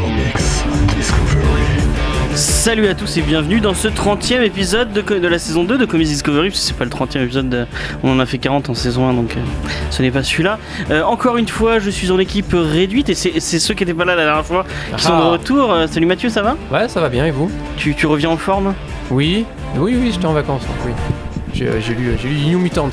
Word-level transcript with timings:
Comics 0.00 0.94
Discovery. 0.96 2.34
Salut 2.34 2.86
à 2.88 2.94
tous 2.94 3.18
et 3.18 3.22
bienvenue 3.22 3.60
dans 3.60 3.74
ce 3.74 3.86
30e 3.88 4.40
épisode 4.42 4.92
de, 4.92 5.26
la 5.28 5.38
saison 5.38 5.62
2 5.64 5.76
de 5.76 5.84
Comics 5.84 6.06
Discovery, 6.06 6.48
parce 6.48 6.60
que 6.60 6.66
c'est 6.68 6.76
pas 6.76 6.84
le 6.84 6.90
30e 6.90 7.22
épisode, 7.24 7.48
de- 7.50 7.66
on 8.02 8.12
en 8.12 8.18
a 8.18 8.24
fait 8.24 8.38
40 8.38 8.70
en 8.70 8.74
saison 8.74 9.06
1, 9.08 9.12
donc 9.14 9.36
euh, 9.36 9.40
ce 9.90 10.00
n'est 10.00 10.10
pas 10.10 10.22
celui-là. 10.22 10.58
Euh, 10.90 11.02
encore 11.02 11.36
une 11.36 11.48
fois, 11.48 11.80
je 11.80 11.90
suis 11.90 12.10
en 12.10 12.18
équipe 12.18 12.54
réduite, 12.54 13.10
et 13.10 13.14
c'est 13.14 13.58
ceux 13.58 13.74
qui 13.74 13.82
étaient 13.82 13.92
pas 13.92 14.06
là 14.06 14.14
la 14.14 14.24
dernière 14.24 14.46
fois 14.46 14.64
qui 14.96 15.02
sont 15.02 15.18
de 15.18 15.22
Ah. 15.22 15.28
retour. 15.32 15.70
Euh, 15.72 15.86
salut 15.86 16.06
Mathieu, 16.06 16.30
ça 16.30 16.40
va? 16.42 16.56
Ouais, 16.72 16.88
ça 16.88 17.00
va 17.00 17.08
bien, 17.10 17.26
et 17.26 17.30
vous? 17.30 17.50
Tu, 17.76 17.94
tu 17.94 18.06
reviens 18.06 18.30
en 18.30 18.36
forme? 18.38 18.72
Oui, 19.10 19.44
oui, 19.76 19.96
oui, 20.00 20.10
j'étais 20.12 20.26
en 20.26 20.32
vacances, 20.32 20.62
oui. 20.86 20.92
J'ai 21.52 21.68
j'ai 21.86 21.94
lu, 21.94 22.12
j'ai 22.22 22.28
lu 22.28 22.36
New 22.46 22.58
Mutants, 22.58 22.88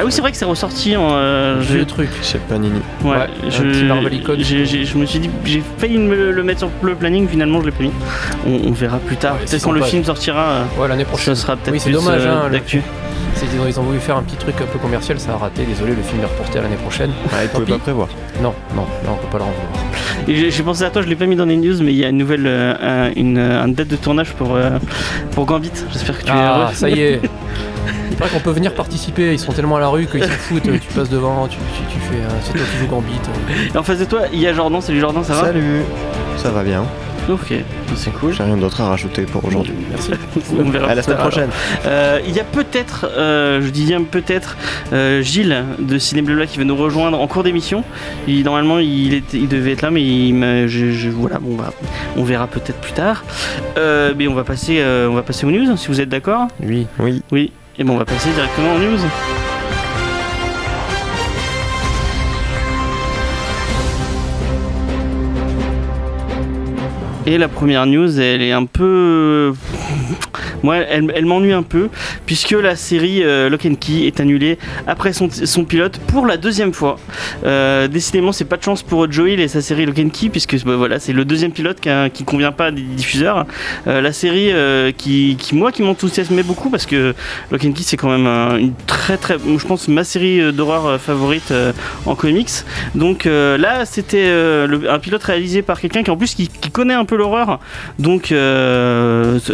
Ah 0.00 0.04
oui, 0.06 0.10
c'est 0.12 0.22
vrai 0.22 0.30
que 0.30 0.36
c'est 0.38 0.46
ressorti 0.46 0.96
en... 0.96 1.08
euh, 1.12 1.60
je- 1.60 1.76
le 1.76 1.84
truc. 1.84 2.08
Chez 2.22 2.38
Panini. 2.38 2.80
Ouais, 3.04 3.10
Ouais, 3.10 3.16
un 3.46 3.50
je, 3.50 3.62
petit 3.62 3.84
Marvel 3.84 4.14
Icon. 4.14 4.34
j'ai- 4.38 4.64
j'ai- 4.64 4.84
je 4.86 4.96
me 4.96 5.04
suis 5.04 5.18
dit, 5.18 5.28
j'ai 5.44 5.62
failli 5.78 5.98
me 5.98 6.32
le, 6.32 6.42
mettre 6.42 6.60
sur 6.60 6.70
le 6.82 6.94
planning, 6.94 7.28
finalement 7.28 7.60
je 7.60 7.66
l'ai 7.66 7.72
pas 7.72 7.82
mis. 7.82 7.90
On, 8.46 8.68
on 8.68 8.72
verra 8.72 8.98
plus 8.98 9.16
tard. 9.16 9.32
Ouais, 9.34 9.38
peut-être 9.40 9.50
600 9.50 9.68
quand 9.68 9.72
le 9.74 9.82
film 9.82 10.02
sortira, 10.04 10.40
euh, 10.42 10.62
Ouais, 10.78 10.88
l'année 10.88 11.02
ça 11.04 11.08
prochaine. 11.10 11.34
sera 11.34 11.56
peut-être 11.56 11.72
Oui, 11.74 11.80
c'est 11.80 11.90
plus 11.90 11.98
dommage, 11.98 12.22
euh, 12.24 12.32
hein, 12.34 12.42
le- 12.46 12.52
d'actu. 12.52 12.82
C'est- 13.34 13.46
Ils 13.68 13.78
ont, 13.78 13.82
voulu 13.82 13.98
faire 14.00 14.16
un 14.16 14.22
petit 14.22 14.36
truc 14.36 14.54
un 14.60 14.66
peu 14.66 14.78
commercial, 14.78 15.18
ça 15.20 15.32
a 15.32 15.36
raté, 15.36 15.64
désolé, 15.64 15.94
le 15.94 16.02
film 16.02 16.20
est 16.22 16.26
reporté 16.26 16.58
à 16.58 16.62
l'année 16.62 16.76
prochaine. 16.76 17.10
Ah, 17.32 17.42
ils 17.42 17.48
pouvaient 17.48 17.72
pas 17.72 17.78
prévoir. 17.78 18.08
Non, 18.42 18.54
non, 18.74 18.82
non, 19.04 19.12
on 19.12 19.16
peut 19.16 19.28
pas 19.30 19.38
le 19.38 19.44
renvoyer. 19.44 19.68
Et 20.28 20.34
j'ai- 20.36 20.50
j'ai 20.50 20.62
pensé 20.62 20.84
à 20.84 20.90
toi, 20.90 21.02
je 21.02 21.08
l'ai 21.08 21.16
pas 21.16 21.26
mis 21.26 21.36
dans 21.36 21.44
les 21.46 21.56
news, 21.56 21.76
mais 21.82 21.92
il 21.92 21.98
y 21.98 22.04
a 22.04 22.08
une 22.08 22.18
nouvelle, 22.18 22.46
euh, 22.46 22.74
un- 22.80 23.12
une, 23.16 23.38
euh, 23.38 23.64
une 23.64 23.74
date 23.74 23.88
de 23.88 23.96
tournage 23.96 24.32
pour, 24.34 24.54
euh, 24.54 24.70
pour 25.32 25.44
Gambit. 25.46 25.70
J'espère 25.92 26.18
que 26.18 26.24
tu 26.24 26.28
es 26.30 26.34
Ah, 26.34 26.58
heureux. 26.64 26.74
ça 26.74 26.88
y 26.88 27.00
est 27.00 27.20
C'est 28.10 28.18
vrai 28.26 28.28
qu'on 28.28 28.40
peut 28.40 28.50
venir 28.50 28.74
participer, 28.74 29.32
ils 29.32 29.38
sont 29.38 29.52
tellement 29.52 29.76
à 29.76 29.80
la 29.80 29.88
rue 29.88 30.04
qu'ils 30.06 30.22
s'en 30.22 30.28
foutent, 30.28 30.62
tu 30.64 30.92
passes 30.94 31.08
devant, 31.08 31.48
tu, 31.48 31.56
tu, 31.56 31.94
tu 31.94 31.98
fais, 32.00 32.16
euh, 32.16 32.28
c'est 32.42 32.52
toi 32.52 32.60
qui 32.70 32.78
joues 32.78 32.86
Gambit. 32.86 33.12
Et 33.74 33.78
en 33.78 33.82
face 33.82 33.98
de 33.98 34.04
toi, 34.04 34.22
il 34.32 34.40
y 34.40 34.46
a 34.46 34.52
Jordan. 34.52 34.80
Salut 34.82 35.00
Jordan, 35.00 35.24
ça 35.24 35.32
va? 35.34 35.40
Salut 35.46 35.80
Ça 36.36 36.50
va 36.50 36.62
bien. 36.62 36.84
Ok, 37.28 37.52
c'est 37.94 38.12
cool. 38.12 38.32
J'ai 38.32 38.42
rien 38.42 38.56
d'autre 38.56 38.80
à 38.80 38.88
rajouter 38.88 39.22
pour 39.22 39.44
aujourd'hui. 39.44 39.74
Merci. 39.90 40.10
On 40.58 40.68
verra 40.70 40.88
À 40.90 40.94
la 40.94 41.02
semaine 41.02 41.18
prochaine. 41.18 41.50
Euh, 41.86 42.20
il 42.26 42.34
y 42.34 42.40
a 42.40 42.44
peut-être, 42.44 43.06
euh, 43.16 43.60
je 43.62 43.68
dis 43.70 43.84
bien 43.84 44.02
peut-être, 44.02 44.56
euh, 44.92 45.22
Gilles 45.22 45.64
de 45.78 45.98
Ciné 45.98 46.22
Blabla 46.22 46.46
qui 46.46 46.58
va 46.58 46.64
nous 46.64 46.76
rejoindre 46.76 47.20
en 47.20 47.26
cours 47.26 47.42
d'émission. 47.44 47.84
Il- 48.26 48.44
Normalement, 48.44 48.78
il, 48.78 49.22
il 49.32 49.48
devait 49.48 49.72
être 49.72 49.82
là, 49.82 49.90
mais 49.90 50.02
il 50.02 50.34
je, 50.66 50.92
je- 50.92 51.10
voilà, 51.10 51.38
bon, 51.38 51.54
bah, 51.56 51.72
on 52.16 52.24
verra 52.24 52.46
peut-être 52.48 52.80
plus 52.80 52.92
tard. 52.92 53.24
Mais 53.76 54.26
on 54.28 54.34
va 54.34 54.44
passer, 54.44 54.82
on 55.08 55.14
va 55.14 55.22
passer 55.22 55.46
aux 55.46 55.50
news, 55.50 55.76
si 55.76 55.88
vous 55.88 56.00
êtes 56.00 56.08
d'accord. 56.08 56.48
Oui. 56.62 56.86
Oui. 56.98 57.22
Oui. 57.30 57.52
Et 57.78 57.84
bon, 57.84 57.94
on 57.94 57.98
va 57.98 58.04
passer 58.04 58.30
directement 58.30 58.74
aux 58.74 58.78
news. 58.78 58.98
Et 67.26 67.36
la 67.36 67.48
première 67.48 67.86
news, 67.86 68.18
elle 68.18 68.42
est 68.42 68.52
un 68.52 68.64
peu. 68.64 69.52
Moi, 70.62 70.76
elle, 70.76 71.24
m'ennuie 71.26 71.52
un 71.52 71.62
peu, 71.62 71.88
puisque 72.26 72.50
la 72.52 72.76
série 72.76 73.22
euh, 73.22 73.48
Lock 73.48 73.66
and 73.66 73.74
Key 73.80 74.06
est 74.06 74.20
annulée 74.20 74.58
après 74.86 75.12
son, 75.12 75.28
son 75.30 75.64
pilote 75.64 75.98
pour 76.06 76.26
la 76.26 76.36
deuxième 76.36 76.72
fois. 76.72 76.96
Euh, 77.44 77.88
décidément, 77.88 78.32
c'est 78.32 78.44
pas 78.44 78.56
de 78.56 78.62
chance 78.62 78.82
pour 78.82 79.10
Joel 79.10 79.40
et 79.40 79.48
sa 79.48 79.60
série 79.60 79.86
Lock 79.86 79.98
and 79.98 80.10
Key, 80.10 80.28
puisque 80.28 80.62
bah, 80.64 80.76
voilà, 80.76 80.98
c'est 80.98 81.12
le 81.12 81.24
deuxième 81.24 81.52
pilote 81.52 81.80
qui, 81.80 81.88
a- 81.88 82.10
qui 82.10 82.24
convient 82.24 82.52
pas 82.52 82.70
des 82.70 82.82
diffuseurs. 82.82 83.46
Euh, 83.86 84.00
la 84.00 84.12
série 84.12 84.52
qui, 84.96 85.36
moi, 85.52 85.72
qui 85.72 85.82
m'enthousiasmait 85.82 86.42
beaucoup, 86.42 86.70
parce 86.70 86.86
que 86.86 87.14
Lock 87.50 87.64
and 87.64 87.72
Key, 87.72 87.82
c'est 87.84 87.96
quand 87.96 88.10
même 88.10 88.26
un- 88.26 88.56
une 88.58 88.74
très 88.86 89.16
très, 89.16 89.36
je 89.38 89.66
pense, 89.66 89.88
ma 89.88 90.04
série 90.04 90.52
d'horreur 90.52 91.00
favorite 91.00 91.52
en 92.06 92.14
comics. 92.14 92.50
Donc 92.94 93.24
là, 93.24 93.84
c'était 93.84 94.30
un 94.88 94.98
pilote 94.98 95.22
réalisé 95.22 95.62
par 95.62 95.80
quelqu'un 95.80 96.02
qui 96.02 96.10
en 96.10 96.16
plus 96.16 96.34
qui, 96.34 96.48
connaît 96.72 96.94
un 96.94 97.04
peu 97.04 97.16
l'horreur. 97.16 97.58
Donc 97.98 98.32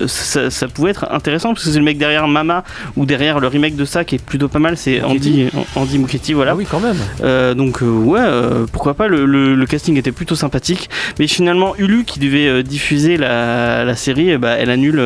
ça, 0.06 0.50
ça 0.50 0.68
pouvait 0.68 0.90
être 0.90 0.95
intéressant 1.10 1.52
parce 1.54 1.64
que 1.64 1.70
c'est 1.70 1.78
le 1.78 1.84
mec 1.84 1.98
derrière 1.98 2.26
Mama 2.28 2.64
ou 2.96 3.06
derrière 3.06 3.40
le 3.40 3.48
remake 3.48 3.76
de 3.76 3.84
ça 3.84 4.04
qui 4.04 4.16
est 4.16 4.24
plutôt 4.24 4.48
pas 4.48 4.58
mal. 4.58 4.76
C'est 4.76 5.02
Andy, 5.02 5.48
Andy 5.74 5.98
Muschietti, 5.98 6.32
voilà. 6.32 6.52
Ah 6.52 6.56
oui, 6.56 6.66
quand 6.70 6.80
même. 6.80 6.96
Euh, 7.22 7.54
donc 7.54 7.82
euh, 7.82 7.86
ouais, 7.90 8.20
euh, 8.20 8.66
pourquoi 8.70 8.94
pas, 8.94 9.08
le, 9.08 9.26
le- 9.26 9.54
le 9.54 9.66
casting 9.66 9.96
était 9.96 10.12
plutôt 10.12 10.34
sympathique. 10.36 10.88
Mais 11.18 11.26
finalement, 11.26 11.74
Hulu 11.76 12.04
qui 12.04 12.18
devait 12.20 12.46
euh, 12.48 12.62
diffuser 12.62 13.16
la, 13.16 13.84
la 13.84 13.96
série, 13.96 14.36
bah, 14.38 14.52
elle 14.58 14.70
annule, 14.70 15.02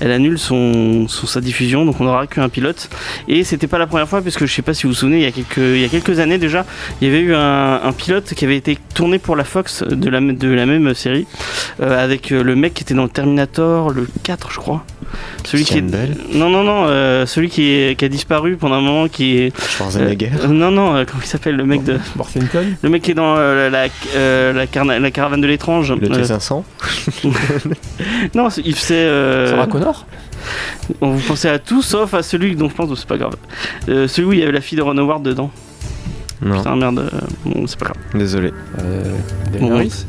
elle 0.00 0.10
annule 0.10 0.38
son, 0.38 1.06
son- 1.08 1.26
sa 1.26 1.40
diffusion, 1.40 1.84
donc 1.84 2.00
on 2.00 2.04
n'aura 2.04 2.26
qu'un 2.26 2.48
pilote. 2.48 2.88
Et 3.28 3.44
c'était 3.44 3.66
pas 3.66 3.78
la 3.78 3.86
première 3.86 4.08
fois, 4.08 4.20
puisque 4.22 4.46
je 4.46 4.52
sais 4.52 4.62
pas 4.62 4.74
si 4.74 4.84
vous 4.84 4.90
vous 4.90 4.94
souvenez, 4.98 5.18
il 5.18 5.22
y 5.22 5.26
a 5.26 5.32
quelques, 5.32 5.56
il 5.58 5.80
y 5.80 5.84
a 5.84 5.88
quelques 5.88 6.18
années 6.18 6.38
déjà, 6.38 6.64
il 7.00 7.08
y 7.08 7.10
avait 7.10 7.20
eu 7.20 7.34
un, 7.34 7.80
un 7.82 7.92
pilote 7.92 8.34
qui 8.34 8.44
avait 8.44 8.56
été 8.56 8.78
tourné 8.94 9.18
pour 9.18 9.36
la 9.36 9.44
Fox 9.44 9.82
de 9.82 10.10
la, 10.10 10.20
de 10.20 10.48
la 10.48 10.66
même 10.66 10.92
série, 10.94 11.26
avec 11.80 12.30
le 12.30 12.56
mec 12.56 12.74
qui 12.74 12.82
était 12.82 12.94
dans 12.94 13.04
le 13.04 13.08
Terminator, 13.08 13.90
le 13.90 14.08
4 14.22 14.50
je 14.52 14.58
crois. 14.58 14.84
Celui 15.44 15.64
qui 15.64 15.78
est... 15.78 15.82
Bell, 15.82 16.16
Non, 16.32 16.48
non, 16.50 16.62
non, 16.62 16.84
euh, 16.86 17.26
celui 17.26 17.48
qui, 17.50 17.70
est, 17.70 17.98
qui 17.98 18.04
a 18.04 18.08
disparu 18.08 18.56
pendant 18.56 18.76
un 18.76 18.80
moment, 18.80 19.08
qui 19.08 19.36
est... 19.38 19.52
Schwarzenegger. 19.68 20.30
Euh, 20.42 20.46
non, 20.48 20.70
non, 20.70 20.96
euh, 20.96 21.04
comment 21.06 21.22
il 21.22 21.26
s'appelle 21.28 21.56
le 21.56 21.64
mec 21.64 21.84
de. 21.84 21.98
Morphington 22.16 22.64
Le 22.82 22.88
mec 22.88 23.02
qui 23.02 23.10
est 23.10 23.14
dans 23.14 23.36
euh, 23.36 23.68
la, 23.70 23.86
euh, 24.16 24.52
la, 24.52 24.66
carna- 24.66 24.98
la 24.98 25.10
caravane 25.10 25.40
de 25.40 25.46
l'étrange. 25.46 25.92
Le 25.92 26.10
Euh, 26.10 26.22
T500. 26.22 26.62
non, 28.34 28.50
c'est- 28.50 28.62
il 28.64 28.74
faisait. 28.74 28.94
euh, 28.96 29.50
Sarah 29.50 29.66
Connor 29.66 30.06
on 31.00 31.12
vous 31.12 31.26
pensez 31.26 31.48
à 31.48 31.58
tout 31.58 31.80
sauf 31.80 32.12
à 32.12 32.22
celui 32.22 32.54
dont 32.54 32.68
je 32.68 32.74
pense, 32.74 32.94
c'est 32.98 33.08
pas 33.08 33.16
grave. 33.16 33.36
Euh, 33.88 34.06
celui 34.06 34.28
où 34.28 34.32
il 34.34 34.40
y 34.40 34.42
avait 34.42 34.52
la 34.52 34.60
fille 34.60 34.76
de 34.76 34.82
Ron 34.82 34.98
Howard 34.98 35.22
dedans. 35.22 35.50
Non, 36.42 36.58
Putain, 36.58 36.76
merde, 36.76 37.10
bon, 37.46 37.66
c'est 37.66 37.78
pas 37.78 37.86
grave. 37.86 37.96
désolé. 38.14 38.52
euh, 38.80 39.02
Bon. 39.58 39.68
Daenerys 39.68 40.04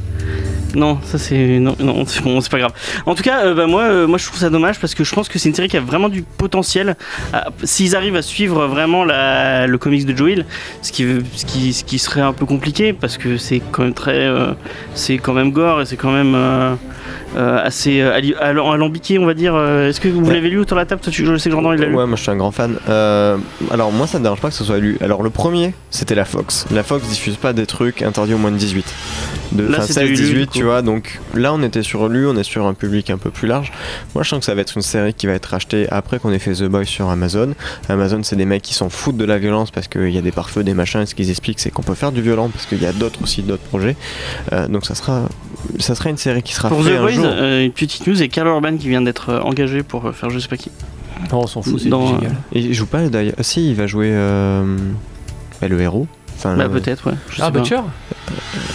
Non, 0.75 0.99
ça 1.03 1.17
c'est. 1.17 1.59
Non, 1.59 1.75
c'est 2.05 2.51
pas 2.51 2.59
grave. 2.59 2.73
En 3.05 3.15
tout 3.15 3.23
cas, 3.23 3.45
euh, 3.45 3.53
bah, 3.55 3.65
moi, 3.65 3.83
euh, 3.83 4.07
moi 4.07 4.17
je 4.17 4.25
trouve 4.25 4.39
ça 4.39 4.49
dommage 4.49 4.79
parce 4.79 4.93
que 4.93 5.03
je 5.03 5.13
pense 5.13 5.29
que 5.29 5.39
c'est 5.39 5.49
une 5.49 5.55
série 5.55 5.67
qui 5.69 5.77
a 5.77 5.81
vraiment 5.81 6.09
du 6.09 6.21
potentiel. 6.21 6.95
à- 7.33 7.47
S'ils 7.63 7.95
arrivent 7.95 8.15
à 8.17 8.21
suivre 8.21 8.67
vraiment 8.67 9.05
le 9.05 9.75
comics 9.77 10.05
de 10.05 10.15
Joel, 10.15 10.45
ce 10.81 10.91
qui, 10.91 11.03
ce, 11.35 11.45
ce 11.73 11.83
qui 11.83 11.97
serait 11.99 12.21
un 12.21 12.33
peu 12.33 12.45
compliqué 12.45 12.93
parce 12.93 13.17
que 13.17 13.37
c'est 13.37 13.61
quand 13.71 13.83
même 13.83 13.93
très. 13.93 14.19
euh, 14.19 14.53
c'est 14.93 15.17
quand 15.17 15.33
même 15.33 15.51
gore 15.51 15.81
et 15.81 15.85
c'est 15.85 15.97
quand 15.97 16.11
même. 16.11 16.35
Euh, 17.35 17.59
assez 17.63 18.01
euh, 18.01 18.19
alambiqué, 18.41 19.19
on 19.19 19.25
va 19.25 19.33
dire. 19.33 19.53
Euh, 19.55 19.89
Est-ce 19.89 19.99
que 20.01 20.07
vous 20.07 20.21
Ouais. 20.25 20.33
l'avez 20.33 20.49
lu 20.49 20.59
autour 20.59 20.75
de 20.75 20.81
la 20.81 20.85
table 20.85 21.01
Toi, 21.01 21.11
tu- 21.11 21.25
Je 21.25 21.37
sais 21.37 21.49
que 21.49 21.55
Jordan 21.55 21.73
il 21.75 21.81
l'a 21.81 21.87
lu. 21.87 21.95
Ouais, 21.95 22.05
moi 22.05 22.15
je 22.15 22.21
suis 22.21 22.31
un 22.31 22.37
grand 22.37 22.51
fan. 22.51 22.77
Alors 23.71 23.91
moi 23.91 24.07
ça 24.07 24.17
me 24.19 24.23
dérange 24.23 24.39
pas 24.41 24.49
que 24.49 24.55
ce 24.55 24.63
soit 24.63 24.79
lu. 24.79 24.97
Alors 25.01 25.23
le 25.23 25.29
premier, 25.29 25.73
c'était 25.89 26.15
la 26.15 26.25
Fox. 26.25 26.65
La 26.71 26.83
Fox 26.83 27.07
diffuse 27.07 27.35
pas 27.37 27.53
des 27.53 27.65
trucs 27.65 28.01
interdits 28.01 28.33
au 28.33 28.37
moins 28.37 28.51
de 28.51 28.57
18. 28.57 28.85
De 29.51 29.63
Là, 29.63 29.77
enfin, 29.77 29.81
c'était 29.87 30.07
16, 30.07 30.09
Hulu, 30.09 30.15
18, 30.17 30.39
du 30.41 30.47
coup. 30.47 30.53
tu 30.53 30.63
vois. 30.63 30.81
Donc 30.81 31.19
là 31.33 31.53
on 31.53 31.61
était 31.61 31.83
sur 31.83 32.07
lu, 32.09 32.27
on 32.27 32.35
est 32.35 32.43
sur 32.43 32.65
un 32.65 32.73
public 32.73 33.09
un 33.09 33.17
peu 33.17 33.29
plus 33.29 33.47
large. 33.47 33.71
Moi 34.13 34.23
je 34.23 34.29
sens 34.29 34.39
que 34.39 34.45
ça 34.45 34.55
va 34.55 34.61
être 34.61 34.73
une 34.75 34.81
série 34.81 35.13
qui 35.13 35.27
va 35.27 35.33
être 35.33 35.53
achetée 35.53 35.87
après 35.91 36.19
qu'on 36.19 36.31
ait 36.31 36.39
fait 36.39 36.53
The 36.53 36.63
Boys 36.63 36.85
sur 36.85 37.09
Amazon. 37.09 37.53
Amazon 37.89 38.21
c'est 38.23 38.35
des 38.35 38.45
mecs 38.45 38.61
qui 38.61 38.73
s'en 38.73 38.89
foutent 38.89 39.17
de 39.17 39.25
la 39.25 39.37
violence 39.37 39.71
parce 39.71 39.87
qu'il 39.87 40.09
y 40.09 40.17
a 40.17 40.21
des 40.21 40.31
pare-feux, 40.31 40.63
des 40.63 40.73
machins. 40.73 41.01
Et 41.01 41.05
ce 41.05 41.15
qu'ils 41.15 41.29
expliquent 41.29 41.59
c'est 41.59 41.69
qu'on 41.71 41.83
peut 41.83 41.93
faire 41.95 42.11
du 42.11 42.21
violent 42.21 42.49
parce 42.49 42.65
qu'il 42.65 42.81
y 42.81 42.85
a 42.85 42.91
d'autres 42.93 43.21
aussi, 43.23 43.41
d'autres 43.43 43.63
projets. 43.63 43.95
Euh, 44.53 44.67
donc 44.67 44.85
ça 44.85 44.95
sera, 44.95 45.23
ça 45.79 45.95
sera 45.95 46.09
une 46.09 46.17
série 46.17 46.43
qui 46.43 46.53
sera 46.53 46.69
Pour 46.69 46.81
The 46.95 46.99
un 46.99 47.01
Boys, 47.03 47.11
jour. 47.11 47.25
euh, 47.27 47.65
une 47.65 47.71
petite 47.71 48.05
news 48.07 48.21
et 48.21 48.27
Carl 48.29 48.47
Urban 48.47 48.77
qui 48.77 48.89
vient 48.89 49.01
d'être 49.01 49.29
euh, 49.29 49.39
engagé 49.41 49.83
pour 49.83 50.05
euh, 50.07 50.11
faire 50.11 50.29
je 50.29 50.39
sais 50.39 50.47
pas 50.47 50.57
qui. 50.57 50.71
Non, 51.31 51.39
on 51.41 51.47
s'en 51.47 51.61
fout, 51.61 51.79
c'est 51.79 51.89
Dans, 51.89 52.07
génial. 52.07 52.31
Et 52.53 52.59
il 52.59 52.73
joue 52.73 52.85
pas 52.87 53.07
d'ailleurs. 53.07 53.35
Ah, 53.37 53.43
si, 53.43 53.69
il 53.69 53.75
va 53.75 53.87
jouer 53.87 54.09
euh, 54.11 54.77
bah, 55.61 55.67
le 55.67 55.79
héros. 55.81 56.07
Enfin, 56.37 56.55
Bah 56.57 56.65
le- 56.65 56.69
peut-être, 56.69 57.07
ouais. 57.09 57.15
Je 57.29 57.41
Ah, 57.41 57.45
sais 57.45 57.51
pas. 57.53 57.59
Butcher 57.59 57.77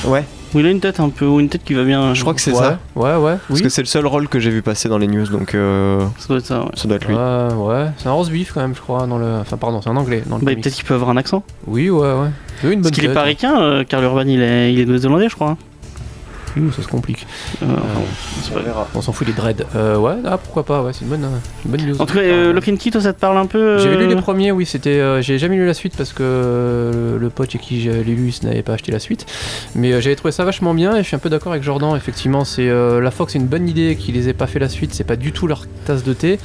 Ouais, 0.07 0.25
Ou 0.55 0.61
il 0.61 0.67
a 0.67 0.71
une 0.71 0.81
tête 0.81 0.99
un 0.99 1.11
peu, 1.11 1.27
ou 1.27 1.39
une 1.41 1.49
tête 1.51 1.63
qui 1.63 1.75
va 1.75 1.85
bien. 1.85 2.15
je 2.15 2.23
crois 2.23 2.33
que 2.33 2.41
c'est 2.41 2.53
ouais. 2.53 2.57
ça. 2.59 2.79
Ouais, 2.97 3.15
ouais, 3.17 3.37
Parce 3.47 3.61
oui. 3.61 3.63
que 3.63 3.69
c'est 3.69 3.83
le 3.83 3.87
seul 3.87 4.07
rôle 4.07 4.27
que 4.29 4.41
j'ai 4.41 4.51
vu 4.51 4.63
passer 4.63 4.89
dans 4.89 4.97
les 4.97 5.07
news, 5.07 5.27
donc 5.27 5.55
euh, 5.55 6.01
Ça 6.19 6.29
doit 6.29 6.39
être 6.39 6.47
ça, 6.47 6.61
ouais. 6.63 6.71
ça 6.75 6.89
doit 6.89 6.97
être 6.97 7.07
lui. 7.07 7.15
Ouais, 7.15 7.53
ouais. 7.55 7.87
C'est 7.99 8.09
un 8.09 8.13
rose 8.13 8.31
beef 8.31 8.53
quand 8.53 8.63
même, 8.63 8.75
je 8.75 8.81
crois. 8.81 9.07
Dans 9.07 9.19
le... 9.19 9.27
Enfin, 9.41 9.59
pardon, 9.59 9.83
c'est 9.83 9.91
un 9.91 9.97
anglais. 9.97 10.23
Dans 10.27 10.39
le 10.39 10.45
Bah, 10.45 10.53
peut-être 10.55 10.75
qu'il 10.75 10.85
peut 10.85 10.95
avoir 10.95 11.11
un 11.11 11.19
accent. 11.19 11.43
Oui, 11.67 11.91
ouais, 11.91 12.01
ouais. 12.01 12.15
Oui, 12.65 12.73
une 12.73 12.81
bonne 12.81 12.83
Parce 12.83 12.93
qu'il 12.93 13.05
est 13.05 13.13
pas 13.13 13.23
ricain, 13.23 13.61
euh, 13.61 13.85
Karl 13.85 14.03
Urban, 14.05 14.23
il 14.27 14.41
est, 14.41 14.73
il 14.73 14.81
est 14.81 14.87
néo-zélandais, 14.87 15.29
je 15.29 15.35
crois. 15.35 15.51
hein. 15.51 15.57
Ça 16.77 16.83
se 16.83 16.89
complique. 16.89 17.27
Euh, 17.63 17.67
Euh, 17.67 18.61
enfin, 18.71 18.87
on 18.95 19.01
s'en 19.03 19.13
fout 19.13 19.27
des 19.27 19.33
dreads. 19.33 19.65
Euh, 19.77 19.97
ouais, 19.97 20.15
ah, 20.25 20.39
pourquoi 20.39 20.65
pas, 20.65 20.83
ouais, 20.83 20.93
c'est 20.93 21.03
une 21.03 21.09
bonne, 21.11 21.27
une 21.65 21.71
bonne 21.71 21.87
news. 21.87 22.01
En 22.01 22.07
tout 22.07 22.15
cas, 22.15 22.21
euh, 22.21 22.53
Lock 22.53 22.69
and 22.69 22.77
Key, 22.77 22.91
toi, 22.91 23.01
ça 23.01 23.13
te 23.13 23.21
parle 23.21 23.37
un 23.39 23.47
peu 23.47 23.59
euh, 23.59 23.79
J'avais 23.79 23.97
lu 23.97 24.09
les 24.09 24.17
premiers, 24.17 24.51
oui, 24.53 24.67
c'était. 24.67 24.91
euh, 24.99 25.23
j'ai 25.23 25.39
jamais 25.39 25.57
lu 25.57 25.67
la 25.67 25.75
suite 25.75 25.97
parce 25.97 26.13
que 26.13 27.17
le 27.21 27.31
pote 27.31 27.51
chez 27.51 27.59
qui 27.59 27.81
j'ai 27.81 28.03
lu 28.03 28.33
n'avait 28.43 28.63
pas 28.63 28.75
acheté 28.75 28.93
la 28.93 28.99
suite. 28.99 29.27
Mais 29.75 29.93
euh, 29.93 30.01
j'avais 30.01 30.17
trouvé 30.17 30.33
ça 30.33 30.45
vachement 30.45 30.75
bien 30.75 30.97
et 30.97 31.03
je 31.03 31.07
suis 31.07 31.17
un 31.17 31.21
peu 31.21 31.31
d'accord 31.31 31.53
avec 31.53 31.63
Jordan. 31.65 31.95
Effectivement, 31.97 32.45
c'est 32.45 32.69
euh, 32.69 33.01
la 33.01 33.11
Fox, 33.11 33.33
c'est 33.33 33.39
une 33.39 33.47
bonne 33.47 33.69
idée 33.69 33.97
qu'ils 33.97 34.15
les 34.15 34.29
aient 34.29 34.33
pas 34.35 34.47
fait 34.47 34.59
la 34.59 34.69
suite. 34.69 34.93
C'est 34.95 35.05
pas 35.05 35.17
du 35.17 35.33
tout 35.33 35.47
leur 35.47 35.67
tasse 35.85 36.03
de 36.05 36.13
thé. 36.13 36.39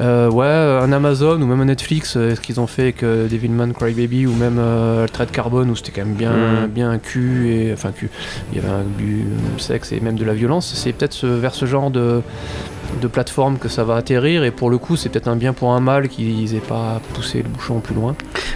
Euh, 0.00 0.30
ouais, 0.30 0.46
un 0.46 0.90
Amazon 0.90 1.40
ou 1.40 1.46
même 1.46 1.60
un 1.60 1.66
Netflix, 1.66 2.16
euh, 2.16 2.34
ce 2.34 2.40
qu'ils 2.40 2.58
ont 2.60 2.66
fait 2.66 2.82
avec 2.82 3.02
euh, 3.02 3.28
Devilman 3.28 3.72
Crybaby 3.74 4.26
ou 4.26 4.32
même 4.34 4.56
euh, 4.58 5.02
Altered 5.02 5.30
Carbone 5.30 5.68
où 5.70 5.76
c'était 5.76 5.92
quand 5.92 6.06
même 6.06 6.14
bien, 6.14 6.32
Mhm. 6.32 6.66
bien 6.68 6.98
cul 6.98 7.50
et 7.52 7.72
enfin 7.74 7.92
cul, 7.92 8.08
il 8.52 8.56
y 8.56 8.64
avait 8.64 8.72
un 8.72 8.84
bu 8.84 9.24
sexe 9.58 9.92
et 9.92 10.00
même 10.00 10.16
de 10.16 10.24
la 10.24 10.32
violence. 10.32 10.72
C'est 10.74 10.92
peut-être 10.92 11.12
ce- 11.12 11.26
vers 11.26 11.54
ce 11.54 11.66
genre 11.66 11.90
de 11.90 12.22
de 13.00 13.08
plateforme 13.08 13.58
que 13.58 13.68
ça 13.68 13.84
va 13.84 13.96
atterrir 13.96 14.44
et 14.44 14.50
pour 14.50 14.70
le 14.70 14.78
coup 14.78 14.96
c'est 14.96 15.08
peut-être 15.08 15.28
un 15.28 15.36
bien 15.36 15.52
pour 15.52 15.72
un 15.72 15.80
mal 15.80 16.08
qu'ils 16.08 16.54
aient 16.54 16.58
pas 16.60 17.00
poussé 17.14 17.38
le 17.42 17.48
bouchon 17.48 17.80
plus 17.80 17.94
loin. 17.94 18.14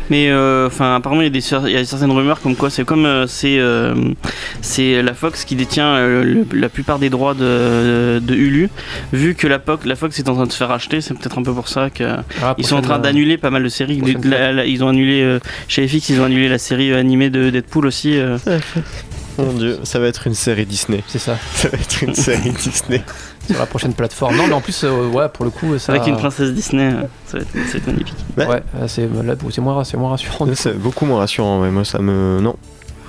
Mais 0.09 0.31
euh, 0.31 0.69
enfin, 0.69 0.95
apparemment, 0.95 1.23
il 1.23 1.25
y, 1.25 1.27
a 1.27 1.31
des 1.31 1.41
cer- 1.41 1.67
il 1.67 1.73
y 1.73 1.77
a 1.77 1.85
certaines 1.85 2.13
rumeurs 2.13 2.41
comme 2.41 2.55
quoi 2.55 2.71
c'est 2.71 2.85
comme 2.85 3.07
euh, 3.07 3.27
c'est 3.27 3.59
euh, 3.59 3.95
c'est 4.61 5.03
la 5.03 5.15
Fox 5.15 5.45
qui 5.45 5.57
détient 5.57 5.87
euh, 5.97 6.23
le- 6.23 6.47
la 6.59 6.69
plupart 6.69 6.99
des 7.01 7.11
droits 7.11 7.35
de, 7.35 8.21
de 8.21 8.35
Hulu. 8.35 8.69
Vu 9.13 9.35
que 9.35 9.49
la, 9.49 9.59
Fox- 9.59 9.85
la 9.85 9.97
Fox 9.97 10.19
est 10.21 10.29
en 10.29 10.35
train 10.35 10.47
de 10.47 10.53
se 10.53 10.57
faire 10.59 10.71
acheter, 10.71 11.01
c'est 11.01 11.15
peut-être 11.15 11.39
un 11.39 11.43
peu 11.43 11.53
pour 11.53 11.67
ça 11.69 11.91
qu'ils 11.91 12.07
Ah, 12.43 12.55
sont 12.63 12.77
en 12.77 12.83
train 12.83 12.97
euh, 12.97 12.99
d'annuler 12.99 13.37
pas 13.37 13.51
mal 13.51 13.65
de 13.65 13.69
séries. 13.69 13.99
prochaine 13.99 14.31
La- 14.31 14.53
la- 14.53 14.67
ils 14.67 14.85
ont 14.85 14.89
annulé 14.89 15.23
euh, 15.23 15.41
chez 15.67 15.89
FX, 15.89 16.11
ils 16.11 16.21
ont 16.21 16.25
annulé 16.25 16.49
la 16.49 16.59
série 16.59 16.93
euh, 16.93 17.01
animée 17.01 17.31
de 17.31 17.51
Deadpool 17.51 17.87
aussi. 17.87 18.17
Mon 19.39 19.53
dieu, 19.53 19.79
ça 19.85 19.99
va 19.99 20.07
être 20.07 20.27
une 20.27 20.35
série 20.35 20.67
Disney. 20.67 21.03
C'est 21.07 21.19
ça, 21.19 21.37
Ça 21.55 21.69
va 21.69 21.79
être 21.79 22.03
une 22.03 22.15
série 22.15 22.51
Disney. 22.51 23.03
sur 23.49 23.59
la 23.59 23.67
prochaine 23.67 23.93
plateforme. 23.93 24.37
Non, 24.37 24.47
mais 24.47 24.55
en 24.55 24.61
plus, 24.61 24.85
euh, 24.85 25.09
ouais, 25.09 25.29
pour 25.29 25.45
le 25.45 25.51
coup, 25.51 25.79
ça. 25.79 25.93
avec 25.93 26.07
une 26.07 26.17
princesse 26.17 26.53
Disney, 26.53 26.93
euh, 26.95 27.03
ça 27.27 27.39
va 27.39 27.43
être, 27.43 27.53
ça 27.53 27.73
va 27.73 27.79
être 27.79 27.87
magnifique. 27.87 28.15
Ouais. 28.37 28.47
Ouais, 28.47 28.63
euh, 28.81 28.89
c'est 28.89 29.61
moins, 29.61 29.75
rassurant. 29.75 30.47
C'est 30.55 30.79
beaucoup 30.79 31.07
moins 31.07 31.19
rassurant, 31.19 31.61
mais 31.61 31.71
moi 31.71 31.85
ça 31.85 31.99
me. 31.99 32.41
Non. 32.41 32.57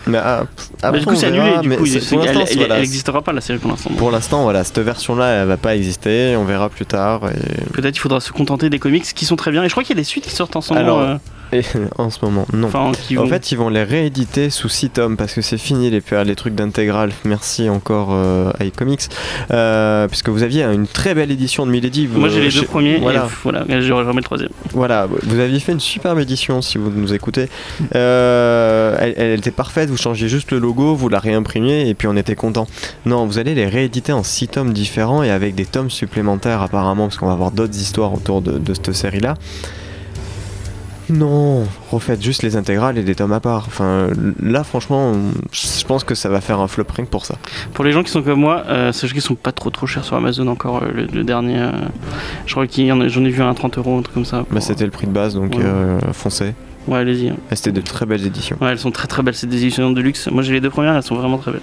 Mais 0.07 0.19
ah, 0.19 0.43
Mais 0.91 0.99
du 0.99 1.05
coup, 1.05 1.15
c'est 1.15 1.27
annulé. 1.27 1.57
Du 1.61 1.67
mais 1.69 1.75
coup, 1.75 1.85
elle- 1.85 2.79
n'existera 2.79 3.21
pas 3.21 3.33
la 3.33 3.41
série 3.41 3.59
pour 3.59 3.69
l'instant. 3.69 3.89
Pour 3.97 4.09
l'instant, 4.11 4.43
voilà, 4.43 4.63
cette 4.63 4.79
version-là, 4.79 5.41
elle 5.41 5.47
va 5.47 5.57
pas 5.57 5.75
exister. 5.75 6.35
On 6.37 6.45
verra 6.45 6.69
plus 6.69 6.85
tard. 6.85 7.29
Et, 7.29 7.71
Peut-être 7.73 7.95
il 7.95 7.99
faudra 7.99 8.21
se 8.21 8.31
contenter 8.31 8.69
des 8.69 8.79
comics 8.79 9.03
qui 9.03 9.25
sont 9.25 9.35
très 9.35 9.51
bien. 9.51 9.63
Et 9.63 9.67
je 9.67 9.73
crois 9.73 9.83
qu'il 9.83 9.95
y 9.95 9.99
a 9.99 10.01
des 10.01 10.05
suites 10.05 10.23
qui 10.25 10.33
sortent 10.33 10.55
en 10.55 10.61
ce 10.61 10.73
moment. 10.73 10.85
Alors, 10.85 11.01
euh, 11.01 11.15
et 11.53 11.61
en 11.97 12.09
ce 12.09 12.19
moment, 12.23 12.45
non. 12.53 12.67
enfin, 12.67 12.91
En 13.17 13.27
fait, 13.27 13.51
ils 13.51 13.57
vont 13.57 13.69
les 13.69 13.83
rééditer 13.83 14.49
sous 14.49 14.69
6 14.69 14.89
tomes 14.91 15.17
parce 15.17 15.33
que 15.33 15.41
c'est 15.41 15.57
fini 15.57 15.89
les, 15.89 16.01
les 16.25 16.35
trucs 16.35 16.55
d'intégrale. 16.55 17.11
Merci 17.25 17.69
encore 17.69 18.09
euh, 18.11 18.51
à 18.59 18.65
iComics. 18.65 19.07
Euh, 19.51 20.07
puisque 20.07 20.29
vous 20.29 20.43
aviez 20.43 20.63
une 20.63 20.87
très 20.87 21.13
belle 21.15 21.31
édition 21.31 21.65
de 21.65 21.71
Milady. 21.71 22.07
vous- 22.07 22.19
Moi 22.19 22.29
j'ai 22.29 22.41
les 22.41 22.49
deux 22.51 22.63
premiers 22.63 22.97
Voilà. 22.97 23.25
et 23.25 23.29
voilà, 23.43 23.65
je 23.81 23.93
remets 23.93 24.13
le 24.15 24.23
troisième. 24.23 24.49
Voilà, 24.73 25.07
vous 25.23 25.39
aviez 25.39 25.59
fait 25.59 25.71
une 25.71 25.79
superbe 25.79 26.19
édition 26.19 26.61
si 26.61 26.77
vous 26.77 26.89
nous 26.89 27.13
écoutez. 27.13 27.47
Euh, 27.95 28.95
elle, 28.99 29.13
elle 29.17 29.39
était 29.39 29.51
parfaite, 29.51 29.89
vous 29.89 29.97
changiez 29.97 30.29
juste 30.29 30.51
le 30.51 30.59
logo, 30.59 30.95
vous 30.95 31.09
la 31.09 31.19
réimprimiez 31.19 31.89
et 31.89 31.93
puis 31.93 32.07
on 32.07 32.15
était 32.15 32.35
content. 32.35 32.67
Non, 33.05 33.25
vous 33.25 33.39
allez 33.39 33.55
les 33.55 33.67
rééditer 33.67 34.11
en 34.11 34.23
6 34.23 34.47
tomes 34.49 34.73
différents 34.73 35.23
et 35.23 35.31
avec 35.31 35.55
des 35.55 35.65
tomes 35.65 35.89
supplémentaires 35.89 36.61
apparemment 36.61 37.07
parce 37.07 37.17
qu'on 37.17 37.27
va 37.27 37.33
avoir 37.33 37.51
d'autres 37.51 37.75
histoires 37.75 38.13
autour 38.13 38.41
de, 38.41 38.57
de 38.57 38.73
cette 38.73 38.93
série-là. 38.93 39.35
Non, 41.09 41.63
refaites 41.91 42.21
juste 42.21 42.43
les 42.43 42.55
intégrales 42.57 42.97
et 42.97 43.03
des 43.03 43.15
tomes 43.15 43.31
à 43.31 43.39
part. 43.39 43.63
Enfin, 43.67 44.07
là 44.41 44.63
franchement, 44.63 45.13
je 45.51 45.83
pense 45.85 46.03
que 46.03 46.15
ça 46.15 46.27
va 46.29 46.41
faire 46.41 46.59
un 46.59 46.67
flop 46.67 46.83
rien 46.95 47.05
que 47.05 47.09
pour 47.09 47.25
ça. 47.25 47.35
Pour 47.73 47.85
les 47.85 47.91
gens 47.93 48.03
qui 48.03 48.11
sont 48.11 48.21
comme 48.21 48.39
moi, 48.41 48.63
euh, 48.67 48.91
sachez 48.91 49.13
qu'ils 49.13 49.21
sont 49.21 49.35
pas 49.35 49.51
trop 49.53 49.69
trop 49.69 49.87
chers 49.87 50.03
sur 50.03 50.15
Amazon 50.17 50.47
encore. 50.47 50.83
euh, 50.83 50.91
le, 50.93 51.05
le 51.05 51.23
dernier, 51.23 51.59
euh, 51.59 51.71
je 52.45 52.51
crois 52.53 52.67
qu'il 52.67 52.85
y 52.85 52.91
en 52.91 52.99
a- 53.01 53.07
j'en 53.07 53.23
ai 53.23 53.29
vu 53.29 53.41
un 53.41 53.49
à 53.49 53.53
30 53.53 53.77
euros, 53.77 53.97
un 53.97 54.01
truc 54.01 54.13
comme 54.15 54.25
ça. 54.25 54.39
pour- 54.43 54.53
Bah, 54.53 54.61
c'était 54.61 54.85
le 54.85 54.91
prix 54.91 55.07
de 55.07 55.11
base 55.13 55.33
donc 55.35 55.53
Ouais. 55.55 55.61
euh, 55.63 55.99
foncez. 56.13 56.53
Ouais, 56.87 56.99
allez-y. 56.99 57.27
Et 57.27 57.33
C'était 57.55 57.71
de 57.71 57.81
très 57.81 58.05
belles 58.05 58.25
éditions. 58.25 58.57
Ouais, 58.61 58.69
elles 58.71 58.79
sont 58.79 58.91
très 58.91 59.07
très 59.07 59.21
belles, 59.21 59.35
c'est 59.35 59.47
des 59.47 59.57
éditions 59.57 59.91
de 59.91 60.01
luxe. 60.01 60.27
Moi 60.31 60.41
j'ai 60.43 60.53
les 60.53 60.61
deux 60.61 60.69
premières, 60.69 60.95
elles 60.95 61.03
sont 61.03 61.15
vraiment 61.15 61.37
très 61.37 61.51
belles. 61.51 61.61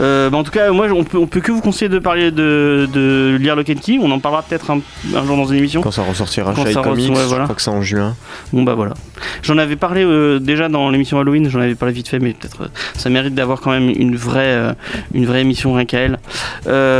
Euh, 0.00 0.30
bah, 0.30 0.38
en 0.38 0.42
tout 0.44 0.50
cas, 0.50 0.70
moi 0.70 0.86
on 0.92 1.04
peut, 1.04 1.18
on 1.18 1.26
peut 1.26 1.40
que 1.40 1.52
vous 1.52 1.60
conseiller 1.60 1.88
de 1.88 1.98
parler 1.98 2.30
de, 2.30 2.88
de 2.92 3.36
lire 3.40 3.56
Lock 3.56 3.70
and 3.70 3.80
Key. 3.82 3.98
On 4.00 4.10
en 4.10 4.18
parlera 4.18 4.42
peut-être 4.42 4.70
un, 4.70 4.80
un 5.14 5.24
jour 5.24 5.36
dans 5.36 5.46
une 5.46 5.58
émission. 5.58 5.80
Quand 5.80 5.90
ça 5.90 6.02
ressortira 6.02 6.52
Quand 6.54 6.64
chez 6.66 6.72
ça 6.72 6.82
je 6.82 7.42
crois 7.42 7.54
que 7.54 7.62
c'est 7.62 7.70
en 7.70 7.82
juin. 7.82 8.14
Bon 8.52 8.62
bah 8.62 8.74
voilà. 8.74 8.94
J'en 9.42 9.56
avais 9.58 9.76
parlé 9.76 10.04
euh, 10.04 10.38
déjà 10.38 10.68
dans 10.68 10.90
l'émission 10.90 11.18
Halloween, 11.18 11.48
j'en 11.48 11.60
avais 11.60 11.74
parlé 11.74 11.94
vite 11.94 12.08
fait, 12.08 12.18
mais 12.18 12.32
peut-être 12.32 12.62
euh, 12.62 12.68
ça 12.96 13.08
mérite 13.08 13.34
d'avoir 13.34 13.60
quand 13.60 13.70
même 13.70 13.88
une 13.88 14.16
vraie, 14.16 14.74
une 15.14 15.26
vraie 15.26 15.40
émission 15.40 15.72
rien 15.74 15.84
qu'à 15.86 15.98
elle. 15.98 16.18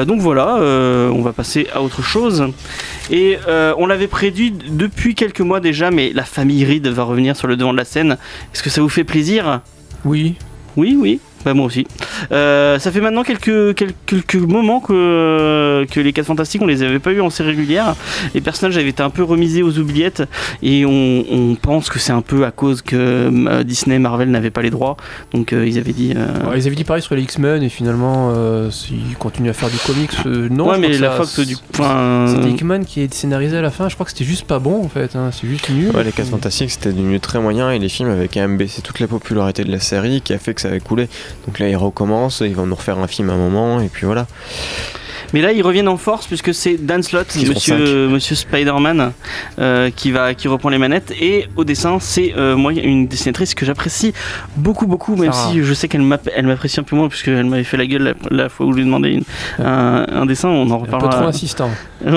Donc 0.07 0.21
voilà, 0.21 0.57
on 0.57 1.23
va 1.23 1.33
passer 1.33 1.67
à 1.75 1.83
autre 1.83 2.03
chose. 2.03 2.45
Et 3.11 3.39
euh, 3.49 3.75
on 3.79 3.87
l'avait 3.87 4.07
prédit 4.07 4.51
depuis 4.53 5.15
quelques 5.15 5.41
mois 5.41 5.61
déjà, 5.61 5.91
mais 5.91 6.13
la 6.15 6.25
famille 6.25 6.65
Reed 6.65 6.87
va 6.87 7.03
revenir 7.03 7.37
sur 7.37 7.49
le 7.49 7.57
devant 7.57 7.73
de 7.73 7.79
la 7.79 7.85
scène. 7.85 8.17
Est-ce 8.55 8.63
que 8.63 8.71
ça 8.71 8.81
vous 8.81 8.89
fait 8.89 9.05
plaisir? 9.05 9.61
Oui, 10.05 10.37
Oui, 10.77 10.97
oui. 10.99 11.21
Bah 11.45 11.55
moi 11.55 11.67
aussi. 11.67 11.87
Euh, 12.31 12.79
ça 12.79 12.91
fait 12.93 13.01
maintenant 13.01 13.23
quelques, 13.25 13.75
quelques, 13.75 13.95
quelques 14.07 14.35
moments 14.37 14.81
que, 14.81 15.85
que 15.91 16.01
les 16.01 16.13
4 16.13 16.27
Fantastiques, 16.27 16.63
on 16.63 16.67
les 16.67 16.83
avait 16.83 16.99
pas 16.99 17.11
eu 17.13 17.21
en 17.21 17.31
série 17.31 17.51
régulière. 17.51 17.95
Les 18.35 18.41
personnages 18.41 18.77
avaient 18.79 18.89
été 18.91 19.03
un 19.03 19.11
peu 19.11 19.23
remisés 19.25 19.63
aux 19.63 19.77
oubliettes 19.79 20.23
et 20.63 20.85
on, 20.87 21.25
on 21.31 21.55
pense 21.57 21.91
que 21.91 21.99
c'est 21.99 22.13
un 22.13 22.23
peu 22.23 22.45
à 22.45 22.51
cause 22.51 22.83
que 22.83 22.97
euh, 22.97 23.65
Disney, 23.65 23.99
Marvel 23.99 24.31
n'avaient 24.31 24.51
pas 24.51 24.63
les 24.63 24.71
droits. 24.71 24.97
Donc 25.33 25.53
euh, 25.53 25.67
ils 25.67 25.79
avaient 25.79 25.93
dit... 25.93 26.15
euh, 26.17 26.49
Ouais, 26.51 26.59
ils 26.59 26.67
avaient 26.67 26.77
dit 26.77 26.85
pareil 26.85 27.03
sur 27.03 27.15
les 27.15 27.23
X-Men 27.23 27.63
et 27.63 27.69
finalement, 27.69 28.33
euh, 28.35 28.71
s'ils 28.71 29.17
continuent 29.19 29.51
à 29.51 29.55
faire 29.55 29.71
du 29.71 29.79
comics, 29.79 30.11
euh, 30.27 30.49
non. 30.51 30.69
ouais, 30.69 30.77
je 30.77 30.81
mais 30.81 30.87
crois 30.89 30.97
que 30.99 31.03
la 31.03 31.11
ça- 31.11 31.17
Fox 31.17 31.41
du... 31.41 31.57
Enfin, 31.75 32.27
C'était 32.29 32.51
Hickman 32.51 32.85
qui 32.85 33.01
est 33.01 33.13
scénarisé 33.13 33.57
à 33.57 33.63
la 33.63 33.71
fin, 33.71 33.89
je 33.89 33.95
crois 33.95 34.05
que 34.05 34.13
c'était 34.13 34.25
juste 34.25 34.47
pas 34.47 34.59
bon 34.59 34.85
en 34.85 34.89
fait, 34.89 35.17
hein, 35.17 35.31
c'est 35.33 35.47
juste 35.49 35.69
nul. 35.71 35.91
Ouais, 35.95 36.05
les 36.05 36.13
4 36.13 36.29
Fantastiques 36.31 36.71
c'était 36.71 36.93
devenu 36.93 37.19
très 37.21 37.41
moyen 37.41 37.71
et 37.71 37.79
les 37.79 37.89
films 37.89 38.11
avaient 38.11 38.29
quand 38.29 38.41
même 38.41 38.57
baissé 38.57 38.83
toute 38.83 39.01
la 39.01 39.07
popularité 39.09 39.65
de 39.65 39.71
la 39.73 39.81
série 39.81 40.21
qui 40.21 40.33
a 40.33 40.39
fait 40.39 40.55
que 40.55 40.61
ça 40.61 40.69
avait 40.69 40.81
coulé. 40.81 41.09
Donc 41.47 41.59
là 41.59 41.69
ils 41.69 41.77
recommencent, 41.77 42.41
ils 42.41 42.55
vont 42.55 42.67
nous 42.67 42.75
refaire 42.75 42.99
un 42.99 43.07
film 43.07 43.31
à 43.31 43.35
un 43.35 43.37
moment 43.37 43.81
et 43.81 43.89
puis 43.89 44.07
voilà. 44.07 44.27
Mais 45.33 45.41
là, 45.41 45.53
ils 45.53 45.63
reviennent 45.63 45.89
en 45.89 45.97
force 45.97 46.27
puisque 46.27 46.53
c'est 46.55 46.77
Dan 46.77 47.03
Slott, 47.03 47.35
monsieur, 47.49 48.09
monsieur 48.09 48.35
Spider-Man, 48.37 49.13
euh, 49.59 49.91
qui, 49.95 50.11
va, 50.13 50.35
qui 50.35 50.49
reprend 50.49 50.69
les 50.69 50.79
manettes. 50.79 51.13
Et 51.21 51.47
au 51.57 51.65
dessin, 51.65 51.99
c'est 52.01 52.35
euh, 52.37 52.57
moi 52.57 52.73
une 52.73 53.07
dessinatrice 53.07 53.55
que 53.55 53.65
j'apprécie 53.65 54.13
beaucoup, 54.57 54.87
beaucoup, 54.87 55.17
même 55.17 55.33
Sarah. 55.33 55.51
si 55.53 55.63
je 55.63 55.75
sais 55.75 55.89
qu'elle 55.89 56.03
m'app- 56.03 56.29
elle 56.35 56.47
m'apprécie 56.47 56.81
un 56.81 56.83
peu 56.83 56.97
moins 56.97 57.09
puisqu'elle 57.09 57.45
m'avait 57.45 57.65
fait 57.65 57.77
la 57.77 57.87
gueule 57.87 58.03
la, 58.31 58.37
la 58.45 58.49
fois 58.49 58.67
où 58.67 58.71
je 58.73 58.77
lui 58.77 58.83
ai 58.83 58.87
demandé 58.87 59.11
une- 59.11 59.65
un, 59.65 60.07
un 60.11 60.27
dessin. 60.27 60.49
On 60.49 60.71
en 60.71 60.77
Un 60.77 60.81
peu 60.85 60.89
trop 60.89 60.99
reparlera. 61.01 61.27
insistant. 61.29 61.71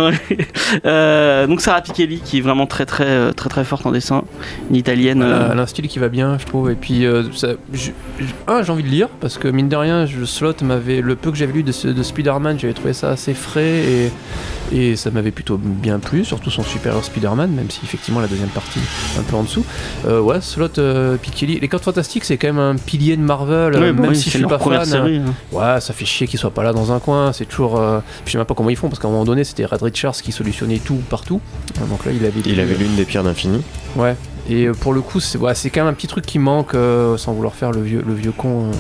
Euh, 0.86 1.48
donc 1.48 1.62
Sarah 1.62 1.82
Pichelli, 1.82 2.20
qui 2.20 2.40
est 2.40 2.42
vraiment 2.42 2.66
très, 2.68 2.86
très, 2.86 3.06
euh, 3.06 3.32
très, 3.32 3.50
très 3.50 3.64
forte 3.64 3.86
en 3.86 3.92
dessin, 3.92 4.24
une 4.70 4.76
italienne. 4.76 5.22
Elle 5.24 5.60
a, 5.60 5.62
un 5.62 5.66
style 5.66 5.88
qui 5.88 6.00
va 6.00 6.10
bien, 6.10 6.38
je 6.40 6.46
trouve. 6.46 6.72
Et 6.72 6.76
puis, 6.76 7.06
ça, 7.34 7.50
je- 7.74 7.92
je- 8.20 8.26
un, 8.48 8.64
j'ai 8.64 8.72
envie 8.72 8.84
de 8.84 8.88
lire 8.90 9.08
parce 9.20 9.38
que 9.38 9.48
mine 9.48 9.70
de 9.70 9.76
rien, 9.76 10.06
je, 10.06 10.26
Slot 10.26 10.56
m'avait 10.64 11.02
le 11.02 11.16
peu 11.16 11.32
que 11.32 11.38
j'avais 11.38 11.54
lu 11.54 11.64
de, 11.64 11.92
de 11.92 12.04
Spider-Man, 12.04 12.58
j'avais 12.60 12.74
trouvé 12.74 12.94
ça 12.94 13.05
assez 13.12 13.34
frais 13.34 13.64
et, 13.66 14.12
et 14.72 14.96
ça 14.96 15.12
m'avait 15.12 15.32
plutôt 15.32 15.58
bien 15.58 16.00
plu, 16.00 16.26
surtout 16.26 16.50
son 16.50 16.64
supérieur 16.64 17.04
Spider-Man, 17.04 17.52
même 17.52 17.70
si 17.70 17.80
effectivement 17.84 18.20
la 18.20 18.28
deuxième 18.28 18.50
partie 18.50 18.80
un 19.20 19.22
peu 19.24 19.36
en 19.36 19.44
dessous. 19.44 19.64
Euh, 20.08 20.20
ouais, 20.20 20.42
Slot, 20.42 20.78
euh, 20.80 21.18
Pichelli, 21.18 21.60
les 21.60 21.68
4 21.68 21.84
Fantastiques, 21.84 22.26
c'est 22.26 22.38
quand 22.38 22.48
même 22.48 22.60
un 22.60 22.76
pilier 22.76 23.16
de 23.18 23.22
Marvel, 23.22 23.74
ouais, 23.76 23.94
même 23.94 24.10
oui, 24.10 24.16
si 24.16 24.26
je 24.26 24.30
c'est 24.32 24.38
suis 24.40 24.48
pas 24.48 24.58
fan. 24.60 24.86
série. 24.86 25.18
hein. 25.18 25.34
Ouais, 25.52 25.80
ça 25.82 25.94
fait 25.94 26.06
chier 26.06 26.28
qu'il 26.28 26.40
soit 26.40 26.52
pas 26.52 26.64
là 26.64 26.74
dans 26.74 26.92
un 26.92 27.00
coin. 27.00 27.32
C'est 27.34 27.46
toujours. 27.46 27.80
euh, 27.80 28.00
Je 28.26 28.32
sais 28.32 28.38
même 28.38 28.46
pas 28.46 28.54
comment 28.56 28.70
ils 28.70 28.76
font 28.76 28.90
parce 28.90 29.00
qu'à 29.00 29.08
un 29.08 29.12
moment 29.12 29.26
donné, 29.26 29.44
c'était 29.44 29.66
Red 29.66 29.82
Richards 29.82 30.16
qui 30.16 30.32
solutionnait 30.32 30.80
tout 30.80 31.00
partout. 31.10 31.42
Donc 31.90 32.06
là, 32.06 32.12
il 32.12 32.26
avait. 32.26 32.34
Il 32.46 32.60
avait 32.60 32.76
l'une 32.76 32.96
des 32.96 33.06
pierres 33.06 33.24
d'infini. 33.24 33.62
Ouais. 33.96 34.16
Et 34.50 34.66
euh, 34.66 34.74
pour 34.74 34.94
le 34.94 35.02
coup, 35.02 35.20
c'est 35.20 35.38
ouais, 35.38 35.54
quand 35.74 35.82
même 35.82 35.88
un 35.88 35.94
petit 35.94 36.08
truc 36.08 36.26
qui 36.26 36.38
manque, 36.40 36.76
euh, 36.76 37.18
sans 37.18 37.34
vouloir 37.34 37.56
faire 37.56 37.72
le 37.72 37.82
vieux, 37.82 38.04
le 38.06 38.14
vieux 38.14 38.32
con 38.32 38.66
euh, 38.72 38.76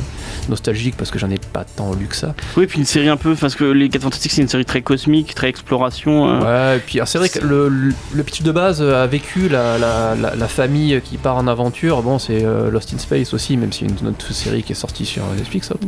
nostalgique 0.50 0.96
parce 0.98 1.10
que 1.12 1.18
j'en 1.18 1.30
ai 1.32 1.40
pas 1.40 1.64
tant 1.64 1.94
lu 1.96 2.06
que 2.06 2.16
ça. 2.16 2.36
Oui, 2.56 2.68
puis 2.68 2.80
une 2.80 2.86
série 2.86 3.10
un 3.10 3.18
peu, 3.18 3.34
parce 3.36 3.56
que 3.56 3.64
les 3.64 3.90
4 3.90 4.04
Fantastiques, 4.04 4.32
c'est 4.32 4.42
une 4.44 4.48
série 4.48 4.66
très 4.66 4.82
cosmique, 4.82 5.34
très 5.34 5.50
exploration. 5.50 6.30
euh. 6.30 6.72
Ouais, 6.72 6.78
et 6.78 6.80
puis 6.80 7.00
c'est 7.06 7.18
vrai 7.18 7.30
que 7.30 7.40
le, 7.40 7.68
le, 7.70 7.94
le 8.14 8.24
pitch 8.24 8.44
de 8.44 8.52
base 8.52 8.82
a 8.82 9.08
vécu 9.08 9.50
la, 9.50 9.78
la, 9.78 10.16
la, 10.16 10.36
la 10.36 10.48
famille 10.48 11.02
qui 11.04 11.18
part 11.18 11.38
en 11.38 11.48
aventure. 11.48 12.02
Bon, 12.04 12.20
c'est 12.20 12.44
euh, 12.44 12.70
Lost 12.70 12.94
in 12.94 13.00
Space 13.00 13.34
aussi, 13.34 13.58
même 13.58 13.72
si 13.72 13.86
une 13.86 14.08
autre 14.08 14.34
série 14.34 14.62
qui 14.64 14.74
est 14.74 14.76
sortie 14.76 15.06
sur 15.06 15.24
Netflix. 15.36 15.72
hop. 15.72 15.80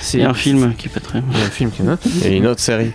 C'est 0.00 0.18
Et 0.20 0.24
un 0.24 0.34
film 0.34 0.74
qui 0.78 0.86
est 0.88 0.90
pas 0.90 1.00
très. 1.00 1.22
Il 1.32 1.38
y 1.38 1.42
a 1.42 1.44
un 1.46 1.50
film 1.50 1.70
qui. 1.70 1.82
Et 2.26 2.36
une 2.36 2.46
autre 2.46 2.60
série. 2.60 2.92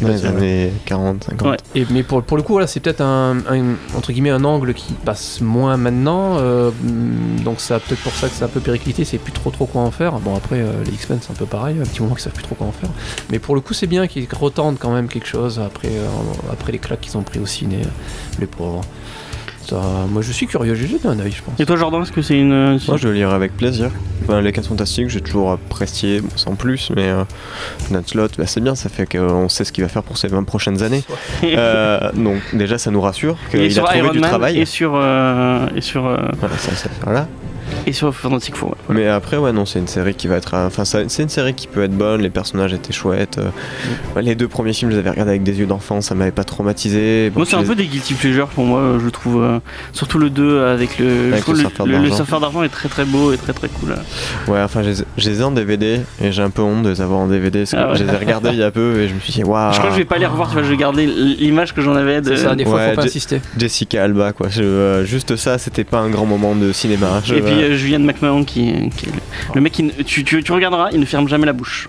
Dans 0.00 0.08
les 0.08 0.24
années 0.26 0.72
40, 0.86 1.24
50. 1.24 1.48
Ouais. 1.48 1.56
Et, 1.74 1.86
mais 1.90 2.02
pour, 2.02 2.22
pour 2.22 2.36
le 2.36 2.42
coup, 2.42 2.52
voilà, 2.52 2.66
c'est 2.66 2.80
peut-être 2.80 3.00
un, 3.00 3.38
un- 3.50 3.74
entre 3.96 4.12
guillemets 4.12 4.30
un 4.30 4.44
angle 4.44 4.74
qui 4.74 4.92
passe 4.92 5.40
moins 5.40 5.76
maintenant. 5.76 6.36
euh, 6.38 6.70
donc 7.44 7.60
ça 7.60 7.80
peut-être 7.80 8.02
pour 8.02 8.12
ça 8.12 8.28
que 8.28 8.34
c'est 8.34 8.44
un 8.44 8.48
peu 8.48 8.60
périclité, 8.60 9.04
c'est 9.04 9.18
plus 9.18 9.32
trop 9.32 9.50
trop 9.50 9.66
quoi 9.66 9.82
en 9.82 9.90
faire. 9.90 10.18
Bon 10.20 10.34
après 10.36 10.60
euh, 10.60 10.72
les 10.84 10.92
X-Men 10.92 11.18
c'est 11.22 11.30
un 11.32 11.34
peu 11.34 11.46
pareil, 11.46 11.76
un 11.80 11.84
petit 11.84 12.00
moment 12.02 12.14
qu'ils 12.14 12.22
savent 12.24 12.32
plus 12.32 12.44
trop 12.44 12.54
quoi 12.54 12.66
en 12.66 12.72
faire. 12.72 12.90
Mais 13.30 13.38
pour 13.38 13.54
le 13.54 13.60
coup 13.60 13.74
c'est 13.74 13.86
bien 13.86 14.06
qu'ils 14.06 14.26
retentent 14.32 14.78
quand 14.78 14.92
même 14.92 15.08
quelque 15.08 15.26
chose 15.28 15.58
après, 15.58 15.88
euh, 15.88 16.06
après 16.52 16.72
les 16.72 16.78
claques 16.78 17.00
qu'ils 17.00 17.16
ont 17.16 17.22
pris 17.22 17.38
au 17.40 17.46
ciné, 17.46 17.78
les 18.38 18.46
pauvres. 18.46 18.82
Ça, 19.68 19.76
moi 20.10 20.22
je 20.22 20.32
suis 20.32 20.46
curieux, 20.46 20.74
j'ai 20.74 20.86
jeté 20.86 21.08
un 21.08 21.18
œil 21.20 21.30
je 21.32 21.42
pense. 21.42 21.58
Et 21.60 21.66
toi, 21.66 21.76
Jordan, 21.76 22.02
est-ce 22.02 22.12
que 22.12 22.22
c'est 22.22 22.38
une. 22.38 22.52
euh, 22.52 22.78
Moi 22.88 22.96
je 22.96 23.08
le 23.08 23.14
lirai 23.14 23.34
avec 23.34 23.56
plaisir. 23.56 23.90
Enfin, 24.24 24.40
les 24.40 24.52
4 24.52 24.66
Fantastiques, 24.68 25.08
j'ai 25.08 25.20
toujours 25.20 25.52
apprécié, 25.52 26.20
bon, 26.20 26.28
sans 26.36 26.54
plus, 26.54 26.90
mais 26.94 27.08
euh, 27.08 27.24
Dan 27.90 28.02
Slott, 28.06 28.32
bah, 28.38 28.44
c'est 28.46 28.60
bien, 28.60 28.74
ça 28.74 28.88
fait 28.88 29.06
qu'on 29.06 29.48
sait 29.48 29.64
ce 29.64 29.72
qu'il 29.72 29.82
va 29.84 29.88
faire 29.88 30.02
pour 30.02 30.16
ces 30.18 30.28
20 30.28 30.44
prochaines 30.44 30.82
années. 30.82 31.02
Euh, 31.44 32.10
donc 32.14 32.36
déjà 32.54 32.78
ça 32.78 32.90
nous 32.90 33.00
rassure 33.00 33.36
Il 33.52 33.60
est 33.60 33.68
qu'il 33.68 33.70
a 33.70 33.74
sur 33.74 33.84
trouvé 33.84 33.98
Iron 34.00 34.10
du 34.12 34.18
Man 34.20 34.30
travail. 34.30 34.58
et 34.58 34.64
sur. 34.64 34.92
euh, 34.94 35.66
et 35.76 35.80
sur 35.80 36.06
euh, 36.06 36.16
Voilà, 36.40 36.56
ça, 36.58 36.74
ça, 36.74 36.88
voilà. 37.04 37.26
Et 37.88 37.92
sur 37.92 38.14
Fantastic 38.14 38.54
Four. 38.54 38.70
ouais. 38.70 38.94
Mais 38.94 39.08
après, 39.08 39.36
ouais, 39.38 39.52
non, 39.52 39.64
c'est 39.64 39.78
une 39.78 39.86
série 39.86 40.14
qui 40.14 40.26
va 40.28 40.36
être. 40.36 40.54
Enfin, 40.54 40.84
ça- 40.84 41.08
c'est 41.08 41.22
une 41.22 41.28
série 41.28 41.54
qui 41.54 41.66
peut 41.66 41.82
être 41.82 41.96
bonne, 41.96 42.20
les 42.20 42.28
personnages 42.30 42.72
étaient 42.74 42.92
chouettes. 42.92 43.38
euh, 43.38 43.48
Mm. 44.16 44.20
Les 44.20 44.34
deux 44.34 44.48
premiers 44.48 44.72
films, 44.72 44.90
je 44.90 44.96
les 44.96 45.00
avais 45.00 45.10
regardés 45.10 45.30
avec 45.30 45.42
des 45.42 45.58
yeux 45.58 45.66
d'enfant, 45.66 46.00
ça 46.00 46.14
m'avait 46.14 46.30
pas 46.32 46.44
traumatisé. 46.44 47.30
Bon, 47.30 47.40
Moi, 47.40 47.46
c'est 47.48 47.56
un 47.56 47.60
les- 47.62 47.66
peu 47.66 47.74
des 47.74 47.86
guilty 47.86 48.14
pleasures 48.14 48.48
pour 48.48 48.64
moi, 48.64 48.80
euh, 48.80 48.98
je 49.02 49.08
trouve. 49.08 49.42
euh, 49.42 49.58
surtout 49.92 50.18
le 50.18 50.28
2 50.30 50.64
avec 50.64 50.98
le. 50.98 51.28
Avec 51.28 51.36
je 51.38 51.40
trouve 51.42 51.54
le 51.56 51.62
le, 51.62 51.68
surfeur 51.68 51.86
le- 51.86 51.92
le 51.92 51.98
d'argent. 52.00 52.16
surfeur 52.16 52.40
d'argent 52.40 52.62
est 52.62 52.68
très 52.68 52.88
très 52.88 53.04
beau 53.04 53.32
et 53.32 53.36
très 53.38 53.52
très 53.52 53.68
cool. 53.68 53.94
Ouais, 54.48 54.60
enfin, 54.60 54.82
je 54.82 55.28
les 55.30 55.42
en 55.42 55.50
DVD 55.50 56.00
et 56.20 56.32
j'ai 56.32 56.42
un 56.42 56.50
peu 56.50 56.62
honte 56.62 56.82
de 56.82 56.90
les 56.90 57.00
avoir 57.00 57.20
en 57.20 57.26
DVD 57.28 57.60
parce 57.60 57.70
que 57.72 57.76
Ah 57.76 57.90
ouais. 57.92 57.96
je 57.98 58.04
les 58.04 58.12
ai 58.12 58.16
regardés 58.16 58.50
il 58.50 58.56
y 58.58 58.62
a 58.62 58.70
peu 58.70 59.00
et 59.00 59.08
je 59.08 59.14
me 59.14 59.20
suis 59.20 59.32
dit, 59.32 59.44
waouh. 59.44 59.72
Je 59.72 59.78
crois 59.78 59.88
que 59.90 59.94
je 59.94 60.00
vais 60.00 60.04
pas 60.04 60.18
les 60.18 60.26
revoir, 60.26 60.48
tu 60.48 60.54
vois, 60.54 60.62
je 60.62 60.68
vais 60.70 60.76
garder 60.76 61.06
l'image 61.06 61.72
que 61.74 61.80
j'en 61.80 61.94
avais 61.96 62.20
de. 62.20 62.34
Ça, 62.36 62.54
des 62.54 62.64
fois, 62.64 62.74
Ouais, 62.74 62.90
faut 62.90 62.96
pas 62.96 63.02
j'ai- 63.02 63.08
insister. 63.08 63.40
Jessica 63.56 64.02
Alba, 64.04 64.32
quoi. 64.32 64.48
Je- 64.50 64.62
euh, 64.62 65.04
juste 65.04 65.36
ça, 65.36 65.56
c'était 65.58 65.84
pas 65.84 65.98
un 66.00 66.10
grand 66.10 66.26
moment 66.26 66.54
de 66.54 66.72
cinéma. 66.72 67.20
Je- 67.24 67.34
Et 67.34 67.40
puis 67.40 67.54
euh, 67.54 67.76
Julian 67.78 68.00
McMahon 68.00 68.44
qui, 68.44 68.90
qui 68.96 69.06
est 69.06 69.12
le, 69.12 69.20
le 69.54 69.60
mec, 69.60 69.72
qui 69.72 69.88
tu, 70.04 70.24
tu, 70.24 70.42
tu 70.42 70.52
regarderas, 70.52 70.90
il 70.92 71.00
ne 71.00 71.06
ferme 71.06 71.28
jamais 71.28 71.46
la 71.46 71.52
bouche. 71.54 71.88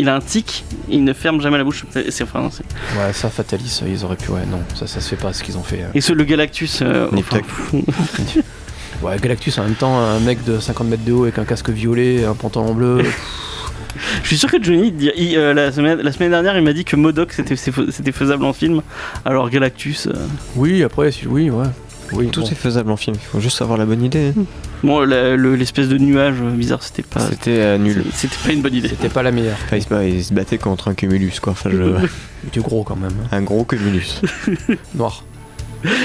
Il 0.00 0.08
a 0.08 0.14
un 0.14 0.20
tic, 0.20 0.64
il 0.88 1.02
ne 1.02 1.12
ferme 1.12 1.40
jamais 1.40 1.58
la 1.58 1.64
bouche. 1.64 1.84
C'est, 1.90 2.22
enfin, 2.22 2.42
Ouais, 2.44 3.12
ça, 3.12 3.28
Fatalis, 3.30 3.80
ils 3.84 4.04
auraient 4.04 4.14
pu. 4.14 4.30
Ouais, 4.30 4.46
non, 4.48 4.60
ça, 4.76 4.86
ça 4.86 5.00
se 5.00 5.08
fait 5.08 5.16
pas 5.16 5.32
ce 5.32 5.42
qu'ils 5.42 5.58
ont 5.58 5.64
fait. 5.64 5.82
euh. 5.82 5.88
Et 5.94 6.00
ce, 6.00 6.12
le 6.12 6.22
Galactus. 6.22 6.80
euh, 6.82 7.08
enfin. 7.14 7.40
Ouais, 9.02 9.16
Galactus 9.20 9.56
en 9.58 9.62
même 9.64 9.74
temps, 9.74 9.96
un 9.98 10.18
mec 10.20 10.42
de 10.44 10.58
50 10.58 10.88
mètres 10.88 11.04
de 11.04 11.12
haut 11.12 11.22
avec 11.22 11.38
un 11.38 11.44
casque 11.44 11.70
violet, 11.70 12.24
un 12.24 12.34
pantalon 12.34 12.74
bleu. 12.74 13.02
je 14.22 14.26
suis 14.26 14.36
sûr 14.38 14.50
que 14.50 14.60
Johnny, 14.60 14.92
il- 15.16 15.36
euh, 15.36 15.54
la, 15.54 15.70
semaine, 15.70 16.00
la 16.00 16.10
semaine 16.10 16.30
dernière, 16.30 16.56
il 16.56 16.64
m'a 16.64 16.72
dit 16.72 16.84
que 16.84 16.96
Modoc 16.96 17.32
c'était, 17.32 17.54
faisable 18.12 18.44
en 18.44 18.52
film. 18.52 18.82
Alors 19.24 19.50
Galactus. 19.50 20.08
euh, 20.08 20.14
oui, 20.56 20.82
après, 20.82 21.10
oui, 21.26 21.48
ouais. 21.48 21.66
Oui, 22.12 22.28
Tout 22.28 22.40
bon. 22.42 22.46
est 22.46 22.54
faisable 22.54 22.90
en 22.90 22.96
film, 22.96 23.16
il 23.18 23.24
faut 23.26 23.40
juste 23.40 23.60
avoir 23.62 23.76
la 23.78 23.84
bonne 23.86 24.02
idée. 24.02 24.32
Bon, 24.82 25.00
la- 25.00 25.36
le- 25.36 25.54
l'espèce 25.56 25.88
de 25.88 25.98
nuage 25.98 26.36
bizarre, 26.40 26.82
c'était 26.82 27.02
pas. 27.02 27.20
C'était 27.20 27.58
euh, 27.58 27.78
nul. 27.78 28.04
C'était 28.14 28.36
pas 28.46 28.52
une 28.52 28.62
bonne 28.62 28.74
idée. 28.74 28.88
C'était 28.88 29.08
pas 29.08 29.22
la 29.22 29.30
meilleure. 29.32 29.56
Enfin, 29.64 29.76
il, 29.76 29.82
se, 29.82 29.88
bat- 29.88 30.04
il 30.04 30.24
se 30.24 30.32
battait 30.32 30.58
contre 30.58 30.88
un 30.88 30.94
cumulus, 30.94 31.40
quoi. 31.40 31.52
Enfin, 31.52 31.70
je- 31.70 31.76
Il 32.44 32.48
était 32.48 32.60
gros 32.60 32.84
quand 32.84 32.96
même. 32.96 33.10
hein. 33.24 33.28
un 33.36 33.42
gros 33.42 33.64
cumulus. 33.64 34.20
Noir. 34.94 35.24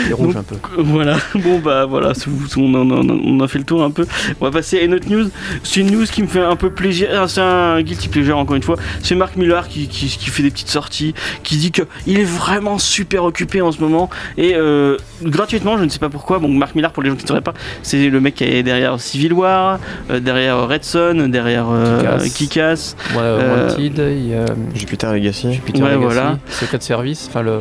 Et 0.10 0.14
rouge 0.14 0.34
Donc, 0.36 0.38
un 0.38 0.44
peu. 0.44 0.56
Voilà, 0.78 1.18
bon 1.36 1.60
bah 1.60 1.86
voilà, 1.86 2.14
on, 2.58 2.74
en- 2.76 3.40
a 3.44 3.48
fait 3.48 3.58
le 3.60 3.66
tour 3.66 3.84
un 3.84 3.92
peu. 3.92 4.06
On 4.40 4.46
va 4.46 4.52
passer 4.52 4.80
à 4.80 4.84
une 4.84 4.94
autre 4.94 5.10
news. 5.10 5.30
C'est 5.64 5.82
une 5.82 5.92
news 5.92 6.06
qui 6.06 6.22
me 6.22 6.28
fait 6.28 6.40
un 6.42 6.56
peu 6.56 6.70
plaisir. 6.70 7.10
Ah, 7.14 7.28
C'est 7.28 7.42
un 7.42 7.82
guilty 7.82 8.08
pleasure 8.10 8.38
encore 8.38 8.56
une 8.56 8.64
fois. 8.64 8.76
C'est 9.02 9.16
Marc 9.16 9.36
Millar 9.36 9.68
qui, 9.68 9.88
qui, 9.88 10.08
qui 10.08 10.30
fait 10.30 10.44
des 10.44 10.52
petites 10.52 10.70
sorties, 10.70 11.14
qui 11.44 11.58
dit 11.58 11.72
qu'il 11.72 12.20
est 12.20 12.24
vraiment 12.24 12.78
super 12.78 13.24
occupé 13.24 13.62
en 13.62 13.72
ce 13.72 13.80
moment. 13.80 14.10
Et 14.38 14.54
euh, 14.56 14.98
gratuitement, 15.24 15.78
je 15.78 15.84
ne 15.84 15.90
sais 15.90 16.00
pas 16.00 16.10
pourquoi. 16.10 16.40
Bon, 16.40 16.48
Marc 16.50 16.76
Millar, 16.76 16.92
pour 16.92 17.04
les 17.04 17.10
gens 17.10 17.16
qui 17.16 17.24
ne 17.24 17.28
sauraient 17.28 17.42
pas, 17.42 17.54
c'est 17.82 18.10
le 18.10 18.20
mec 18.20 18.36
qui 18.36 18.44
est 18.44 18.64
derrière 18.64 19.00
Civil 19.00 19.34
War, 19.34 19.80
euh, 20.12 20.20
derrière 20.20 20.68
Red 20.68 20.84
Son, 20.84 21.28
derrière 21.30 21.66
euh. 21.72 22.20
Kick-Ass. 22.34 22.96
Ouais, 23.16 23.20
Euh, 23.24 23.70
Wanted, 23.70 23.98
il 24.18 24.28
y 24.30 24.36
a 24.36 24.46
Jupiter 24.76 25.14
Legacy, 25.14 25.54
Jupiter 25.54 25.84
Ouais, 25.84 25.92
Legacy, 25.96 26.04
voilà. 26.06 26.38
Secret 26.50 26.82
Service, 26.82 27.28
enfin 27.30 27.42
le. 27.42 27.60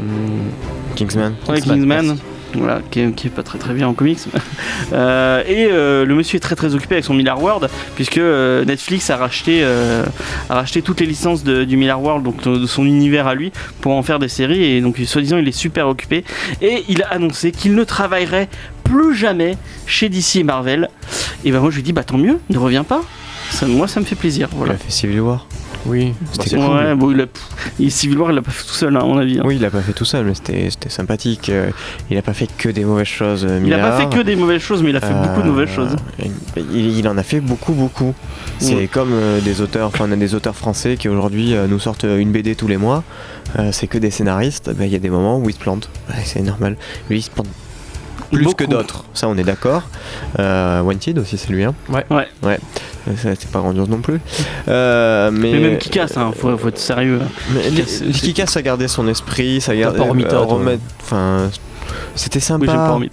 Kingsman. 0.94 1.34
Ouais, 1.48 1.54
Kingsman, 1.60 1.78
Kingsman, 1.78 2.01
voilà, 2.54 2.80
qui 2.90 3.00
est, 3.00 3.30
pas 3.34 3.42
très 3.42 3.58
très 3.58 3.74
bien 3.74 3.88
en 3.88 3.94
comics. 3.94 4.18
Euh, 4.92 5.42
et 5.46 5.68
euh, 5.70 6.04
le 6.04 6.14
monsieur 6.14 6.36
est 6.36 6.40
très 6.40 6.56
très 6.56 6.74
occupé 6.74 6.96
avec 6.96 7.04
son 7.04 7.14
Miller 7.14 7.40
World, 7.40 7.70
puisque 7.94 8.18
euh, 8.18 8.62
Netflix 8.64 9.08
a 9.08 9.16
racheté, 9.16 9.64
a 9.64 10.54
racheté 10.54 10.82
toutes 10.82 11.00
les 11.00 11.06
licences 11.06 11.44
du 11.44 11.76
Miller 11.76 12.00
World, 12.00 12.22
donc 12.22 12.42
de, 12.42 12.66
son 12.66 12.84
univers 12.84 13.26
à 13.26 13.34
lui, 13.34 13.52
pour 13.80 13.92
en 13.92 14.02
faire 14.02 14.18
des 14.18 14.28
séries. 14.28 14.62
Et 14.64 14.80
donc, 14.82 14.98
soi-disant, 15.06 15.38
il 15.38 15.48
est 15.48 15.52
super 15.52 15.88
occupé. 15.88 16.24
Et 16.60 16.84
il 16.88 17.02
a 17.02 17.08
annoncé 17.08 17.52
qu'il 17.52 17.74
ne 17.74 17.84
travaillerait 17.84 18.48
plus 18.84 19.14
jamais 19.14 19.56
chez 19.86 20.10
DC 20.10 20.36
et 20.36 20.42
Marvel. 20.44 20.90
Et 21.44 21.52
ben 21.52 21.60
moi, 21.60 21.70
je 21.70 21.76
lui 21.76 21.82
dis, 21.82 21.92
bah 21.92 22.04
tant 22.04 22.18
mieux, 22.18 22.38
ne 22.50 22.58
reviens 22.58 22.84
pas. 22.84 23.02
Moi, 23.66 23.88
ça 23.88 24.00
me 24.00 24.04
fait 24.04 24.16
plaisir. 24.16 24.48
Il 24.52 24.58
Voilà. 24.58 24.74
a 24.74 24.76
fait 24.76 24.90
Civil. 24.90 25.22
Oui, 25.84 26.14
C'était 26.32 26.56
cool. 26.56 26.64
Ouais, 26.76 26.94
bon, 26.94 27.10
il 27.10 27.20
a, 27.20 27.24
il- 27.80 27.90
Civil 27.90 28.16
War, 28.18 28.30
il 28.30 28.36
l'a 28.36 28.42
pas 28.42 28.52
fait 28.52 28.62
tout 28.66 28.74
seul, 28.74 28.96
hein, 28.96 29.00
à 29.00 29.04
mon 29.04 29.18
avis. 29.18 29.38
hein. 29.38 29.42
Oui, 29.44 29.56
il 29.56 29.64
a 29.64 29.70
pas 29.70 29.80
fait 29.80 29.92
tout 29.92 30.04
seul, 30.04 30.24
mais 30.26 30.34
c'était 30.34 30.68
sympathique. 30.88 31.48
euh, 31.48 31.70
Il 32.10 32.16
a 32.16 32.22
pas 32.22 32.34
fait 32.34 32.48
que 32.56 32.68
des 32.68 32.84
mauvaises 32.84 33.06
choses. 33.08 33.44
euh, 33.44 33.60
Il 33.64 33.72
a 33.74 33.78
pas 33.78 33.90
Millard. 33.96 34.10
fait 34.12 34.16
que 34.18 34.22
des 34.22 34.36
mauvaises 34.36 34.62
choses, 34.62 34.82
mais 34.82 34.90
il 34.90 34.96
a 34.96 35.00
fait 35.00 35.12
beaucoup 35.12 35.42
de 35.42 35.48
mauvaises 35.48 35.70
Euh, 35.70 35.74
choses. 35.74 35.96
Il, 36.72 36.98
il 36.98 37.08
en 37.08 37.18
a 37.18 37.22
fait 37.24 37.40
beaucoup, 37.40 37.72
beaucoup. 37.72 38.14
C'est 38.58 38.86
comme 38.86 39.10
euh, 39.12 39.40
des 39.40 39.60
auteurs, 39.60 39.88
enfin 39.88 40.04
on 40.08 40.12
a 40.12 40.16
des 40.16 40.34
auteurs 40.36 40.54
français 40.54 40.96
qui 40.96 41.08
aujourd'hui 41.08 41.54
euh, 41.54 41.66
nous 41.66 41.80
sortent 41.80 42.04
une 42.04 42.30
BD 42.30 42.54
tous 42.54 42.68
les 42.68 42.76
mois. 42.76 43.02
C'est 43.72 43.86
que 43.88 43.98
des 43.98 44.10
scénaristes. 44.10 44.70
Ben, 44.74 44.84
Il 44.86 44.92
y 44.92 44.96
a 44.96 45.00
des 45.00 45.10
moments 45.10 45.38
où 45.38 45.48
ils 45.50 45.54
se 45.54 45.58
plantent. 45.58 45.90
Ouais, 46.08 46.22
c'est 46.24 46.40
normal. 46.42 46.76
Lui, 47.10 47.18
il 47.18 47.22
se 47.22 47.30
plante 47.30 47.48
plus 48.32 48.44
Beaucoup. 48.44 48.56
que 48.56 48.64
d'autres. 48.64 49.04
Ça, 49.14 49.28
on 49.28 49.36
est 49.36 49.44
d'accord. 49.44 49.82
Euh, 50.38 50.80
Wanted 50.80 51.18
aussi, 51.18 51.36
c'est 51.38 51.50
lui. 51.50 51.64
Hein. 51.64 51.74
Ouais. 51.88 52.04
Ouais. 52.10 52.26
Ouais. 52.42 52.58
C'est 53.16 53.48
pas 53.50 53.58
grandiose 53.60 53.88
non 53.88 53.98
plus. 53.98 54.20
Euh, 54.68 55.30
mais 55.32 55.52
Mais 55.52 55.58
même 55.60 55.78
qui 55.78 55.90
casse, 55.90 56.16
hein, 56.16 56.32
faut, 56.36 56.56
faut 56.56 56.68
être 56.68 56.78
sérieux. 56.78 57.20
c'est- 57.86 58.10
Kick-Ass 58.10 58.56
a 58.56 58.62
gardé 58.62 58.88
son 58.88 59.06
esprit, 59.08 59.60
ça 59.60 59.72
a 59.72 59.76
gardé. 59.76 60.00
euh, 60.00 60.76
Enfin, 61.00 61.50
c'était 62.14 62.38
Oui, 62.38 62.42
sympa. 62.44 62.90
envie. 62.92 63.10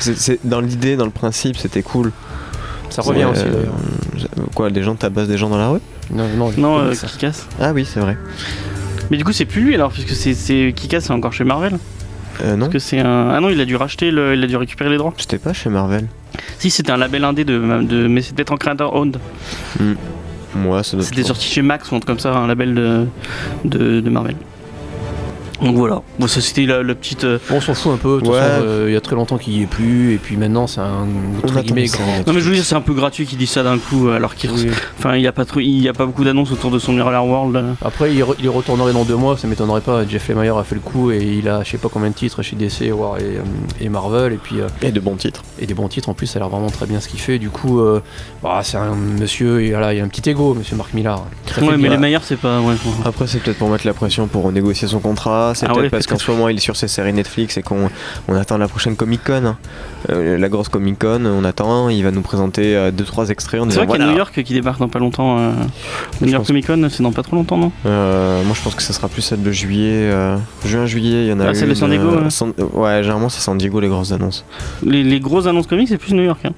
C'est- 0.00 0.16
c'est- 0.18 0.40
dans 0.44 0.60
l'idée, 0.60 0.96
dans 0.96 1.04
le 1.04 1.10
principe, 1.10 1.56
c'était 1.56 1.82
cool. 1.82 2.12
ça 2.90 3.02
revient 3.02 3.24
Euh, 3.24 3.30
aussi 3.32 3.44
d'ailleurs. 3.44 3.74
Quoi, 4.54 4.70
des 4.70 4.82
gens 4.82 4.94
tabassent 4.94 5.28
des 5.28 5.36
gens 5.38 5.50
dans 5.50 5.58
la 5.58 5.68
rue? 5.68 5.80
Non, 6.10 6.26
non, 6.36 6.50
Non, 6.56 6.78
euh, 6.80 6.94
casse. 7.20 7.46
Ah 7.60 7.72
oui, 7.72 7.84
c'est 7.84 8.00
vrai. 8.00 8.16
Mais 9.10 9.16
du 9.18 9.24
coup, 9.24 9.32
c'est 9.32 9.44
plus 9.44 9.60
lui 9.62 9.74
alors, 9.74 9.92
puisque 9.92 10.10
c'est, 10.14 10.34
c'est 10.34 10.72
qui 10.74 10.88
casse, 10.88 11.04
c'est 11.04 11.12
encore 11.12 11.32
chez 11.32 11.44
Marvel. 11.44 11.78
Euh, 12.42 12.54
non, 12.54 12.66
Parce 12.66 12.72
que 12.72 12.78
c'est 12.78 13.00
un. 13.00 13.30
Ah 13.30 13.40
non, 13.40 13.50
il 13.50 13.60
a 13.60 13.64
dû 13.64 13.76
racheter, 13.76 14.10
le... 14.10 14.34
il 14.34 14.42
a 14.44 14.46
dû 14.46 14.56
récupérer 14.56 14.90
les 14.90 14.96
droits. 14.96 15.12
j'étais 15.16 15.38
pas 15.38 15.52
chez 15.52 15.70
Marvel. 15.70 16.06
Si, 16.58 16.70
c'était 16.70 16.92
un 16.92 16.96
label 16.96 17.24
indé 17.24 17.44
de, 17.44 17.58
de... 17.82 18.06
mais 18.06 18.22
c'était 18.22 18.36
peut-être 18.36 18.52
en 18.52 18.56
creator 18.56 18.94
owned. 18.94 19.16
Moi, 20.54 20.82
ça 20.82 20.96
doit 20.96 21.04
C'était 21.04 21.24
sorti 21.24 21.46
chez 21.46 21.62
Max 21.62 21.90
ou 21.90 21.96
un 21.96 21.98
truc 22.00 22.06
comme 22.08 22.18
ça, 22.18 22.36
un 22.36 22.46
label 22.46 22.74
de, 22.74 23.06
de, 23.64 24.00
de 24.00 24.10
Marvel. 24.10 24.36
Donc 25.62 25.74
voilà. 25.76 26.02
Bon, 26.18 26.26
ça 26.28 26.40
c'était 26.40 26.66
la, 26.66 26.82
la 26.82 26.94
petite. 26.94 27.24
euh, 27.24 27.38
Bon, 27.50 27.56
on 27.56 27.60
s'en 27.60 27.74
fout 27.74 27.92
un 27.92 27.96
peu. 27.96 28.16
De 28.16 28.20
toute 28.20 28.28
Ouais. 28.34 28.38
façon, 28.38 28.62
euh, 28.64 28.84
il 28.88 28.92
y 28.94 28.96
a 28.96 29.00
très 29.00 29.16
longtemps 29.16 29.38
qu'il 29.38 29.54
y 29.58 29.62
est 29.62 29.66
plus, 29.66 30.14
et 30.14 30.18
puis 30.18 30.36
maintenant 30.36 30.66
c'est 30.66 30.80
un 30.80 31.06
entre 31.42 31.60
guillemets 31.62 31.86
ça, 31.86 31.98
grand. 31.98 32.26
Non 32.26 32.32
mais 32.32 32.40
je 32.40 32.48
veux 32.48 32.54
dire, 32.54 32.64
c'est 32.64 32.74
un 32.76 32.80
peu 32.80 32.94
gratuit 32.94 33.26
qu'il 33.26 33.38
dit 33.38 33.46
ça 33.46 33.62
d'un 33.62 33.78
coup, 33.78 34.08
alors 34.08 34.34
qu'il. 34.34 34.50
Oui. 34.52 34.68
Enfin, 34.98 35.16
il 35.16 35.22
y 35.22 35.26
a 35.26 35.32
pas 35.32 35.44
trop, 35.44 35.60
il 35.60 35.80
y 35.82 35.88
a 35.88 35.92
pas 35.92 36.06
beaucoup 36.06 36.24
d'annonces 36.24 36.52
autour 36.52 36.70
de 36.70 36.78
son 36.78 36.92
Mirror 36.92 37.26
World. 37.26 37.56
euh. 37.56 37.72
Après, 37.84 38.12
il, 38.14 38.22
re- 38.22 38.34
il 38.38 38.44
y 38.44 38.48
retournerait 38.48 38.92
dans 38.92 39.04
deux 39.04 39.16
mois, 39.16 39.36
ça 39.36 39.48
m'étonnerait 39.48 39.80
pas. 39.80 40.06
Jeff 40.06 40.28
Lemire 40.28 40.56
a 40.56 40.64
fait 40.64 40.74
le 40.76 40.80
coup 40.80 41.10
et 41.10 41.18
il 41.38 41.48
a 41.48 41.62
je 41.64 41.70
sais 41.70 41.78
pas 41.78 41.88
combien 41.92 42.10
de 42.10 42.14
titres 42.14 42.42
chez 42.42 42.54
DC, 42.56 42.92
War 42.92 43.18
et, 43.18 43.22
euh, 43.22 43.42
et 43.80 43.88
Marvel, 43.88 44.32
et 44.32 44.36
puis 44.36 44.60
euh, 44.60 44.68
Et 44.82 44.92
de 44.92 45.00
bons 45.00 45.16
titres. 45.16 45.42
et 45.58 45.66
des 45.66 45.74
bons 45.74 45.88
titres 45.88 46.08
en 46.08 46.14
plus. 46.14 46.26
Ça 46.28 46.38
a 46.38 46.40
l'air 46.40 46.48
vraiment 46.50 46.70
très 46.70 46.86
bien 46.86 47.00
ce 47.00 47.08
qu'il 47.08 47.20
fait. 47.20 47.38
Du 47.38 47.50
coup, 47.50 47.80
euh, 47.80 48.00
bah, 48.42 48.60
c'est 48.62 48.76
un 48.76 48.94
monsieur, 48.94 49.64
il 49.64 49.74
a 49.74 49.88
un 49.88 50.08
petit 50.08 50.30
ego, 50.30 50.54
monsieur 50.54 50.76
Marc 50.76 50.94
Millar. 50.94 51.24
Très 51.46 51.62
Ouais, 51.66 51.76
mais 51.76 51.88
les 51.88 51.96
meilleurs, 51.96 52.22
c'est 52.24 52.36
pas. 52.36 52.60
Ouais. 52.60 52.74
Après, 53.04 53.26
c'est 53.26 53.38
peut-être 53.40 53.58
pour 53.58 53.68
mettre 53.70 53.86
la 53.86 53.94
pression 53.94 54.26
pour 54.28 54.44
renégocier 54.44 54.86
son 54.88 55.00
contrat. 55.00 55.47
C'est 55.54 55.66
Ah 55.68 55.74
peut-être 55.74 55.90
parce 55.90 56.06
qu'en 56.06 56.18
ce 56.18 56.30
moment, 56.30 56.48
il 56.48 56.56
est 56.56 56.60
sur 56.60 56.76
ses 56.76 56.88
séries 56.88 57.12
Netflix 57.12 57.56
et 57.56 57.62
qu'on 57.62 57.90
on 58.28 58.34
attend 58.34 58.58
la 58.58 58.68
prochaine 58.68 58.96
Comic 58.96 59.22
Con. 59.24 59.44
hein. 59.44 59.56
Euh, 60.10 60.38
la 60.38 60.48
grosse 60.48 60.68
Comic 60.68 60.98
Con, 61.00 61.24
on 61.26 61.44
attend. 61.44 61.88
Il 61.88 62.02
va 62.04 62.10
nous 62.10 62.22
présenter 62.22 62.74
2-3 62.96 63.30
extraits. 63.30 63.60
en 63.60 63.70
C'est 63.70 63.76
vrai 63.76 63.86
qu'il 63.86 64.00
y 64.00 64.02
a. 64.02 64.06
New 64.10 64.16
York 64.16 64.42
qui 64.42 64.54
débarque 64.54 64.78
dans 64.80 64.88
pas 64.88 64.98
longtemps. 64.98 65.38
Euh... 65.38 65.52
New 66.20 66.28
York 66.28 66.46
Comic 66.46 66.66
Con, 66.66 66.88
c'est 66.90 67.02
dans 67.02 67.12
pas 67.12 67.22
trop 67.22 67.36
longtemps, 67.36 67.56
non? 67.58 67.72
Euh, 67.86 68.42
moi, 68.44 68.54
je 68.56 68.62
pense 68.62 68.74
que 68.74 68.82
ça 68.82 68.92
sera 68.92 69.08
plus 69.08 69.22
celle 69.22 69.42
de 69.42 69.50
juillet. 69.52 70.10
euh, 70.12 70.36
Juin-juillet, 70.64 71.24
il 71.24 71.28
y 71.28 71.32
en 71.32 71.40
a 71.40 71.48
Ah, 71.48 71.54
celle 71.54 71.64
de 71.68 71.72
une, 71.72 71.78
San 71.78 71.90
Diego, 71.90 72.08
euh, 72.08 72.24
ouais. 72.24 72.30
San- 72.30 72.52
ouais, 72.74 73.02
généralement, 73.02 73.28
c'est 73.28 73.40
San 73.40 73.56
Diego 73.58 73.80
les 73.80 73.88
grosses 73.88 74.12
annonces. 74.12 74.44
les, 74.84 75.02
les 75.02 75.20
grosses 75.20 75.46
annonces 75.46 75.66
comics, 75.66 75.88
c'est 75.88 75.98
plus 75.98 76.14
New 76.14 76.22
York. 76.24 76.40
Hein. 76.44 76.50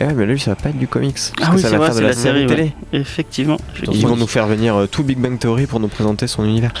Et 0.00 0.04
ouais, 0.04 0.14
mais 0.14 0.26
lui, 0.26 0.38
ça 0.38 0.52
va 0.52 0.56
pas 0.56 0.68
être 0.70 0.78
du 0.78 0.88
comics. 0.88 1.14
Parce 1.14 1.32
Ah 1.42 1.50
oui, 1.54 1.60
ça 1.60 1.68
c'est 1.68 1.92
c'est 1.92 2.00
la, 2.02 2.08
la 2.08 2.12
série, 2.14 2.46
télé. 2.46 2.72
Effectivement. 2.92 3.58
Ils 3.92 4.06
vont 4.06 4.16
nous 4.16 4.26
faire 4.26 4.46
venir 4.46 4.76
euh, 4.76 4.86
tout 4.86 5.02
Big 5.02 5.18
Bang 5.18 5.38
Theory 5.38 5.66
pour 5.66 5.80
nous 5.80 5.88
présenter 5.88 6.26
son 6.26 6.44
univers. 6.44 6.72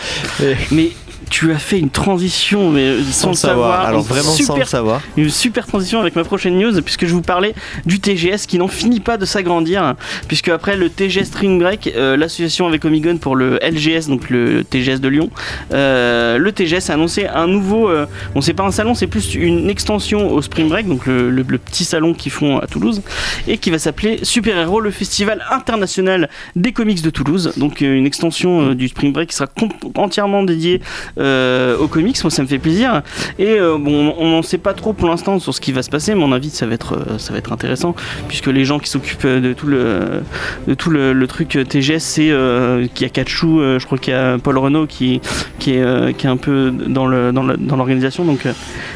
Mais 0.70 0.90
tu 1.30 1.52
as 1.52 1.58
fait 1.58 1.78
une 1.78 1.90
transition, 1.90 2.70
mais 2.70 3.02
sans, 3.04 3.12
Sans 3.12 3.28
le 3.30 3.34
savoir. 3.36 3.80
Alors 3.86 4.02
vraiment 4.02 4.22
sans 4.30 4.38
le 4.38 4.44
super, 4.62 4.68
savoir. 4.68 5.00
une 5.16 5.30
super 5.30 5.66
transition 5.66 6.00
avec 6.00 6.16
ma 6.16 6.24
prochaine 6.24 6.58
news, 6.58 6.80
puisque 6.82 7.06
je 7.06 7.12
vous 7.12 7.22
parlais 7.22 7.54
du 7.86 8.00
TGS 8.00 8.46
qui 8.46 8.58
n'en 8.58 8.68
finit 8.68 9.00
pas 9.00 9.16
de 9.16 9.24
s'agrandir, 9.24 9.94
puisque 10.28 10.48
après 10.48 10.76
le 10.76 10.88
TGS 10.90 11.24
Spring 11.26 11.58
Break, 11.58 11.92
euh, 11.96 12.16
l'association 12.16 12.66
avec 12.66 12.84
Omigon 12.84 13.18
pour 13.18 13.36
le 13.36 13.58
LGS, 13.62 14.08
donc 14.08 14.30
le 14.30 14.64
TGS 14.64 15.00
de 15.00 15.08
Lyon, 15.08 15.30
euh, 15.72 16.38
le 16.38 16.52
TGS 16.52 16.90
a 16.90 16.94
annoncé 16.94 17.26
un 17.26 17.46
nouveau, 17.46 17.88
euh, 17.88 18.06
bon 18.34 18.40
c'est 18.40 18.54
pas 18.54 18.64
un 18.64 18.70
salon, 18.70 18.94
c'est 18.94 19.06
plus 19.06 19.34
une 19.34 19.68
extension 19.70 20.30
au 20.32 20.42
Spring 20.42 20.68
Break, 20.68 20.86
donc 20.88 21.06
le, 21.06 21.30
le- 21.30 21.44
le 21.48 21.58
petit 21.58 21.84
salon 21.84 22.14
qu'ils 22.14 22.32
font 22.32 22.58
à 22.58 22.66
Toulouse, 22.66 23.02
et 23.46 23.58
qui 23.58 23.70
va 23.70 23.78
s'appeler 23.78 24.20
Super 24.22 24.56
Héros, 24.58 24.80
le 24.80 24.90
festival 24.90 25.44
international 25.50 26.28
des 26.56 26.72
comics 26.72 27.02
de 27.02 27.10
Toulouse, 27.10 27.52
donc 27.56 27.82
euh, 27.82 27.94
une 27.94 28.06
extension 28.06 28.74
du 28.74 28.88
Spring 28.88 29.12
Break 29.12 29.30
qui 29.30 29.36
sera 29.36 29.48
entièrement 29.96 30.42
dédiée 30.42 30.80
euh, 31.18 31.76
aux 31.78 31.88
comics. 31.88 32.22
Moi, 32.22 32.30
ça 32.30 32.42
me 32.42 32.48
fait 32.48 32.58
plaisir. 32.58 33.02
Et 33.38 33.58
euh, 33.58 33.76
bon, 33.78 34.14
on 34.18 34.30
n'en 34.30 34.42
sait 34.42 34.58
pas 34.58 34.74
trop 34.74 34.92
pour 34.92 35.08
l'instant 35.08 35.38
sur 35.38 35.54
ce 35.54 35.60
qui 35.60 35.72
va 35.72 35.82
se 35.82 35.90
passer. 35.90 36.14
Mais 36.14 36.20
mon 36.20 36.32
avis, 36.32 36.50
ça 36.50 36.66
va 36.66 36.74
être, 36.74 36.94
euh, 36.94 37.18
ça 37.18 37.32
va 37.32 37.38
être 37.38 37.52
intéressant 37.52 37.94
puisque 38.28 38.46
les 38.46 38.64
gens 38.64 38.78
qui 38.78 38.88
s'occupent 38.88 39.26
de 39.26 39.52
tout 39.52 39.66
le, 39.66 40.22
de 40.66 40.74
tout 40.74 40.90
le, 40.90 41.12
le 41.12 41.26
truc 41.26 41.58
TGS, 41.68 41.98
c'est 41.98 42.30
euh, 42.30 42.86
qu'il 42.94 43.06
y 43.06 43.10
a 43.10 43.12
Kachou, 43.12 43.60
euh, 43.60 43.78
je 43.78 43.86
crois 43.86 43.98
qu'il 43.98 44.12
y 44.12 44.16
a 44.16 44.38
Paul 44.38 44.58
Renault 44.58 44.86
qui, 44.86 45.20
qui 45.58 45.74
est, 45.74 45.82
euh, 45.82 46.12
qui 46.12 46.26
est 46.26 46.30
un 46.30 46.36
peu 46.36 46.70
dans 46.70 47.06
le, 47.06 47.32
dans 47.32 47.76
l'organisation. 47.76 48.24
Donc 48.24 48.46
euh, 48.46 48.52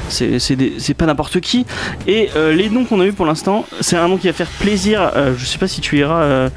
c'est 0.09 0.95
pas 0.95 1.07
n'importe 1.07 1.41
qui. 1.41 1.67
Et 2.07 2.29
euh, 2.37 2.53
les 2.53 2.69
noms 2.69 2.85
qu'on 2.85 3.01
a 3.01 3.07
eu 3.07 3.13
pour 3.13 3.27
l'instant, 3.27 3.67
c'est 3.81 3.97
un 3.97 4.09
nom 4.09 4.17
qui 4.17 4.27
va 4.27 4.33
faire 4.33 4.51
plaisir. 4.61 5.11
Euh, 5.17 5.35
je 5.37 5.45
sais 5.45 5.59
pas 5.59 5.69
si 5.69 5.81
tu 5.81 5.99
iras 5.99 6.23
euh, 6.23 6.49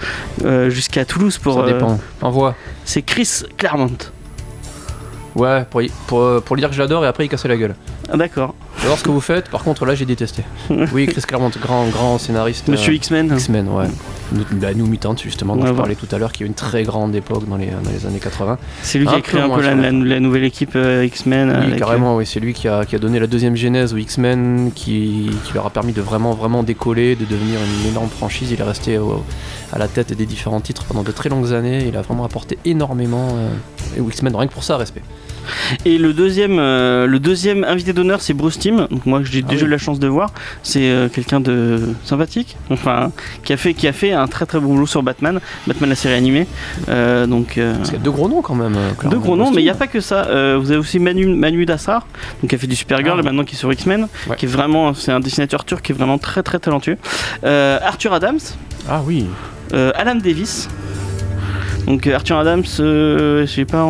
euh, 0.44 0.70
jusqu'à 0.70 1.06
Toulouse 1.06 1.38
pour. 1.38 1.56
Ça 1.56 1.60
euh, 1.62 1.74
dépend. 1.74 2.00
Envoie. 2.22 2.56
c'est 2.86 3.02
Chris 3.02 3.44
Claremont. 3.58 3.98
Ouais, 5.36 5.66
pour, 5.70 5.82
y- 5.82 5.92
pour, 6.08 6.42
pour 6.44 6.56
lui 6.56 6.62
dire 6.62 6.70
que 6.70 6.76
je 6.76 6.82
l'adore 6.82 7.04
et 7.04 7.08
après 7.08 7.26
il 7.26 7.30
cassait 7.30 7.48
la 7.50 7.58
gueule. 7.58 7.76
Ah, 8.12 8.18
D'accord. 8.18 8.56
J'adore 8.82 8.98
ce 8.98 9.04
que 9.04 9.10
vous 9.10 9.22
faites, 9.22 9.50
par 9.50 9.64
contre 9.64 9.86
là 9.86 9.96
j'ai 9.96 10.06
détesté. 10.06 10.44
Oui, 10.94 11.08
Chris 11.08 11.22
Claremont, 11.22 11.52
grand, 11.62 11.88
grand 11.88 12.18
scénariste. 12.18 12.68
Monsieur 12.68 12.92
euh, 12.94 12.96
X-Men. 12.96 13.34
X-Men, 13.34 13.68
ouais. 13.70 13.86
Nous, 14.32 14.44
bah, 14.54 14.74
nous 14.76 14.88
Mutants, 14.88 15.16
justement, 15.18 15.56
dont 15.56 15.64
Ouais, 15.64 15.68
je 15.70 15.74
parlais 15.74 15.96
tout 15.96 16.08
à 16.12 16.18
l'heure, 16.18 16.32
qui 16.32 16.44
a 16.44 16.46
eu 16.46 16.48
une 16.50 16.56
très 16.56 16.84
grande 16.84 17.14
époque 17.16 17.48
dans 17.48 17.58
les, 17.58 17.68
dans 17.68 17.92
les 17.92 18.06
années 18.08 18.20
80. 18.20 18.58
C'est 18.82 18.98
lui 18.98 19.06
qui 19.08 19.14
a 19.16 19.22
créé 19.22 19.40
un 19.42 19.50
peu 19.50 19.62
la, 19.62 19.68
sur 19.74 19.76
la 19.82 19.92
la- 19.92 19.92
la 19.92 20.20
nouvelle 20.20 20.44
équipe 20.46 20.72
euh, 20.76 21.06
X-Men. 21.06 21.50
Oui, 21.50 21.66
avec, 21.68 21.78
carrément, 21.80 22.16
oui. 22.16 22.26
C'est 22.26 22.40
lui 22.40 22.54
qui 22.54 22.68
a, 22.68 22.86
qui 22.86 22.96
a 22.96 23.00
donné 23.00 23.20
la 23.20 23.28
deuxième 23.28 23.56
genèse 23.56 23.94
aux 23.94 23.98
X-Men, 23.98 24.72
qui, 24.74 25.30
qui 25.44 25.54
leur 25.54 25.66
a 25.68 25.70
permis 25.70 25.94
de 25.94 26.02
vraiment, 26.02 26.34
vraiment 26.34 26.64
décoller, 26.64 27.16
de 27.16 27.26
devenir 27.26 27.60
une 27.84 27.90
énorme 27.92 28.10
franchise. 28.10 28.50
Il 28.52 28.60
est 28.60 28.64
resté 28.64 28.98
au- 28.98 29.24
à 29.72 29.78
la 29.78 29.88
tête 29.88 30.12
des 30.14 30.26
différents 30.26 30.62
titres 30.62 30.86
pendant 30.86 31.04
de 31.04 31.12
très 31.12 31.30
longues 31.30 31.54
années. 31.54 31.86
Il 31.88 31.96
a 31.96 32.02
vraiment 32.02 32.26
apporté 32.26 32.58
énormément 32.66 33.28
euh, 33.36 34.02
aux 34.02 34.10
X-Men, 34.10 34.36
rien 34.36 34.48
que 34.48 34.54
pour 34.54 34.64
ça, 34.64 34.78
respect. 34.78 35.02
Et 35.86 35.98
le 35.98 36.14
deuxième, 36.14 36.58
euh, 36.60 37.08
le 37.08 37.20
deuxième 37.20 37.64
invité 37.64 37.94
d'honneur, 37.94 38.22
c'est 38.22 38.34
Bruce 38.34 38.60
Timm. 38.60 38.88
Donc 38.90 39.06
moi, 39.06 39.22
j'ai 39.24 39.44
Ah 39.46 39.50
déjà 39.50 39.64
oui. 39.64 39.68
eu 39.68 39.72
la 39.72 39.78
chance 39.78 40.00
de 40.00 40.08
voir. 40.08 40.32
C'est 40.64 40.90
euh, 40.90 41.10
quelqu'un 41.10 41.40
de 41.40 41.80
sympathique, 42.04 42.58
enfin, 42.70 43.12
qui 43.44 43.54
a 43.54 43.58
fait, 43.58 43.74
qui 43.74 43.88
a 43.88 43.94
fait 43.94 44.12
un 44.14 44.28
très 44.28 44.46
très 44.46 44.60
bon 44.60 44.74
boulot 44.74 44.86
sur 44.88 45.04
Batman, 45.04 45.40
Batman 45.68 45.90
la 45.90 45.96
série 45.96 46.14
animée. 46.16 46.48
Euh, 46.90 47.26
donc 47.28 47.58
a 47.58 47.98
deux 47.98 48.12
gros 48.12 48.28
noms 48.30 48.42
quand 48.42 48.56
même. 48.56 48.76
deux 49.10 49.20
gros 49.20 49.36
noms, 49.36 49.52
mais 49.52 49.62
il 49.62 49.66
n'y 49.66 49.70
a 49.70 49.76
pas 49.76 49.88
que 49.88 50.00
ça. 50.02 50.24
Vous 50.58 50.72
avez 50.72 50.80
aussi 50.80 51.00
Manu, 51.00 51.26
Manu 51.28 51.66
Dassar, 51.66 52.06
donc 52.42 52.50
qui 52.50 52.56
a 52.56 52.58
fait 52.58 52.68
du 52.68 52.76
Supergirl 52.76 53.18
Ah. 53.18 53.22
et 53.22 53.24
maintenant 53.26 53.44
qui 53.44 53.56
est 53.56 53.58
sur 53.58 53.72
X-Men, 53.72 54.08
Ouais. 54.28 54.36
qui 54.36 54.46
est 54.46 54.50
vraiment, 54.50 54.94
c'est 54.94 55.12
un 55.12 55.20
dessinateur 55.20 55.66
turc 55.66 55.84
qui 55.86 55.92
est 55.92 55.96
vraiment 55.96 56.18
très 56.18 56.44
très 56.44 56.60
talentueux. 56.60 56.98
Arthur 57.44 58.14
Adams, 58.14 58.40
Ah 58.90 59.02
oui. 59.06 59.26
Alan 59.74 60.16
Davis. 60.16 60.70
Donc 61.86 62.08
euh, 62.08 62.16
Arthur 62.16 62.38
Adams, 62.38 62.64
euh, 62.80 63.46
je 63.46 63.52
sais 63.52 63.66
pas 63.66 63.84
en, 63.84 63.90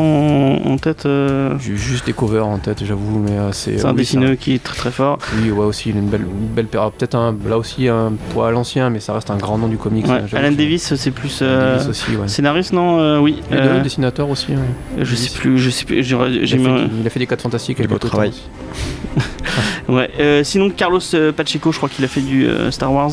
en 0.65 0.77
tête. 0.77 1.05
euh, 1.05 1.57
J'ai 1.59 1.77
juste 1.77 2.05
des 2.05 2.13
covers 2.13 2.45
en 2.45 2.57
tête, 2.57 2.83
j'avoue, 2.83 3.19
mais 3.19 3.31
euh, 3.31 3.51
c'est. 3.53 3.77
c'est 3.77 3.85
un 3.85 3.91
oui, 3.91 3.97
dessineux 3.97 4.35
qui 4.35 4.53
est 4.55 4.63
très 4.63 4.75
très 4.75 4.91
fort. 4.91 5.17
Oui, 5.41 5.49
ouais, 5.51 5.65
aussi, 5.65 5.89
il 5.91 5.95
a 5.95 5.99
une 5.99 6.09
belle, 6.09 6.21
une 6.23 6.47
belle 6.47 6.65
paire. 6.65 6.91
Peut-être 6.91 7.15
un, 7.15 7.35
là 7.47 7.57
aussi 7.57 7.87
un 7.87 8.13
poids 8.33 8.49
à 8.49 8.51
l'ancien, 8.51 8.89
mais 8.89 8.99
ça 8.99 9.13
reste 9.13 9.31
un 9.31 9.37
grand 9.37 9.57
nom 9.57 9.67
du 9.69 9.77
comics. 9.77 10.05
Ouais, 10.05 10.11
hein, 10.11 10.21
j'avoue 10.27 10.45
Alan 10.45 10.55
Davis, 10.55 10.93
c'est 10.95 11.11
plus 11.11 11.41
Alan 11.41 11.51
euh, 11.51 11.71
Davis 11.77 11.87
aussi, 11.89 12.15
ouais. 12.17 12.27
scénariste, 12.27 12.73
non 12.73 12.99
Euh, 12.99 13.19
Oui. 13.19 13.41
Euh, 13.53 13.77
deux, 13.77 13.83
dessinateur 13.83 14.29
aussi. 14.29 14.53
hein. 14.53 14.57
je 15.01 15.15
sais 15.15 15.37
plus, 15.37 15.57
je 15.57 15.69
sais 15.69 15.85
plus. 15.85 15.99
Il, 15.99 16.03
j'ai 16.03 16.15
a 16.15 16.45
fait, 16.45 16.57
mis- 16.57 16.89
il 17.01 17.07
a 17.07 17.09
fait 17.09 17.19
des 17.19 17.27
4 17.27 17.41
fantastiques 17.43 17.87
beau 17.87 17.95
Otto 17.95 18.07
travail. 18.09 18.33
Ouais. 19.87 20.09
euh, 20.19 20.43
sinon 20.43 20.69
Carlos 20.69 20.99
euh, 21.13 21.31
Pacheco, 21.31 21.71
je 21.71 21.77
crois 21.77 21.87
qu'il 21.89 22.03
a 22.03 22.07
fait 22.07 22.21
du 22.21 22.45
euh, 22.45 22.71
Star 22.71 22.91
Wars. 22.91 23.11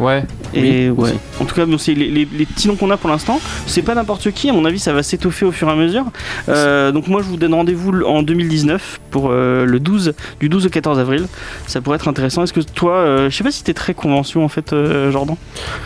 Ouais, 0.00 0.24
Et 0.54 0.88
Oui, 0.90 1.04
ouais. 1.04 1.14
En 1.40 1.44
tout 1.44 1.54
cas, 1.54 1.66
bon, 1.66 1.78
c'est 1.78 1.94
les, 1.94 2.08
les- 2.10 2.28
les 2.32 2.46
petits 2.46 2.66
noms 2.68 2.74
qu'on 2.76 2.90
a 2.90 2.96
pour 2.96 3.10
l'instant. 3.10 3.40
C'est 3.66 3.82
pas 3.82 3.94
n'importe 3.94 4.30
qui. 4.32 4.48
À 4.50 4.52
mon 4.52 4.64
avis, 4.64 4.78
ça 4.78 4.92
va 4.92 5.02
s'étoffer 5.02 5.44
au 5.44 5.52
fur 5.52 5.68
et 5.68 5.72
à 5.72 5.76
mesure. 5.76 6.06
Euh, 6.48 6.90
donc 6.90 7.06
moi, 7.06 7.20
je 7.22 7.28
vous 7.28 7.36
donne 7.36 7.54
rendez-vous 7.54 7.92
en 8.02 8.22
2019 8.22 9.00
pour 9.10 9.28
euh, 9.30 9.64
le 9.66 9.78
12 9.78 10.14
du 10.40 10.48
12 10.48 10.66
au 10.66 10.70
14 10.70 10.98
avril. 10.98 11.26
Ça 11.66 11.80
pourrait 11.80 11.96
être 11.96 12.08
intéressant. 12.08 12.42
Est-ce 12.42 12.52
que 12.52 12.60
toi, 12.60 12.94
euh, 12.94 13.30
je 13.30 13.36
sais 13.36 13.44
pas 13.44 13.50
si 13.52 13.62
t'es 13.62 13.74
très 13.74 13.94
convention 13.94 14.44
en 14.44 14.48
fait, 14.48 14.72
euh, 14.72 15.10
Jordan? 15.12 15.36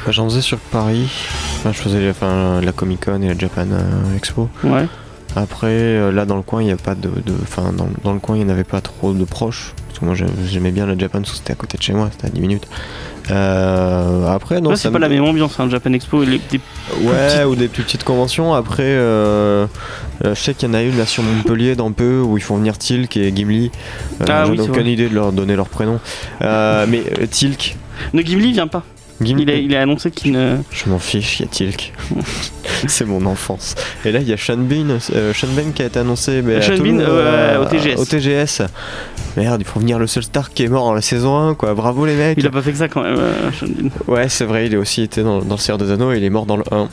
Bah, 0.07 0.13
J'en 0.13 0.25
faisais 0.29 0.41
sur 0.41 0.59
Paris. 0.59 1.09
Enfin, 1.59 1.73
je 1.73 1.79
faisais 1.81 2.09
enfin, 2.11 2.61
la 2.63 2.73
Comic 2.73 3.05
Con 3.05 3.21
et 3.23 3.29
la 3.29 3.37
Japan 3.39 3.67
euh, 3.73 4.17
Expo. 4.17 4.49
Ouais. 4.63 4.87
Après, 5.37 6.13
là 6.13 6.27
dans 6.27 6.37
le 6.37 6.43
coin, 6.43 6.63
il 6.63 6.67
n'y 6.67 6.73
a 6.73 6.77
pas 6.77 6.95
de. 6.95 7.09
de- 7.09 7.35
Enfin, 7.43 7.73
dans, 7.77 7.89
dans 8.05 8.13
le 8.13 8.21
coin, 8.21 8.37
il 8.37 8.45
n'y 8.45 8.51
en 8.51 8.55
avait 8.55 8.63
pas 8.65 8.81
trop 8.81 9.13
de 9.13 9.25
proches. 9.25 9.73
Parce 9.89 9.99
que 9.99 10.05
moi, 10.05 10.15
j'ai- 10.15 10.27
j'aimais 10.49 10.71
bien 10.71 10.87
la 10.87 10.97
Japan 10.97 11.19
parce 11.21 11.33
que 11.33 11.37
c'était 11.39 11.53
à 11.53 11.57
côté 11.57 11.77
de 11.77 11.83
chez 11.83 11.93
moi, 11.93 12.09
c'était 12.13 12.27
à 12.29 12.31
10 12.31 12.41
minutes. 12.41 12.69
Euh, 13.31 14.27
après, 14.29 14.61
non, 14.61 14.77
c'est 14.77 14.89
me- 14.89 14.93
pas 14.93 14.99
la 14.99 15.09
même 15.09 15.25
ambiance. 15.25 15.59
Hein, 15.59 15.69
Japan 15.71 15.93
Expo. 15.93 16.23
et 16.23 16.27
les- 16.27 16.39
des- 16.51 16.61
Ouais, 17.01 17.13
petites- 17.29 17.47
ou 17.47 17.57
des 17.57 17.69
plus 17.69 17.83
petites 17.83 18.05
conventions. 18.05 18.53
Après, 18.55 18.83
euh, 18.85 19.67
euh, 20.25 20.35
je 20.35 20.41
sais 20.41 20.55
qu'il 20.55 20.69
y 20.69 20.71
en 20.71 20.75
a 20.75 20.83
une 20.83 20.97
là 20.99 21.07
sur 21.07 21.23
Montpellier 21.23 21.75
dans 21.75 21.91
peu 21.93 22.21
où 22.21 22.37
ils 22.37 22.43
font 22.43 22.57
venir 22.57 22.77
Tilk 22.79 23.17
et 23.17 23.33
Gimli. 23.35 23.71
Euh, 24.21 24.25
Ah 24.29 24.45
J'en 24.45 24.51
oui, 24.51 24.55
ai 24.59 24.63
c'est 24.63 24.69
aucune 24.71 24.83
vrai. 24.83 24.93
idée 24.93 25.09
de 25.09 25.15
leur 25.15 25.33
donner 25.33 25.57
leur 25.57 25.69
prénom. 25.69 26.01
Mais 26.41 27.03
Tilk. 27.31 27.77
Ne 28.13 28.23
Gimli 28.23 28.53
vient 28.53 28.67
pas. 28.69 28.83
Gimli. 29.23 29.45
Il 29.45 29.51
a, 29.51 29.55
il 29.55 29.77
a 29.77 29.83
annoncé 29.83 30.11
qu'il 30.11 30.33
ne. 30.33 30.57
Je 30.73 30.91
m'en 30.91 30.99
fiche, 30.99 31.39
il 31.39 31.43
y 31.45 31.47
a 31.47 31.49
Tilk. 31.49 31.93
c'est 32.89 33.05
mon 33.07 33.25
enfance. 33.27 33.75
Et 34.05 34.11
là, 34.13 34.19
il 34.19 34.29
y 34.29 34.33
a 34.33 34.37
Sean 34.37 34.57
Bean, 34.59 34.99
Sean 35.01 35.47
Bean 35.57 35.71
qui 35.75 35.83
a 35.83 35.87
été 35.87 36.01
annoncé 36.01 36.39
à 36.39 36.61
Sean 36.63 36.77
Bean, 36.83 36.99
au 37.61 37.65
TGS. 37.67 37.97
Au 37.99 38.05
TGS. 38.05 38.63
Merde, 39.37 39.61
il 39.61 39.67
faut 39.67 39.81
venir 39.81 39.99
le 39.99 40.07
seul 40.07 40.23
star 40.23 40.51
qui 40.53 40.63
est 40.63 40.69
mort 40.69 40.85
dans 40.85 40.95
la 40.95 41.01
saison 41.01 41.37
1, 41.37 41.55
quoi. 41.55 41.75
Bravo 41.75 42.07
les 42.07 42.15
mecs. 42.15 42.39
Il 42.39 42.47
a 42.47 42.51
pas 42.51 42.63
fait 42.63 42.71
que 42.73 42.79
ça 42.79 42.89
quand 42.89 43.03
même. 43.03 43.17
euh. 43.19 43.51
Ouais, 44.07 44.29
c'est 44.29 44.45
vrai, 44.45 44.67
il 44.67 44.75
a 44.75 44.79
aussi 44.79 45.03
été 45.03 45.23
dans, 45.23 45.41
dans 45.41 45.57
le 45.57 45.61
Seigneur 45.61 45.79
des 45.79 45.91
Anneaux 45.91 46.13
et 46.13 46.19
il 46.19 46.25
est 46.25 46.31
mort 46.31 46.47
dans 46.47 46.57
le 46.57 46.63
1. 46.71 46.85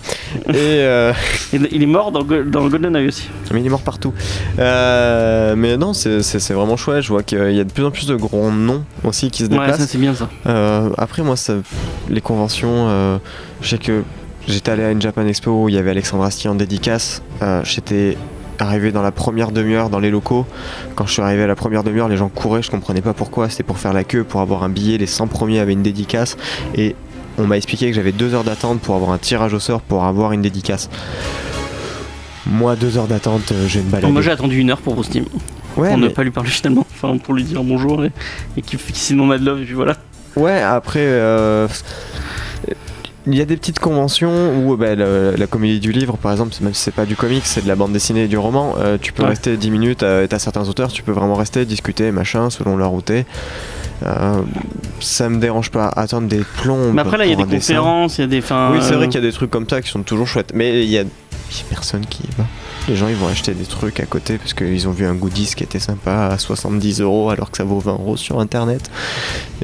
Et 0.50 0.56
euh, 0.56 1.14
Il 1.54 1.68
il 1.72 1.84
est 1.84 1.88
mort 1.88 2.12
dans, 2.12 2.24
dans 2.24 2.68
GoldenEye 2.68 3.08
aussi. 3.08 3.30
mais 3.54 3.60
il 3.62 3.66
est 3.66 3.70
mort 3.70 3.82
partout. 3.84 4.14
Euh, 4.60 5.56
mais 5.56 5.78
non, 5.78 5.94
c'est- 5.94 6.22
vraiment 6.54 6.78
chouette. 6.78 7.02
Je 7.04 7.10
vois 7.10 7.24
qu'il 7.24 7.52
y 7.54 7.60
a 7.60 7.64
de 7.64 7.72
plus 7.72 7.86
en 7.86 7.92
plus 7.92 8.08
de 8.08 8.16
gros 8.16 8.52
noms 8.52 8.84
aussi 9.04 9.30
qui 9.32 9.44
se 9.44 9.50
Ouais, 9.50 9.58
déplacent. 9.60 9.80
ça 9.80 9.88
c'est 9.88 9.98
bien 9.98 10.14
ça. 10.16 10.30
Euh, 10.48 10.90
après, 10.98 11.22
moi, 11.24 11.36
ça, 11.36 11.54
les 12.10 12.22
conventions, 12.22 13.20
je 13.62 13.70
sais 13.70 13.78
que 13.78 14.04
j'étais 14.48 14.72
allé 14.72 14.84
à 14.84 14.92
une 14.92 15.02
Japan 15.02 15.26
Expo 15.28 15.64
où 15.66 15.70
il 15.70 15.76
y 15.76 15.78
avait 15.78 15.92
Alexandre 15.92 16.24
Astier 16.24 16.50
en 16.50 16.56
dédicace. 16.56 17.22
J'étais 17.64 18.18
arrivé 18.62 18.92
dans 18.92 19.02
la 19.02 19.12
première 19.12 19.52
demi-heure 19.52 19.90
dans 19.90 20.00
les 20.00 20.10
locaux. 20.12 20.46
Quand 20.96 21.06
je 21.06 21.14
suis 21.14 21.22
arrivé 21.22 21.44
à 21.44 21.48
la 21.48 21.56
première 21.56 21.84
demi-heure, 21.84 22.08
les 22.08 22.18
gens 22.18 22.30
couraient, 22.30 22.62
je 22.62 22.72
comprenais 22.72 23.02
pas 23.02 23.14
pourquoi. 23.14 23.50
C'était 23.50 23.64
pour 23.64 23.78
faire 23.78 23.94
la 23.94 24.04
queue, 24.04 24.24
pour 24.24 24.42
avoir 24.42 24.64
un 24.64 24.70
billet. 24.70 24.98
Les 24.98 25.08
100 25.08 25.28
premiers 25.28 25.60
avaient 25.60 25.74
une 25.74 25.82
dédicace. 25.84 26.38
Et 26.76 26.96
on 27.38 27.48
m'a 27.48 27.58
expliqué 27.58 27.88
que 27.90 27.94
j'avais 27.96 28.12
deux 28.12 28.34
heures 28.34 28.44
d'attente 28.44 28.80
pour 28.82 28.96
avoir 28.96 29.12
un 29.12 29.18
tirage 29.18 29.54
au 29.54 29.60
sort 29.60 29.82
pour 29.82 30.04
avoir 30.06 30.32
une 30.32 30.42
dédicace. 30.42 30.90
Moi, 32.46 32.76
deux 32.76 32.98
heures 32.98 33.08
d'attente, 33.08 33.52
euh, 33.52 33.68
je 33.68 33.80
vais 33.80 33.86
me 33.86 33.92
balader. 33.92 34.12
Moi 34.12 34.22
j'ai 34.22 34.32
attendu 34.32 34.58
une 34.58 34.72
heure 34.72 34.82
pour 34.82 35.00
Timm. 35.08 35.26
ouais, 35.78 35.90
pour 35.90 35.98
mais- 35.98 36.06
ne 36.06 36.10
pas 36.10 36.24
lui 36.24 36.32
parler 36.32 36.50
finalement. 36.50 36.86
Enfin, 36.92 37.18
pour 37.18 37.34
lui 37.34 37.44
dire 37.44 37.64
bonjour 37.64 38.04
et, 38.04 38.12
et 38.58 38.62
qu'il 38.62 38.80
qu'il 38.80 38.96
signe 38.96 39.18
mon 39.18 39.26
Mad 39.28 39.42
Love. 39.44 39.62
Et 39.62 39.66
puis 39.66 39.74
voilà. 39.76 39.96
Ouais, 40.36 40.60
après, 40.62 41.00
euh, 41.04 41.68
il 43.32 43.38
y 43.38 43.42
a 43.42 43.46
des 43.46 43.58
petites 43.58 43.80
conventions 43.80 44.54
où 44.66 44.76
bah, 44.78 44.96
le- 44.96 45.36
la 45.38 45.48
comédie 45.48 45.80
du 45.80 45.92
livre, 45.92 46.18
par 46.18 46.32
exemple, 46.32 46.54
même 46.62 46.74
si 46.74 46.82
c'est 46.84 46.94
pas 46.94 47.06
du 47.06 47.16
comics, 47.16 47.46
c'est 47.46 47.64
de 47.64 47.68
la 47.68 47.76
bande 47.76 47.94
dessinée 47.94 48.24
et 48.24 48.28
du 48.28 48.38
roman, 48.38 48.76
euh, 48.80 48.98
tu 49.02 49.14
peux 49.14 49.24
Ouais. 49.24 49.30
rester 49.30 49.58
10 49.58 49.72
minutes, 49.72 50.04
euh, 50.04 50.28
t'as 50.28 50.40
certains 50.40 50.68
auteurs, 50.70 50.92
tu 50.92 51.04
peux 51.04 51.12
vraiment 51.12 51.36
rester, 51.36 51.66
discuter, 51.66 52.12
machin, 52.12 52.50
selon 52.50 52.78
leur 52.78 52.90
route. 52.90 53.12
Euh, 53.12 54.42
ça 55.00 55.30
me 55.30 55.40
dérange 55.40 55.70
pas. 55.72 55.88
Attendre 55.90 56.28
des 56.28 56.44
plombs. 56.62 56.92
Mais 56.94 57.02
après 57.02 57.18
là 57.18 57.26
il 57.26 57.30
y 57.32 57.34
a 57.34 57.36
des 57.36 57.46
conférences, 57.46 58.18
il 58.18 58.22
y 58.22 58.24
a 58.24 58.28
des. 58.28 58.40
enfin, 58.40 58.70
Oui, 58.74 58.80
c'est 58.82 58.94
vrai 58.96 59.06
euh, 59.06 59.08
qu'il 59.08 59.16
y 59.22 59.24
a 59.24 59.28
des 59.28 59.34
trucs 59.34 59.52
comme 59.52 59.70
ça 59.70 59.82
qui 59.82 59.90
sont 59.90 60.02
toujours 60.04 60.28
chouettes, 60.28 60.54
mais 60.56 60.84
il 60.84 60.90
y 60.90 60.98
a, 60.98 61.04
il 61.52 61.58
y 61.58 61.62
a 61.62 61.64
personne 61.70 62.06
qui 62.06 62.24
y 62.24 62.30
va. 62.38 62.46
Les 62.88 62.96
gens 62.96 63.08
ils 63.08 63.16
vont 63.16 63.28
acheter 63.28 63.54
des 63.54 63.66
trucs 63.66 64.00
à 64.00 64.06
côté 64.06 64.38
parce 64.38 64.54
qu'ils 64.54 64.88
ont 64.88 64.92
vu 64.92 65.06
un 65.06 65.14
goodies 65.14 65.54
qui 65.56 65.64
était 65.64 65.80
sympa 65.80 66.30
à 66.32 66.38
70 66.38 67.02
euros 67.02 67.30
alors 67.30 67.52
que 67.52 67.58
ça 67.58 67.64
vaut 67.64 67.80
20 67.80 67.92
euros 67.94 68.18
sur 68.18 68.40
internet. 68.40 68.90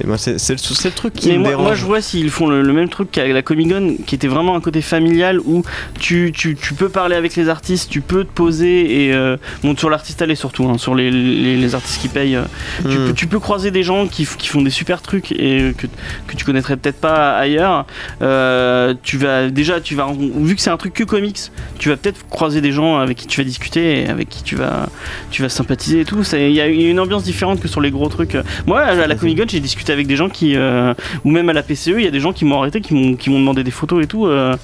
Et 0.02 0.06
moi, 0.06 0.18
c'est 0.18 0.34
le, 0.50 0.92
truc 0.92 1.14
qui 1.14 1.30
Mais 1.30 1.34
me 1.36 1.40
moi, 1.40 1.50
dérange. 1.50 1.66
moi, 1.66 1.76
je 1.76 1.86
vois 1.86 2.02
s'ils 2.02 2.30
font 2.30 2.48
le, 2.48 2.62
le 2.62 2.74
même 2.74 2.90
truc 2.90 3.10
qu'à 3.12 3.26
la 3.28 3.42
Comic 3.42 3.70
Con, 3.72 3.96
qui 4.06 4.14
était 4.16 4.28
vraiment 4.28 4.56
un 4.56 4.62
côté 4.62 4.82
familial 4.82 5.40
où 5.40 5.64
tu, 6.00 6.32
tu, 6.36 6.56
tu 6.56 6.74
peux 6.76 6.90
parler 6.90 7.16
avec 7.16 7.36
les 7.36 7.50
artistes, 7.50 7.90
tu 7.90 8.02
peux 8.02 8.24
te 8.24 8.32
poser 8.32 9.06
et 9.08 9.14
euh, 9.14 9.38
bon 9.64 9.76
sur 9.76 9.90
l'artiste 9.90 10.22
allé 10.22 10.36
surtout, 10.36 10.66
hein, 10.70 10.78
sur 10.78 10.94
les, 10.94 11.10
les, 11.10 11.56
les 11.58 11.76
artistes 11.76 12.02
qui 12.02 12.08
payent. 12.10 12.36
euh, 12.36 12.44
tu, 12.82 12.98
Hmm. 12.98 13.08
peux, 13.08 13.14
tu 13.14 13.28
peux 13.28 13.40
croiser 13.40 13.72
des 13.72 13.84
gens 13.84 14.08
qui, 14.08 14.26
qui 14.38 14.48
font 14.48 14.62
des 14.62 14.70
super 14.70 15.02
trucs 15.02 15.32
et 15.32 15.74
que, 15.78 15.88
que 16.28 16.36
tu 16.36 16.46
connaîtrais 16.46 16.78
peut-être 16.78 17.00
pas 17.02 17.36
ailleurs. 17.38 17.86
Euh, 18.22 18.94
tu 19.04 19.18
vas 19.18 19.50
déjà, 19.50 19.82
tu 19.82 19.96
vas 19.96 20.08
vu 20.18 20.56
que 20.56 20.62
c'est 20.62 20.70
un 20.70 20.78
truc 20.78 20.94
que 20.94 21.04
comics, 21.04 21.40
tu 21.78 21.90
vas 21.90 21.98
peut-être 21.98 22.28
croiser 22.30 22.62
des 22.62 22.72
gens 22.72 22.98
avec 22.98 23.18
qui 23.18 23.28
tu 23.28 23.42
vas 23.42 23.46
discuter 23.46 24.02
et 24.04 24.08
avec 24.10 24.30
qui 24.30 24.44
tu 24.44 24.56
vas 24.56 24.88
tu 25.32 25.42
vas 25.42 25.50
sympathiser 25.50 26.02
et 26.02 26.06
tout. 26.06 26.22
Il 26.34 26.52
y, 26.52 26.62
a 26.62 26.68
une 26.68 27.00
ambiance 27.00 27.24
différente 27.24 27.60
que 27.60 27.68
sur 27.68 27.82
les 27.82 27.92
gros 27.92 28.08
trucs. 28.10 28.38
Moi, 28.66 28.82
à 28.82 29.08
la 29.08 29.16
Comic 29.16 29.38
Con, 29.40 29.46
j'ai 29.48 29.60
discuté 29.60 29.94
avec 29.94 30.08
des 30.08 30.16
gens 30.16 30.30
qui, 30.30 30.56
euh, 30.56 30.94
ou 31.26 31.32
même 31.32 31.50
à 31.50 31.54
la 31.54 31.64
PCE, 31.64 31.88
il 31.98 32.02
y 32.04 32.08
a 32.08 32.12
des 32.12 32.20
gens 32.20 32.34
qui 32.34 32.46
m'ont 32.46 32.60
arrêté, 32.60 32.82
qui 32.82 32.94
m'ont 32.94 33.40
demandé 33.40 33.64
des 33.64 33.72
photos 33.72 34.04
et 34.04 34.08
tout, 34.08 34.26
euh, 34.28 34.56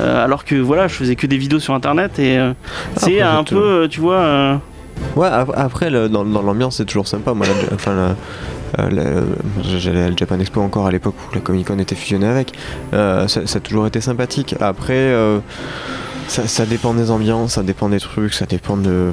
euh, 0.00 0.24
alors 0.24 0.44
que 0.44 0.54
voilà, 0.56 0.88
je 0.88 0.94
faisais 0.94 1.16
que 1.16 1.26
des 1.26 1.36
vidéos 1.38 1.58
sur 1.60 1.74
Internet 1.74 2.18
et 2.18 2.38
euh, 2.38 2.52
c'est 2.96 3.20
un 3.20 3.44
peu, 3.44 3.86
tu 3.90 4.00
vois. 4.00 4.60
Ouais, 5.14 5.26
ap- 5.28 5.52
après, 5.54 5.90
le- 5.90 6.08
dans, 6.08 6.24
dans 6.24 6.42
l'ambiance, 6.42 6.76
c'est 6.76 6.84
toujours 6.86 7.06
sympa. 7.06 7.34
Moi, 7.34 7.46
la- 7.46 7.74
enfin, 7.74 7.94
la- 7.94 8.82
euh, 8.84 8.90
la- 8.90 9.78
j'allais 9.78 10.02
à 10.02 10.08
la 10.08 10.16
Japan 10.16 10.38
Expo 10.40 10.60
encore 10.60 10.86
à 10.86 10.90
l'époque 10.90 11.14
où 11.30 11.34
la 11.34 11.40
Comic 11.40 11.66
Con 11.66 11.78
était 11.78 11.94
fusionnée 11.94 12.26
avec. 12.26 12.52
Euh, 12.94 13.28
ça, 13.28 13.46
ça 13.46 13.58
a 13.58 13.60
toujours 13.60 13.86
été 13.86 14.00
sympathique. 14.00 14.54
Après, 14.60 14.94
euh, 14.94 15.38
ça, 16.28 16.46
ça 16.46 16.66
dépend 16.66 16.94
des 16.94 17.10
ambiances, 17.10 17.52
ça 17.54 17.62
dépend 17.62 17.88
des 17.88 18.00
trucs, 18.00 18.34
ça 18.34 18.46
dépend 18.46 18.76
de. 18.76 19.12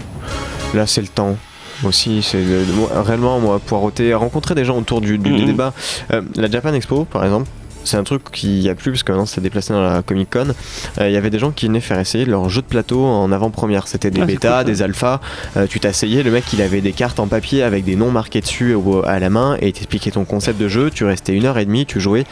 Là, 0.73 0.87
c'est 0.87 1.01
le 1.01 1.07
temps 1.07 1.37
aussi. 1.83 2.21
C'est 2.23 2.41
de- 2.41 2.65
réellement 3.05 3.39
moi 3.39 3.59
poireauter, 3.59 4.13
rencontrer 4.13 4.55
des 4.55 4.65
gens 4.65 4.77
autour 4.77 5.01
du, 5.01 5.17
du- 5.17 5.31
Mhm. 5.31 5.45
débat. 5.45 5.73
Euh, 6.11 6.21
la 6.35 6.49
Japan 6.49 6.73
Expo, 6.73 7.05
par 7.05 7.23
exemple. 7.23 7.47
C'est 7.85 7.97
un 7.97 8.03
truc 8.05 8.31
qui 8.31 8.69
a 8.69 8.75
plu 8.75 8.91
parce 8.93 9.03
que 9.03 9.11
maintenant 9.11 9.25
c'est 9.25 9.41
déplacé 9.41 9.73
dans 9.73 9.81
la 9.81 10.01
Comic 10.03 10.29
Con. 10.31 10.53
Euh, 11.01 11.09
Il 11.09 11.13
y 11.13 11.17
avait 11.17 11.29
des 11.29 11.37
gens 11.37 11.51
qui 11.51 11.67
venaient 11.67 11.81
faire 11.81 11.99
essayer 11.99 12.23
leur 12.23 12.47
jeu 12.47 12.61
de 12.61 12.65
plateau 12.67 13.03
en 13.03 13.29
avant-première. 13.33 13.89
C'était 13.89 14.09
des 14.09 14.21
Ah, 14.21 14.25
bêtas, 14.25 14.57
cool, 14.63 14.71
des 14.71 14.81
alphas. 14.81 15.19
Euh, 15.57 15.67
tu 15.67 15.81
t'asseyais, 15.81 16.23
le 16.23 16.31
mec 16.31 16.45
il 16.53 16.61
avait 16.61 16.79
des 16.79 16.93
cartes 16.93 17.19
en 17.19 17.27
papier 17.27 17.61
avec 17.61 17.83
des 17.83 17.97
noms 17.97 18.09
marqués 18.09 18.39
dessus 18.39 18.73
à 19.05 19.19
la 19.19 19.29
main 19.29 19.57
et 19.59 19.67
il 19.67 19.73
t'expliquait 19.73 20.11
ton 20.11 20.23
concept 20.23 20.61
de 20.61 20.69
jeu. 20.69 20.91
Tu 20.91 21.03
restais 21.03 21.33
une 21.33 21.43
heure 21.45 21.57
et 21.57 21.65
demie, 21.65 21.85
tu 21.85 21.99
jouais. 21.99 22.23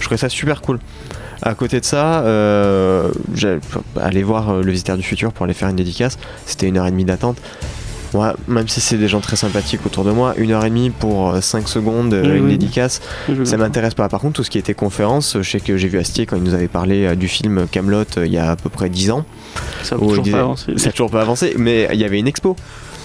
Je 0.00 0.06
trouvais 0.06 0.18
ça 0.18 0.28
super 0.28 0.60
cool. 0.60 0.80
À 1.42 1.54
côté 1.54 1.80
de 1.80 1.84
ça, 1.84 2.20
euh, 2.20 3.08
aller 4.00 4.22
voir 4.22 4.50
euh, 4.50 4.62
le 4.62 4.70
visiteur 4.72 4.96
du 4.96 5.02
futur 5.02 5.32
pour 5.32 5.44
aller 5.44 5.54
faire 5.54 5.68
une 5.68 5.76
dédicace, 5.76 6.18
c'était 6.46 6.66
une 6.68 6.78
heure 6.78 6.86
et 6.86 6.90
demie 6.90 7.04
d'attente. 7.04 7.36
Moi, 8.14 8.34
même 8.48 8.68
si 8.68 8.80
c'est 8.80 8.96
des 8.96 9.08
gens 9.08 9.20
très 9.20 9.36
sympathiques 9.36 9.84
autour 9.84 10.04
de 10.04 10.10
moi, 10.12 10.32
une 10.38 10.52
heure 10.52 10.64
et 10.64 10.70
demie 10.70 10.90
pour 10.90 11.36
5 11.42 11.68
secondes, 11.68 12.14
euh, 12.14 12.22
Oui, 12.22 12.38
une 12.38 12.44
oui. 12.44 12.50
dédicace, 12.52 13.00
ça 13.44 13.56
m'intéresse 13.56 13.94
pas. 13.94 14.08
Par 14.08 14.20
contre, 14.20 14.34
tout 14.34 14.44
ce 14.44 14.50
qui 14.50 14.58
était 14.58 14.74
conférence, 14.74 15.36
je 15.40 15.50
sais 15.50 15.60
que 15.60 15.76
j'ai 15.76 15.88
vu 15.88 15.98
Astier 15.98 16.24
quand 16.24 16.36
il 16.36 16.42
nous 16.42 16.54
avait 16.54 16.68
parlé 16.68 17.04
euh, 17.04 17.14
du 17.14 17.28
film 17.28 17.66
Camelot 17.70 18.04
il 18.24 18.32
y 18.32 18.38
a 18.38 18.52
à 18.52 18.56
peu 18.56 18.70
près 18.70 18.88
10 18.88 19.10
ans. 19.10 19.24
Ça 19.82 19.96
a 19.96 19.98
où 19.98 20.04
il 20.04 20.08
toujours 20.16 20.30
pas 20.30 20.40
avancé. 20.40 20.72
Ça 20.78 20.86
n'a 20.86 20.92
toujours 20.92 21.10
pas 21.10 21.20
avancé, 21.20 21.54
mais 21.58 21.88
il 21.92 22.00
y 22.00 22.04
avait 22.04 22.18
une 22.18 22.28
expo. 22.28 22.56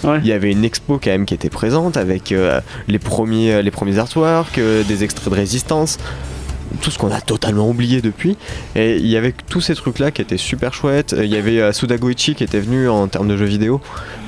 Ouais. 0.04 0.20
Il 0.24 0.28
y 0.28 0.32
avait 0.32 0.52
une 0.52 0.63
expo 0.63 1.00
quand 1.04 1.12
même 1.12 1.26
qui 1.26 1.34
était 1.34 1.50
présente 1.50 1.98
avec 1.98 2.32
euh, 2.32 2.60
les, 2.88 3.00
premiers, 3.00 3.62
les 3.62 3.72
premiers 3.72 4.00
artworks, 4.00 4.58
euh, 4.58 4.84
des 4.84 5.04
extraits 5.04 5.30
de 5.30 5.36
résistance, 5.36 5.98
tout 6.81 6.91
ce 6.91 6.97
qu'on 6.97 7.12
a 7.12 7.21
totalement 7.21 7.69
oublié 7.69 8.01
depuis. 8.01 8.38
Et 8.75 8.97
il 8.97 9.07
y 9.07 9.17
avait 9.17 9.34
tous 9.49 9.62
ces 9.62 9.75
trucs-là 9.75 10.12
qui 10.12 10.21
étaient 10.21 10.38
super 10.38 10.73
chouettes. 10.73 11.15
Il 11.17 11.29
y 11.29 11.36
avait 11.36 11.60
euh, 11.60 11.71
Suda 11.73 11.97
Goichi 11.97 12.36
qui 12.36 12.43
était 12.43 12.60
venu 12.60 12.88
en 12.89 13.07
termes 13.07 13.27
de 13.27 13.38
jeux 13.38 13.45
vidéo. 13.45 13.81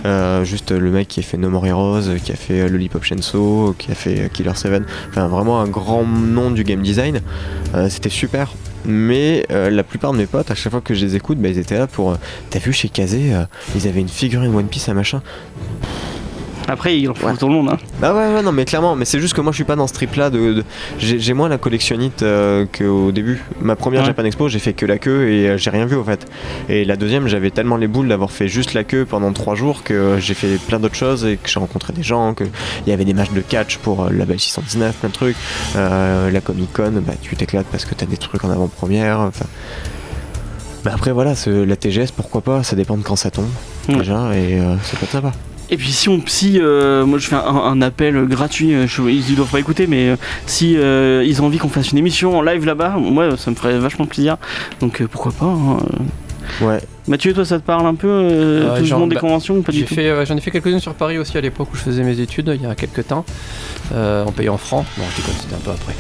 Euh, 0.06 0.44
juste 0.44 0.72
le 0.72 0.92
mec 0.92 1.08
qui 1.08 1.22
a 1.22 1.24
fait 1.24 1.38
No 1.38 1.50
More 1.50 1.66
Heroes, 1.66 2.18
qui 2.24 2.32
a 2.32 2.36
fait 2.36 2.62
euh, 2.62 2.70
Lollipop 2.70 3.04
Chainsaw, 3.04 3.74
qui 3.78 3.92
a 3.92 3.96
fait 3.96 4.30
Killer 4.34 4.56
7. 4.56 4.84
Enfin, 5.10 5.28
vraiment 5.28 5.62
un 5.62 5.68
grand 5.68 6.04
nom 6.04 6.52
du 6.52 6.64
game 6.64 6.82
design. 6.82 7.22
C'était 7.90 8.10
super. 8.10 8.54
Mais 8.86 9.46
la 9.50 9.84
plupart 9.84 10.12
de 10.12 10.18
mes 10.18 10.26
potes, 10.26 10.52
à 10.52 10.56
chaque 10.56 10.72
fois 10.72 10.82
que 10.82 10.94
je 10.94 11.06
les 11.06 11.16
écoute, 11.16 11.38
bah, 11.40 11.50
ils 11.50 11.58
étaient 11.58 11.78
là 11.78 11.88
pour. 11.88 12.18
T'as 12.50 12.60
vu 12.60 12.74
chez 12.74 12.90
Kazé, 12.90 13.32
ils 13.76 13.88
avaient 13.88 14.02
une 14.02 14.10
figurine 14.10 14.54
One 14.54 14.68
Piece 14.68 14.90
à 14.90 14.94
machin? 14.94 15.22
Après, 16.68 16.98
il 16.98 17.10
en 17.10 17.14
faut 17.14 17.28
Ouais. 17.28 17.36
tout 17.36 17.48
le 17.48 17.54
monde. 17.54 17.70
Hein. 17.72 17.78
Ah 18.02 18.14
ouais, 18.16 18.34
ouais, 18.36 18.42
non, 18.42 18.52
mais 18.54 18.64
clairement, 18.66 18.96
mais 18.96 19.04
c'est 19.06 19.20
juste 19.20 19.34
que 19.34 19.42
moi 19.42 19.52
je 19.52 19.56
suis 19.58 19.64
pas 19.66 19.76
dans 19.76 19.86
ce 19.88 19.94
trip 19.94 20.16
là 20.16 20.30
de. 20.30 20.54
de- 20.54 20.64
J'ai 20.98 21.34
moins 21.34 21.50
la 21.50 21.58
collectionnite 21.58 22.24
euh, 22.24 22.66
qu'au 22.78 23.12
début. 23.12 23.44
Ma 23.62 23.76
première 23.76 24.02
Ouais. 24.02 24.08
Japan 24.08 24.24
Expo, 24.24 24.48
j'ai 24.48 24.60
fait 24.60 24.74
que 24.74 24.86
la 24.86 24.98
queue 24.98 25.30
et 25.30 25.50
euh, 25.50 25.58
j'ai 25.58 25.70
rien 25.70 25.86
vu 25.86 25.96
au 25.96 26.04
fait. 26.04 26.26
Et 26.70 26.86
la 26.86 26.96
deuxième, 26.96 27.28
j'avais 27.28 27.52
tellement 27.52 27.76
les 27.78 27.88
boules 27.88 28.08
d'avoir 28.08 28.32
fait 28.32 28.48
juste 28.48 28.74
la 28.74 28.84
queue 28.86 29.06
pendant 29.06 29.34
trois 29.34 29.56
jours 29.56 29.84
que 29.84 29.94
euh, 29.94 30.20
j'ai 30.20 30.34
fait 30.34 30.56
plein 30.58 30.80
d'autres 30.80 30.96
choses 30.96 31.26
et 31.26 31.36
que 31.38 31.50
j'ai 31.50 31.60
rencontré 31.60 31.92
des 31.94 32.04
gens, 32.04 32.34
que 32.34 32.46
il 32.86 32.90
y 32.90 32.94
avait 32.94 33.06
des 33.06 33.14
matchs 33.14 33.32
de 33.34 33.42
catch 33.42 33.78
pour 33.78 34.10
la 34.10 34.26
Belle 34.26 34.40
619, 34.40 34.96
plein 34.96 35.10
de 35.10 35.14
trucs. 35.14 35.36
La 35.76 36.42
Comic 36.42 36.72
Con, 36.74 36.94
bah 37.06 37.14
tu 37.22 37.36
t'éclates 37.36 37.68
parce 37.72 37.84
que 37.86 37.94
t'as 37.94 38.06
des 38.06 38.18
trucs 38.18 38.44
en 38.46 38.50
avant-première. 38.50 39.20
Enfin. 39.20 39.46
Bah 40.86 40.92
après 40.94 41.12
voilà, 41.12 41.36
ce- 41.36 41.50
la 41.64 41.76
TGS, 41.76 42.12
pourquoi 42.16 42.42
pas, 42.42 42.64
ça 42.64 42.76
dépend 42.76 42.98
de 42.98 43.04
quand 43.04 43.16
ça 43.16 43.32
tombe 43.32 43.48
déjà 43.88 44.36
et 44.36 44.58
peut 44.60 44.98
être 45.04 45.12
sympa. 45.12 45.32
Et 45.70 45.78
puis 45.78 45.92
si 45.92 46.10
on 46.10 46.22
si 46.26 46.60
euh, 46.60 47.06
moi 47.06 47.20
je 47.20 47.28
fais 47.28 47.36
un, 47.36 47.82
appel 47.82 48.26
gratuit, 48.28 48.74
euh, 48.74 48.86
ils 49.10 49.36
doivent 49.36 49.50
pas 49.50 49.60
écouter, 49.60 49.88
mais 49.88 50.10
euh, 50.10 50.16
si 50.46 50.78
euh, 50.78 51.24
ils 51.26 51.42
ont 51.42 51.46
envie 51.46 51.58
qu'on 51.58 51.70
fasse 51.70 51.92
une 51.92 51.98
émission 51.98 52.38
en 52.38 52.42
live 52.42 52.66
là-bas, 52.66 52.96
moi 52.98 53.38
ça 53.38 53.50
me 53.50 53.56
ferait 53.56 53.78
vachement 53.80 54.06
plaisir. 54.06 54.38
Donc 54.80 55.02
euh, 55.02 55.08
pourquoi 55.08 55.32
pas. 55.32 55.46
hein. 55.46 55.78
Ouais. 56.62 56.80
Mathieu, 57.08 57.34
toi 57.34 57.44
ça 57.44 57.60
te 57.60 57.66
parle 57.66 57.86
un 57.86 57.96
peu 57.96 58.08
euh, 58.08 58.74
Ouais, 58.74 58.80
tout 58.80 58.86
le 58.86 58.98
monde 58.98 59.10
des 59.10 59.16
bah, 59.16 59.22
conventions 59.22 59.56
ou 59.58 59.62
pas 59.62 59.72
du 59.72 59.80
J'ai 59.80 59.86
tout 59.86 59.96
fait, 59.96 60.10
euh, 60.10 60.26
J'en 60.26 60.38
ai 60.38 60.42
fait 60.42 60.52
quelques-unes 60.52 60.80
sur 60.80 60.94
Paris 60.94 61.18
aussi 61.18 61.38
à 61.38 61.42
l'époque 61.42 61.68
où 61.74 61.76
je 61.76 61.82
faisais 61.82 62.04
mes 62.04 62.20
études, 62.20 62.52
il 62.56 62.62
y 62.62 62.66
a 62.66 62.76
quelques 62.76 63.08
temps, 63.08 63.26
euh, 63.94 64.24
en 64.24 64.32
payant 64.32 64.54
en 64.54 64.58
francs. 64.58 64.86
Bon, 64.98 65.04
je 65.12 65.22
déconne, 65.22 65.36
c'était 65.42 65.56
un 65.56 65.60
peu 65.60 65.72
après. 65.72 65.94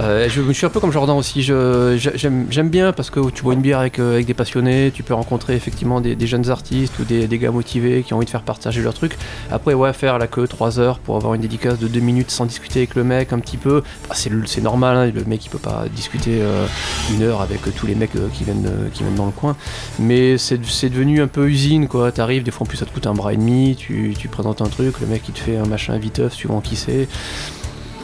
Euh, 0.00 0.28
je, 0.28 0.42
je 0.42 0.52
suis 0.52 0.66
un 0.66 0.70
peu 0.70 0.80
comme 0.80 0.90
Jordan 0.92 1.16
aussi, 1.16 1.42
j'aime 1.42 2.68
bien 2.68 2.92
parce 2.92 3.10
que 3.10 3.30
tu 3.30 3.42
bois 3.42 3.54
une 3.54 3.60
bière 3.60 3.78
avec, 3.78 3.98
euh, 4.00 4.14
avec 4.14 4.26
des 4.26 4.34
passionnés, 4.34 4.90
tu 4.92 5.02
peux 5.02 5.14
rencontrer 5.14 5.54
effectivement 5.54 6.00
des, 6.00 6.16
des 6.16 6.26
jeunes 6.26 6.50
artistes 6.50 6.98
ou 6.98 7.04
des, 7.04 7.28
des 7.28 7.38
gars 7.38 7.52
motivés 7.52 8.02
qui 8.02 8.12
ont 8.12 8.16
envie 8.16 8.26
de 8.26 8.30
faire 8.30 8.42
partager 8.42 8.82
leur 8.82 8.94
truc. 8.94 9.16
Après, 9.52 9.74
ouais, 9.74 9.92
faire 9.92 10.18
la 10.18 10.26
queue 10.26 10.48
3 10.48 10.80
heures 10.80 10.98
pour 10.98 11.16
avoir 11.16 11.34
une 11.34 11.42
dédicace 11.42 11.78
de 11.78 11.86
2 11.86 12.00
minutes 12.00 12.30
sans 12.30 12.46
discuter 12.46 12.80
avec 12.80 12.96
le 12.96 13.04
mec 13.04 13.32
un 13.32 13.38
petit 13.38 13.56
peu, 13.56 13.82
bah, 14.08 14.16
c'est 14.16 14.60
normal, 14.62 14.96
hein, 14.96 15.12
le 15.14 15.24
mec 15.24 15.44
il 15.46 15.48
peut 15.48 15.58
pas 15.58 15.84
discuter 15.94 16.38
euh, 16.40 16.66
une 17.12 17.22
heure 17.22 17.40
avec 17.40 17.66
euh, 17.66 17.70
tous 17.76 17.86
les 17.86 17.94
mecs 17.94 18.16
euh, 18.16 18.28
qui, 18.32 18.44
viennent, 18.44 18.66
euh, 18.66 18.88
qui 18.92 19.02
viennent 19.02 19.14
dans 19.14 19.26
le 19.26 19.32
coin. 19.32 19.56
Mais 19.98 20.38
c'est 20.40 20.64
c'est 20.66 20.88
devenu 20.90 21.20
un 21.22 21.28
peu 21.28 21.48
usine 21.48 21.86
quoi. 21.88 22.10
T'arrives, 22.10 22.42
des 22.42 22.50
fois 22.50 22.64
en 22.64 22.66
plus 22.66 22.76
ça 22.78 22.86
te 22.86 22.90
coûte 22.92 23.06
un 23.06 23.14
bras 23.14 23.32
et 23.32 23.36
demi, 23.36 23.76
tu, 23.78 24.14
tu 24.18 24.28
présentes 24.28 24.60
un 24.62 24.66
truc, 24.68 25.00
le 25.00 25.06
mec 25.06 25.22
il 25.28 25.32
te 25.34 25.38
fait 25.40 25.56
un 25.56 25.66
machin 25.66 25.96
viteuf 25.98 26.32
suivant 26.32 26.60
qui 26.60 26.76
c'est. 26.76 27.06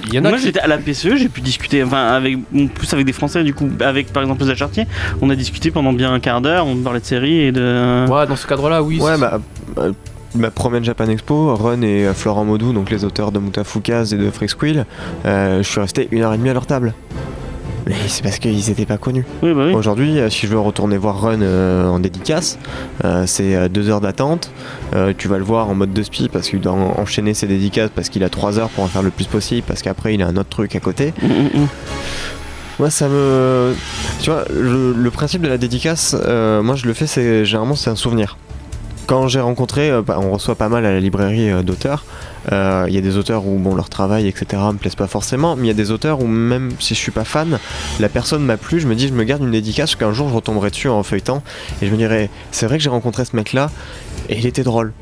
Il 0.09 0.15
y 0.15 0.19
en 0.21 0.25
a 0.25 0.29
Moi 0.29 0.39
qui- 0.39 0.45
j'étais 0.45 0.61
à 0.61 0.69
la 0.69 0.79
PCE, 0.79 1.17
j'ai 1.17 1.29
pu 1.29 1.41
discuter, 1.41 1.83
enfin 1.83 2.07
avec 2.13 2.39
plus 2.75 2.93
avec 2.93 3.05
des 3.07 3.13
Français 3.13 3.43
du 3.43 3.55
coup, 3.55 3.69
avec 3.81 4.13
par 4.13 4.23
exemple 4.23 4.45
Zach 4.45 4.57
Chartier, 4.57 4.87
on 5.21 5.31
a 5.31 5.35
discuté 5.35 5.73
pendant 5.73 5.93
bien 5.93 6.13
un 6.13 6.21
quart 6.21 6.41
d'heure, 6.41 6.67
on 6.67 6.77
parlait 6.77 7.01
de 7.01 7.05
séries 7.05 7.39
et 7.41 7.51
de. 7.53 8.07
Ouais, 8.09 8.27
dans 8.27 8.37
ce 8.37 8.47
cadre-là, 8.47 8.83
oui. 8.85 9.01
Ouais, 9.01 9.15
c'est- 9.15 9.21
bah, 9.21 9.41
euh, 9.79 9.93
ma 10.37 10.51
première 10.53 10.85
Japan 10.85 11.09
Expo, 11.09 11.57
Run 11.57 11.83
et 11.83 12.07
euh, 12.07 12.15
Florent 12.15 12.45
Maudou, 12.45 12.73
donc 12.73 12.91
les 12.91 13.05
auteurs 13.05 13.33
de 13.33 13.41
Mutafukaz 13.41 14.13
et 14.15 14.17
de 14.19 14.31
Freak 14.31 14.51
Squill, 14.51 14.85
euh, 15.25 15.63
je 15.63 15.69
suis 15.69 15.81
resté 15.81 16.07
une 16.13 16.23
heure 16.23 16.35
et 16.35 16.39
demie 16.39 16.51
à 16.51 16.55
leur 16.55 16.67
table. 16.67 16.95
Mais 17.87 17.95
c'est 18.09 18.23
parce 18.25 18.39
qu'ils 18.41 18.69
étaient 18.71 18.85
pas 18.87 18.99
connus. 18.99 19.25
Oui 19.43 19.55
bah 19.55 19.63
oui. 19.69 19.73
Aujourd'hui, 19.75 20.19
euh, 20.19 20.29
si 20.29 20.47
je 20.47 20.53
veux 20.53 20.59
retourner 20.59 20.97
voir 20.97 21.21
Run 21.21 21.41
euh, 21.43 21.87
en 21.89 22.01
dédicace, 22.01 22.59
euh, 23.05 23.25
c'est 23.27 23.69
deux 23.69 23.89
heures 23.91 24.01
d'attente. 24.01 24.51
Euh, 24.95 25.13
tu 25.17 25.29
vas 25.29 25.39
le 25.39 25.45
voir 25.45 25.69
en 25.71 25.75
mode 25.77 25.93
de 25.93 26.03
spi 26.03 26.29
parce 26.29 26.49
qu'il 26.49 26.61
doit 26.61 26.73
en- 26.73 26.99
enchaîner 27.01 27.33
ses 27.33 27.47
dédicaces 27.47 27.91
parce 27.95 28.09
qu'il 28.09 28.25
a 28.25 28.29
trois 28.29 28.59
heures 28.59 28.71
pour 28.71 28.83
en 28.83 28.89
faire 28.89 29.03
le 29.03 29.11
plus 29.11 29.27
possible 29.27 29.63
parce 29.69 29.83
qu'après 29.83 30.15
il 30.15 30.23
a 30.23 30.27
un 30.27 30.37
autre 30.37 30.49
truc 30.49 30.75
à 30.75 30.81
côté. 30.81 31.15
Mm, 31.23 31.27
mm, 31.27 31.61
mm. 31.63 31.67
Moi, 32.81 32.91
ça 32.91 33.09
me. 33.09 33.73
Tu 34.21 34.31
vois, 34.31 34.45
le, 34.53 34.93
le 34.93 35.11
principe 35.11 35.41
de 35.43 35.49
la 35.49 35.57
dédicace, 35.57 36.15
moi, 36.15 36.75
je 36.75 36.87
le 36.87 36.93
fais, 36.93 37.07
c'est 37.07 37.45
généralement, 37.45 37.75
c'est 37.77 37.89
un 37.91 37.97
souvenir. 37.97 38.37
Quand 39.07 39.29
j'ai 39.29 39.39
rencontré, 39.39 39.89
euh, 39.89 40.03
bah, 40.03 40.19
on 40.21 40.33
reçoit 40.33 40.57
pas 40.57 40.69
mal 40.69 40.85
à 40.85 40.93
la 40.93 40.99
librairie 40.99 41.49
euh, 41.49 41.63
d'auteurs. 41.63 42.05
Euh, 42.51 42.87
Il 42.89 42.95
y 42.95 42.99
a 42.99 43.01
des 43.01 43.17
auteurs 43.17 43.47
où 43.47 43.57
bon, 43.57 43.77
leur 43.77 43.89
travail, 43.89 44.27
etc., 44.27 44.61
me 44.73 44.79
plaisent 44.79 44.97
pas 44.97 45.07
forcément, 45.07 45.55
mais 45.55 45.63
il 45.63 45.67
y 45.69 45.71
a 45.71 45.75
des 45.75 45.93
auteurs 45.93 46.21
où 46.21 46.27
même 46.27 46.73
si 46.81 46.95
je 46.97 46.99
suis 46.99 47.13
pas 47.13 47.25
fan, 47.25 47.61
la 48.01 48.09
personne 48.09 48.45
m'a 48.45 48.57
plu, 48.57 48.81
je 48.81 48.89
me 48.89 48.97
dis, 48.97 49.07
je 49.07 49.13
me 49.13 49.23
garde 49.23 49.43
une 49.43 49.53
dédicace, 49.53 49.95
qu'un 49.95 50.13
jour 50.13 50.29
je 50.29 50.35
retomberai 50.35 50.71
dessus 50.71 50.89
en 50.89 51.05
feuilletant, 51.05 51.45
et 51.83 51.87
je 51.87 51.93
me 51.93 51.97
dirai, 51.97 52.31
c'est 52.51 52.67
vrai 52.67 52.79
que 52.79 52.83
j'ai 52.83 52.91
rencontré 52.91 53.25
ce 53.25 53.37
mec-là, 53.37 53.71
et 54.29 54.39
il 54.39 54.47
était 54.47 54.65
drôle. 54.65 54.93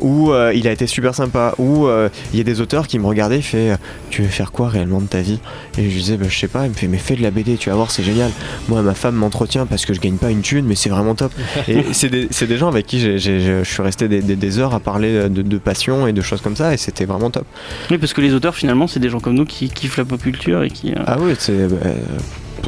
Ou 0.00 0.32
euh, 0.32 0.52
il 0.54 0.66
a 0.68 0.72
été 0.72 0.86
super 0.86 1.14
sympa. 1.14 1.54
Ou 1.58 1.86
euh, 1.86 2.08
il 2.32 2.38
y 2.38 2.40
a 2.40 2.44
des 2.44 2.60
auteurs 2.60 2.86
qui 2.88 2.98
me 2.98 3.06
regardaient, 3.06 3.38
il 3.38 3.42
fait 3.42 3.70
euh, 3.72 3.76
Tu 4.10 4.22
veux 4.22 4.28
faire 4.28 4.52
quoi 4.52 4.68
réellement 4.68 5.00
de 5.00 5.06
ta 5.06 5.20
vie? 5.20 5.38
Et 5.78 5.88
je 5.90 5.96
disais 5.96 6.16
bah, 6.16 6.26
Je 6.28 6.38
sais 6.38 6.48
pas. 6.48 6.64
Il 6.66 6.70
me 6.70 6.74
fait 6.74 6.88
Mais 6.88 6.98
fais 6.98 7.16
de 7.16 7.22
la 7.22 7.30
BD, 7.30 7.56
tu 7.56 7.70
vas 7.70 7.76
voir, 7.76 7.90
c'est 7.90 8.02
génial. 8.02 8.30
Moi, 8.68 8.82
ma 8.82 8.94
femme 8.94 9.14
m'entretient 9.14 9.66
parce 9.66 9.86
que 9.86 9.94
je 9.94 10.00
gagne 10.00 10.16
pas 10.16 10.30
une 10.30 10.42
thune, 10.42 10.64
mais 10.66 10.74
c'est 10.74 10.90
vraiment 10.90 11.14
top. 11.14 11.32
et 11.68 11.84
c'est 11.92 12.08
des, 12.08 12.26
des 12.26 12.56
gens 12.58 12.68
avec 12.68 12.86
qui 12.86 13.00
je 13.00 13.62
suis 13.64 13.82
resté 13.82 14.08
des, 14.08 14.20
des- 14.22 14.36
des 14.36 14.58
heures 14.58 14.74
à 14.74 14.80
parler 14.80 15.28
de, 15.28 15.42
de 15.42 15.58
passion 15.58 16.06
et 16.06 16.12
de 16.12 16.20
choses 16.22 16.40
comme 16.40 16.56
ça, 16.56 16.74
et 16.74 16.76
c'était 16.76 17.04
vraiment 17.04 17.30
top. 17.30 17.46
Oui 17.90 17.98
parce 17.98 18.12
que 18.12 18.20
les 18.20 18.34
auteurs 18.34 18.54
finalement 18.54 18.86
c'est 18.86 19.00
des 19.00 19.08
gens 19.08 19.20
comme 19.20 19.34
nous 19.34 19.44
qui 19.44 19.68
kiffent 19.70 19.96
la 19.96 20.04
pop 20.04 20.20
culture 20.20 20.62
et 20.62 20.70
qui. 20.70 20.92
euh, 20.92 20.96
Ah 21.06 21.16
oui, 21.20 21.34
c'est. 21.38 21.68
bah, 21.68 21.76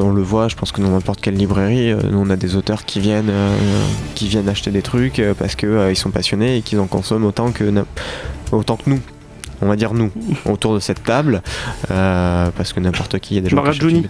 on 0.05 0.13
le 0.13 0.23
voit, 0.23 0.49
je 0.49 0.57
pense 0.57 0.73
que 0.73 0.81
dans 0.81 0.91
n'importe 0.91 1.21
quelle 1.21 1.35
librairie, 1.37 1.91
euh, 1.93 2.01
nous 2.11 2.19
on 2.19 2.31
a 2.31 2.37
des 2.37 2.57
auteurs 2.57 2.85
qui 2.85 3.01
viennent, 3.01 3.31
euh, 3.31 3.57
qui 4.15 4.29
viennent 4.29 4.49
acheter 4.49 4.71
des 4.71 4.83
trucs 4.83 5.19
euh, 5.19 5.35
parce 5.39 5.55
que 5.55 5.67
euh, 5.67 5.93
ils 5.93 5.97
sont 5.97 6.11
passionnés 6.11 6.59
et 6.59 6.63
qu'ils 6.63 6.79
en 6.81 6.87
consomment 6.87 7.25
autant 7.27 7.51
que, 7.53 7.65
autant 8.53 8.77
que 8.77 8.91
nous. 8.91 9.01
On 9.63 9.67
va 9.69 9.77
dire 9.77 9.95
nous, 9.95 10.11
autour 10.45 10.75
de 10.75 10.81
cette 10.81 11.03
table, 11.03 11.43
euh, 11.91 12.51
parce 12.57 12.73
que 12.73 12.81
n'importe 12.81 13.19
qui, 13.21 13.35
il 13.35 13.37
y 13.37 13.41
a 13.41 13.43
des 13.43 13.49
gens 13.49 13.63
qui 13.63 13.81
Johnny. 13.81 14.07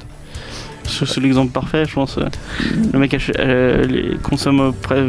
C'est 0.89 1.19
l'exemple 1.21 1.51
parfait, 1.53 1.85
je 1.85 1.95
pense. 1.95 2.17
Le 2.93 2.99
mec 2.99 3.17
euh, 3.39 3.85
les 3.87 4.17
consomme 4.19 4.73
près. 4.83 5.05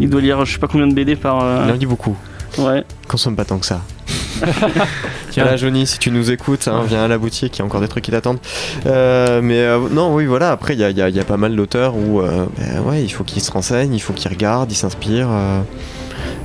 Il 0.00 0.08
doit 0.08 0.20
lire 0.20 0.44
je 0.44 0.52
sais 0.52 0.58
pas 0.58 0.68
combien 0.68 0.86
de 0.86 0.94
BD 0.94 1.16
par. 1.16 1.42
euh, 1.42 1.64
Il 1.68 1.72
en 1.72 1.76
dit 1.76 1.86
beaucoup, 1.86 2.16
Ouais. 2.58 2.84
consomme 3.08 3.34
pas 3.34 3.44
tant 3.44 3.58
que 3.58 3.66
ça. 3.66 3.80
Tiens. 5.30 5.44
Voilà, 5.44 5.56
Johnny, 5.56 5.86
si 5.86 5.98
tu 5.98 6.10
nous 6.10 6.30
écoutes, 6.30 6.68
hein, 6.68 6.82
viens 6.86 7.04
à 7.04 7.08
la 7.08 7.18
boutique, 7.18 7.56
il 7.56 7.58
y 7.60 7.62
a 7.62 7.64
encore 7.64 7.80
des 7.80 7.88
trucs 7.88 8.04
qui 8.04 8.10
t'attendent. 8.10 8.38
Euh, 8.86 9.40
mais 9.42 9.58
euh, 9.58 9.88
non, 9.90 10.14
oui, 10.14 10.26
voilà, 10.26 10.50
après, 10.50 10.74
il 10.74 10.80
y 10.80 11.20
a, 11.20 11.24
pas 11.24 11.36
mal 11.36 11.56
d'auteurs 11.56 11.96
où 11.96 12.20
euh, 12.20 12.46
ben 12.58 12.80
ouais, 12.82 13.02
il 13.02 13.08
faut 13.08 13.24
qu'ils 13.24 13.42
se 13.42 13.50
renseignent, 13.50 13.94
il 13.94 14.00
faut 14.00 14.12
qu'ils 14.12 14.30
regardent, 14.30 14.70
ils 14.70 14.76
s'inspirent. 14.76 15.30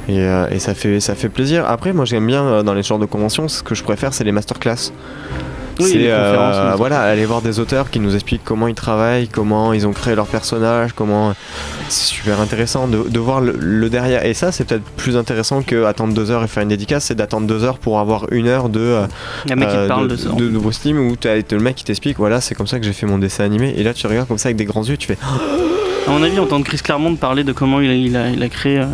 et, 0.07 0.59
ça, 0.59 0.73
fait, 0.73 0.99
ça 0.99 1.15
fait 1.15 1.29
plaisir. 1.29 1.65
Après, 1.67 1.93
moi, 1.93 2.05
j'aime 2.05 2.25
bien 2.25 2.63
dans 2.63 2.73
les 2.73 2.83
genres 2.83 2.99
de 2.99 3.05
conventions, 3.05 3.47
ce 3.47 3.63
que 3.63 3.75
je 3.75 3.83
préfère, 3.83 4.13
c'est 4.13 4.23
les 4.23 4.31
masterclass. 4.31 4.91
Oui, 5.79 5.89
c'est 5.91 5.97
les 5.97 6.09
euh, 6.09 6.73
voilà, 6.77 7.01
aller 7.01 7.25
voir 7.25 7.41
des 7.41 7.59
auteurs 7.59 7.89
qui 7.89 7.99
nous 7.99 8.13
expliquent 8.15 8.43
comment 8.43 8.67
ils 8.67 8.75
travaillent, 8.75 9.27
comment 9.27 9.73
ils 9.73 9.87
ont 9.87 9.93
créé 9.93 10.15
leur 10.15 10.27
personnage, 10.27 10.93
comment 10.93 11.33
c'est 11.87 12.05
super 12.13 12.39
intéressant 12.39 12.87
de, 12.87 13.07
de 13.09 13.19
voir 13.19 13.41
le, 13.41 13.55
le 13.57 13.89
derrière. 13.89 14.25
Et 14.25 14.33
ça, 14.33 14.51
c'est 14.51 14.65
peut-être 14.65 14.83
plus 14.97 15.17
intéressant 15.17 15.61
que 15.61 15.85
attendre 15.85 16.13
deux 16.13 16.31
heures 16.31 16.43
et 16.43 16.47
faire 16.47 16.63
une 16.63 16.69
dédicace, 16.69 17.05
c'est 17.05 17.15
d'attendre 17.15 17.47
deux 17.47 17.63
heures 17.63 17.79
pour 17.79 17.99
avoir 17.99 18.27
une 18.31 18.47
heure 18.47 18.69
de 18.69 18.79
euh, 18.79 19.07
Il 19.45 19.49
y 19.49 19.53
a 19.53 19.55
un 19.55 19.59
mec 19.59 19.69
qui 19.69 19.75
euh, 19.75 19.83
te 19.83 19.87
parle 19.87 20.07
de, 20.07 20.15
de, 20.15 20.21
ça. 20.21 20.29
de 20.29 20.49
nouveau 20.49 20.71
Steam 20.71 20.99
où 20.99 21.15
t'as 21.15 21.35
le 21.35 21.59
mec 21.59 21.75
qui 21.75 21.83
t'explique 21.83 22.17
voilà 22.17 22.41
c'est 22.41 22.55
comme 22.55 22.67
ça 22.67 22.79
que 22.79 22.85
j'ai 22.85 22.93
fait 22.93 23.05
mon 23.05 23.17
dessin 23.17 23.43
animé 23.43 23.73
et 23.77 23.83
là 23.83 23.93
tu 23.93 24.05
regardes 24.07 24.27
comme 24.27 24.37
ça 24.37 24.47
avec 24.49 24.57
des 24.57 24.65
grands 24.65 24.83
yeux 24.83 24.97
tu 24.97 25.07
fais 25.07 25.17
À 26.09 26.11
mon 26.11 26.23
avis, 26.23 26.39
entendre 26.39 26.65
Chris 26.65 26.79
Claremont 26.83 27.15
parler 27.15 27.43
de 27.43 27.51
comment 27.53 27.79
il 27.81 27.89
a, 27.89 27.93
il 27.93 28.17
a, 28.17 28.29
il 28.29 28.41
a 28.41 28.49
créé 28.49 28.79
euh, 28.79 28.85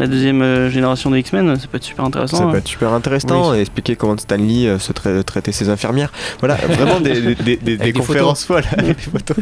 la 0.00 0.06
deuxième 0.08 0.42
euh, 0.42 0.68
génération 0.70 1.08
de 1.10 1.16
X-Men, 1.16 1.56
ça 1.58 1.68
peut 1.68 1.76
être 1.76 1.84
super 1.84 2.04
intéressant. 2.04 2.36
Ça 2.38 2.44
hein. 2.44 2.50
peut 2.50 2.56
être 2.58 2.66
super 2.68 2.92
intéressant 2.92 3.54
et 3.54 3.60
expliquer 3.60 3.94
comment 3.94 4.16
Stan 4.18 4.36
Lee 4.36 4.66
euh, 4.66 4.78
se 4.80 4.92
traitait 5.22 5.52
ses 5.52 5.68
infirmières. 5.68 6.10
Voilà, 6.40 6.56
vraiment 6.56 6.98
des, 7.00 7.20
des, 7.20 7.34
des- 7.36 7.56
des- 7.56 7.56
des 7.56 7.76
des 7.76 7.92
conférences 7.92 8.44
folles 8.44 8.64
avec 8.76 8.96
des 8.96 9.02
photos. 9.02 9.36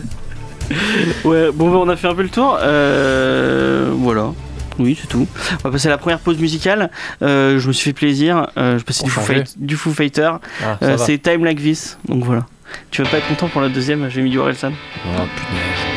Ouais, 1.25 1.51
bon, 1.55 1.71
bah, 1.71 1.79
on 1.81 1.89
a 1.89 1.97
fait 1.97 2.09
un 2.09 2.15
peu 2.15 2.23
le 2.23 2.29
tour. 2.29 2.59
Euh, 2.61 3.91
voilà. 3.95 4.33
Oui, 4.79 4.99
c'est 5.01 5.07
tout. 5.09 5.27
On 5.65 5.69
va 5.69 5.71
passer 5.73 5.87
à 5.89 5.93
la 5.93 5.99
première 5.99 6.19
pause 6.19 6.39
musicale. 6.39 6.91
Euh, 7.23 7.59
je 7.59 7.67
me 7.69 7.73
suis 7.73 7.85
fait 7.85 7.93
plaisir. 7.95 8.49
Euh, 8.59 8.79
je 8.79 8.85
passais 8.85 9.05
du. 9.05 9.11
Fight- 9.11 9.55
du 9.57 9.75
Foo 9.77 9.91
Fighter. 9.93 10.33
Ah, 10.63 10.77
Euh, 10.83 10.97
c'est 10.99 11.17
Time 11.17 11.45
Like 11.45 11.63
This. 11.63 11.97
Donc 12.09 12.25
voilà. 12.25 12.45
Tu 12.91 13.03
vas 13.03 13.09
pas 13.09 13.17
être 13.19 13.29
content 13.29 13.49
pour 13.49 13.63
la 13.63 13.71
deuxième 13.71 14.11
J'ai 14.11 14.21
mis 14.21 14.29
du 14.31 14.39
Orelsan. 14.39 14.73
Oh, 15.07 15.09
punaise. 15.09 15.96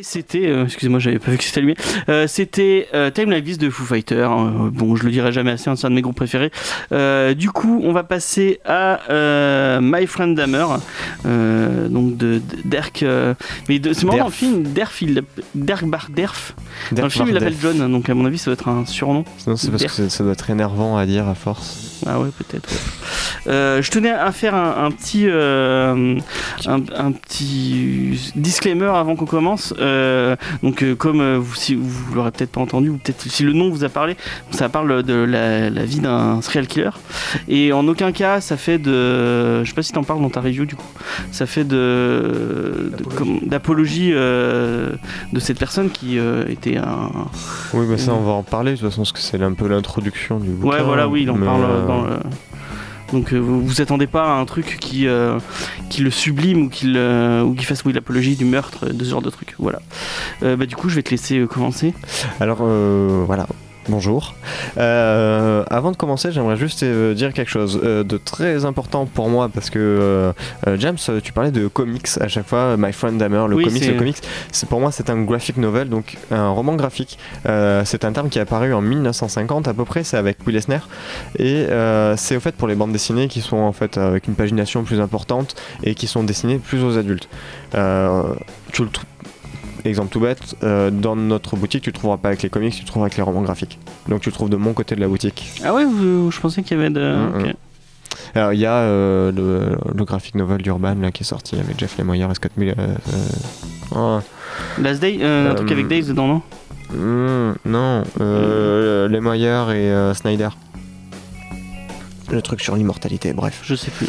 Et 0.00 0.02
c'était, 0.02 0.46
euh, 0.46 0.64
excusez-moi, 0.64 0.98
j'avais 0.98 1.18
pas 1.18 1.30
vu 1.30 1.36
que 1.36 1.44
c'était 1.44 1.58
allumé. 1.58 1.74
Euh, 2.08 2.26
c'était 2.26 2.88
euh, 2.94 3.10
Time 3.10 3.28
Like 3.30 3.44
This 3.44 3.58
de 3.58 3.68
Foo 3.68 3.84
Fighters. 3.84 4.30
Euh, 4.32 4.70
bon, 4.72 4.96
je 4.96 5.04
le 5.04 5.10
dirai 5.10 5.30
jamais 5.30 5.50
assez, 5.50 5.68
hein, 5.68 5.76
c'est 5.76 5.86
un 5.86 5.90
de 5.90 5.94
mes 5.96 6.00
groupes 6.00 6.16
préférés. 6.16 6.50
Euh, 6.90 7.34
du 7.34 7.50
coup, 7.50 7.82
on 7.84 7.92
va 7.92 8.02
passer 8.02 8.60
à 8.64 9.00
euh, 9.10 9.78
My 9.82 10.06
Friend 10.06 10.38
euh, 11.26 11.88
donc 11.88 12.16
de, 12.16 12.36
de 12.38 12.40
Dirk. 12.64 13.02
euh, 13.02 13.34
mais 13.68 13.78
de- 13.78 13.92
c'est 13.92 14.04
marrant 14.06 14.18
dans 14.20 14.24
le 14.26 14.30
film, 14.30 14.62
Derf, 14.62 15.02
il, 15.02 15.22
Dirk 15.54 15.84
Bar 15.84 16.06
Derf. 16.08 16.54
Dans 16.92 17.02
le 17.02 17.10
film, 17.10 17.28
il 17.28 17.34
l'appelle 17.34 17.56
John, 17.60 17.92
donc 17.92 18.08
à 18.08 18.14
mon 18.14 18.24
avis, 18.24 18.38
ça 18.38 18.46
doit 18.46 18.54
être 18.54 18.68
un 18.68 18.86
surnom. 18.86 19.24
Non, 19.46 19.56
c'est 19.56 19.70
parce 19.70 19.84
que 19.84 20.08
ça- 20.08 20.24
doit 20.24 20.32
être 20.32 20.48
énervant 20.48 20.96
à 20.96 21.04
dire 21.04 21.28
à 21.28 21.34
force. 21.34 21.98
Ah 22.06 22.18
ouais, 22.18 22.28
peut-être. 22.38 22.70
ouais. 22.70 23.82
Je 23.82 23.90
tenais 23.90 24.10
à 24.12 24.32
faire 24.32 24.54
un, 24.54 24.86
un 24.86 24.90
petit, 24.92 25.26
un, 25.28 26.16
un 26.96 27.12
petit 27.12 28.32
disclaimer 28.34 28.86
avant 28.94 29.14
qu'on 29.14 29.26
commence. 29.26 29.74
Euh, 29.78 29.89
donc, 30.62 30.82
euh, 30.82 30.94
comme 30.94 31.20
euh, 31.20 31.38
vous, 31.38 31.54
si 31.54 31.74
vous 31.74 32.14
l'aurez 32.14 32.30
peut-être 32.30 32.50
pas 32.50 32.60
entendu, 32.60 32.90
ou 32.90 32.96
peut-être 32.96 33.22
si 33.22 33.42
le 33.42 33.52
nom 33.52 33.70
vous 33.70 33.84
a 33.84 33.88
parlé, 33.88 34.16
ça 34.50 34.68
parle 34.68 35.02
de 35.02 35.14
la, 35.14 35.70
la 35.70 35.84
vie 35.84 36.00
d'un 36.00 36.40
serial 36.42 36.66
killer. 36.66 36.90
Et 37.48 37.72
en 37.72 37.86
aucun 37.88 38.12
cas, 38.12 38.40
ça 38.40 38.56
fait 38.56 38.78
de. 38.78 39.62
Je 39.62 39.68
sais 39.68 39.74
pas 39.74 39.82
si 39.82 39.92
t'en 39.92 40.04
parles 40.04 40.20
dans 40.20 40.30
ta 40.30 40.40
review 40.40 40.64
du 40.64 40.76
coup. 40.76 40.86
Ça 41.32 41.46
fait 41.46 41.64
de. 41.64 42.92
d'apologie 43.42 44.10
euh, 44.12 44.92
de 45.32 45.40
cette 45.40 45.58
personne 45.58 45.90
qui 45.90 46.18
euh, 46.18 46.44
était 46.48 46.76
un. 46.76 47.10
Oui, 47.74 47.86
mais 47.88 47.98
ça, 47.98 48.12
on 48.14 48.22
va 48.22 48.32
en 48.32 48.42
parler 48.42 48.72
de 48.72 48.76
toute 48.76 48.88
façon, 48.88 49.02
parce 49.02 49.12
que 49.12 49.18
c'est 49.18 49.40
un 49.42 49.52
peu 49.52 49.68
l'introduction 49.68 50.38
du 50.38 50.50
bouquin. 50.50 50.76
Ouais, 50.76 50.82
voilà, 50.82 51.08
oui, 51.08 51.22
il 51.22 51.30
en 51.30 51.36
mais, 51.36 51.46
parle 51.46 51.64
euh, 51.64 51.86
dans 51.86 52.02
le. 52.02 52.16
Donc 53.12 53.32
euh, 53.32 53.38
vous 53.38 53.64
vous 53.64 53.80
attendez 53.80 54.06
pas 54.06 54.24
à 54.24 54.40
un 54.40 54.44
truc 54.44 54.78
qui, 54.80 55.06
euh, 55.06 55.38
qui 55.88 56.02
le 56.02 56.10
sublime 56.10 56.62
ou 56.62 56.68
qui, 56.68 56.86
ou 56.88 57.54
qui 57.54 57.64
fasse 57.64 57.84
oui, 57.84 57.92
l'apologie 57.92 58.36
du 58.36 58.44
meurtre, 58.44 58.86
de 58.86 59.04
ce 59.04 59.10
genre 59.10 59.22
de 59.22 59.30
truc. 59.30 59.54
Voilà. 59.58 59.80
Euh, 60.42 60.56
bah, 60.56 60.66
du 60.66 60.76
coup, 60.76 60.88
je 60.88 60.96
vais 60.96 61.02
te 61.02 61.10
laisser 61.10 61.38
euh, 61.38 61.46
commencer. 61.46 61.94
Alors 62.40 62.58
euh, 62.62 63.24
voilà. 63.26 63.46
Bonjour. 63.90 64.34
Euh, 64.78 65.64
avant 65.68 65.90
de 65.90 65.96
commencer, 65.96 66.30
j'aimerais 66.30 66.56
juste 66.56 66.84
euh, 66.84 67.12
dire 67.12 67.32
quelque 67.32 67.50
chose 67.50 67.80
euh, 67.82 68.04
de 68.04 68.18
très 68.18 68.64
important 68.64 69.04
pour 69.04 69.28
moi 69.28 69.48
parce 69.52 69.68
que 69.68 70.32
James, 70.78 70.96
tu 71.24 71.32
parlais 71.32 71.50
de 71.50 71.66
comics 71.66 72.06
à 72.20 72.28
chaque 72.28 72.46
fois. 72.46 72.76
My 72.78 72.92
Friend 72.92 73.20
Hammer, 73.20 73.46
le 73.48 73.56
Oui, 73.56 73.64
comics, 73.64 73.84
le 73.84 73.94
comics. 73.98 74.18
C'est 74.52 74.68
pour 74.68 74.78
moi, 74.78 74.92
c'est 74.92 75.10
un 75.10 75.20
graphic 75.22 75.56
novel, 75.56 75.88
donc 75.88 76.18
un 76.30 76.50
roman 76.50 76.76
graphique. 76.76 77.18
C'est 77.44 78.04
un 78.04 78.12
terme 78.12 78.28
qui 78.28 78.38
est 78.38 78.42
apparu 78.42 78.72
en 78.72 78.80
1950 78.80 79.66
à 79.66 79.74
peu 79.74 79.84
près. 79.84 80.04
C'est 80.04 80.16
avec 80.16 80.38
Will 80.46 80.56
Eisner 80.56 80.78
et 81.40 81.66
c'est 82.16 82.36
au 82.36 82.40
fait 82.40 82.54
pour 82.54 82.68
les 82.68 82.76
bandes 82.76 82.92
dessinées 82.92 83.26
qui 83.26 83.40
sont 83.40 83.56
en 83.56 83.72
fait 83.72 83.98
avec 83.98 84.28
une 84.28 84.34
pagination 84.34 84.84
plus 84.84 85.00
importante 85.00 85.56
et 85.82 85.96
qui 85.96 86.06
sont 86.06 86.22
dessinées 86.22 86.58
plus 86.58 86.84
aux 86.84 86.96
adultes. 86.96 87.28
Tu 87.72 87.76
le 88.84 88.88
trou- 88.90 89.04
Exemple 89.84 90.10
tout 90.10 90.20
bête, 90.20 90.40
euh, 90.62 90.90
dans 90.90 91.16
notre 91.16 91.56
boutique, 91.56 91.82
tu 91.82 91.92
trouveras 91.92 92.18
pas 92.18 92.28
avec 92.28 92.42
les 92.42 92.50
comics, 92.50 92.74
tu 92.74 92.84
trouveras 92.84 93.06
avec 93.06 93.16
les 93.16 93.22
romans 93.22 93.42
graphiques. 93.42 93.78
Donc 94.08 94.20
tu 94.20 94.28
le 94.28 94.34
trouves 94.34 94.50
de 94.50 94.56
mon 94.56 94.72
côté 94.72 94.94
de 94.94 95.00
la 95.00 95.08
boutique. 95.08 95.52
Ah 95.64 95.72
ouais, 95.74 95.84
vous- 95.84 96.30
je 96.30 96.40
pensais 96.40 96.62
qu'il 96.62 96.76
y 96.76 96.80
avait 96.80 96.90
de. 96.90 97.00
Mm, 97.00 97.32
ok. 97.44 97.54
Alors 98.34 98.52
il 98.52 98.60
y 98.60 98.66
a 98.66 98.74
euh, 98.74 99.32
le, 99.32 99.76
le 99.94 100.04
graphic 100.04 100.34
novel 100.34 100.62
d'Urban 100.62 100.94
là, 101.00 101.10
qui 101.10 101.22
est 101.22 101.26
sorti 101.26 101.56
avec 101.56 101.78
Jeff 101.78 101.96
Lemire 101.98 102.30
et 102.30 102.34
Scott 102.34 102.52
Miller. 102.56 102.74
euh, 102.78 102.94
euh, 103.96 104.20
Last 104.80 105.00
Day, 105.00 105.18
un 105.22 105.54
truc 105.54 105.70
avec 105.72 105.88
Days 105.88 106.04
dedans, 106.04 106.26
non? 106.28 106.42
oh, 106.92 106.96
hmm, 106.96 107.54
non, 107.64 108.02
euh, 108.20 109.08
Lemire 109.08 109.70
et 109.70 110.14
Snyder. 110.14 110.48
Le 112.30 112.42
truc 112.42 112.60
sur 112.60 112.76
l'immortalité, 112.76 113.32
bref. 113.32 113.60
Je 113.64 113.74
sais 113.74 113.90
plus. 113.90 114.08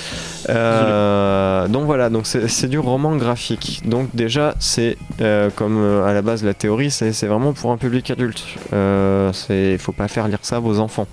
Euh, 0.50 1.68
donc 1.68 1.86
voilà, 1.86 2.10
donc 2.10 2.28
c'est 2.28 2.48
c'est 2.48 2.68
du 2.68 2.78
roman 2.78 3.16
graphique. 3.16 3.82
Donc 3.86 4.10
déjà, 4.14 4.54
c'est 4.60 4.98
euh, 5.22 5.50
comme 5.56 5.78
euh, 5.78 6.06
à 6.06 6.14
la 6.14 6.22
base 6.22 6.44
la 6.44 6.54
théorie, 6.54 6.92
c'est 6.92 7.14
c'est 7.14 7.28
vraiment 7.28 7.54
pour 7.54 7.72
un 7.72 7.78
public 7.78 8.12
adulte. 8.12 8.44
Euh, 8.74 9.34
c'est 9.34 9.78
faut 9.80 9.92
pas 9.92 10.08
faire 10.08 10.28
lire 10.28 10.40
ça 10.44 10.58
à 10.58 10.60
vos 10.60 10.80
enfants, 10.80 11.08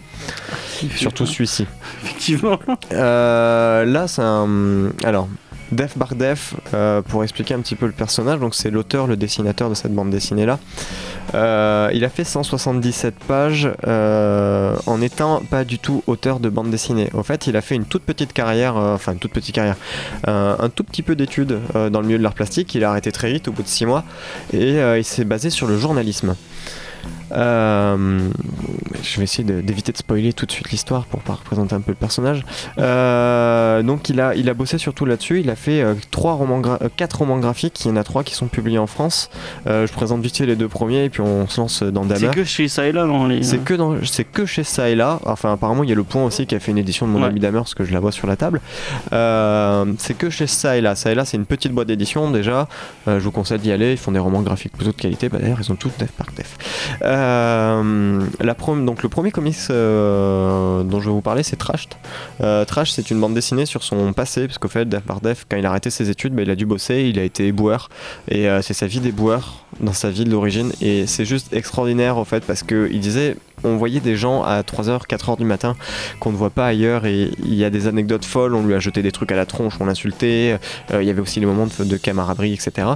surtout 0.97 1.25
celui-ci. 1.25 1.67
Effectivement. 2.03 2.59
Euh, 2.93 3.85
là, 3.85 4.07
c'est 4.07 4.23
un. 4.23 4.91
Alors, 5.03 5.29
Def 5.73 5.99
Bar 5.99 6.15
Def, 6.15 6.55
euh, 6.75 7.03
pour 7.03 7.23
expliquer 7.23 7.55
un 7.55 7.61
petit 7.61 7.77
peu 7.77 7.87
le 7.87 7.93
personnage, 7.93 8.41
donc 8.41 8.55
c'est 8.55 8.71
l'auteur, 8.71 9.07
le 9.07 9.17
dessinateur 9.17 9.69
de 9.69 9.75
cette 9.75 9.95
bande 9.95 10.11
dessinée 10.11 10.47
là. 10.47 10.59
Euh, 11.35 11.91
il 11.93 12.05
a 12.05 12.09
fait 12.09 12.25
177 12.25 13.15
pages 13.15 13.71
euh, 13.87 14.75
en 14.87 15.03
étant 15.03 15.43
pas 15.51 15.65
du 15.65 15.79
tout 15.79 16.03
auteur 16.07 16.41
de 16.41 16.49
bande 16.49 16.71
dessinée. 16.71 17.11
Au 17.13 17.23
fait, 17.23 17.47
il 17.47 17.57
a 17.57 17.61
fait 17.61 17.75
une 17.75 17.85
toute 17.85 18.03
petite 18.03 18.33
carrière, 18.33 18.77
enfin 18.77 19.13
une 19.13 19.19
toute 19.19 19.33
petite 19.33 19.55
carrière, 19.55 19.77
un 20.27 20.69
tout 20.75 20.85
petit 20.85 21.03
peu 21.03 21.17
d'études 21.17 21.59
dans 21.75 22.01
le 22.01 22.07
milieu 22.07 22.19
de 22.19 22.23
l'art 22.23 22.35
plastique. 22.35 22.75
Il 22.75 22.85
a 22.85 22.91
arrêté 22.91 23.13
très 23.13 23.31
vite 23.31 23.49
au 23.49 23.53
bout 23.53 23.63
de 23.63 23.69
6 23.69 23.85
mois 23.85 24.05
et 24.55 24.79
il 24.79 25.05
s'est 25.05 25.25
basé 25.25 25.51
sur 25.51 25.67
le 25.67 25.77
journalisme. 25.77 26.35
Euh, 27.33 28.29
je 29.03 29.19
vais 29.19 29.25
essayer 29.25 29.45
d'éviter 29.45 29.93
de 29.93 29.99
spoiler 29.99 30.33
tout 30.33 30.47
de 30.47 30.51
suite 30.53 30.71
l'histoire 30.71 31.05
pour 31.05 31.21
pas 31.21 31.35
représenter 31.35 31.75
un 31.75 31.81
peu 31.81 31.91
le 31.93 31.97
personnage. 31.97 32.43
Euh, 32.79 33.83
donc 33.83 34.09
il 34.09 34.21
a, 34.21 34.35
il 34.35 34.49
a 34.49 34.55
bossé 34.55 34.79
surtout 34.79 35.05
là-dessus. 35.05 35.41
Il 35.41 35.51
a 35.51 35.57
fait 35.57 35.83
euh, 35.83 35.95
trois 36.11 36.33
romans 36.33 36.63
euh, 36.65 36.89
quatre 36.97 37.19
romans 37.19 37.39
graphiques. 37.39 37.85
Il 37.85 37.89
y 37.89 37.91
en 37.91 37.97
a 37.97 38.05
trois 38.05 38.25
qui 38.25 38.35
sont 38.35 38.47
publiés 38.49 38.79
en 38.79 38.87
France. 38.87 39.31
Je 39.67 39.93
présente 39.93 40.23
vite 40.23 40.37
fait 40.37 40.47
les 40.47 40.57
deux 40.57 40.69
premiers 40.69 41.05
et 41.05 41.11
puis 41.11 41.21
on 41.21 41.47
se 41.49 41.61
lance 41.61 41.83
dans 41.83 42.03
C'est 42.09 42.21
Dahmer. 42.21 42.31
que 42.35 42.45
chez 42.45 42.69
ça 42.69 42.87
et 42.87 42.93
là, 42.93 43.05
non 43.05 43.27
les... 43.27 43.43
C'est 43.43 43.59
que, 43.59 43.75
dans, 43.75 43.95
c'est 44.05 44.25
que 44.25 44.47
chez 44.47 44.65
ça 44.65 44.89
et 44.89 44.95
là. 44.95 45.21
Enfin, 45.27 45.53
apparemment, 45.53 45.83
il 45.85 45.89
y 45.91 45.93
a 45.93 45.97
le 45.97 46.05
point 46.05 46.25
aussi 46.25 46.47
qui 46.47 46.55
a 46.55 46.61
fait 46.61 46.71
une 46.71 46.79
édition 46.79 47.07
de 47.07 47.13
mon 47.13 47.19
Ouais. 47.21 47.27
ami 47.29 47.41
Damer, 47.41 47.59
parce 47.61 47.75
que 47.75 47.85
je 47.85 47.93
la 47.93 48.01
vois 48.01 48.13
sur 48.13 48.27
la 48.27 48.37
table. 48.37 48.61
C'est 49.11 50.17
que 50.17 50.31
chez 50.31 50.47
ça 50.47 50.77
et 50.77 50.81
là. 50.81 50.95
Ça 50.95 51.13
et 51.13 51.15
là, 51.15 51.25
c'est 51.25 51.37
une 51.37 51.47
petite 51.47 51.73
boîte 51.73 51.89
d'édition 51.89 52.31
déjà. 52.31 52.69
Je 53.07 53.19
vous 53.19 53.31
conseille 53.33 53.59
d'y 53.59 53.73
aller. 53.73 53.93
Ils 53.93 53.99
font 53.99 54.13
des 54.13 54.19
romans 54.19 54.43
graphiques 54.43 54.73
plutôt 54.73 54.93
de 54.93 54.97
qualité. 54.97 55.29
Bah, 55.29 55.39
D'ailleurs, 55.41 55.59
ils 55.61 55.71
ont 55.73 55.77
tout 55.77 55.91
def 55.99 56.11
par 56.13 56.27
def. 56.37 56.57
Euh, 57.03 58.21
la 58.41 58.55
donc, 58.55 59.03
le 59.03 59.09
premier 59.09 59.31
comics 59.31 59.57
euh, 59.71 60.83
dont 60.83 61.01
je 61.01 61.07
vais 61.07 61.13
vous 61.13 61.21
parler, 61.21 61.43
c'est 61.43 61.57
Trashed. 61.57 61.95
Euh, 62.41 62.65
Trash, 62.65 62.91
c'est 62.91 63.11
une 63.11 63.21
bande 63.21 63.35
dessinée 63.35 63.67
sur 63.67 63.83
son 63.83 64.13
passé, 64.13 64.47
parce 64.47 64.59
qu'au 64.59 64.69
fait, 64.69 64.89
Def 64.89 65.03
quand 65.49 65.57
il 65.57 65.67
a 65.67 65.71
arrêté 65.71 65.91
ses 65.91 66.11
études, 66.11 66.35
bah, 66.35 66.43
il 66.43 66.51
a 66.51 66.57
dû 66.57 66.67
bosser, 66.67 67.09
il 67.09 67.19
a 67.19 67.25
été 67.25 67.47
éboueur, 67.47 67.89
et 68.29 68.49
euh, 68.49 68.63
c'est 68.63 68.75
sa 68.75 68.87
vie 68.87 69.01
d'éboueur 69.01 69.65
dans 69.81 69.93
sa 69.93 70.11
vie 70.11 70.25
d'origine, 70.25 70.73
et 70.81 71.07
c'est 71.07 71.25
juste 71.25 71.53
extraordinaire 71.53 72.19
au 72.19 72.25
fait, 72.25 72.45
parce 72.45 72.63
qu'il 72.63 73.01
disait, 73.01 73.37
on 73.65 73.77
voyait 73.77 74.01
des 74.01 74.17
gens 74.17 74.43
à 74.43 74.63
3h, 74.63 75.07
4h 75.07 75.39
du 75.39 75.45
matin 75.45 75.77
qu'on 76.21 76.33
ne 76.33 76.37
voit 76.37 76.51
pas 76.51 76.67
ailleurs, 76.67 77.07
et 77.07 77.31
il 77.45 77.55
y 77.55 77.65
a 77.65 77.71
des 77.71 77.87
anecdotes 77.87 78.25
folles, 78.25 78.55
on 78.55 78.65
lui 78.65 78.75
a 78.75 78.79
jeté 78.79 79.03
des 79.03 79.13
trucs 79.13 79.33
à 79.33 79.37
la 79.37 79.47
tronche, 79.47 79.75
on 79.81 79.87
l'insultait, 79.87 80.59
euh, 80.93 81.03
il 81.03 81.07
y 81.07 81.11
avait 81.11 81.21
aussi 81.21 81.41
les 81.41 81.47
moments 81.47 81.67
de, 81.67 81.85
de 81.85 81.97
camaraderie, 81.97 82.53
etc. 82.53 82.89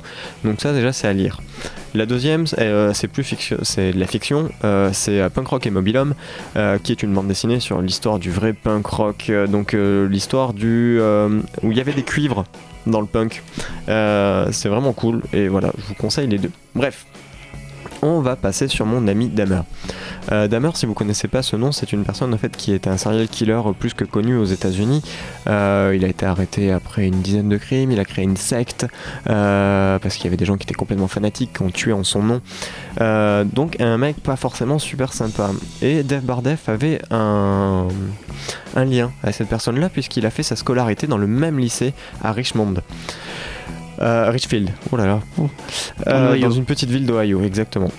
Donc 0.44 0.60
ça 0.60 0.72
déjà 0.72 0.92
c'est 0.92 1.08
à 1.08 1.12
lire. 1.12 1.40
La 1.94 2.06
deuxième, 2.06 2.46
c'est 2.46 2.58
euh, 2.60 2.92
plus 3.12 3.22
fiction, 3.22 3.58
c'est 3.62 3.92
de 3.92 4.00
la 4.00 4.06
fiction, 4.06 4.48
euh, 4.64 4.90
c'est 4.94 5.28
Punk 5.28 5.48
Rock 5.48 5.66
et 5.66 5.70
Mobile 5.70 5.98
Home, 5.98 6.14
euh, 6.56 6.78
qui 6.78 6.90
est 6.90 7.02
une 7.02 7.12
bande 7.12 7.28
dessinée 7.28 7.60
sur 7.60 7.82
l'histoire 7.82 8.18
du 8.18 8.30
vrai 8.30 8.54
punk 8.54 8.86
rock, 8.86 9.30
donc 9.48 9.74
l'histoire 9.74 10.54
du 10.54 10.98
où 11.62 11.70
il 11.70 11.76
y 11.76 11.80
avait 11.80 11.92
des 11.92 12.02
cuivres 12.02 12.44
dans 12.86 13.00
le 13.00 13.06
punk. 13.06 13.42
C'est 13.86 14.68
vraiment 14.68 14.92
cool 14.92 15.22
et 15.34 15.48
voilà, 15.48 15.72
je 15.76 15.84
vous 15.84 15.94
conseille 15.94 16.28
les 16.28 16.38
deux. 16.38 16.50
Bref. 16.74 17.04
On 18.04 18.20
va 18.20 18.34
passer 18.34 18.66
sur 18.66 18.84
mon 18.84 19.06
ami 19.06 19.28
Damer. 19.28 19.62
Euh, 20.32 20.48
Damer, 20.48 20.76
si 20.76 20.86
vous 20.86 20.94
connaissez 20.94 21.28
pas 21.28 21.40
ce 21.40 21.54
nom, 21.54 21.70
c'est 21.70 21.92
une 21.92 22.02
personne 22.02 22.34
en 22.34 22.36
fait 22.36 22.56
qui 22.56 22.72
est 22.72 22.88
un 22.88 22.96
serial 22.96 23.28
killer 23.28 23.60
plus 23.78 23.94
que 23.94 24.02
connu 24.02 24.36
aux 24.36 24.44
États-Unis. 24.44 25.02
Euh, 25.46 25.92
il 25.94 26.04
a 26.04 26.08
été 26.08 26.26
arrêté 26.26 26.72
après 26.72 27.06
une 27.06 27.22
dizaine 27.22 27.48
de 27.48 27.56
crimes. 27.58 27.92
Il 27.92 28.00
a 28.00 28.04
créé 28.04 28.24
une 28.24 28.36
secte 28.36 28.88
euh, 29.30 30.00
parce 30.00 30.16
qu'il 30.16 30.24
y 30.24 30.26
avait 30.26 30.36
des 30.36 30.44
gens 30.44 30.56
qui 30.56 30.64
étaient 30.64 30.74
complètement 30.74 31.06
fanatiques, 31.06 31.52
qui 31.52 31.62
ont 31.62 31.70
tué 31.70 31.92
en 31.92 32.02
son 32.02 32.24
nom. 32.24 32.40
Euh, 33.00 33.44
donc 33.44 33.80
un 33.80 33.98
mec 33.98 34.16
pas 34.20 34.34
forcément 34.34 34.80
super 34.80 35.12
sympa. 35.12 35.50
Et 35.80 36.02
Def 36.02 36.24
Bardef 36.24 36.68
avait 36.68 37.00
un 37.12 37.86
lien 38.74 39.12
à 39.22 39.30
cette 39.30 39.48
personne-là 39.48 39.88
puisqu'il 39.90 40.26
a 40.26 40.30
fait 40.30 40.42
sa 40.42 40.56
scolarité 40.56 41.06
dans 41.06 41.18
le 41.18 41.28
même 41.28 41.56
lycée 41.56 41.94
à 42.20 42.32
Richmond. 42.32 42.74
Euh, 44.02 44.30
Richfield, 44.30 44.70
oh 44.90 44.96
là 44.96 45.06
là, 45.06 45.20
Euh, 46.08 46.38
dans 46.38 46.50
une 46.50 46.64
petite 46.64 46.90
ville 46.90 47.06
d'Ohio, 47.06 47.42
exactement. 47.42 47.90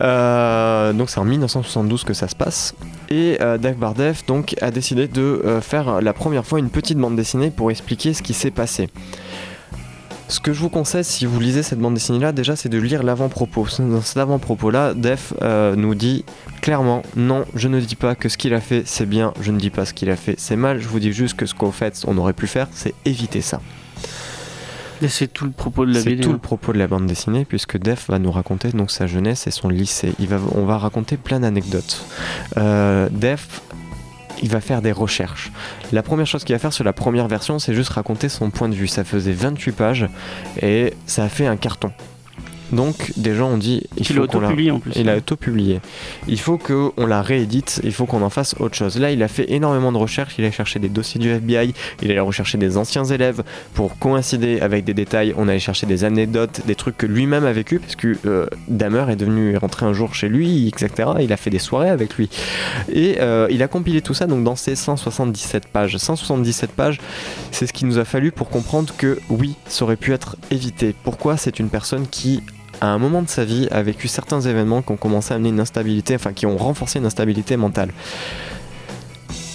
Euh, 0.00 0.92
donc 0.92 1.10
c'est 1.10 1.18
en 1.18 1.24
1972 1.24 2.04
que 2.04 2.14
ça 2.14 2.28
se 2.28 2.34
passe. 2.34 2.74
Et 3.08 3.38
euh, 3.40 3.58
Dave 3.58 3.76
Bardef 3.76 4.26
donc 4.26 4.54
a 4.60 4.70
décidé 4.70 5.08
de 5.08 5.20
euh, 5.22 5.60
faire 5.60 6.00
la 6.00 6.12
première 6.12 6.44
fois 6.44 6.58
une 6.58 6.70
petite 6.70 6.98
bande 6.98 7.16
dessinée 7.16 7.50
pour 7.50 7.70
expliquer 7.70 8.12
ce 8.12 8.22
qui 8.22 8.34
s'est 8.34 8.50
passé. 8.50 8.88
Ce 10.28 10.40
que 10.40 10.52
je 10.52 10.60
vous 10.60 10.70
conseille 10.70 11.04
si 11.04 11.24
vous 11.24 11.38
lisez 11.38 11.62
cette 11.62 11.78
bande 11.78 11.94
dessinée 11.94 12.18
là, 12.18 12.32
déjà 12.32 12.56
c'est 12.56 12.68
de 12.68 12.78
lire 12.78 13.04
l'avant-propos. 13.04 13.68
Dans 13.78 14.02
cet 14.02 14.16
avant-propos 14.16 14.70
là, 14.70 14.92
Def 14.92 15.32
nous 15.76 15.94
dit 15.94 16.24
clairement 16.60 17.02
non, 17.14 17.44
je 17.54 17.68
ne 17.68 17.80
dis 17.80 17.94
pas 17.94 18.16
que 18.16 18.28
ce 18.28 18.36
qu'il 18.36 18.52
a 18.52 18.60
fait 18.60 18.82
c'est 18.86 19.06
bien, 19.06 19.32
je 19.40 19.52
ne 19.52 19.58
dis 19.58 19.70
pas 19.70 19.84
ce 19.84 19.94
qu'il 19.94 20.10
a 20.10 20.16
fait 20.16 20.34
c'est 20.36 20.56
mal, 20.56 20.80
je 20.80 20.88
vous 20.88 20.98
dis 20.98 21.12
juste 21.12 21.36
que 21.36 21.46
ce 21.46 21.54
qu'au 21.54 21.70
fait 21.70 22.02
on 22.08 22.18
aurait 22.18 22.32
pu 22.32 22.48
faire 22.48 22.66
c'est 22.72 22.92
éviter 23.04 23.40
ça. 23.40 23.60
Et 25.02 25.08
c'est 25.08 25.26
tout 25.28 25.44
le 25.44 25.50
propos 25.50 25.84
de 25.84 25.92
la 25.92 26.00
C'est 26.00 26.10
BD. 26.10 26.22
tout 26.22 26.32
le 26.32 26.38
propos 26.38 26.72
de 26.72 26.78
la 26.78 26.86
bande 26.86 27.06
dessinée 27.06 27.44
puisque 27.44 27.76
Def 27.78 28.08
va 28.08 28.18
nous 28.18 28.30
raconter 28.32 28.70
donc 28.70 28.90
sa 28.90 29.06
jeunesse 29.06 29.46
et 29.46 29.50
son 29.50 29.68
lycée. 29.68 30.12
Il 30.18 30.28
va, 30.28 30.38
on 30.54 30.64
va 30.64 30.78
raconter 30.78 31.16
plein 31.16 31.40
d'anecdotes. 31.40 32.04
Euh, 32.56 33.08
Def, 33.10 33.60
il 34.42 34.48
va 34.48 34.60
faire 34.60 34.82
des 34.82 34.92
recherches. 34.92 35.52
La 35.92 36.02
première 36.02 36.26
chose 36.26 36.44
qu'il 36.44 36.54
va 36.54 36.58
faire 36.58 36.72
sur 36.72 36.84
la 36.84 36.92
première 36.92 37.28
version, 37.28 37.58
c'est 37.58 37.74
juste 37.74 37.90
raconter 37.90 38.28
son 38.28 38.50
point 38.50 38.68
de 38.68 38.74
vue. 38.74 38.88
Ça 38.88 39.04
faisait 39.04 39.32
28 39.32 39.72
pages 39.72 40.06
et 40.62 40.94
ça 41.06 41.24
a 41.24 41.28
fait 41.28 41.46
un 41.46 41.56
carton. 41.56 41.92
Donc 42.72 43.12
des 43.16 43.34
gens 43.34 43.50
ont 43.50 43.58
dit 43.58 43.82
il 43.96 44.04
Qu'il 44.06 44.16
faut 44.16 44.22
a 44.24 44.26
qu'on 44.26 44.40
la- 44.40 44.46
auto-publié 44.48 44.70
en 44.70 44.80
plus. 44.80 44.92
il 44.96 45.08
a 45.08 45.16
auto-publié. 45.16 45.80
Il 46.28 46.38
faut 46.40 46.58
qu'on 46.58 47.06
la 47.06 47.22
réédite, 47.22 47.80
il 47.84 47.92
faut 47.92 48.06
qu'on 48.06 48.22
en 48.22 48.30
fasse 48.30 48.54
autre 48.58 48.74
chose. 48.74 48.98
Là, 48.98 49.10
il 49.12 49.22
a 49.22 49.28
fait 49.28 49.50
énormément 49.52 49.92
de 49.92 49.98
recherches, 49.98 50.34
il 50.38 50.44
a 50.44 50.50
cherché 50.50 50.78
des 50.78 50.88
dossiers 50.88 51.20
du 51.20 51.28
FBI, 51.30 51.74
il 52.02 52.10
allait 52.10 52.20
rechercher 52.20 52.58
des 52.58 52.76
anciens 52.76 53.04
élèves 53.04 53.42
pour 53.74 53.98
coïncider 53.98 54.60
avec 54.60 54.84
des 54.84 54.94
détails. 54.94 55.32
On 55.36 55.48
allait 55.48 55.58
chercher 55.60 55.86
des 55.86 56.04
anecdotes, 56.04 56.62
des 56.66 56.74
trucs 56.74 56.96
que 56.96 57.06
lui-même 57.06 57.44
a 57.44 57.52
vécu, 57.52 57.78
parce 57.78 57.96
que 57.96 58.16
euh, 58.26 58.46
Dahmer 58.68 59.04
est 59.10 59.16
devenu 59.16 59.52
est 59.54 59.58
rentré 59.58 59.86
un 59.86 59.92
jour 59.92 60.14
chez 60.14 60.28
lui, 60.28 60.68
etc. 60.68 61.10
Il 61.20 61.32
a 61.32 61.36
fait 61.36 61.50
des 61.50 61.58
soirées 61.58 61.90
avec 61.90 62.14
lui. 62.16 62.28
Et 62.92 63.16
euh, 63.20 63.46
il 63.50 63.62
a 63.62 63.68
compilé 63.68 64.00
tout 64.02 64.14
ça 64.14 64.26
donc 64.26 64.42
dans 64.44 64.56
ces 64.56 64.74
177 64.76 65.68
pages. 65.68 65.96
177 65.96 66.72
pages, 66.72 66.98
c'est 67.52 67.66
ce 67.66 67.72
qu'il 67.72 67.86
nous 67.86 67.98
a 67.98 68.04
fallu 68.04 68.32
pour 68.32 68.48
comprendre 68.50 68.92
que 68.96 69.18
oui, 69.28 69.54
ça 69.68 69.84
aurait 69.84 69.96
pu 69.96 70.12
être 70.12 70.36
évité. 70.50 70.94
Pourquoi 71.04 71.36
c'est 71.36 71.58
une 71.58 71.68
personne 71.68 72.06
qui 72.08 72.42
à 72.80 72.88
un 72.88 72.98
moment 72.98 73.22
de 73.22 73.28
sa 73.28 73.44
vie 73.44 73.68
a 73.70 73.82
vécu 73.82 74.08
certains 74.08 74.40
événements 74.40 74.82
qui 74.82 74.92
ont 74.92 74.96
commencé 74.96 75.32
à 75.32 75.36
amener 75.36 75.50
une 75.50 75.60
instabilité, 75.60 76.14
enfin 76.14 76.32
qui 76.32 76.46
ont 76.46 76.56
renforcé 76.56 76.98
une 76.98 77.06
instabilité 77.06 77.56
mentale. 77.56 77.90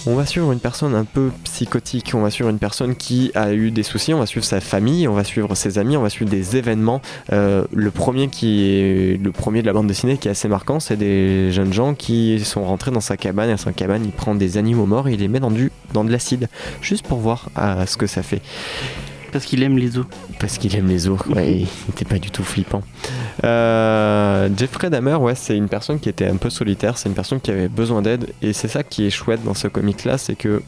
On 0.04 0.16
va 0.16 0.26
suivre 0.26 0.50
une 0.50 0.58
personne 0.58 0.96
un 0.96 1.04
peu 1.04 1.30
psychotique, 1.44 2.10
on 2.14 2.22
va 2.22 2.30
suivre 2.30 2.50
une 2.50 2.58
personne 2.58 2.96
qui 2.96 3.30
a 3.36 3.52
eu 3.52 3.70
des 3.70 3.84
soucis, 3.84 4.12
on 4.12 4.18
va 4.18 4.26
suivre 4.26 4.44
sa 4.44 4.60
famille, 4.60 5.06
on 5.06 5.14
va 5.14 5.22
suivre 5.22 5.54
ses 5.54 5.78
amis, 5.78 5.96
on 5.96 6.02
va 6.02 6.10
suivre 6.10 6.28
des 6.28 6.56
événements. 6.56 7.00
Euh, 7.32 7.64
le 7.72 7.90
premier 7.92 8.26
qui 8.26 9.16
le 9.22 9.30
premier 9.30 9.62
de 9.62 9.66
la 9.68 9.72
bande 9.72 9.86
dessinée 9.86 10.16
qui 10.16 10.26
est 10.26 10.32
assez 10.32 10.48
marquant, 10.48 10.80
c'est 10.80 10.96
des 10.96 11.52
jeunes 11.52 11.72
gens 11.72 11.94
qui 11.94 12.40
sont 12.40 12.64
rentrés 12.64 12.90
dans 12.90 13.00
sa 13.00 13.16
cabane. 13.16 13.50
Et 13.50 13.52
dans 13.52 13.58
sa 13.58 13.72
cabane, 13.72 14.04
il 14.04 14.10
prend 14.10 14.34
des 14.34 14.56
animaux 14.56 14.86
morts 14.86 15.06
et 15.06 15.12
il 15.12 15.20
les 15.20 15.28
met 15.28 15.38
dans 15.38 15.52
du 15.52 15.70
dans 15.92 16.02
de 16.02 16.10
l'acide, 16.10 16.48
juste 16.80 17.06
pour 17.06 17.18
voir 17.18 17.48
euh, 17.58 17.86
ce 17.86 17.96
que 17.96 18.08
ça 18.08 18.24
fait. 18.24 18.42
Parce 19.32 19.46
qu'il 19.46 19.62
aime 19.62 19.78
les 19.78 19.98
os. 19.98 20.04
Parce 20.38 20.58
qu'il 20.58 20.76
aime 20.76 20.88
les 20.88 21.08
ours, 21.08 21.26
ouais, 21.28 21.52
il 21.52 21.66
n'était 21.88 22.04
pas 22.04 22.18
du 22.18 22.30
tout 22.30 22.44
flippant. 22.44 22.82
Euh, 23.44 24.48
Jeffrey 24.56 24.90
Dahmer, 24.90 25.14
ouais, 25.14 25.34
c'est 25.34 25.56
une 25.56 25.68
personne 25.68 25.98
qui 25.98 26.10
était 26.10 26.26
un 26.26 26.36
peu 26.36 26.50
solitaire, 26.50 26.98
c'est 26.98 27.08
une 27.08 27.14
personne 27.14 27.40
qui 27.40 27.50
avait 27.50 27.68
besoin 27.68 28.02
d'aide, 28.02 28.28
et 28.42 28.52
c'est 28.52 28.68
ça 28.68 28.82
qui 28.82 29.06
est 29.06 29.10
chouette 29.10 29.42
dans 29.42 29.54
ce 29.54 29.68
comic-là, 29.68 30.18
c'est 30.18 30.34
que 30.34 30.62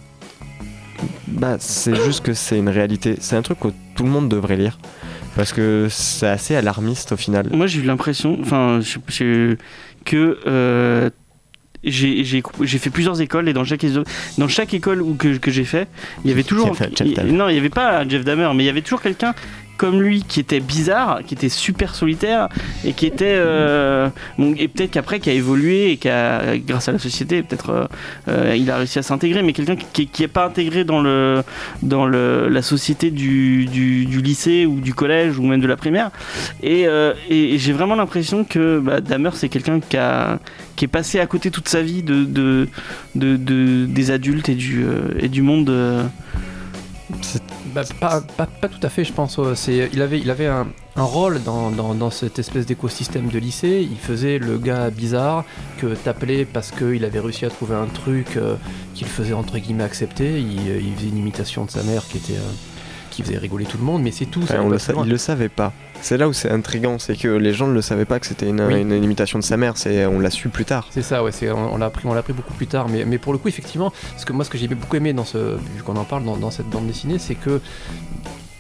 bah, 1.29 1.57
c'est 1.59 1.95
juste 1.95 2.25
que 2.25 2.33
c'est 2.33 2.59
une 2.59 2.71
réalité, 2.71 3.17
c'est 3.21 3.37
un 3.37 3.43
truc 3.43 3.61
que 3.61 3.69
tout 3.95 4.05
le 4.05 4.11
monde 4.11 4.31
devrait 4.31 4.57
lire, 4.57 4.79
parce 5.37 5.53
que 5.53 5.89
c'est 5.91 6.29
assez 6.29 6.57
alarmiste 6.57 7.13
au 7.13 7.17
final. 7.17 7.49
Moi, 7.53 7.67
j'ai 7.67 7.81
eu 7.81 7.85
l'impression, 7.85 8.39
enfin, 8.41 8.81
que 10.05 10.39
euh, 10.47 11.11
j'ai 11.85 12.25
j'ai- 12.25 12.43
j'ai 12.63 12.79
fait 12.79 12.91
plusieurs 12.91 13.21
écoles 13.21 13.49
et 13.49 13.53
dans 13.53 13.65
chaque, 13.65 13.85
dans 14.39 14.49
chaque 14.49 14.75
école 14.75 15.03
où 15.03 15.15
que, 15.15 15.37
que 15.37 15.51
j'ai 15.51 15.65
fait, 15.65 15.89
il 16.25 16.31
y 16.31 16.33
avait 16.33 16.43
toujours. 16.43 16.69
Non, 17.33 17.49
il 17.49 17.53
n'y 17.53 17.59
avait 17.59 17.69
pas 17.69 18.07
Jeff 18.09 18.25
Dahmer, 18.25 18.51
mais 18.55 18.63
il 18.65 18.67
y 18.67 18.71
avait 18.71 18.83
toujours 18.83 19.03
quelqu'un 19.03 19.35
comme 19.77 20.01
lui 20.03 20.23
qui 20.23 20.41
était 20.41 20.61
bizarre, 20.61 21.21
qui 21.27 21.35
était 21.35 21.49
super 21.49 21.95
solitaire 21.95 22.49
et 22.85 22.93
qui 22.93 23.07
était. 23.07 23.35
euh, 23.37 24.09
et 24.57 24.69
peut-être 24.69 24.93
qu'après, 24.93 25.21
qui 25.21 25.31
a 25.31 25.33
évolué 25.33 25.91
et 25.93 25.97
qui 25.97 26.09
a, 26.09 26.57
grâce 26.59 26.89
à 26.89 26.93
la 26.93 26.99
société, 26.99 27.43
peut-être 27.43 27.71
euh, 27.71 27.85
euh, 28.29 28.57
il 28.57 28.71
a 28.71 28.77
réussi 28.79 28.99
à 28.99 29.03
s'intégrer, 29.03 29.43
mais 29.43 29.53
quelqu'un 29.53 29.77
qui 29.77 30.09
n'est 30.19 30.29
pas 30.29 30.47
intégré 30.47 30.85
dans, 30.85 31.01
le, 31.01 31.43
dans 31.83 32.07
le, 32.07 32.49
la 32.49 32.63
société 32.63 33.11
du, 33.11 33.67
du, 33.67 34.05
lycée 34.23 34.65
ou 34.67 34.81
du 34.81 34.95
collège 34.95 35.39
ou 35.39 35.43
même 35.43 35.61
de 35.61 35.67
la 35.67 35.77
primaire. 35.77 36.11
Et, 36.63 36.87
j'ai 37.57 37.73
vraiment 37.73 37.95
l'impression 37.97 38.45
que 38.45 38.79
bah, 38.79 39.01
Dahmer, 39.01 39.31
c'est 39.35 39.49
quelqu'un 39.49 39.81
qui, 39.81 39.97
a, 39.97 40.39
qui 40.77 40.85
est 40.85 40.89
passé 40.89 41.21
à 41.21 41.27
côté 41.27 41.51
toute 41.51 41.69
sa 41.69 41.83
vie 41.83 42.03
de, 42.03 42.25
de, 42.25 42.69
de, 43.15 43.37
de- 43.37 43.87
des 43.87 44.11
adultes 44.11 44.49
et 44.49 44.55
du, 44.55 44.85
et 45.19 45.29
du 45.29 45.43
monde. 45.43 45.71
Euh. 47.15 47.39
Bah, 47.75 47.83
pas, 48.01 48.69
tout 48.69 48.79
à 48.83 48.89
fait, 48.89 49.05
je 49.05 49.13
pense. 49.13 49.39
euh, 49.39 49.55
C'est, 49.55 49.89
il 49.93 50.03
avait, 50.03 50.21
il 50.21 50.31
avait 50.31 50.47
un, 50.47 50.67
rôle 50.97 51.43
dans, 51.43 52.11
cette 52.11 52.39
espèce 52.39 52.67
d'écosystème 52.67 53.29
de 53.29 53.39
lycée. 53.39 53.87
Il 53.91 53.97
faisait 53.99 54.39
le 54.39 54.59
gars 54.59 54.91
bizarre 54.91 55.45
que 55.79 55.95
t'appelais 55.95 56.45
parce 56.45 56.71
qu'il 56.71 57.05
avait 57.05 57.21
réussi 57.21 57.45
à 57.45 57.51
trouver 57.51 57.75
un 57.75 57.87
truc 57.87 58.37
euh, 58.37 58.57
qu'il 58.95 59.07
faisait 59.07 59.35
entre 59.35 59.59
guillemets 59.59 59.85
accepter. 59.85 60.41
Il, 60.41 60.71
euh, 60.71 60.81
il 60.81 60.95
faisait 60.95 61.09
une 61.09 61.19
imitation 61.19 61.65
de 61.65 61.71
sa 61.71 61.83
mère 61.83 62.07
qui 62.07 62.19
était. 62.19 62.35
euh, 62.35 62.74
qui 63.15 63.23
faisait 63.23 63.39
rigoler 63.39 63.65
tout 63.65 63.79
le 63.79 63.85
monde, 63.85 64.03
mais 64.03 64.11
c'est 64.11 64.27
tout. 64.27 64.47
ça 64.47 64.55
Enfin, 64.55 64.63
on 64.63 64.69
le 64.69 64.77
plus 64.77 64.85
sa- 64.85 64.93
loin. 64.93 65.05
il 65.05 65.11
le 65.11 65.19
savait 65.19 65.49
pas. 65.49 65.73
C'est 66.01 66.17
là 66.19 66.29
où 66.29 66.33
c'est 66.33 66.51
intriguant, 66.51 66.99
c'est 66.99 67.17
que 67.17 67.29
les 67.29 67.55
gens 67.55 67.67
ne 67.67 67.73
le 67.73 67.81
savaient 67.81 68.05
pas 68.05 68.21
que 68.21 68.27
c'était 68.27 68.49
une, 68.49 68.61
Oui. 68.63 68.81
une 68.83 68.93
imitation 69.03 69.39
de 69.39 69.45
sa 69.45 69.57
mère, 69.57 69.77
c'est, 69.79 70.05
on 70.07 70.19
l'a 70.21 70.31
su 70.31 70.49
plus 70.51 70.65
tard. 70.67 70.89
C'est 70.91 71.03
ça, 71.03 71.23
ouais, 71.25 71.33
c'est, 71.33 71.51
on, 71.51 71.75
on 71.75 71.79
l'a 71.79 71.87
appris, 71.87 72.07
on 72.07 72.13
l'a 72.13 72.21
appris 72.21 72.33
beaucoup 72.35 72.53
plus 72.55 72.67
tard. 72.67 72.89
Mais, 72.89 73.05
mais 73.07 73.17
pour 73.19 73.33
le 73.33 73.39
coup, 73.39 73.49
effectivement, 73.49 73.93
ce 74.19 74.27
que 74.27 74.33
moi, 74.35 74.45
ce 74.45 74.51
que 74.51 74.59
j'ai 74.59 74.69
beaucoup 74.69 74.97
aimé 74.97 75.13
dans 75.15 75.25
ce, 75.25 75.39
vu 75.57 75.83
qu'on 75.85 75.97
en 75.97 76.05
parle 76.05 76.25
dans, 76.25 76.37
dans 76.37 76.51
cette 76.51 76.69
bande 76.69 76.87
dessinée, 76.87 77.19
c'est 77.19 77.35
que 77.37 77.61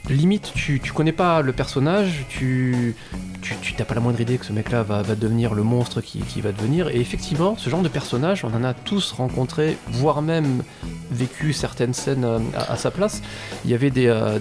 limite, 0.08 0.52
tu, 0.54 0.80
tu 0.80 0.92
connais 0.92 1.12
pas 1.12 1.40
le 1.42 1.52
personnage, 1.52 2.24
tu, 2.28 2.94
tu, 3.44 3.54
tu 3.56 3.74
t'as 3.74 3.84
pas 3.84 3.94
la 3.94 4.00
moindre 4.00 4.20
idée 4.20 4.38
que 4.38 4.46
ce 4.46 4.52
mec-là 4.52 4.82
va, 4.82 5.02
devenir 5.02 5.54
le 5.54 5.62
monstre 5.62 6.00
qui, 6.00 6.40
va 6.40 6.50
devenir. 6.50 6.88
Et 6.88 6.98
effectivement, 6.98 7.56
ce 7.58 7.68
genre 7.68 7.82
de 7.82 7.88
personnage, 7.88 8.44
on 8.44 8.54
en 8.54 8.64
a 8.64 8.72
tous 8.72 9.12
rencontré, 9.12 9.76
voire 9.88 10.22
même 10.22 10.62
vécu 11.10 11.52
certaines 11.52 11.92
scènes 11.92 12.24
euh, 12.24 12.38
à, 12.56 12.76
sa 12.76 12.90
place. 12.90 13.20
Il 13.64 13.70
y 13.70 13.74
avait 13.74 13.90
des, 13.90 14.06
euh, 14.06 14.38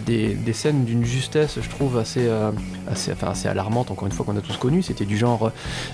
scènes 0.53 0.85
d'une 0.85 1.03
justesse, 1.03 1.59
je 1.61 1.69
trouve, 1.69 1.97
assez, 1.97 2.25
euh, 2.27 2.51
assez, 2.87 3.47
alarmante, 3.47 3.91
encore 3.91 4.07
une 4.07 4.13
fois, 4.13 4.25
qu'on 4.25 4.37
a 4.37 4.41
tous 4.41 4.57
connu. 4.57 4.81
C'était 4.81 5.05
du 5.05 5.17
genre, 5.17 5.51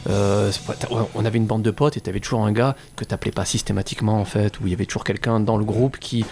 on 0.07 1.25
avait 1.25 1.37
une 1.37 1.47
bande 1.47 1.63
de 1.63 1.71
potes 1.71 1.97
et 1.97 2.01
t'avais 2.01 2.19
toujours 2.19 2.45
un 2.45 2.51
gars 2.51 2.75
que 2.95 3.05
t'appelais 3.05 3.31
pas 3.31 3.45
systématiquement, 3.45 4.21
en 4.21 4.25
fait, 4.25 4.59
où 4.59 4.67
il 4.67 4.69
y 4.69 4.73
avait 4.73 4.85
toujours 4.85 5.03
quelqu'un 5.03 5.39
dans 5.39 5.57
le 5.57 5.65
groupe 5.65 5.97
qui, 5.97 6.25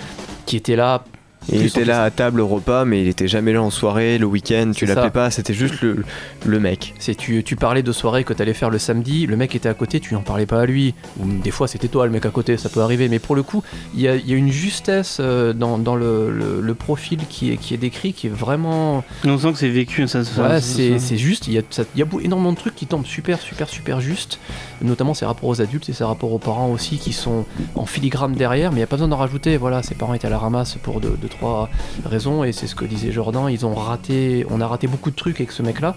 était 0.54 0.76
là 0.76 1.04
il 1.50 1.62
était 1.66 1.86
là 1.86 2.04
à 2.04 2.12
table 2.12 2.42
au 2.42 2.48
repas, 2.48 2.84
mais 2.86 3.02
il 3.02 3.08
était 3.08 3.28
jamais 3.28 3.54
là 3.54 3.62
en 3.62 3.70
soirée, 3.70 4.18
le 4.18 4.26
week-end, 4.26 4.72
tu 4.76 4.86
l'appelais 4.86 5.12
pas, 5.12 5.32
c'était 5.32 5.54
juste 5.54 5.82
le, 5.82 6.04
le 6.46 6.60
mec. 6.60 6.94
C'est 7.00 7.16
tu, 7.16 7.44
tu 7.44 7.56
parlais 7.56 7.84
de 7.84 7.92
soirée 7.92 8.24
que 8.24 8.34
t'allais 8.34 8.54
faire 8.54 8.70
le 8.70 8.80
samedi, 8.80 9.26
le 9.28 9.38
mec 9.38 9.56
était 9.56 9.70
à 9.70 9.74
côté, 9.74 10.00
tu 10.00 10.14
n'en 10.14 10.22
parlais 10.22 10.46
pas 10.46 10.62
à 10.62 10.66
lui. 10.66 10.94
Ou 11.20 11.26
des 11.44 11.52
fois 11.52 11.68
c'était 11.68 11.88
toi 11.88 12.06
le 12.06 12.12
mec 12.12 12.26
à 12.26 12.30
côté, 12.32 12.58
ça 12.58 12.70
peut 12.70 12.82
arriver. 12.82 13.08
Mais 13.08 13.20
pour 13.20 13.36
le 13.36 13.44
coup, 13.44 13.64
il 13.96 14.02
y 14.02 14.08
a, 14.08 14.16
il 14.16 14.28
y 14.30 14.34
a 14.34 14.36
une 14.36 14.52
justesse 14.52 15.18
euh, 15.22 15.54
dans, 15.54 15.78
dans 15.78 15.96
le, 15.96 16.32
le- 16.32 16.60
le 16.62 16.74
profil 16.76 17.20
qui 17.30 17.52
est, 17.54 17.58
qui 17.58 17.74
est 17.74 17.78
décrit 17.78 18.14
qui 18.14 18.28
est 18.28 18.32
vraiment. 18.32 19.04
On 19.26 19.38
sent 19.38 19.54
que 19.54 19.58
c'est 19.60 19.70
vécu. 19.70 20.08
Ça, 20.08 20.24
ça- 20.26 20.42
Ouais, 20.50 20.62
ça- 21.00 21.00
c'est 21.00 21.18
juste. 21.18 21.48
Il 21.48 21.54
y, 21.54 21.58
a, 21.60 21.62
ça- 21.70 21.84
y 21.96 22.02
a 22.02 22.06
énormément 22.22 22.52
de 22.52 22.58
trucs 22.58 22.76
qui 22.76 22.88
tombent 22.88 23.06
super, 23.06 23.40
super, 23.40 23.70
super 23.70 24.02
juste. 24.02 24.40
Notamment 24.82 25.14
ses 25.14 25.26
rapports 25.26 25.50
aux 25.50 25.62
adultes 25.62 25.88
et 25.90 25.94
ses 25.94 26.04
rapports 26.04 26.32
aux 26.34 26.40
parents 26.40 26.70
aussi 26.72 26.98
qui 26.98 27.14
sont 27.14 27.46
en 27.76 27.86
filigrane 27.86 28.34
derrière. 28.34 28.72
Mais 28.72 28.76
il 28.78 28.80
n'y 28.80 28.84
a 28.84 28.88
pas 28.88 28.98
besoin 28.98 29.08
d'en 29.08 29.18
rajouter. 29.18 29.58
Voilà, 29.58 29.82
ses 29.84 29.96
parents 29.96 30.14
étaient 30.14 30.28
à 30.28 30.30
la 30.30 30.38
ramasse 30.38 30.76
pour 30.82 31.00
deux, 31.00 31.18
trois 31.30 31.70
raisons. 32.06 32.44
Et 32.44 32.52
c'est 32.52 32.68
ce 32.68 32.76
que 32.76 32.86
disait 32.86 33.12
Jordan. 33.12 33.50
Ils 33.50 33.66
ont 33.66 33.76
raté. 33.76 34.46
On 34.50 34.62
a 34.62 34.68
raté 34.68 34.88
beaucoup 34.88 35.12
de 35.12 35.16
trucs 35.16 35.40
avec 35.40 35.52
ce 35.52 35.64
mec-là. 35.64 35.96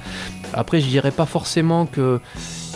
Après, 0.53 0.81
je 0.81 0.87
dirais 0.87 1.11
pas 1.11 1.27
forcément 1.27 1.87
que 1.87 2.21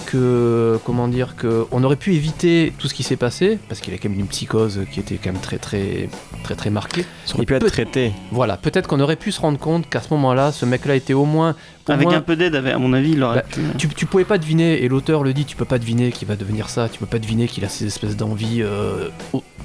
que 0.07 0.79
comment 0.85 1.09
dire 1.09 1.35
que 1.37 1.67
on 1.73 1.83
aurait 1.85 1.97
pu 1.97 2.15
éviter 2.15 2.73
tout 2.79 2.89
ce 2.89 2.95
qui 2.95 3.03
s'est 3.03 3.17
passé 3.17 3.59
parce 3.69 3.81
qu'il 3.81 3.93
a 3.95 3.99
quand 3.99 4.09
même 4.09 4.21
une 4.21 4.27
psychose 4.27 4.81
qui 4.93 5.01
était 5.01 5.17
quand 5.17 5.33
même 5.33 5.41
très 5.41 5.59
très 5.59 6.09
très 6.43 6.55
très 6.55 6.71
marquée. 6.71 7.05
Ça 7.27 7.35
aurait 7.35 7.43
Et 7.45 7.47
pu 7.47 7.55
être 7.55 7.67
traité. 7.67 8.13
Voilà, 8.31 8.57
peut-être 8.57 8.87
qu'on 8.87 9.01
aurait 9.01 9.17
pu 9.17 9.33
se 9.33 9.41
rendre 9.41 9.59
compte 9.59 9.89
qu'à 9.89 10.01
ce 10.01 10.09
moment-là, 10.15 10.53
ce 10.53 10.67
mec-là 10.67 10.95
était 10.97 11.15
au 11.15 11.25
moins 11.25 11.55
au 11.89 11.93
Avec 11.93 12.07
moins- 12.09 12.17
un 12.17 12.21
peu 12.23 12.35
d'aide, 12.37 12.55
à 12.55 12.79
mon 12.79 12.95
avis, 12.95 13.11
il 13.13 13.23
aurait 13.23 13.37
Bah, 13.37 13.43
pu. 13.43 13.61
tu, 13.77 13.89
tu 13.89 14.07
pouvais 14.07 14.25
pas 14.25 14.39
deviner, 14.39 14.83
et 14.83 14.89
l'auteur 14.89 15.23
le 15.23 15.35
dit, 15.35 15.45
tu 15.45 15.55
peux 15.55 15.67
pas 15.67 15.79
deviner 15.79 16.13
qu'il 16.13 16.27
va 16.27 16.35
devenir 16.35 16.71
ça, 16.71 16.89
tu 16.89 16.99
peux 16.99 17.05
pas 17.05 17.19
deviner 17.19 17.47
qu'il 17.47 17.63
a 17.63 17.69
ces 17.69 17.85
espèces 17.87 18.17
d'envies 18.17 18.63
euh, 18.63 19.11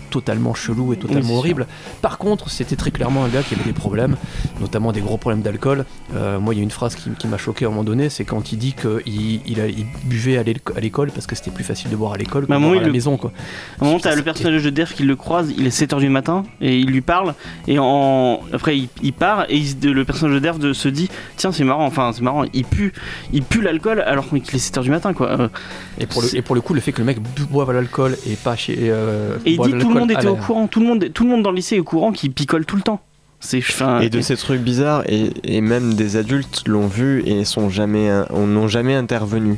totalement 0.09 0.53
chelou 0.53 0.87
et 0.93 0.95
Oui, 0.95 0.97
totalement 0.97 1.27
sûr. 1.29 1.35
horribles. 1.37 1.67
Par 2.01 2.17
contre, 2.17 2.49
c'était 2.49 2.75
très 2.75 2.91
clairement 2.91 3.23
un 3.23 3.29
gars 3.29 3.41
qui 3.41 3.53
avait 3.55 3.63
des 3.63 3.71
problèmes, 3.73 4.17
notamment 4.59 4.91
des 4.91 4.99
gros 4.99 5.15
problèmes 5.17 5.41
d'alcool. 5.41 5.85
Euh, 6.13 6.39
moi, 6.39 6.53
il 6.53 6.57
y 6.57 6.59
a 6.59 6.63
une 6.63 6.71
phrase 6.71 6.95
qui, 6.95 7.09
qui 7.11 7.27
m'a 7.27 7.37
choqué 7.37 7.63
à 7.63 7.69
un 7.69 7.71
moment 7.71 7.83
donné, 7.85 8.09
c'est 8.09 8.25
quand 8.25 8.51
il 8.51 8.57
dit 8.57 8.73
qu'il 8.73 9.41
il 9.47 9.85
buvait 10.03 10.28
à 10.37 10.43
l'éco- 10.43 10.73
à 10.75 10.79
l'école 10.79 11.11
parce 11.11 11.25
que 11.27 11.35
c'était 11.35 11.51
plus 11.51 11.63
facile 11.63 11.89
de 11.89 11.95
boire 11.95 12.13
à 12.13 12.17
l'école 12.17 12.43
que 12.45 12.49
Bah, 12.49 12.55
à 12.55 12.59
il 12.59 12.75
la 12.81 12.87
le- 12.87 12.91
maison. 12.91 13.17
Quoi. 13.17 13.31
À 13.79 13.83
un 13.83 13.87
moment, 13.87 13.99
t'as 13.99 14.15
le 14.15 14.21
personnage 14.23 14.63
de 14.63 14.69
Derf 14.69 14.93
qui 14.93 15.03
le 15.03 15.15
croise, 15.15 15.53
il 15.57 15.65
est 15.65 15.69
7h 15.69 15.99
du 15.99 16.09
matin, 16.09 16.43
et 16.61 16.77
il 16.79 16.87
lui 16.87 17.01
parle, 17.01 17.33
et 17.67 17.77
en... 17.79 18.41
après 18.53 18.77
il, 18.77 18.89
il 19.03 19.13
part, 19.13 19.45
et 19.49 19.57
il 19.57 19.91
le 19.91 20.05
personnage 20.05 20.35
de 20.35 20.39
Derf 20.39 20.59
de- 20.59 20.73
se 20.73 20.87
dit 20.89 21.09
Tiens, 21.37 21.51
c'est 21.51 21.63
marrant, 21.63 21.85
enfin, 21.85 22.11
c'est 22.13 22.21
marrant, 22.21 22.43
il 22.53 22.65
pue, 22.65 22.93
il 23.33 23.43
pue 23.43 23.61
l'alcool 23.61 24.01
alors 24.01 24.27
qu'il 24.29 24.37
est 24.55 24.57
7h 24.57 24.81
du 24.83 24.89
matin, 24.91 25.13
quoi. 25.13 25.27
Euh, 25.39 25.47
Et 25.99 26.05
pour, 26.05 26.21
le, 26.21 26.27
C'est- 26.27 26.37
et 26.37 26.41
pour 26.41 26.55
le 26.55 26.61
coup, 26.61 26.73
le 26.73 26.81
fait 26.81 26.91
que 26.91 26.99
le 26.99 27.05
mec 27.05 27.17
boive 27.49 27.69
à 27.69 27.73
l'alcool 27.73 28.17
et 28.27 28.35
pas 28.35 28.55
chez. 28.55 28.75
euh, 28.79 29.37
Et 29.45 29.51
il 29.51 29.57
boive 29.57 29.71
dit 29.73 29.77
tout 29.79 29.89
le 29.93 29.99
monde 29.99 30.11
était 30.11 30.27
au 30.27 30.35
courant, 30.35 30.67
tout 30.67 30.79
le 30.79 30.85
monde, 30.85 31.09
tout 31.13 31.23
le 31.23 31.29
monde 31.29 31.43
dans 31.43 31.51
le 31.51 31.55
lycée 31.57 31.75
est 31.75 31.79
au 31.79 31.83
courant 31.83 32.11
qu'il 32.11 32.31
picole 32.31 32.65
tout 32.65 32.75
le 32.75 32.81
temps. 32.81 33.01
C'est 33.41 33.61
fin. 33.61 34.01
Et 34.01 34.09
de 34.09 34.19
ces 34.19 34.35
trucs 34.35 34.59
bizarres, 34.59 35.03
et, 35.07 35.31
et 35.45 35.61
même 35.61 35.93
des 35.93 36.17
adultes 36.17 36.63
l'ont 36.67 36.87
vu 36.87 37.23
et 37.25 37.45
sont 37.45 37.69
jamais, 37.69 38.11
on 38.31 38.45
n'ont 38.47 38.67
jamais 38.67 38.95
intervenu. 38.95 39.55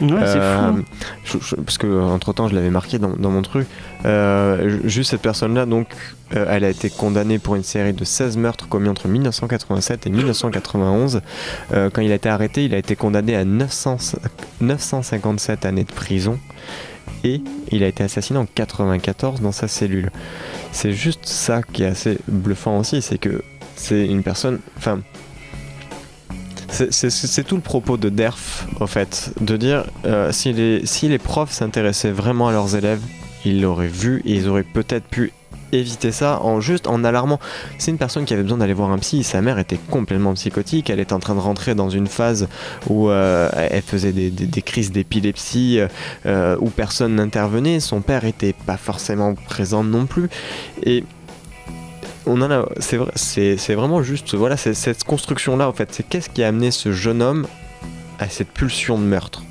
Ouais, 0.00 0.08
c'est 0.26 0.38
Euh, 0.38 0.72
fou. 0.72 0.82
je- 1.24 1.38
je- 1.40 1.56
parce 1.56 1.78
que 1.78 1.86
entre 2.02 2.32
temps, 2.32 2.48
je 2.48 2.54
l'avais 2.54 2.70
marqué 2.70 2.98
dans, 2.98 3.14
dans 3.16 3.30
mon 3.30 3.42
truc. 3.42 3.66
Euh, 4.04 4.78
juste 4.84 5.10
cette 5.10 5.22
personne-là, 5.22 5.64
donc, 5.66 5.86
euh, 6.34 6.44
elle 6.50 6.64
a 6.64 6.68
été 6.68 6.90
condamnée 6.90 7.38
pour 7.38 7.56
une 7.56 7.62
série 7.62 7.92
de 7.94 8.04
16 8.04 8.36
meurtres 8.36 8.68
commis 8.68 8.88
entre 8.88 9.08
1987 9.08 10.06
et 10.06 10.10
1991. 10.10 11.22
Euh, 11.72 11.88
quand 11.92 12.02
il 12.02 12.12
a 12.12 12.16
été 12.16 12.28
arrêté, 12.28 12.64
il 12.66 12.74
a 12.74 12.78
été 12.78 12.94
condamné 12.96 13.34
à 13.36 13.44
900 13.44 13.96
957 14.60 15.64
années 15.64 15.84
de 15.84 15.92
prison. 15.92 16.38
Et 17.24 17.40
il 17.72 17.82
a 17.82 17.86
été 17.88 18.04
assassiné 18.04 18.38
en 18.38 18.46
94 18.46 19.40
dans 19.40 19.52
sa 19.52 19.68
cellule. 19.68 20.10
C'est 20.72 20.92
juste 20.92 21.24
ça 21.26 21.62
qui 21.62 21.82
est 21.82 21.86
assez 21.86 22.18
bluffant 22.28 22.78
aussi, 22.78 23.00
c'est 23.02 23.18
que 23.18 23.42
c'est 23.74 24.06
une 24.06 24.22
personne. 24.22 24.60
Enfin, 24.76 25.00
c'est- 26.90 27.44
tout 27.44 27.56
le 27.56 27.62
propos 27.62 27.96
de 27.96 28.08
DERF, 28.08 28.66
en 28.80 28.86
fait, 28.86 29.32
de 29.40 29.56
dire 29.56 29.84
euh, 30.04 30.32
si, 30.32 30.52
les, 30.52 31.18
profs 31.18 31.52
s'intéressaient 31.52 32.10
vraiment 32.10 32.48
à 32.48 32.52
leurs 32.52 32.76
élèves, 32.76 33.00
ils 33.44 33.60
l'auraient 33.60 33.86
vu 33.88 34.22
et 34.24 34.34
ils 34.34 34.48
auraient 34.48 34.64
peut-être 34.64 35.04
pu 35.04 35.32
éviter 35.72 36.12
ça 36.12 36.40
en 36.42 36.60
juste 36.60 36.86
en 36.86 37.02
alarmant. 37.02 37.40
C'est 37.78 37.90
une 37.90 37.98
personne 37.98 38.24
qui 38.24 38.32
avait 38.32 38.42
besoin 38.42 38.58
d'aller 38.58 38.72
voir 38.72 38.90
un 38.90 38.98
psy, 38.98 39.24
sa 39.24 39.42
mère 39.42 39.58
était 39.58 39.78
complètement 39.90 40.34
psychotique, 40.34 40.90
elle 40.90 41.00
était 41.00 41.12
en 41.12 41.18
train 41.18 41.34
de 41.34 41.40
rentrer 41.40 41.74
dans 41.74 41.90
une 41.90 42.06
phase 42.06 42.48
où 42.88 43.10
euh, 43.10 43.50
elle 43.54 43.82
faisait 43.82 44.12
des 44.12 44.62
crises 44.62 44.92
d'épilepsie, 44.92 45.80
euh, 46.24 46.56
où 46.60 46.70
personne 46.70 47.16
n'intervenait, 47.16 47.80
son 47.80 48.00
père 48.00 48.24
était 48.24 48.54
pas 48.54 48.76
forcément 48.76 49.34
présent 49.34 49.82
non 49.82 50.06
plus, 50.06 50.28
et 50.84 51.04
on 52.26 52.40
en 52.42 52.50
a, 52.50 52.66
c'est 52.80 52.96
vrai, 52.96 53.10
c'est 53.14 53.56
c'est 53.56 53.74
vraiment 53.74 54.02
juste, 54.02 54.34
voilà, 54.34 54.56
cette 54.56 55.04
construction 55.04 55.56
là 55.56 55.68
en 55.68 55.72
fait, 55.72 55.88
c'est 55.92 56.02
qu'est-ce 56.08 56.28
qui 56.30 56.42
a 56.42 56.48
amené 56.48 56.70
ce 56.70 56.92
jeune 56.92 57.22
homme 57.22 57.46
à 58.18 58.28
cette 58.28 58.48
pulsion 58.50 58.98
de 58.98 59.04
meurtre? 59.04 59.42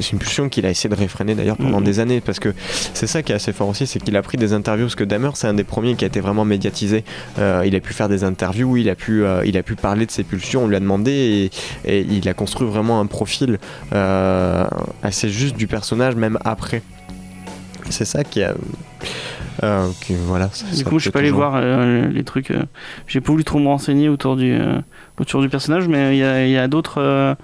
C'est 0.00 0.12
une 0.12 0.18
pulsion 0.18 0.48
qu'il 0.48 0.64
a 0.66 0.70
essayé 0.70 0.88
de 0.88 0.98
réfréner 0.98 1.34
d'ailleurs 1.34 1.58
pendant 1.58 1.78
Mhm. 1.78 1.84
des 1.84 2.00
années 2.00 2.20
parce 2.22 2.40
que 2.40 2.54
c'est 2.94 3.06
ça 3.06 3.22
qui 3.22 3.30
est 3.30 3.34
assez 3.34 3.52
fort 3.52 3.68
aussi, 3.68 3.86
c'est 3.86 4.00
qu'il 4.00 4.16
a 4.16 4.22
pris 4.22 4.38
des 4.38 4.52
interviews 4.54 4.86
parce 4.86 4.94
que 4.96 5.04
Dahmer 5.04 5.30
c'est 5.34 5.46
un 5.46 5.54
des 5.54 5.62
premiers 5.64 5.94
qui 5.96 6.04
a 6.04 6.08
été 6.08 6.18
vraiment 6.20 6.44
médiatisé. 6.46 7.04
Euh, 7.38 7.62
il 7.66 7.76
a 7.76 7.80
pu 7.80 7.92
faire 7.92 8.08
des 8.08 8.24
interviews, 8.24 8.78
il 8.78 8.88
a 8.88 8.94
pu, 8.96 9.22
euh, 9.22 9.44
il 9.44 9.56
a 9.56 9.62
pu 9.62 9.76
parler 9.76 10.06
de 10.06 10.10
ses 10.10 10.24
pulsions, 10.24 10.64
on 10.64 10.66
lui 10.66 10.76
a 10.76 10.80
demandé 10.80 11.50
et, 11.84 11.98
et 11.98 12.00
il 12.00 12.26
a 12.28 12.34
construit 12.34 12.66
vraiment 12.66 13.00
un 13.00 13.06
profil 13.06 13.58
euh, 13.92 14.64
assez 15.02 15.28
juste 15.28 15.56
du 15.56 15.66
personnage 15.66 16.16
même 16.16 16.38
après. 16.44 16.82
C'est 17.90 18.06
ça 18.06 18.24
qui 18.24 18.42
a, 18.42 18.54
euh, 19.62 19.86
qui- 20.00 20.14
voilà. 20.14 20.48
ça- 20.52 20.66
Du 20.66 20.76
ça 20.76 20.84
coup, 20.84 20.98
je 20.98 21.02
suis 21.04 21.10
pas 21.10 21.20
allé 21.20 21.28
toujours- 21.28 21.50
voir 21.50 21.60
euh, 21.62 22.08
les 22.08 22.24
trucs. 22.24 22.50
euh, 22.50 22.62
J'ai 23.06 23.20
pas 23.20 23.32
voulu 23.32 23.44
trop 23.44 23.58
me 23.58 23.66
renseigner 23.68 24.08
autour 24.08 24.36
du, 24.36 24.52
euh, 24.52 24.78
autour 25.20 25.40
du 25.42 25.48
personnage, 25.48 25.88
mais 25.88 26.16
il 26.16 26.50
y 26.50 26.56
a, 26.58 26.68
d'autres. 26.68 27.36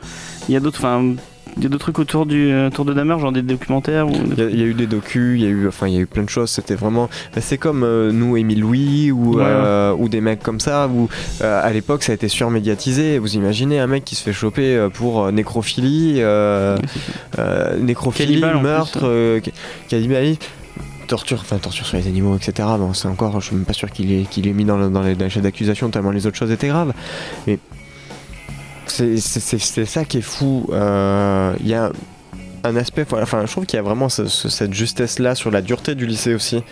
Il 0.48 0.54
y 0.54 0.56
a 0.56 0.60
d'autres. 0.60 0.78
Enfin. 0.78 1.14
Il 1.56 1.64
y 1.64 1.66
a 1.66 1.70
d'autres 1.70 1.86
trucs 1.86 1.98
autour 1.98 2.24
du 2.26 2.52
euh, 2.52 2.70
Tour 2.70 2.84
de 2.84 2.92
Damer, 2.94 3.18
genre 3.18 3.32
des 3.32 3.42
documentaires 3.42 4.06
ou 4.06 4.12
Il 4.30 4.38
y, 4.38 4.42
a- 4.42 4.48
il 4.50 4.60
y 4.60 4.62
a 4.62 4.66
eu 4.66 4.74
des 4.74 4.86
docus, 4.86 5.40
il 5.40 5.42
y 5.42 5.46
a 5.46 5.50
eu, 5.50 5.66
enfin, 5.66 5.88
il 5.88 5.94
y 5.94 5.96
a 5.96 6.00
eu 6.00 6.06
plein 6.06 6.22
de 6.22 6.28
choses. 6.28 6.50
C'était 6.50 6.76
vraiment, 6.76 7.08
bah, 7.34 7.40
c'est 7.40 7.58
comme 7.58 7.80
nous, 8.12 8.36
Émile 8.36 8.60
Louis 8.60 9.10
ou, 9.10 9.38
Ouais, 9.38 9.90
ou 9.98 10.08
des 10.08 10.20
mecs 10.20 10.40
comme 10.40 10.60
ça. 10.60 10.86
Où 10.86 11.08
à 11.42 11.72
l'époque, 11.72 12.04
ça 12.04 12.12
a 12.12 12.14
été 12.14 12.28
surmédiatisé. 12.28 13.18
Vous 13.18 13.34
imaginez 13.34 13.80
un 13.80 13.88
mec 13.88 14.04
qui 14.04 14.14
se 14.14 14.22
fait 14.22 14.32
choper 14.32 14.86
pour 14.94 15.32
nécrophilie, 15.32 16.20
nécrophilie, 17.80 18.40
meurtre, 18.40 19.40
ca- 19.44 19.52
cannibalisme. 19.88 20.40
Torture, 21.08 21.38
enfin 21.40 21.58
torture 21.58 21.86
sur 21.86 21.96
les 21.96 22.06
animaux, 22.06 22.36
etc. 22.36 22.68
Bon, 22.78 22.92
c'est 22.94 23.08
encore, 23.08 23.40
je 23.40 23.46
suis 23.46 23.56
même 23.56 23.64
pas 23.64 23.72
sûr 23.72 23.90
qu'il 23.90 24.12
est, 24.12 24.28
qu'il 24.28 24.46
est 24.46 24.52
mis 24.52 24.64
dans, 24.64 24.76
le- 24.76 24.90
dans 24.90 25.02
les, 25.02 25.14
dans 25.14 25.24
les 25.24 25.30
chefs 25.30 25.42
d'accusation 25.42 25.88
tellement 25.90 26.10
les 26.10 26.26
autres 26.26 26.36
choses 26.36 26.50
étaient 26.52 26.68
graves. 26.68 26.92
Mais 27.46 27.58
c'est 28.86 29.16
c'est- 29.18 29.40
c'est- 29.40 29.58
c'est 29.58 29.84
ça 29.86 30.04
qui 30.04 30.18
est 30.18 30.22
fou. 30.22 30.68
Euh, 30.72 31.54
Il 31.60 31.68
y 31.68 31.74
a 31.74 31.90
un 32.64 32.76
aspect, 32.76 33.06
enfin, 33.12 33.46
je 33.46 33.50
trouve 33.52 33.66
qu'il 33.66 33.76
y 33.76 33.80
a 33.80 33.82
vraiment 33.82 34.08
ce- 34.08 34.26
ce- 34.26 34.48
cette 34.48 34.74
justesse-là 34.74 35.34
sur 35.34 35.50
la 35.50 35.62
dureté 35.62 35.94
du 35.94 36.06
lycée 36.06 36.34
aussi, 36.34 36.62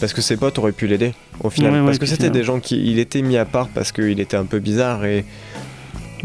parce 0.00 0.12
que 0.12 0.20
ses 0.22 0.36
potes 0.36 0.58
auraient 0.58 0.72
pu 0.72 0.86
l'aider 0.86 1.14
au 1.40 1.50
final, 1.50 1.72
Ouais, 1.72 1.78
ouais, 1.80 1.86
parce 1.86 1.98
que 1.98 2.06
c'était 2.06 2.30
des 2.30 2.42
gens 2.42 2.60
qui, 2.60 2.76
il 2.90 2.98
était 2.98 3.22
mis 3.22 3.36
à 3.36 3.44
part 3.44 3.68
parce 3.68 3.92
qu'il 3.92 4.18
était 4.20 4.36
un 4.36 4.44
peu 4.46 4.58
bizarre 4.58 5.04
et 5.04 5.24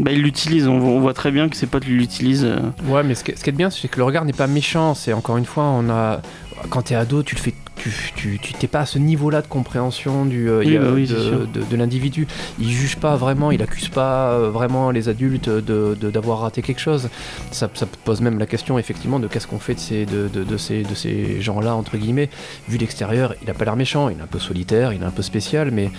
Bah, 0.00 0.12
il 0.12 0.22
l'utilise, 0.22 0.66
on, 0.66 0.76
on 0.80 1.00
voit 1.00 1.12
très 1.12 1.30
bien 1.30 1.50
que 1.50 1.56
ses 1.56 1.66
potes 1.66 1.84
l'utilisent. 1.84 2.44
euh. 2.46 2.58
Ouais, 2.88 3.02
mais 3.02 3.14
ce 3.14 3.22
qui, 3.22 3.32
ce 3.36 3.44
qui 3.44 3.50
est 3.50 3.52
bien, 3.52 3.68
c'est 3.68 3.86
que 3.88 3.98
le 3.98 4.04
regard 4.04 4.24
n'est 4.24 4.32
pas 4.32 4.46
méchant. 4.46 4.94
C'est 4.94 5.12
encore 5.12 5.36
une 5.36 5.44
fois, 5.44 5.64
on 5.64 5.90
a. 5.90 6.22
Quand 6.68 6.82
t'es 6.82 6.94
ado, 6.94 7.22
tu 7.22 7.34
le 7.34 7.40
fais. 7.40 7.54
Tu, 7.76 7.90
tu, 8.14 8.38
tu 8.38 8.52
t'es 8.52 8.66
pas 8.66 8.80
à 8.80 8.86
ce 8.86 8.98
niveau-là 8.98 9.40
de 9.40 9.46
compréhension 9.46 10.26
du, 10.26 10.50
euh, 10.50 10.58
Oui, 10.62 10.76
a- 10.76 10.80
bah 10.80 10.88
oui, 10.92 11.06
de, 11.06 11.46
de- 11.46 11.64
de 11.64 11.76
l'individu. 11.76 12.26
Il 12.58 12.68
juge 12.70 12.96
pas 12.96 13.16
vraiment, 13.16 13.50
il 13.52 13.62
accuse 13.62 13.88
pas 13.88 14.32
euh, 14.32 14.50
vraiment 14.50 14.90
les 14.90 15.08
adultes 15.08 15.48
de, 15.48 15.96
de- 15.98 16.10
d'avoir 16.10 16.40
raté 16.40 16.60
quelque 16.60 16.80
chose. 16.82 17.08
Ça, 17.52 17.70
ça 17.72 17.86
pose 18.04 18.20
même 18.20 18.38
la 18.38 18.44
question 18.44 18.78
effectivement 18.78 19.18
de 19.18 19.28
qu'est-ce 19.28 19.46
qu'on 19.46 19.58
fait 19.58 19.72
de 19.74 19.80
ces, 19.80 20.04
de, 20.04 20.28
de, 20.28 20.44
de 20.44 20.56
ces, 20.58 20.82
de 20.82 20.94
ces 20.94 21.40
gens-là 21.40 21.74
entre 21.74 21.96
guillemets. 21.96 22.28
Vu 22.68 22.76
l'extérieur, 22.76 23.34
il 23.42 23.48
a 23.48 23.54
pas 23.54 23.64
l'air 23.64 23.76
méchant, 23.76 24.10
il 24.10 24.18
est 24.18 24.22
un 24.22 24.26
peu 24.26 24.38
solitaire, 24.38 24.92
il 24.92 25.00
est 25.00 25.06
un 25.06 25.10
peu 25.10 25.22
spécial, 25.22 25.70
mais 25.70 25.90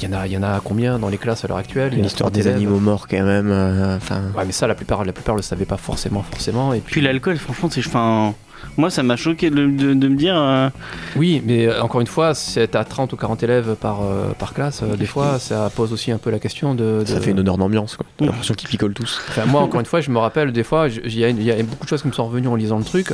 il 0.00 0.08
y 0.08 0.14
en 0.14 0.16
a, 0.16 0.26
il 0.28 0.32
y 0.32 0.36
en 0.38 0.44
a 0.44 0.60
combien 0.62 1.00
dans 1.00 1.08
les 1.08 1.18
classes 1.18 1.44
à 1.44 1.48
l'heure 1.48 1.56
actuelle? 1.58 1.94
L'histoire 1.94 2.30
des 2.30 2.46
animaux 2.46 2.78
morts 2.78 3.08
quand 3.08 3.24
même. 3.24 3.50
euh, 3.50 3.96
Enfin, 3.96 4.20
Ouais, 4.38 4.44
mais 4.46 4.52
ça, 4.52 4.68
la 4.68 4.76
plupart, 4.76 5.04
la 5.04 5.12
plupart 5.12 5.34
le 5.34 5.42
savaient 5.42 5.64
pas 5.64 5.78
forcément, 5.78 6.22
forcément. 6.22 6.72
Et 6.74 6.78
puis, 6.78 6.92
Puis 6.92 7.00
l'alcool, 7.00 7.38
franchement, 7.38 7.68
c'est. 7.72 7.84
Enfin. 7.84 8.34
Moi, 8.76 8.90
ça 8.90 9.02
m'a 9.02 9.16
choqué 9.16 9.50
de, 9.50 9.66
de- 9.66 9.94
de 9.94 10.08
me 10.08 10.16
dire. 10.16 10.36
euh, 10.36 10.68
Oui, 11.16 11.42
mais 11.46 11.66
euh, 11.66 11.82
encore 11.82 12.00
une 12.00 12.06
fois, 12.06 12.34
si 12.34 12.58
t'as 12.68 12.84
30 12.84 13.12
ou 13.12 13.16
40 13.16 13.42
élèves 13.42 13.76
par, 13.80 14.02
euh, 14.02 14.32
par 14.38 14.52
classe, 14.54 14.82
euh, 14.82 14.96
des 14.96 15.06
fois, 15.06 15.38
ça 15.38 15.70
pose 15.74 15.92
aussi 15.92 16.10
un 16.10 16.18
peu 16.18 16.30
la 16.30 16.38
question 16.38 16.74
de. 16.74 17.00
de- 17.00 17.04
ça 17.06 17.20
fait 17.20 17.30
une 17.30 17.40
odeur 17.40 17.56
d'ambiance, 17.58 17.96
quoi. 17.96 18.06
T'as 18.16 18.26
l'impression 18.26 18.54
qu'ils 18.54 18.68
picolent 18.68 18.94
tous. 18.94 19.20
Enfin, 19.28 19.44
moi, 19.46 19.60
encore 19.62 19.80
une 19.80 19.86
fois, 19.86 20.00
je 20.00 20.10
me 20.10 20.18
rappelle, 20.18 20.52
des 20.52 20.64
fois, 20.64 20.88
il 20.88 21.16
y, 21.18 21.24
a- 21.24 21.28
il 21.30 21.42
y 21.42 21.50
a 21.50 21.62
beaucoup 21.62 21.84
de 21.84 21.88
choses 21.88 22.02
qui 22.02 22.08
me 22.08 22.12
sont 22.12 22.26
revenues 22.26 22.48
en 22.48 22.56
lisant 22.56 22.78
le 22.78 22.84
truc. 22.84 23.12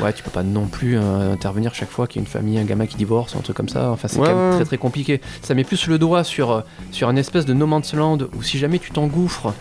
Ouais, 0.00 0.12
tu 0.12 0.22
peux 0.22 0.30
pas 0.30 0.42
non 0.42 0.66
plus 0.66 0.96
euh, 0.98 1.32
intervenir 1.32 1.74
chaque 1.74 1.90
fois 1.90 2.06
qu'il 2.06 2.20
y 2.20 2.24
a 2.24 2.26
une 2.26 2.30
famille, 2.30 2.58
un 2.58 2.64
gamin 2.64 2.86
qui 2.86 2.96
divorce, 2.96 3.36
un 3.36 3.40
truc 3.40 3.56
comme 3.56 3.68
ça. 3.68 3.90
Enfin, 3.90 4.08
c'est 4.08 4.18
Ouais, 4.20 4.26
quand 4.28 4.34
même 4.34 4.54
très 4.56 4.64
très 4.64 4.78
compliqué. 4.78 5.20
Ça 5.42 5.54
met 5.54 5.64
plus 5.64 5.86
le 5.86 5.98
doigt 5.98 6.24
sur, 6.24 6.62
sur 6.92 7.08
un 7.08 7.16
espèce 7.16 7.44
de 7.44 7.52
no 7.52 7.66
man's 7.66 7.92
land 7.94 8.18
où 8.36 8.42
si 8.42 8.58
jamais 8.58 8.78
tu 8.78 8.90
t'engouffres 8.90 9.52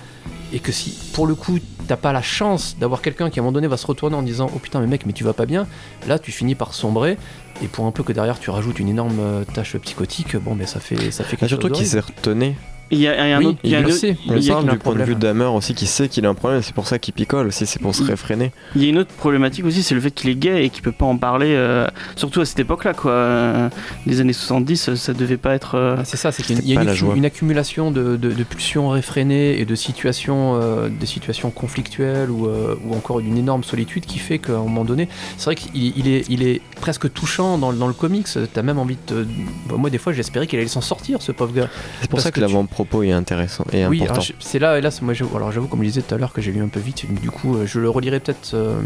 et 0.53 0.59
que 0.59 0.71
si 0.71 0.97
pour 1.13 1.27
le 1.27 1.35
coup 1.35 1.59
t'as 1.87 1.95
pas 1.95 2.13
la 2.13 2.21
chance 2.21 2.75
d'avoir 2.79 3.01
quelqu'un 3.01 3.29
qui 3.29 3.39
à 3.39 3.41
un 3.41 3.43
moment 3.43 3.53
donné 3.53 3.67
va 3.67 3.77
se 3.77 3.87
retourner 3.87 4.15
en 4.15 4.23
disant 4.23 4.49
oh 4.53 4.59
putain 4.59 4.79
mais 4.79 4.87
mec 4.87 5.05
mais 5.05 5.13
tu 5.13 5.23
vas 5.23 5.33
pas 5.33 5.45
bien 5.45 5.67
là 6.07 6.19
tu 6.19 6.31
finis 6.31 6.55
par 6.55 6.73
sombrer 6.73 7.17
et 7.61 7.67
pour 7.67 7.85
un 7.85 7.91
peu 7.91 8.03
que 8.03 8.13
derrière 8.13 8.39
tu 8.39 8.49
rajoutes 8.49 8.79
une 8.79 8.89
énorme 8.89 9.19
euh, 9.19 9.43
tâche 9.45 9.77
psychotique 9.77 10.35
bon 10.37 10.55
mais 10.55 10.65
ça 10.65 10.79
fait 10.79 11.11
ça 11.11 11.23
fait 11.23 11.37
quelque 11.37 11.49
surtout 11.49 11.67
chose 11.69 11.77
qu'il 11.77 11.89
d'horrible. 11.89 12.13
s'est 12.13 12.19
retenu. 12.21 12.55
Il 12.91 12.99
y 12.99 13.07
a, 13.07 13.25
il 13.25 13.29
y 13.29 13.33
a 13.33 13.37
un 13.37 13.39
Oui, 13.39 13.45
autre. 13.45 13.59
il 13.63 13.69
y 13.71 13.75
a 13.75 13.79
il 13.79 13.85
le 13.85 13.91
sait. 13.91 14.17
On 14.27 14.35
il 14.35 14.51
un 14.51 14.63
du 14.63 14.77
point 14.77 14.95
de 14.95 15.03
vue 15.03 15.15
d'Hammer 15.15 15.45
aussi 15.45 15.73
qui 15.73 15.85
sait 15.87 16.09
qu'il 16.09 16.25
a 16.25 16.29
un 16.29 16.33
problème, 16.33 16.61
c'est 16.61 16.75
pour 16.75 16.87
ça 16.87 16.99
qu'il 16.99 17.13
picole 17.13 17.47
aussi, 17.47 17.65
c'est 17.65 17.81
pour 17.81 17.95
se 17.95 18.03
réfréner. 18.03 18.51
Il 18.75 18.83
y 18.83 18.87
a 18.87 18.89
une 18.89 18.97
autre 18.99 19.13
problématique 19.13 19.65
aussi, 19.65 19.81
c'est 19.83 19.95
le 19.95 20.01
fait 20.01 20.11
qu'il 20.11 20.29
est 20.29 20.35
gay 20.35 20.65
et 20.65 20.69
qu'il 20.69 20.81
peut 20.83 20.91
pas 20.91 21.05
en 21.05 21.17
parler, 21.17 21.53
euh, 21.55 21.87
surtout 22.15 22.41
à 22.41 22.45
cette 22.45 22.59
époque-là, 22.59 22.93
quoi. 22.93 23.11
Euh, 23.11 23.69
les 24.05 24.19
années 24.21 24.33
70, 24.33 24.95
ça 24.95 25.13
devait 25.13 25.37
pas 25.37 25.53
être. 25.55 25.75
euh, 25.75 25.95
Ah, 25.99 26.05
c'est 26.05 26.17
ça, 26.17 26.31
c'est 26.31 26.43
qu'il 26.43 26.59
y 26.67 26.77
a, 26.77 26.81
une, 26.83 27.17
une 27.17 27.25
accumulation 27.25 27.91
de, 27.91 28.17
de- 28.17 28.31
de 28.31 28.43
pulsions 28.43 28.89
réfrénées 28.89 29.59
et 29.59 29.65
de 29.65 29.75
situations, 29.75 30.59
euh, 30.61 30.89
des 30.89 31.05
situations 31.05 31.49
conflictuelles 31.51 32.29
ou, 32.29 32.47
euh, 32.47 32.75
ou 32.85 32.93
encore 32.95 33.21
d'une 33.21 33.37
énorme 33.37 33.63
solitude 33.63 34.05
qui 34.05 34.19
fait 34.19 34.39
qu'à 34.39 34.53
un 34.53 34.63
moment 34.63 34.83
donné, 34.85 35.07
c'est 35.37 35.45
vrai 35.45 35.55
qu'il 35.55 35.71
il 35.97 36.07
est, 36.07 36.25
il 36.29 36.43
est 36.43 36.61
presque 36.81 37.11
touchant 37.13 37.57
dans, 37.57 37.71
le- 37.71 37.77
dans 37.77 37.87
le 37.87 37.93
comics. 37.93 38.27
T'as 38.53 38.61
même 38.61 38.77
envie 38.79 38.95
de. 39.07 39.23
te- 39.23 39.27
bah, 39.69 39.75
moi, 39.77 39.89
des 39.89 39.97
fois, 39.97 40.11
j'espérais 40.11 40.47
qu'il 40.47 40.59
allait 40.59 40.67
s'en 40.67 40.81
sortir, 40.81 41.21
ce 41.21 41.31
pauvre 41.31 41.53
gars. 41.53 41.69
C'est 42.01 42.09
pour 42.09 42.17
Parce 42.17 42.23
ça 42.23 42.31
que, 42.31 42.35
que 42.35 42.45
tu- 42.45 42.51
l'avant-propos 42.51 43.03
est 43.03 43.11
intéressant 43.11 43.65
et 43.71 43.85
Oui, 43.85 44.03
important. 44.03 44.21
c'est 44.39 44.59
là, 44.59 44.77
et 44.77 44.81
là, 44.81 44.91
c'est- 44.91 45.01
moi, 45.03 45.13
j'avoue- 45.13 45.37
alors 45.37 45.51
j'avoue, 45.51 45.67
comme 45.67 45.79
je 45.79 45.85
disais 45.87 46.01
tout 46.01 46.13
à 46.13 46.17
l'heure, 46.17 46.33
que 46.33 46.41
j'ai 46.41 46.51
lu 46.51 46.61
un 46.61 46.67
peu 46.67 46.79
vite. 46.81 47.05
Du 47.21 47.31
coup, 47.31 47.55
euh, 47.55 47.65
je 47.65 47.79
le 47.79 47.89
relirai 47.89 48.19
peut-être 48.19 48.51
euh, 48.55 48.79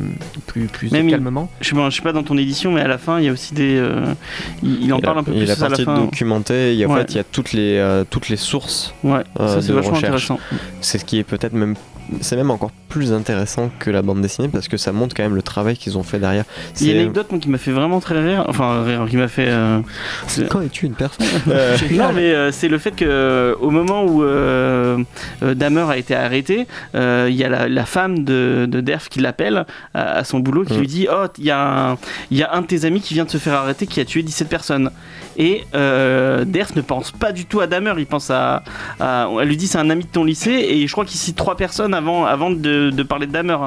plus, 0.45 0.65
plus 0.67 0.91
Même 0.91 1.07
il- 1.07 1.11
calmement. 1.11 1.49
Je 1.61 1.69
sais, 1.69 1.75
pas, 1.75 1.89
je 1.89 1.95
sais 1.95 2.01
pas 2.03 2.13
dans 2.13 2.23
ton 2.23 2.37
édition, 2.37 2.71
mais 2.71 2.81
à 2.81 2.87
la 2.87 2.97
fin, 2.97 3.19
il 3.19 3.25
y 3.25 3.29
a 3.29 3.31
aussi 3.31 3.53
des. 3.53 3.77
euh, 3.77 4.13
il, 4.61 4.83
il 4.83 4.93
en 4.93 4.97
Il 4.97 5.03
a- 5.03 5.05
parle 5.07 5.19
un 5.19 5.23
peu 5.23 5.31
il 5.33 5.39
plus 5.39 5.51
à 5.51 5.55
la 5.55 5.67
partie 5.69 5.83
fin. 5.85 5.99
documentée, 6.01 6.73
il 6.73 6.77
y 6.79 6.83
a, 6.83 6.87
en 6.87 6.93
Ouais. 6.93 6.99
fait, 7.01 7.11
il 7.13 7.15
y 7.17 7.19
a 7.19 7.23
toutes 7.23 7.53
les, 7.53 7.77
euh, 7.77 8.03
toutes 8.09 8.29
les 8.29 8.37
sources. 8.37 8.93
Ouais, 9.03 9.21
euh, 9.39 9.47
ça 9.55 9.61
c'est 9.61 9.71
vachement 9.71 9.91
recherche. 9.95 10.03
intéressant. 10.03 10.39
C'est 10.81 10.97
ce 10.97 11.05
qui 11.05 11.17
est 11.19 11.23
peut-être 11.23 11.53
même. 11.53 11.75
C'est 12.21 12.35
même 12.35 12.51
encore 12.51 12.71
plus 12.89 13.11
intéressant 13.13 13.69
que 13.79 13.89
la 13.89 14.01
bande 14.01 14.21
dessinée 14.21 14.47
parce 14.47 14.67
que 14.67 14.77
ça 14.77 14.91
montre 14.91 15.15
quand 15.15 15.23
même 15.23 15.35
le 15.35 15.41
travail 15.41 15.75
qu'ils 15.75 15.97
ont 15.97 16.03
fait 16.03 16.19
derrière. 16.19 16.45
Il 16.79 16.87
y 16.87 16.89
a 16.91 16.93
une 16.93 16.99
anecdote 17.01 17.27
moi, 17.31 17.39
qui 17.39 17.49
m'a 17.49 17.57
fait 17.57 17.71
vraiment 17.71 17.99
très 17.99 18.21
rire, 18.23 18.45
enfin 18.47 18.83
rire, 18.83 19.05
qui 19.09 19.17
m'a 19.17 19.27
fait. 19.27 19.47
euh, 19.49 19.79
c'est- 20.27 20.47
Quand 20.47 20.61
es-tu 20.61 20.85
une 20.85 20.93
personne 20.93 21.25
Euh, 21.49 21.75
Non, 21.91 22.13
mais 22.13 22.31
euh, 22.33 22.51
c'est 22.51 22.67
le 22.67 22.77
fait 22.77 22.91
que 22.91 23.05
euh, 23.05 23.55
au 23.59 23.69
moment 23.71 24.03
où 24.05 24.23
euh, 24.23 24.97
euh, 25.43 25.53
Dahmer 25.55 25.85
a 25.89 25.97
été 25.97 26.15
arrêté, 26.15 26.67
euh, 26.95 27.27
il 27.29 27.35
y 27.35 27.43
a 27.43 27.49
la, 27.49 27.67
la 27.67 27.85
femme 27.85 28.23
de, 28.23 28.67
de 28.69 28.81
Derf 28.81 29.09
qui 29.09 29.19
l'appelle 29.19 29.65
à, 29.93 30.17
à 30.17 30.23
son 30.23 30.39
boulot, 30.39 30.63
qui 30.63 30.73
Mm. 30.75 30.79
lui 30.79 30.87
dit 30.87 31.07
Oh, 31.11 31.25
il 31.37 31.45
y, 31.45 31.51
a 31.51 31.89
un- 31.91 31.97
il 32.31 32.37
y 32.37 32.43
a 32.43 32.53
un 32.53 32.61
de 32.61 32.67
tes 32.67 32.85
amis 32.85 33.01
qui 33.01 33.13
vient 33.13 33.25
de 33.25 33.29
se 33.31 33.37
faire 33.37 33.53
arrêter, 33.55 33.87
qui 33.87 33.99
a 33.99 34.05
tué 34.05 34.21
17 34.23 34.47
personnes. 34.47 34.89
Et 35.37 35.65
euh, 35.75 36.45
Derf 36.45 36.75
ne 36.75 36.81
pense 36.81 37.11
pas 37.11 37.31
du 37.31 37.45
tout 37.45 37.59
à 37.59 37.67
Dahmer, 37.67 37.93
il 37.97 38.05
pense 38.05 38.29
à. 38.29 38.63
à- 38.99 39.27
elle 39.41 39.47
lui 39.47 39.57
dit 39.57 39.67
C'est 39.67 39.77
un 39.77 39.89
ami 39.89 40.03
de 40.03 40.09
ton 40.09 40.23
lycée, 40.23 40.51
et 40.69 40.87
je 40.87 40.91
crois 40.91 41.05
qu'il 41.05 41.19
cite 41.19 41.35
trois 41.35 41.57
personnes 41.57 41.93
avant, 41.93 42.25
avant 42.25 42.49
de, 42.51 42.89
de 42.89 43.03
parler 43.03 43.27
de 43.27 43.31
Dahmer. 43.31 43.57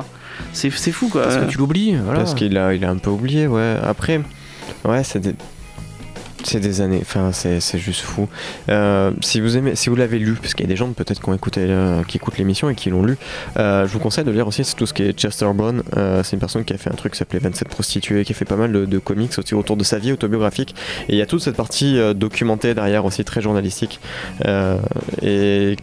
C'est 0.53 0.71
c'est 0.71 0.93
fou 0.93 1.09
quoi. 1.09 1.23
Parce 1.25 1.37
que 1.37 1.51
tu 1.51 1.59
l'oublies. 1.59 1.97
Voilà. 1.97 2.21
Parce 2.21 2.35
qu'il 2.35 2.57
a, 2.57 2.73
il 2.75 2.85
a 2.85 2.91
un 2.91 2.97
peu 2.97 3.11
oublié, 3.11 3.47
ouais. 3.47 3.77
Après, 3.87 4.21
ouais, 4.85 5.05
c'est 5.05 5.19
des- 5.21 5.35
C'est 6.45 6.61
des 6.61 6.81
années, 6.81 7.01
enfin 7.03 7.33
c'est 7.33 7.61
juste 7.79 8.01
fou. 8.03 8.29
Euh, 8.69 9.11
si 9.21 9.41
vous 9.41 9.57
aimez, 9.57 9.75
si 9.75 9.91
vous 9.91 9.97
l'avez 9.97 10.19
lu, 10.19 10.35
parce 10.35 10.55
qu'il 10.55 10.65
y 10.65 10.69
a 10.69 10.71
des 10.71 10.77
gens 10.77 10.89
peut-être 10.93 11.21
qui 11.21 11.61
euh, 11.61 12.03
qui 12.05 12.17
écoutent 12.17 12.39
l'émission 12.39 12.71
et 12.71 12.75
qui 12.75 12.91
l'ont 12.91 13.03
lu, 13.03 13.19
euh, 13.59 13.87
je 13.87 13.93
vous 13.93 13.99
conseille 13.99 14.25
de 14.25 14.31
lire 14.31 14.47
aussi 14.47 14.63
tout 14.77 14.87
ce 14.87 14.95
qui 14.95 15.03
est 15.03 15.13
Chester. 15.19 15.47
Euh, 15.97 16.23
c'est 16.23 16.35
une 16.35 16.41
personne 16.41 16.65
qui 16.65 16.73
a 16.73 16.79
fait 16.79 16.91
un 16.91 16.95
truc 16.95 17.13
qui 17.13 17.19
s'appelait 17.19 17.41
27 17.41 17.69
prostituées, 17.69 18.25
qui 18.25 18.33
a 18.33 18.35
fait 18.37 18.45
pas 18.45 18.57
mal 18.57 18.73
de, 18.73 18.85
de 18.85 18.99
comics 18.99 19.33
autour 19.53 19.77
de 19.77 19.85
sa 19.85 19.99
vie 19.99 20.13
autobiographique. 20.13 20.75
Et 21.09 21.15
il 21.15 21.19
y 21.19 21.23
a 21.23 21.27
toute 21.27 21.43
cette 21.43 21.57
partie 21.57 21.99
documentée 22.15 22.73
derrière 22.75 23.05
aussi 23.05 23.25
très 23.25 23.41
journalistique. 23.41 24.01
Et 25.23 25.77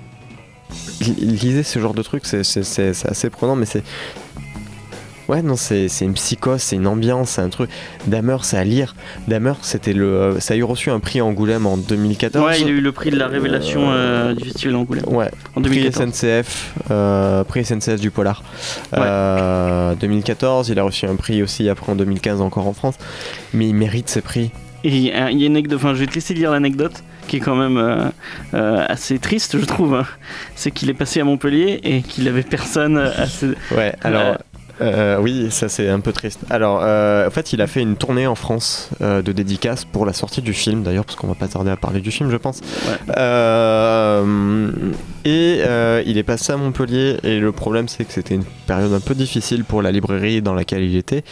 li- 1.02 1.16
lisez 1.20 1.64
ce 1.64 1.80
genre 1.80 1.94
de 1.94 2.02
truc, 2.02 2.24
c'est 2.26 2.40
assez 3.08 3.30
prenant, 3.30 3.56
mais 3.56 3.66
c'est 3.66 3.84
Ouais, 5.28 5.42
non, 5.42 5.56
c'est 5.56 5.88
une 6.02 6.14
psychose, 6.14 6.62
c'est 6.62 6.76
une 6.76 6.86
ambiance, 6.86 7.32
c'est 7.32 7.42
un 7.42 7.50
truc. 7.50 7.70
Damer, 8.06 8.38
c'est 8.44 8.58
à 8.58 8.64
lire. 8.64 8.96
Damer, 9.28 9.54
c'était 9.62 9.94
le, 9.94 10.06
euh, 10.06 10.40
ça 10.40 10.54
a 10.54 10.58
eu 10.58 10.64
reçu 10.64 10.92
un 10.92 11.00
prix 11.00 11.20
Angoulême 11.20 11.66
en 11.66 11.78
2014. 11.78 12.46
Ouais, 12.46 12.62
il 12.62 12.68
a 12.68 12.70
eu 12.70 12.82
le 12.82 12.92
prix 12.92 13.10
de 13.10 13.18
la 13.18 13.28
révélation 13.28 13.92
euh, 13.92 14.34
du 14.36 14.44
festival 14.46 14.74
d'Angoulême 14.74 15.06
Ouais, 15.08 15.32
en 15.56 15.62
prix 15.62 15.82
2014. 15.82 16.14
SNCF, 16.14 16.74
euh, 16.92 17.44
prix 17.44 17.66
SNCF 17.66 18.00
du 18.00 18.12
Polar. 18.12 18.44
Euh, 18.94 19.96
2014, 19.96 20.70
il 20.70 20.80
a 20.80 20.84
reçu 20.84 21.06
un 21.06 21.16
prix 21.16 21.42
aussi 21.42 21.70
après 21.70 21.92
en 21.92 21.96
2015 21.96 22.42
encore 22.42 22.68
en 22.68 22.74
France. 22.74 22.96
Mais 23.54 23.68
il 23.68 23.76
mérite 23.76 24.10
ses 24.10 24.22
prix. 24.22 24.52
Et 24.84 24.90
il 24.90 24.98
y 25.00 25.12
a 25.12 25.32
une 25.32 25.42
anecdote, 25.44 25.80
enfin 25.80 25.96
je 25.96 26.02
vais 26.02 26.06
te 26.06 26.14
laisser 26.14 26.36
lire 26.36 26.52
l'anecdote 26.52 27.04
qui 27.28 27.38
est 27.38 27.40
quand 27.40 27.56
même 27.56 27.78
euh, 27.78 28.06
euh, 28.54 28.86
assez 28.88 29.18
triste 29.18 29.60
je 29.60 29.66
trouve. 29.66 29.96
hein. 29.96 30.06
C'est 30.56 30.70
qu'il 30.70 30.92
est 30.92 30.94
passé 30.94 31.20
à 31.20 31.24
Montpellier 31.24 31.80
et 31.84 32.04
qu'il 32.04 32.28
avait 32.28 32.44
personne 32.44 33.00
à 33.00 33.26
ses... 33.26 33.48
Ouais, 33.76 33.96
alors. 34.04 34.38
Euh, 34.82 35.18
oui, 35.20 35.48
ça 35.52 35.70
c'est 35.70 35.90
un 35.90 36.00
peu 36.00 36.12
triste. 36.12 36.40
Alors, 36.50 36.80
euh, 36.84 37.28
en 37.28 37.32
fait, 37.32 37.54
il 37.54 37.62
a 37.62 37.68
fait 37.68 37.82
une 37.82 37.96
tournée 37.96 38.28
en 38.28 38.36
France 38.36 38.90
euh, 39.02 39.22
de 39.22 39.32
dédicaces 39.32 39.86
pour 39.86 40.06
la 40.06 40.14
sortie 40.14 40.42
du 40.42 40.54
film, 40.54 40.84
d'ailleurs, 40.84 41.06
parce 41.06 41.16
qu'on 41.18 41.28
va 41.28 41.36
pas 41.36 41.48
tarder 41.48 41.72
à 41.72 41.78
parler 41.78 42.02
du 42.02 42.12
film, 42.12 42.30
je 42.30 42.38
pense. 42.38 42.60
Ouais. 42.60 43.14
Et 45.26 45.62
il 46.06 46.18
est 46.18 46.24
passé 46.24 46.54
à 46.54 46.58
Montpellier, 46.58 47.18
et 47.24 47.40
le 47.40 47.52
problème 47.52 47.88
c'est 47.88 48.06
que 48.06 48.14
c'était 48.14 48.36
une 48.36 48.44
période 48.68 48.94
un 48.94 49.00
peu 49.00 49.16
difficile 49.16 49.64
pour 49.64 49.82
la 49.82 49.92
librairie 49.92 50.42
dans 50.42 50.54
laquelle 50.54 50.84
il 50.84 50.96
était. 50.96 51.24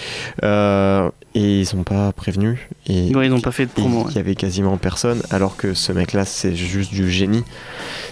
Et 1.35 1.59
ils 1.61 1.65
sont 1.65 1.83
pas 1.83 2.11
prévenus. 2.11 2.59
Et 2.87 3.13
Ouais, 3.15 3.25
ils 3.25 3.29
n'ont 3.29 3.41
pas 3.41 3.51
fait 3.51 3.65
de 3.65 3.71
promo. 3.71 4.05
il 4.09 4.15
y 4.15 4.19
avait 4.19 4.35
quasiment 4.35 4.77
personne, 4.77 5.21
alors 5.31 5.57
que 5.57 5.73
ce 5.73 5.91
mec-là, 5.91 6.25
c'est 6.25 6.55
juste 6.55 6.93
du 6.93 7.09
génie. 7.09 7.43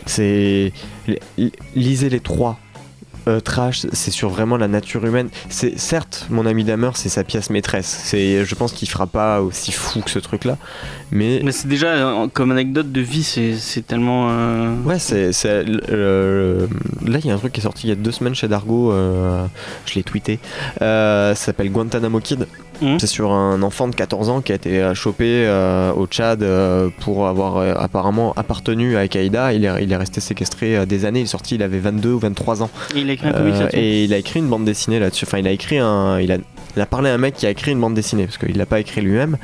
C'est 0.06 0.74
li- 1.38 1.52
lisez 1.76 2.10
les 2.10 2.20
trois. 2.20 2.58
Euh, 3.28 3.40
trash, 3.40 3.86
c'est 3.94 4.10
sur 4.10 4.30
vraiment 4.30 4.58
la 4.58 4.68
nature 4.68 5.06
humaine. 5.06 5.30
C'est 5.50 5.78
certes, 5.78 6.26
mon 6.32 6.46
ami 6.48 6.64
Damer, 6.64 6.90
c'est 6.96 7.08
sa 7.10 7.24
pièce 7.24 7.52
maîtresse. 7.52 8.02
C'est, 8.06 8.44
je 8.46 8.56
pense 8.56 8.72
qu'il 8.74 8.90
fera 8.90 9.06
pas 9.06 9.42
aussi 9.42 9.72
fou 9.72 10.02
que 10.02 10.10
ce 10.10 10.18
truc-là, 10.18 10.58
mais 11.12 11.40
Mais 11.44 11.52
c'est 11.52 11.68
déjà 11.68 11.88
euh, 11.90 12.28
comme 12.34 12.50
anecdote 12.52 12.92
de 12.92 13.02
vie, 13.02 13.24
c'est 13.24 13.56
c'est 13.58 13.86
tellement. 13.86 14.30
euh, 14.32 14.74
Ouais, 14.86 14.98
c'est, 14.98 15.32
le- 15.64 16.68
là 17.06 17.20
il 17.20 17.26
y 17.28 17.30
a 17.30 17.36
un 17.36 17.38
truc 17.38 17.54
qui 17.54 17.60
est 17.60 17.64
sorti 17.64 17.86
il 17.88 17.90
y 17.90 17.94
a 17.94 17.96
deux 17.96 18.12
semaines 18.12 18.34
chez 18.36 18.48
Dargo, 18.48 18.92
euh, 18.92 19.46
je 19.86 19.94
l'ai 19.96 20.04
tweeté, 20.04 20.40
euh, 20.82 21.36
ça 21.36 21.46
s'appelle 21.46 21.72
Guantanamo 21.72 22.20
Kid. 22.22 22.48
Mhm. 22.82 23.00
C'est 23.00 23.08
sur 23.08 23.32
un 23.32 23.62
enfant 23.62 23.88
de 23.88 23.96
14 23.96 24.30
ans 24.30 24.42
qui 24.42 24.52
a 24.52 24.56
été 24.56 24.82
euh, 24.82 24.94
chopé 24.96 25.46
euh, 25.46 25.94
au 25.94 26.08
Tchad 26.08 26.42
euh, 26.42 26.90
pour 27.02 27.28
avoir 27.28 27.58
euh, 27.58 27.74
apparemment 27.78 28.34
appartenu 28.36 28.96
à 28.98 29.02
Al-Qaïda. 29.02 29.54
Il 29.54 29.66
est, 29.66 29.84
il 29.84 29.92
est 29.92 29.96
resté 29.96 30.20
séquestré 30.22 30.86
des 30.86 31.06
années, 31.06 31.20
il 31.20 31.24
est 31.24 31.28
sorti, 31.28 31.56
il 31.56 31.64
avait 31.64 31.80
22 31.80 32.14
ou 32.14 32.20
23 32.20 32.64
ans. 32.64 32.70
Il 32.96 33.10
a 33.10 33.14
écrit 33.14 33.28
un 33.28 33.34
comic 33.34 33.54
là-dessus. 33.60 33.78
et 33.78 34.04
il 34.06 34.14
a 34.14 34.18
écrit 34.18 34.40
une 34.40 34.48
bande 34.50 34.66
dessinée 34.66 35.00
là-dessus. 35.00 35.26
Enfin, 35.26 35.38
il 35.38 35.48
a 35.48 35.52
écrit 35.52 35.78
un. 35.78 36.20
Il 36.20 36.32
a, 36.32 36.38
il 36.76 36.82
a 36.82 36.86
parlé 36.86 37.10
à 37.10 37.14
un 37.14 37.18
mec 37.18 37.36
qui 37.36 37.46
a 37.46 37.50
écrit 37.50 37.72
une 37.72 37.80
bande 37.80 37.94
dessinée, 37.94 38.26
parce 38.26 38.38
qu'il 38.38 38.58
l'a 38.58 38.66
pas 38.66 38.80
écrit 38.80 39.02
lui-même. 39.02 39.38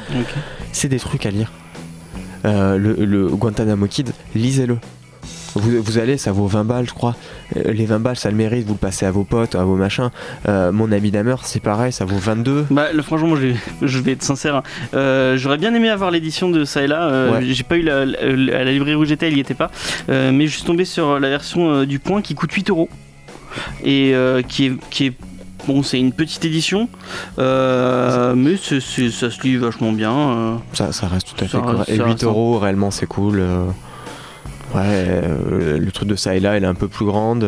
C'est 0.71 0.89
des 0.89 0.99
trucs 0.99 1.25
à 1.25 1.29
lire. 1.31 1.51
Le, 2.43 2.77
le 2.77 3.27
Guantanamo 3.27 3.87
Kid, 3.87 4.11
lisez-le. 4.33 4.77
Vous, 5.55 5.81
vous 5.81 5.97
allez, 5.97 6.17
ça 6.17 6.31
vaut 6.31 6.47
20 6.47 6.63
balles, 6.65 6.87
je 6.87 6.93
crois. 6.93 7.15
Euh, 7.55 7.71
les 7.71 7.85
20 7.85 7.99
balles, 7.99 8.15
ça 8.17 8.29
le 8.29 8.35
mérite, 8.35 8.65
vous 8.67 8.73
le 8.73 8.79
passez 8.79 9.05
à 9.05 9.11
vos 9.11 9.23
potes, 9.23 9.55
à 9.55 9.63
vos 9.63 9.75
machins. 9.75 10.09
Euh, 10.47 10.71
mon 10.71 10.91
ami 10.91 11.09
Damer, 11.11 11.35
c'est 11.43 11.61
pareil, 11.61 11.91
ça 11.91 12.05
vaut 12.05 12.17
22. 12.17 12.65
Bah, 12.69 12.87
le- 12.93 13.01
franchement, 13.01 13.27
moi, 13.29 13.37
je 13.41 13.47
vais, 13.47 13.55
je 13.87 13.99
vais 13.99 14.11
être 14.13 14.23
sincère. 14.23 14.55
hein. 14.57 14.63
Euh, 14.93 15.37
J'aurais 15.37 15.57
bien 15.57 15.73
aimé 15.73 15.89
avoir 15.89 16.11
l'édition 16.11 16.49
de 16.49 16.63
ça 16.65 16.83
et 16.83 16.87
là. 16.87 17.07
Euh, 17.09 17.31
Ouais. 17.31 17.45
J'ai 17.45 17.63
pas 17.63 17.77
eu 17.77 17.81
la, 17.81 18.05
la- 18.05 18.19
à 18.19 18.63
la 18.63 18.71
librairie 18.71 18.95
où 18.95 19.05
j'étais, 19.05 19.29
il 19.31 19.37
y 19.37 19.39
était 19.39 19.53
pas. 19.53 19.71
Mais 20.07 20.47
je 20.47 20.55
suis 20.55 20.63
tombé 20.63 20.85
sur 20.85 21.19
la 21.19 21.29
version 21.29 21.83
du 21.85 21.99
Point 21.99 22.21
qui 22.21 22.35
coûte 22.35 22.51
8 22.51 22.69
euros 22.69 22.89
et 23.83 24.11
euh, 24.13 24.41
qui 24.41 24.65
est, 24.67 24.73
qui 24.89 25.05
est 25.07 25.13
bon, 25.67 25.81
c'est 25.83 25.99
une 25.99 26.11
petite 26.13 26.45
édition, 26.45 26.87
euh, 27.39 28.33
mais 28.35 28.55
ça 28.57 28.79
se 28.79 29.41
lit 29.43 29.57
vachement 29.57 29.91
bien. 29.91 30.13
euh. 30.13 30.55
Ça, 30.73 30.91
ça 30.91 31.07
reste 31.07 31.33
tout 31.35 31.43
à 31.43 31.47
fait 31.47 31.57
correct. 31.59 31.89
Et 31.89 31.97
ça 31.97 32.03
8 32.05 32.11
reste- 32.11 32.23
euros, 32.23 32.59
réellement, 32.59 32.91
c'est 32.91 33.05
cool. 33.07 33.39
euh, 33.39 33.65
Ouais, 34.75 34.81
euh, 34.83 35.77
le 35.77 35.91
truc 35.91 36.07
de 36.09 36.15
ça 36.15 36.35
et 36.35 36.39
là, 36.39 36.57
elle 36.57 36.63
est 36.63 36.67
un 36.67 36.73
peu 36.75 36.87
plus 36.87 37.05
grande. 37.05 37.43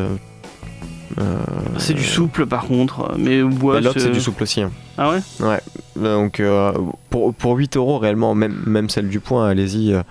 Euh, 1.20 1.36
C'est 1.78 1.94
du 1.96 2.04
souple 2.04 2.46
par 2.46 2.66
contre, 2.66 3.14
mais 3.18 3.42
ouais, 3.42 3.80
et 3.80 3.82
L'autre, 3.82 4.00
c'est 4.00 4.12
du 4.12 4.22
souple 4.22 4.44
aussi. 4.44 4.62
hein. 4.62 4.72
Ah 4.98 5.10
ouais? 5.10 5.20
Ouais, 5.40 5.60
donc 5.96 6.40
euh, 6.40 6.72
pour, 7.10 7.34
pour 7.34 7.56
8 7.56 7.76
euros 7.78 7.98
réellement, 7.98 8.36
même, 8.36 8.56
même 8.66 8.90
celle 8.90 9.10
du 9.10 9.20
point, 9.20 9.50
allez-y. 9.50 9.94
euh, 9.94 10.04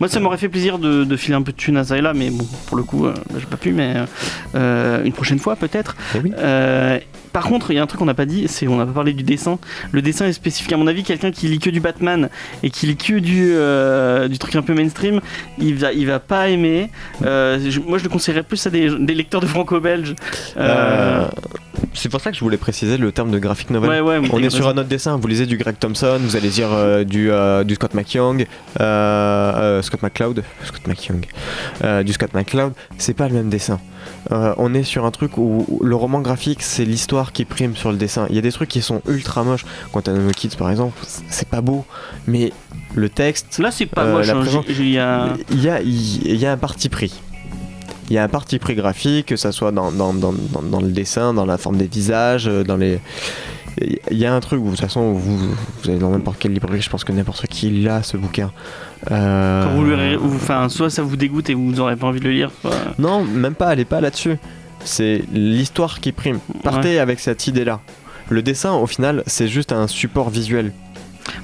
Moi, 0.00 0.08
ça 0.08 0.20
m'aurait 0.20 0.36
fait 0.38 0.48
plaisir 0.48 0.78
de, 0.78 1.04
de 1.04 1.16
filer 1.16 1.34
un 1.34 1.42
peu 1.42 1.52
de 1.52 1.56
thunes 1.56 1.76
à 1.76 1.82
là, 2.00 2.14
mais 2.14 2.30
bon, 2.30 2.46
pour 2.66 2.76
le 2.76 2.82
coup, 2.82 3.06
euh, 3.06 3.14
j'ai 3.36 3.46
pas 3.46 3.56
pu, 3.56 3.72
mais 3.72 3.94
une 4.54 5.12
prochaine 5.12 5.38
fois 5.38 5.56
peut-être. 5.56 5.96
Eh 6.14 6.18
oui. 6.20 6.32
Par 7.34 7.44
contre, 7.44 7.70
il 7.72 7.74
y 7.74 7.78
a 7.78 7.82
un 7.82 7.86
truc 7.86 7.98
qu'on 7.98 8.06
n'a 8.06 8.14
pas 8.14 8.24
dit, 8.24 8.46
c'est 8.48 8.66
on 8.68 8.76
n'a 8.76 8.86
pas 8.86 8.92
parlé 8.92 9.12
du 9.12 9.24
dessin. 9.24 9.58
Le 9.92 10.00
dessin 10.00 10.26
est 10.26 10.32
spécifique. 10.32 10.72
À 10.72 10.76
mon 10.78 10.86
avis, 10.86 11.02
quelqu'un 11.02 11.30
qui 11.32 11.48
lit 11.48 11.58
que 11.58 11.68
du 11.68 11.80
Batman 11.80 12.30
et 12.62 12.70
qui 12.70 12.86
lit 12.86 12.96
que 12.96 13.18
du, 13.18 13.50
euh, 13.52 14.28
du 14.28 14.38
truc 14.38 14.54
un 14.56 14.62
peu 14.62 14.72
mainstream, 14.72 15.20
il 15.58 15.74
va, 15.74 15.92
il 15.92 16.06
va 16.06 16.20
pas 16.20 16.48
aimer. 16.48 16.90
Euh, 17.26 17.58
je- 17.68 17.80
moi, 17.80 17.98
je 17.98 18.04
le 18.04 18.08
conseillerais 18.08 18.44
plus 18.44 18.64
à 18.66 18.70
des, 18.70 18.88
des 18.98 19.14
lecteurs 19.14 19.40
de 19.40 19.46
franco-belge. 19.46 20.14
Euh, 20.56 21.26
c'est 21.92 22.08
pour 22.08 22.20
ça 22.20 22.30
que 22.30 22.36
je 22.36 22.40
voulais 22.44 22.56
préciser 22.56 22.96
le 22.98 23.10
terme 23.12 23.30
de 23.32 23.38
graphic 23.40 23.70
novel. 23.70 23.90
ouais, 23.90 24.00
ouais, 24.00 24.28
On 24.32 24.38
est 24.42 24.50
sur 24.50 24.68
un 24.68 24.72
autre 24.78 24.88
dessin, 24.88 25.16
vous 25.16 25.26
lisez 25.26 25.46
du 25.46 25.56
Greg 25.56 25.76
Thompson, 25.78 26.18
vous 26.20 26.36
allez 26.36 26.50
lire 26.50 26.68
euh, 26.72 27.02
du, 27.04 27.30
du 27.66 27.74
Scott 27.74 27.94
McYoung, 27.94 28.46
Scott 29.82 30.02
McCloud, 30.02 30.42
Scott 30.64 30.86
McYoung, 30.86 31.24
du 32.04 32.12
Scott 32.12 32.32
McCloud, 32.34 32.72
c'est 32.98 33.14
pas 33.14 33.26
le 33.28 33.34
même 33.34 33.48
dessin. 33.48 33.80
On 34.30 34.74
est 34.74 34.82
sur 34.82 35.04
un 35.04 35.10
truc 35.10 35.38
où 35.38 35.80
le 35.82 35.96
roman 35.96 36.20
graphique 36.20 36.62
c'est 36.62 36.84
l'histoire 36.84 37.23
qui 37.32 37.44
prime 37.44 37.74
sur 37.76 37.90
le 37.90 37.96
dessin. 37.98 38.26
Il 38.30 38.36
y 38.36 38.38
a 38.38 38.42
des 38.42 38.52
trucs 38.52 38.68
qui 38.68 38.82
sont 38.82 39.00
ultra 39.08 39.44
moches. 39.44 39.64
Guantanamo 39.92 40.30
Kids 40.30 40.56
par 40.58 40.70
exemple, 40.70 40.98
c'est 41.28 41.48
pas 41.48 41.60
beau, 41.60 41.84
mais 42.26 42.52
le 42.94 43.08
texte, 43.08 43.58
Là, 43.58 43.70
c'est 43.70 43.86
pas 43.86 44.04
Euh, 44.04 44.34
moche. 44.34 44.48
il 44.68 44.90
y 44.90 44.98
a- 44.98 45.28
il 45.50 45.62
y 45.62 45.68
a, 45.68 45.80
il 45.82 46.36
y 46.36 46.46
a 46.46 46.52
un 46.52 46.56
parti 46.56 46.88
pris. 46.88 47.12
Il 48.10 48.14
y 48.14 48.18
a 48.18 48.24
un 48.24 48.28
parti 48.28 48.58
pris 48.58 48.74
graphique, 48.74 49.26
que 49.26 49.36
ça 49.36 49.50
soit 49.50 49.72
dans, 49.72 49.90
dans, 49.90 50.12
dans, 50.12 50.32
dans, 50.32 50.62
dans 50.62 50.80
le 50.80 50.88
dessin, 50.92 51.32
dans 51.32 51.46
la 51.46 51.56
forme 51.56 51.78
des 51.78 51.86
visages, 51.86 52.46
euh, 52.48 52.62
dans 52.62 52.76
les. 52.76 53.00
Il 54.10 54.16
y 54.18 54.24
a 54.24 54.32
un 54.32 54.38
truc 54.38 54.60
où, 54.60 54.66
de 54.66 54.70
toute 54.70 54.80
façon, 54.80 55.12
vous, 55.14 55.36
vous 55.38 55.90
allez 55.90 55.98
dans 55.98 56.10
n'importe 56.10 56.38
quelle 56.38 56.52
librairie, 56.52 56.80
je 56.80 56.88
pense 56.90 57.02
que 57.02 57.10
n'importe 57.10 57.46
qui 57.48 57.70
l'a 57.70 58.04
ce 58.04 58.16
bouquin. 58.16 58.52
Euh, 59.10 59.64
Quand 59.64 59.74
vous 59.74 59.84
le, 59.84 60.18
enfin, 60.22 60.68
soit 60.68 60.90
ça 60.90 61.02
vous 61.02 61.16
dégoûte 61.16 61.50
et 61.50 61.54
vous 61.54 61.72
n'aurez 61.72 61.96
pas 61.96 62.06
envie 62.06 62.20
de 62.20 62.24
le 62.26 62.30
lire, 62.32 62.50
soit. 62.60 62.70
Non, 62.98 63.24
même 63.24 63.54
pas, 63.54 63.66
allez 63.68 63.84
pas 63.84 64.00
là-dessus. 64.00 64.36
C'est 64.84 65.22
l'histoire 65.32 66.00
qui 66.00 66.12
prime. 66.12 66.38
Partez 66.62 66.98
avec 66.98 67.20
cette 67.20 67.46
idée-là. 67.46 67.80
Le 68.30 68.42
dessin, 68.42 68.72
au 68.74 68.86
final, 68.86 69.22
c'est 69.26 69.48
juste 69.48 69.72
un 69.72 69.86
support 69.86 70.30
visuel. 70.30 70.72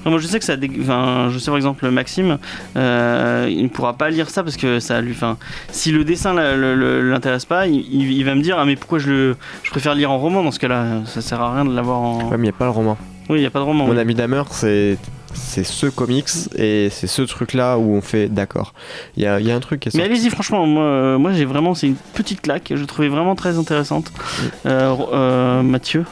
Enfin, 0.01 0.11
moi 0.11 0.19
je 0.19 0.27
sais 0.27 0.39
que 0.39 0.45
ça 0.45 0.57
dé- 0.59 0.71
enfin, 0.83 1.29
je 1.33 1.39
sais 1.39 1.47
par 1.47 1.57
exemple 1.57 1.89
Maxime 1.91 2.37
euh, 2.77 3.49
il 3.51 3.63
ne 3.63 3.69
pourra 3.69 3.95
pas 3.95 4.11
lire 4.11 4.29
ça 4.29 4.43
parce 4.45 4.59
que 4.59 4.79
ça 4.79 5.01
lui 5.01 5.13
enfin 5.13 5.39
si 5.73 5.91
le 5.91 6.05
dessin 6.05 6.35
l'intéresse 6.35 7.47
pas 7.47 7.67
il, 7.67 8.23
va 8.25 8.35
me 8.35 8.43
dire 8.43 8.59
ah 8.59 8.67
mais 8.67 8.77
pourquoi 8.77 8.99
je 8.99 9.09
le 9.11 9.37
je 9.63 9.71
préfère 9.71 9.95
lire 9.95 10.11
en 10.11 10.19
roman 10.19 10.43
dans 10.45 10.51
ce 10.51 10.59
cas-là? 10.59 10.85
Ça 11.07 11.23
sert 11.23 11.41
à 11.41 11.55
rien 11.55 11.65
de 11.65 11.75
l'avoir 11.75 11.99
en 11.99 12.19
Ouais, 12.29 12.37
mais 12.37 12.37
il 12.37 12.43
n'y 12.43 12.49
a 12.51 12.53
pas 12.53 12.67
le 12.67 12.73
roman. 12.73 12.99
oui 13.31 13.39
il 13.39 13.43
y 13.43 13.47
a 13.47 13.51
pas 13.51 13.61
de 13.61 13.65
roman 13.65 13.87
Mon 13.87 13.95
oui. 13.95 13.99
ami 13.99 14.15
Damer, 14.15 14.43
c'est 14.51 14.99
c'est 15.43 15.65
ce 15.65 15.87
comics 15.87 16.29
et 16.57 16.89
c'est 16.91 17.07
ce 17.07 17.23
truc-là 17.23 17.79
où 17.79 17.95
on 17.95 18.01
fait 18.01 18.29
d'accord. 18.29 18.73
Il 19.17 19.23
y 19.23 19.27
a, 19.27 19.41
il 19.41 19.47
y 19.47 19.51
a 19.51 19.57
un 19.57 19.61
truc 19.61 19.81
qui 19.81 19.89
est 19.89 19.95
mais 19.97 20.05
allez-y 20.05 20.31
franchement 20.31 20.67
moi, 20.67 20.85
euh, 20.85 21.19
moi 21.19 21.33
j'ai 21.33 21.45
vraiment 21.45 21.75
c'est 21.75 21.89
une 21.89 21.97
petite 22.15 22.41
claque 22.43 22.73
je 22.75 22.85
trouvais 22.85 23.09
vraiment 23.09 23.35
très 23.35 23.59
intéressante 23.59 24.13
Euh, 24.67 24.95
euh, 25.13 25.63
Mathieu 25.63 26.05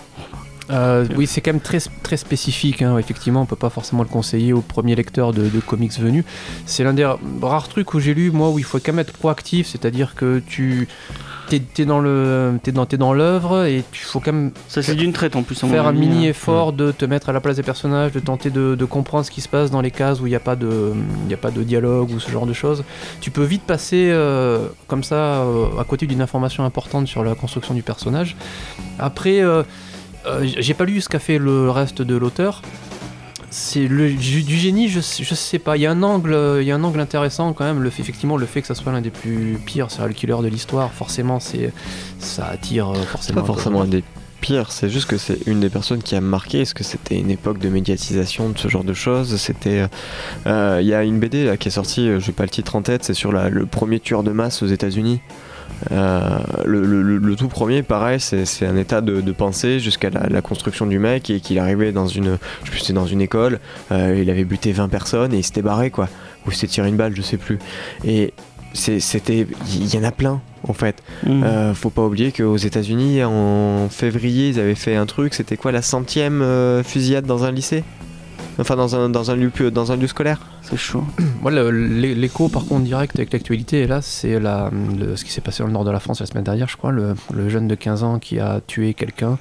Euh, 0.71 1.07
oui, 1.17 1.27
c'est 1.27 1.41
quand 1.41 1.53
même 1.55 1.63
très, 1.63 1.79
très 2.03 2.19
spécifique. 2.19 2.83
hein. 2.83 2.99
Effectivement, 2.99 3.41
on 3.41 3.47
peut 3.47 3.57
pas 3.57 3.71
forcément 3.71 4.03
le 4.03 4.09
conseiller 4.11 4.53
au 4.53 4.61
premier 4.61 4.95
lecteur 4.95 5.33
de, 5.33 5.49
de 5.49 5.61
comics 5.61 5.99
venu. 5.99 6.27
C'est 6.67 6.85
l'un 6.85 6.93
des 6.93 7.09
rares 7.41 7.69
trucs 7.69 7.95
où 7.95 8.01
j'ai 8.01 8.13
lu, 8.13 8.31
moi, 8.31 8.51
où 8.51 8.59
il 8.59 8.67
faut 8.67 8.79
quand 8.79 8.93
même 8.93 8.99
être 8.99 9.15
proactif, 9.15 9.67
c'est-à-dire 9.67 10.15
que 10.15 10.43
tu 10.47 10.87
t'es 11.49 11.63
es 11.79 11.85
dans 11.85 12.01
le 12.01 12.59
dans 12.73 12.87
dans 12.87 13.13
l'œuvre 13.13 13.65
et 13.65 13.79
il 13.79 13.99
faut 13.99 14.21
quand 14.21 14.33
même 14.33 14.51
ça 14.69 14.83
c'est 14.83 14.95
d'une 14.95 15.13
traite 15.13 15.37
en 15.37 15.43
plus 15.43 15.59
faire 15.59 15.87
un 15.87 15.93
mini 15.93 16.27
hein. 16.27 16.31
effort 16.31 16.73
de 16.73 16.93
te 16.93 17.05
mettre 17.05 17.29
à 17.29 17.33
la 17.33 17.41
place 17.41 17.57
des 17.57 17.63
personnages, 17.63 18.13
de 18.13 18.21
tenter 18.21 18.51
de, 18.51 18.75
de 18.75 18.85
comprendre 18.85 19.25
ce 19.25 19.31
qui 19.31 19.41
se 19.41 19.49
passe 19.49 19.71
dans 19.71 19.81
les 19.81 19.91
cases 19.91 20.21
où 20.21 20.27
il 20.27 20.31
n'y 20.31 20.37
a 20.37 20.41
pas 20.41 20.57
de 20.57 20.93
il 21.25 21.31
y 21.31 21.35
a 21.35 21.39
pas 21.39 21.51
de 21.51 21.63
dialogue 21.63 22.11
ou 22.11 22.21
ce 22.21 22.31
genre 22.31 22.47
de 22.47 22.53
choses. 22.53 22.85
Tu 23.21 23.31
peux 23.31 23.45
vite 23.45 23.63
passer 23.63 24.09
euh, 24.11 24.69
comme 24.87 25.03
ça 25.03 25.43
euh, 25.43 25.67
à 25.79 25.85
côté 25.85 26.07
d'une 26.07 26.23
information 26.23 26.65
importante 26.65 27.07
sur 27.07 27.25
la 27.25 27.35
construction 27.35 27.75
du 27.75 27.83
personnage. 27.83 28.37
Après, 28.99 29.41
euh, 29.41 29.63
euh, 30.27 30.45
j'ai 30.45 30.75
pas 30.75 30.85
lu 30.85 31.01
ce 31.01 31.09
qu'a 31.09 31.19
fait 31.19 31.39
le 31.39 31.71
reste 31.71 32.03
de 32.03 32.17
l'auteur. 32.17 32.63
C'est 33.51 33.87
le 33.89 34.13
du, 34.13 34.43
du 34.43 34.57
génie, 34.57 34.89
je, 34.89 35.01
sais- 35.01 35.25
je 35.25 35.35
sais 35.35 35.59
pas. 35.59 35.77
Il 35.77 35.81
y 35.83 35.87
a 35.87 35.91
un 35.91 36.03
angle, 36.03 36.33
euh, 36.35 36.63
il 36.63 36.69
y 36.69 36.73
a 36.73 36.75
un 36.77 36.85
angle 36.85 37.01
intéressant 37.01 37.53
quand 37.53 37.65
même. 37.65 37.83
Le 37.83 37.91
fait, 37.91 38.03
effectivement, 38.03 38.37
le 38.37 38.47
fait 38.47 38.61
que 38.61 38.67
ça 38.67 38.75
soit 38.75 38.93
l'un 38.93 39.01
des 39.01 39.11
plus 39.11 39.59
pires 39.65 39.91
serial 39.91 40.15
killers 40.15 40.43
de 40.43 40.49
l'histoire, 40.49 40.93
forcément, 40.93 41.41
c'est 41.41 41.73
ça 42.19 42.47
attire 42.47 42.91
euh, 42.91 42.95
forcément. 43.03 43.41
pas 43.41 43.47
forcément 43.47 43.83
un 43.83 43.87
des 43.87 44.05
pires, 44.41 44.71
c'est 44.71 44.89
juste 44.89 45.09
que 45.11 45.17
c'est 45.19 45.39
une 45.47 45.59
des 45.61 45.69
personnes 45.71 46.01
qui 46.03 46.15
a 46.15 46.21
marqué. 46.21 46.61
Est-ce 46.61 46.75
que 46.75 46.85
c'était 46.85 47.19
une 47.19 47.31
époque 47.31 47.59
de 47.59 47.69
médiatisation 47.69 48.51
de 48.51 48.59
ce 48.59 48.69
genre 48.69 48.85
de 48.85 48.95
choses? 48.95 49.37
C'était. 49.37 49.87
euh, 50.47 50.79
Il 50.81 50.87
y 50.87 50.95
a 50.95 51.03
une 51.03 51.19
BD 51.19 51.45
là, 51.45 51.57
qui 51.57 51.69
est 51.69 51.73
sortie, 51.73 52.09
euh, 52.09 52.21
j'ai 52.21 52.33
pas 52.33 52.45
le 52.45 52.51
titre 52.51 52.77
en 52.77 52.83
tête, 52.83 53.03
c'est 53.05 53.15
sur 53.15 53.33
la- 53.33 53.49
le 53.49 53.67
premier 53.67 53.99
tueur 53.99 54.23
de 54.23 54.31
masse 54.31 54.63
aux 54.63 54.67
États-Unis. 54.69 55.21
Euh, 55.93 56.39
le, 56.65 56.85
le- 56.85 57.03
le- 57.03 57.19
le 57.19 57.37
tout 57.37 57.49
premier, 57.49 57.83
pareil, 57.83 58.19
c'est 58.21 58.67
un 58.67 58.77
état 58.77 59.01
de, 59.01 59.21
de 59.21 59.33
pensée 59.33 59.79
jusqu'à 59.81 60.11
la, 60.11 60.27
la 60.29 60.43
construction 60.43 60.87
du 60.87 60.99
mec 60.99 61.31
et 61.31 61.41
qu'il 61.41 61.59
arrivait 61.59 61.93
dans 61.93 62.07
une, 62.07 62.39
je 62.65 62.79
sais 62.79 62.93
dans 62.93 63.07
une 63.07 63.21
école, 63.21 63.61
euh, 63.93 64.19
il 64.21 64.29
avait 64.31 64.45
buté 64.45 64.73
20 64.73 64.89
personnes 64.89 65.33
et 65.35 65.39
il 65.39 65.45
s'était 65.45 65.63
barré 65.63 65.91
quoi, 65.91 66.09
ou 66.47 66.51
il 66.51 66.55
s'était 66.55 66.73
tiré 66.73 66.89
une 66.89 66.97
balle, 66.97 67.15
je 67.17 67.23
sais 67.23 67.37
plus. 67.37 67.59
Et 68.05 68.33
c'était, 68.75 69.47
il 69.73 69.95
y 69.95 69.99
en 69.99 70.05
a 70.05 70.11
plein 70.13 70.41
en 70.67 70.73
fait. 70.73 70.97
Mm. 71.25 71.43
Euh, 71.45 71.75
faut 71.75 71.91
pas 71.91 72.03
oublier 72.05 72.33
qu'aux 72.33 72.57
États-Unis, 72.57 73.23
en 73.25 73.89
février, 73.89 74.49
ils 74.49 74.61
avaient 74.61 74.75
fait 74.75 74.97
un 74.97 75.07
truc. 75.07 75.35
C'était 75.35 75.57
quoi 75.57 75.73
la 75.73 75.83
centième 75.83 76.43
euh, 76.43 76.83
fusillade 76.83 77.25
dans 77.25 77.45
un 77.45 77.53
lycée? 77.53 77.85
Enfin, 78.61 78.75
dans 78.77 78.97
un, 78.97 79.09
dans 79.09 79.31
un, 79.31 79.37
lieu, 79.37 79.51
dans 79.71 79.93
un 79.93 79.97
lieu 79.97 80.07
scolaire 80.09 80.41
C'est 80.63 80.77
chaud. 80.77 81.05
Moi, 81.43 81.51
l'écho, 81.53 82.49
par 82.49 82.65
contre, 82.67 82.83
direct 82.85 83.17
avec 83.17 83.33
l'actualité, 83.33 83.87
là, 83.87 84.03
c'est 84.03 84.41
la, 84.41 84.71
le- 84.99 85.15
ce 85.17 85.25
qui 85.25 85.31
s'est 85.31 85.41
passé 85.41 85.63
dans 85.63 85.69
le 85.69 85.73
nord 85.73 85.85
de 85.85 85.91
la 85.93 86.01
France 86.01 86.21
la 86.21 86.27
semaine 86.27 86.45
dernière, 86.45 86.69
je 86.69 86.77
crois. 86.77 86.91
Le, 86.91 87.15
le 87.33 87.49
jeune 87.49 87.69
de 87.69 87.75
15 87.77 88.03
ans 88.03 88.19
qui 88.19 88.41
a 88.41 88.61
tué 88.67 88.95
quelqu'un, 88.95 89.39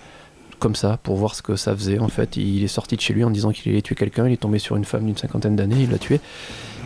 comme 0.60 0.76
ça, 0.76 0.98
pour 1.02 1.16
voir 1.16 1.34
ce 1.36 1.42
que 1.42 1.56
ça 1.56 1.76
faisait. 1.76 1.98
En 2.00 2.08
fait, 2.10 2.38
il 2.38 2.64
est 2.64 2.68
sorti 2.68 2.96
de 2.96 3.02
chez 3.02 3.14
lui 3.14 3.24
en 3.24 3.32
disant 3.32 3.52
qu'il 3.52 3.72
allait 3.72 3.82
tuer 3.82 3.96
quelqu'un. 3.96 4.28
Il 4.28 4.34
est 4.34 4.38
tombé 4.38 4.60
sur 4.60 4.76
une 4.76 4.86
femme 4.86 5.06
d'une 5.06 5.18
cinquantaine 5.18 5.56
d'années, 5.56 5.82
il 5.84 5.90
l'a 5.92 5.98
tué. 5.98 6.20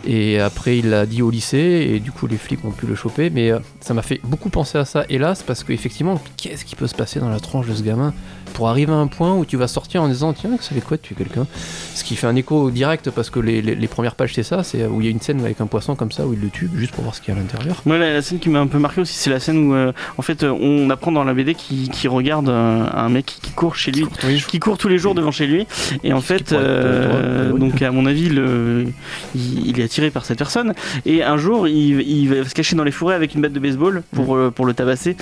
Et 0.06 0.40
après, 0.40 0.78
il 0.78 0.90
l'a 0.90 1.06
dit 1.06 1.22
au 1.22 1.30
lycée, 1.30 1.90
et 1.94 2.00
du 2.00 2.10
coup, 2.12 2.26
les 2.26 2.36
flics 2.36 2.64
ont 2.64 2.70
pu 2.72 2.86
le 2.86 2.94
choper. 2.94 3.30
Mais 3.30 3.50
euh, 3.50 3.58
ça 3.80 3.94
m'a 3.94 4.02
fait 4.02 4.20
beaucoup 4.24 4.48
penser 4.50 4.78
à 4.78 4.84
ça, 4.84 5.04
hélas, 5.08 5.42
parce 5.42 5.62
qu'effectivement, 5.64 6.20
qu'est-ce 6.36 6.64
qui 6.64 6.74
peut 6.76 6.86
se 6.86 6.94
passer 6.94 7.20
dans 7.20 7.28
la 7.30 7.40
tronche 7.40 7.66
de 7.68 7.74
ce 7.74 7.82
gamin 7.82 8.12
pour 8.54 8.68
arriver 8.68 8.92
à 8.92 8.96
un 8.96 9.06
point 9.06 9.34
où 9.34 9.46
tu 9.46 9.56
vas 9.56 9.66
sortir 9.66 10.02
en 10.02 10.08
disant 10.08 10.34
Tiens, 10.34 10.50
ça 10.60 10.74
fait 10.74 10.82
quoi 10.82 10.98
de 10.98 11.02
tuer 11.02 11.14
quelqu'un 11.16 11.46
Ce 11.94 12.04
qui 12.04 12.16
fait 12.16 12.26
un 12.26 12.36
écho 12.36 12.70
direct, 12.70 13.10
parce 13.10 13.30
que 13.30 13.40
les, 13.40 13.62
les- 13.62 13.74
les 13.74 13.88
premières 13.88 14.14
pages, 14.14 14.34
c'est 14.34 14.42
ça 14.42 14.62
c'est 14.62 14.84
où 14.86 15.00
il 15.00 15.04
y 15.04 15.08
a 15.08 15.10
une 15.10 15.20
scène 15.22 15.40
avec 15.40 15.60
un 15.62 15.66
poisson 15.66 15.94
comme 15.94 16.12
ça, 16.12 16.26
où 16.26 16.34
il 16.34 16.40
le 16.40 16.50
tue, 16.50 16.68
juste 16.76 16.92
pour 16.92 17.02
voir 17.04 17.14
ce 17.14 17.22
qu'il 17.22 17.32
y 17.32 17.36
a 17.36 17.40
à 17.40 17.42
l'intérieur. 17.42 17.80
Moi, 17.86 17.96
la, 17.96 18.12
la 18.12 18.20
scène 18.22 18.40
qui 18.40 18.50
m'a 18.50 18.60
un 18.60 18.66
peu 18.66 18.78
marqué 18.78 19.00
aussi, 19.00 19.14
c'est 19.14 19.30
la 19.30 19.40
scène 19.40 19.70
où, 19.70 19.74
euh, 19.74 19.92
en 20.18 20.22
fait, 20.22 20.42
euh, 20.42 20.50
on 20.50 20.90
apprend 20.90 21.12
dans 21.12 21.24
la 21.24 21.32
BD 21.32 21.54
qu'il 21.54 22.08
regarde 22.10 22.50
un 22.50 23.08
mec 23.08 23.24
qui 23.26 23.52
court 23.52 23.74
chez 23.76 23.90
lui, 23.92 24.04
qui 24.48 24.58
court 24.58 24.76
tous 24.76 24.88
les 24.88 24.98
jours 24.98 25.14
devant 25.14 25.30
chez 25.30 25.46
lui, 25.46 25.66
et 26.04 26.12
en 26.12 26.20
fait, 26.20 26.52
euh, 26.52 27.52
donc 27.56 27.80
à 27.80 27.90
mon 27.90 28.04
avis, 28.04 28.28
le, 28.28 28.86
il, 29.34 29.66
il 29.68 29.80
est 29.80 29.84
attiré 29.92 30.10
par 30.10 30.24
cette 30.24 30.38
personne, 30.38 30.72
et 31.04 31.22
un 31.22 31.36
jour, 31.36 31.68
il, 31.68 32.28
va 32.28 32.48
se 32.48 32.54
cacher 32.54 32.76
dans 32.76 32.84
les 32.84 32.92
forêts 32.92 33.14
avec 33.14 33.34
une 33.34 33.42
batte 33.42 33.52
de 33.52 33.60
baseball 33.60 34.02
pour, 34.14 34.34
euh, 34.34 34.50
pour 34.50 34.64
le 34.64 34.72
tabasser, 34.72 35.16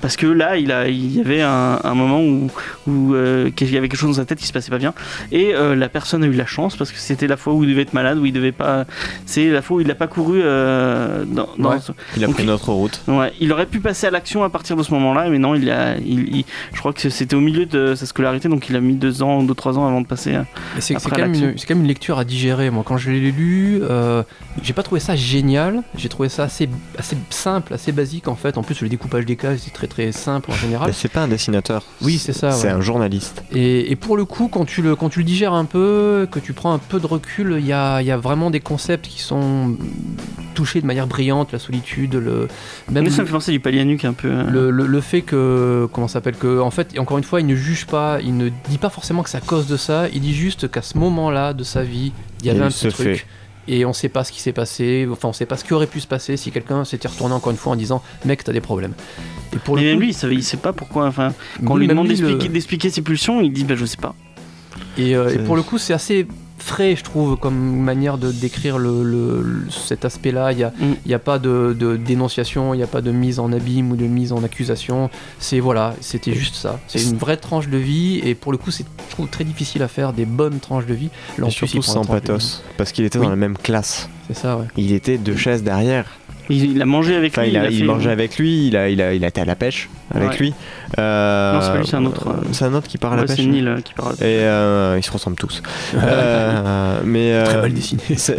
parce 0.00 0.16
que 0.16 0.26
là, 0.26 0.56
il, 0.56 0.72
a, 0.72 0.88
il 0.88 1.16
y 1.16 1.20
avait 1.20 1.42
un, 1.42 1.78
un 1.82 1.94
moment 1.94 2.20
où, 2.20 2.48
où 2.86 3.14
euh, 3.14 3.50
qu'il 3.50 3.72
y 3.72 3.76
avait 3.76 3.88
quelque 3.88 3.98
chose 3.98 4.16
dans 4.16 4.22
sa 4.22 4.26
tête 4.26 4.38
qui 4.38 4.46
se 4.46 4.52
passait 4.52 4.70
pas 4.70 4.78
bien, 4.78 4.94
et 5.32 5.54
euh, 5.54 5.74
la 5.76 5.88
personne 5.88 6.24
a 6.24 6.26
eu 6.26 6.32
la 6.32 6.46
chance 6.46 6.76
parce 6.76 6.92
que 6.92 6.98
c'était 6.98 7.26
la 7.26 7.36
fois 7.36 7.52
où 7.54 7.62
il 7.64 7.70
devait 7.70 7.82
être 7.82 7.92
malade, 7.94 8.18
où 8.18 8.26
il 8.26 8.32
devait 8.32 8.52
pas, 8.52 8.84
c'est 9.26 9.50
la 9.50 9.62
fois 9.62 9.76
où 9.78 9.80
il 9.80 9.86
n'a 9.86 9.94
pas 9.94 10.06
couru 10.06 10.40
euh, 10.42 11.24
dans, 11.26 11.48
dans 11.58 11.70
Ouais. 11.70 11.76
Il 12.16 12.22
a 12.24 12.26
Donc, 12.26 12.36
pris 12.36 12.44
il- 12.44 12.46
notre 12.48 12.72
route. 12.72 13.00
Ouais, 13.08 13.32
il 13.40 13.52
aurait 13.52 13.66
pu 13.66 13.80
passer 13.80 14.06
à 14.06 14.10
l'action 14.10 14.42
à 14.44 14.50
partir 14.50 14.76
de 14.76 14.82
ce 14.82 14.92
moment-là, 14.94 15.28
mais 15.30 15.38
non, 15.38 15.54
il 15.54 15.70
a, 15.70 15.96
il, 15.98 16.36
il- 16.36 16.44
je 16.72 16.78
crois 16.78 16.92
que 16.92 17.08
c'était 17.10 17.34
au 17.36 17.40
milieu 17.40 17.66
de 17.66 17.94
sa 17.94 18.06
scolarité, 18.06 18.48
donc 18.48 18.68
il 18.68 18.76
a 18.76 18.80
mis 18.80 18.94
deux 18.94 19.22
ans, 19.22 19.42
deux 19.42 19.54
trois 19.54 19.78
ans 19.78 19.86
avant 19.86 20.00
de 20.00 20.06
passer. 20.06 20.36
C'est 20.78 20.94
quand, 20.94 21.16
même 21.18 21.34
une- 21.34 21.58
c'est 21.58 21.66
quand 21.66 21.74
même 21.74 21.82
une 21.82 21.88
lecture 21.88 22.18
à 22.18 22.24
digérer. 22.24 22.70
Moi, 22.70 22.82
quand 22.86 22.96
je 22.98 23.10
l'ai 23.10 23.30
lu, 23.32 23.80
euh, 23.82 24.22
j'ai 24.62 24.72
pas 24.72 24.82
trouvé 24.82 25.00
ça 25.00 25.16
génial. 25.16 25.82
J'ai 25.96 26.08
trouvé 26.08 26.28
ça 26.28 26.44
assez, 26.44 26.68
assez 26.98 27.16
simple, 27.30 27.74
assez 27.74 27.92
basique 27.92 28.28
en 28.28 28.36
fait. 28.36 28.56
En 28.58 28.62
plus, 28.62 28.80
le 28.80 28.88
découpage 28.88 29.24
des 29.26 29.36
cases 29.36 29.60
c'est 29.64 29.72
très 29.76 29.86
très 29.86 30.10
simple 30.12 30.50
en 30.50 30.54
général. 30.54 30.88
Mais 30.88 30.92
c'est 30.94 31.08
pas 31.12 31.20
un 31.22 31.28
dessinateur. 31.28 31.82
Oui, 32.02 32.18
c'est 32.18 32.32
ça, 32.32 32.50
C'est 32.50 32.66
ouais. 32.68 32.72
un 32.72 32.80
journaliste. 32.80 33.42
Et, 33.52 33.90
et 33.92 33.96
pour 33.96 34.16
le 34.16 34.24
coup, 34.24 34.48
quand 34.48 34.64
tu 34.64 34.82
le, 34.82 34.96
quand 34.96 35.08
tu 35.10 35.18
le 35.20 35.24
digères 35.24 35.52
un 35.52 35.64
peu, 35.66 36.26
que 36.30 36.38
tu 36.40 36.52
prends 36.54 36.72
un 36.72 36.78
peu 36.78 36.98
de 36.98 37.06
recul, 37.06 37.56
il 37.60 37.66
y 37.66 37.72
a, 37.72 38.00
il 38.00 38.06
y 38.06 38.10
a 38.10 38.16
vraiment 38.16 38.50
des 38.50 38.60
concepts 38.60 39.06
qui 39.06 39.20
sont 39.20 39.76
touchés 40.54 40.80
de 40.80 40.86
manière 40.86 41.06
brillante, 41.06 41.52
la 41.52 41.58
solitude, 41.58 42.14
le, 42.14 42.48
même 42.90 43.04
Mais 43.04 43.10
ça 43.10 43.18
le- 43.18 43.22
me 43.22 43.26
fait 43.26 43.32
penser 43.32 43.52
du 43.52 43.60
Palianuc 43.60 44.04
un 44.04 44.14
peu. 44.14 44.28
euh. 44.30 44.44
le, 44.50 44.70
le- 44.70 44.86
le 44.86 45.00
fait 45.02 45.20
que 45.20 45.86
comment 45.92 46.08
ça 46.08 46.14
s'appelle 46.14 46.36
que 46.36 46.58
en 46.60 46.70
fait 46.70 46.98
encore 46.98 47.18
une 47.18 47.24
fois 47.24 47.40
il 47.40 47.46
ne 47.46 47.54
juge 47.54 47.86
pas 47.86 48.18
il 48.22 48.36
ne 48.36 48.48
dit 48.70 48.78
pas 48.78 48.88
forcément 48.88 49.22
que 49.22 49.28
c'est 49.28 49.36
à 49.36 49.42
cause 49.42 49.66
de 49.66 49.76
ça 49.76 50.06
il 50.14 50.20
dit 50.22 50.34
juste 50.34 50.70
qu'à 50.70 50.80
ce 50.82 50.96
moment 50.96 51.30
là 51.30 51.52
de 51.52 51.62
sa 51.64 51.82
vie 51.82 52.12
il 52.40 52.46
y 52.46 52.50
avait 52.50 52.60
Il 52.60 52.62
un 52.62 52.68
petit 52.68 52.88
truc 52.88 53.06
fait. 53.18 53.26
Et 53.68 53.84
on 53.84 53.92
sait 53.92 54.08
pas 54.08 54.24
ce 54.24 54.32
qui 54.32 54.40
s'est 54.40 54.52
passé 54.52 55.06
enfin 55.10 55.28
on 55.28 55.32
sait 55.32 55.46
pas 55.46 55.56
ce 55.56 55.64
qui 55.64 55.74
aurait 55.74 55.86
pu 55.86 56.00
se 56.00 56.06
passer 56.06 56.36
si 56.36 56.50
quelqu'un 56.52 56.84
s'était 56.84 57.08
retourné 57.08 57.34
encore 57.34 57.50
une 57.50 57.58
fois 57.58 57.72
en 57.72 57.76
disant 57.76 58.02
mec 58.24 58.44
t'as 58.44 58.52
des 58.52 58.60
problèmes 58.60 58.94
et 59.52 59.58
pour 59.58 59.76
Mais 59.76 59.82
le 59.82 59.86
même 59.88 59.96
coup, 59.96 60.00
lui, 60.02 60.08
il, 60.10 60.14
savait, 60.14 60.34
il 60.34 60.42
sait 60.42 60.56
pas 60.56 60.72
pourquoi. 60.72 61.06
Enfin, 61.06 61.32
quand 61.64 61.74
on 61.74 61.76
lui, 61.76 61.86
demande 61.86 62.08
le- 62.08 62.48
d'expliquer, 62.48 62.90
ses 62.90 63.00
pulsions, 63.02 63.40
il 63.40 63.52
dit 63.52 63.64
bah 63.64 63.74
je 63.76 63.84
sais 63.86 63.96
pas. 63.96 64.14
Et, 64.98 65.14
euh, 65.16 65.30
et 65.32 65.38
pour 65.38 65.56
le 65.56 65.62
coup, 65.62 65.78
c'est 65.78 65.92
assez 65.94 66.26
frais, 66.66 66.96
je 66.96 67.04
trouve, 67.04 67.36
comme 67.36 67.56
manière 67.80 68.18
de 68.18 68.32
décrire 68.32 68.76
le, 68.78 69.02
le- 69.04 69.42
le- 69.42 69.70
cet 69.70 70.04
aspect-là. 70.04 70.52
Il 70.52 70.58
n'y 70.58 70.64
a, 70.64 70.72
Mm. 70.78 71.12
a 71.14 71.18
pas 71.18 71.38
de, 71.38 71.74
de 71.78 71.96
dénonciation, 71.96 72.74
il 72.74 72.78
n'y 72.78 72.82
a 72.82 72.86
pas 72.88 73.00
de 73.00 73.10
mise 73.12 73.38
en 73.38 73.52
abîme 73.52 73.92
ou 73.92 73.96
de 73.96 74.06
mise 74.06 74.32
en 74.32 74.42
accusation. 74.42 75.08
C'est 75.38 75.60
voilà, 75.60 75.94
c'était 76.00 76.32
juste 76.34 76.56
ça. 76.56 76.78
C'est 76.88 77.02
une 77.02 77.16
vraie 77.16 77.36
tranche 77.36 77.68
de 77.68 77.78
vie, 77.78 78.20
et 78.24 78.34
pour 78.34 78.52
le 78.52 78.58
coup, 78.58 78.70
c'est 78.70 78.84
je 79.08 79.12
trouve 79.14 79.28
très 79.28 79.44
difficile 79.44 79.82
à 79.82 79.88
faire 79.88 80.12
des 80.12 80.26
bonnes 80.26 80.58
tranches 80.60 80.86
de 80.86 80.94
vie. 80.94 81.08
Là, 81.38 81.46
en 81.46 81.50
surtout 81.50 81.82
sans 81.82 82.04
pathos. 82.04 82.62
Parce 82.76 82.92
qu'il 82.92 83.04
était 83.04 83.18
Oui. 83.18 83.24
dans 83.24 83.30
la 83.30 83.36
même 83.36 83.56
classe. 83.56 84.08
C'est 84.26 84.36
ça, 84.36 84.56
ouais. 84.58 84.66
Il 84.76 84.92
était 84.92 85.16
deux 85.18 85.36
chaises 85.36 85.62
derrière. 85.62 86.06
Il, 86.48 86.72
il 86.72 86.82
a 86.82 86.86
mangé 86.86 87.16
avec 87.16 87.32
Enfin, 87.32 87.42
lui. 87.42 87.50
il, 87.50 87.56
a, 87.56 87.62
a 87.62 87.68
il 87.68 87.78
fait- 87.78 87.84
mangeait 87.84 88.10
avec 88.10 88.38
lui, 88.38 88.68
il 88.68 88.76
a, 88.76 88.88
il, 88.88 89.00
a, 89.02 89.14
il 89.14 89.24
a 89.24 89.28
été 89.28 89.40
à 89.40 89.44
la 89.44 89.56
pêche 89.56 89.88
avec 90.14 90.30
Ouais. 90.30 90.36
lui. 90.38 90.54
Euh, 90.98 91.52
Non, 91.54 91.60
c'est 91.60 91.68
pas 91.72 91.78
lui, 91.78 91.86
c'est 91.86 91.96
un 91.96 92.04
autre, 92.06 92.28
euh, 92.28 92.32
C'est 92.52 92.64
un 92.64 92.74
autre 92.74 92.86
qui 92.88 92.98
part 92.98 93.12
à 93.12 93.16
la 93.16 93.22
Ouais, 93.22 93.28
pêche. 93.28 93.36
c'est 93.36 93.46
Neil 93.46 93.66
euh, 93.66 93.80
qui 93.80 93.94
parle. 93.94 94.14
Et 94.20 94.24
euh, 94.24 94.96
ils 94.98 95.02
se 95.04 95.10
ressemblent 95.10 95.36
tous. 95.36 95.62
Euh, 95.94 97.00
mais 97.04 97.32
euh, 97.32 97.44
Très 97.44 97.60
mal 97.62 97.72
dessiné. 97.74 98.02
c'est 98.16 98.36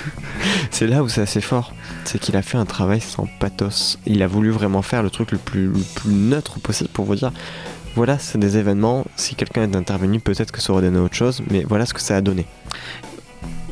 c'est 0.70 0.86
là 0.86 1.02
où 1.02 1.08
c'est 1.08 1.22
assez 1.22 1.40
fort. 1.40 1.72
C'est 2.04 2.18
qu'il 2.18 2.36
a 2.36 2.42
fait 2.42 2.58
un 2.58 2.66
travail 2.66 3.00
sans 3.00 3.26
pathos. 3.40 3.98
Il 4.06 4.22
a 4.22 4.26
voulu 4.26 4.50
vraiment 4.50 4.82
faire 4.82 5.02
le 5.02 5.10
truc 5.10 5.32
le 5.32 5.38
plus, 5.38 5.66
le 5.66 5.80
plus 5.94 6.10
neutre 6.12 6.58
possible 6.60 6.90
pour 6.92 7.04
vous 7.04 7.14
dire 7.16 7.32
voilà, 7.94 8.18
c'est 8.18 8.38
des 8.38 8.58
événements. 8.58 9.04
Si 9.16 9.34
quelqu'un 9.36 9.62
est 9.62 9.74
intervenu, 9.74 10.20
peut-être 10.20 10.52
que 10.52 10.60
ça 10.60 10.72
aurait 10.72 10.82
donné 10.82 10.98
autre 10.98 11.14
chose, 11.14 11.42
mais 11.50 11.64
voilà 11.66 11.86
ce 11.86 11.94
que 11.94 12.00
ça 12.02 12.16
a 12.16 12.20
donné. 12.20 12.44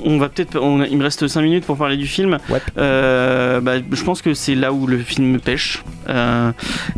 On 0.04 0.18
va 0.18 0.28
peut-être. 0.28 0.60
Il 0.90 0.98
me 0.98 1.02
reste 1.02 1.26
5 1.26 1.40
minutes 1.42 1.64
pour 1.64 1.76
parler 1.76 1.96
du 1.96 2.06
film. 2.06 2.38
Ouais. 2.50 2.60
Euh, 2.78 3.60
bah, 3.60 3.76
je 3.90 4.04
pense 4.04 4.22
que 4.22 4.34
c'est 4.34 4.54
là 4.54 4.72
où 4.72 4.86
le 4.86 4.98
film 4.98 5.28
me 5.32 5.38
pêche. 5.38 5.82
Euh, 6.08 6.52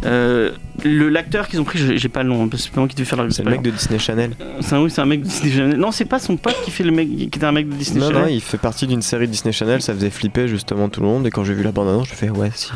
euh, 0.05 0.51
le 0.85 1.09
l'acteur 1.09 1.49
qu'ils 1.49 1.61
ont 1.61 1.65
pris, 1.65 1.79
j'ai 1.97 2.09
pas 2.09 2.23
le 2.23 2.29
nom, 2.29 2.49
que 2.49 2.57
c'est 2.57 2.71
pas 2.71 2.81
moi 2.81 2.89
qui 2.89 2.97
devais 2.97 3.07
faire 3.07 3.23
la. 3.23 3.31
C'est 3.31 3.45
le 3.45 3.51
mec 3.51 3.63
de 3.63 3.71
Disney 3.71 3.99
Channel. 3.99 4.33
C'est 4.61 4.75
un, 4.75 4.83
oui, 4.83 4.91
c'est 4.91 5.01
un 5.01 5.07
mec 5.07 5.23
de 5.23 5.27
Disney 5.27 5.53
Channel. 5.53 5.79
Non, 5.79 5.93
c'est 5.93 6.05
pas 6.05 6.19
son 6.19 6.37
pote 6.37 6.57
qui 6.65 6.71
fait 6.71 6.85
le 6.85 6.91
mec, 6.91 7.09
qui 7.09 7.23
était 7.25 7.45
un 7.45 7.53
mec 7.53 7.69
de 7.69 7.75
Disney 7.75 8.01
Non, 8.01 8.09
Channel. 8.09 8.23
non, 8.23 8.29
il 8.29 8.41
fait 8.41 8.59
partie 8.59 8.87
d'une 8.87 9.03
série 9.03 9.29
Disney 9.29 9.53
Channel, 9.53 9.81
ça 9.81 9.95
faisait 9.95 10.11
flipper 10.11 10.49
justement 10.49 10.89
tout 10.89 11.01
le 11.01 11.07
monde. 11.07 11.27
Et 11.27 11.31
quand 11.31 11.45
j'ai 11.45 11.55
vu 11.55 11.63
la 11.63 11.73
bande-annonce, 11.73 12.09
je 12.09 12.15
fais 12.15 12.31
ouais, 12.31 12.51
si. 12.55 12.71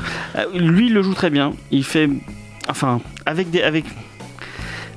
Lui, 0.54 0.86
il 0.86 0.94
le 0.94 1.02
joue 1.02 1.14
très 1.14 1.30
bien. 1.30 1.52
Il 1.70 1.84
fait. 1.84 2.08
Enfin, 2.68 3.00
avec 3.26 3.50
des. 3.50 3.62
Avec... 3.62 3.84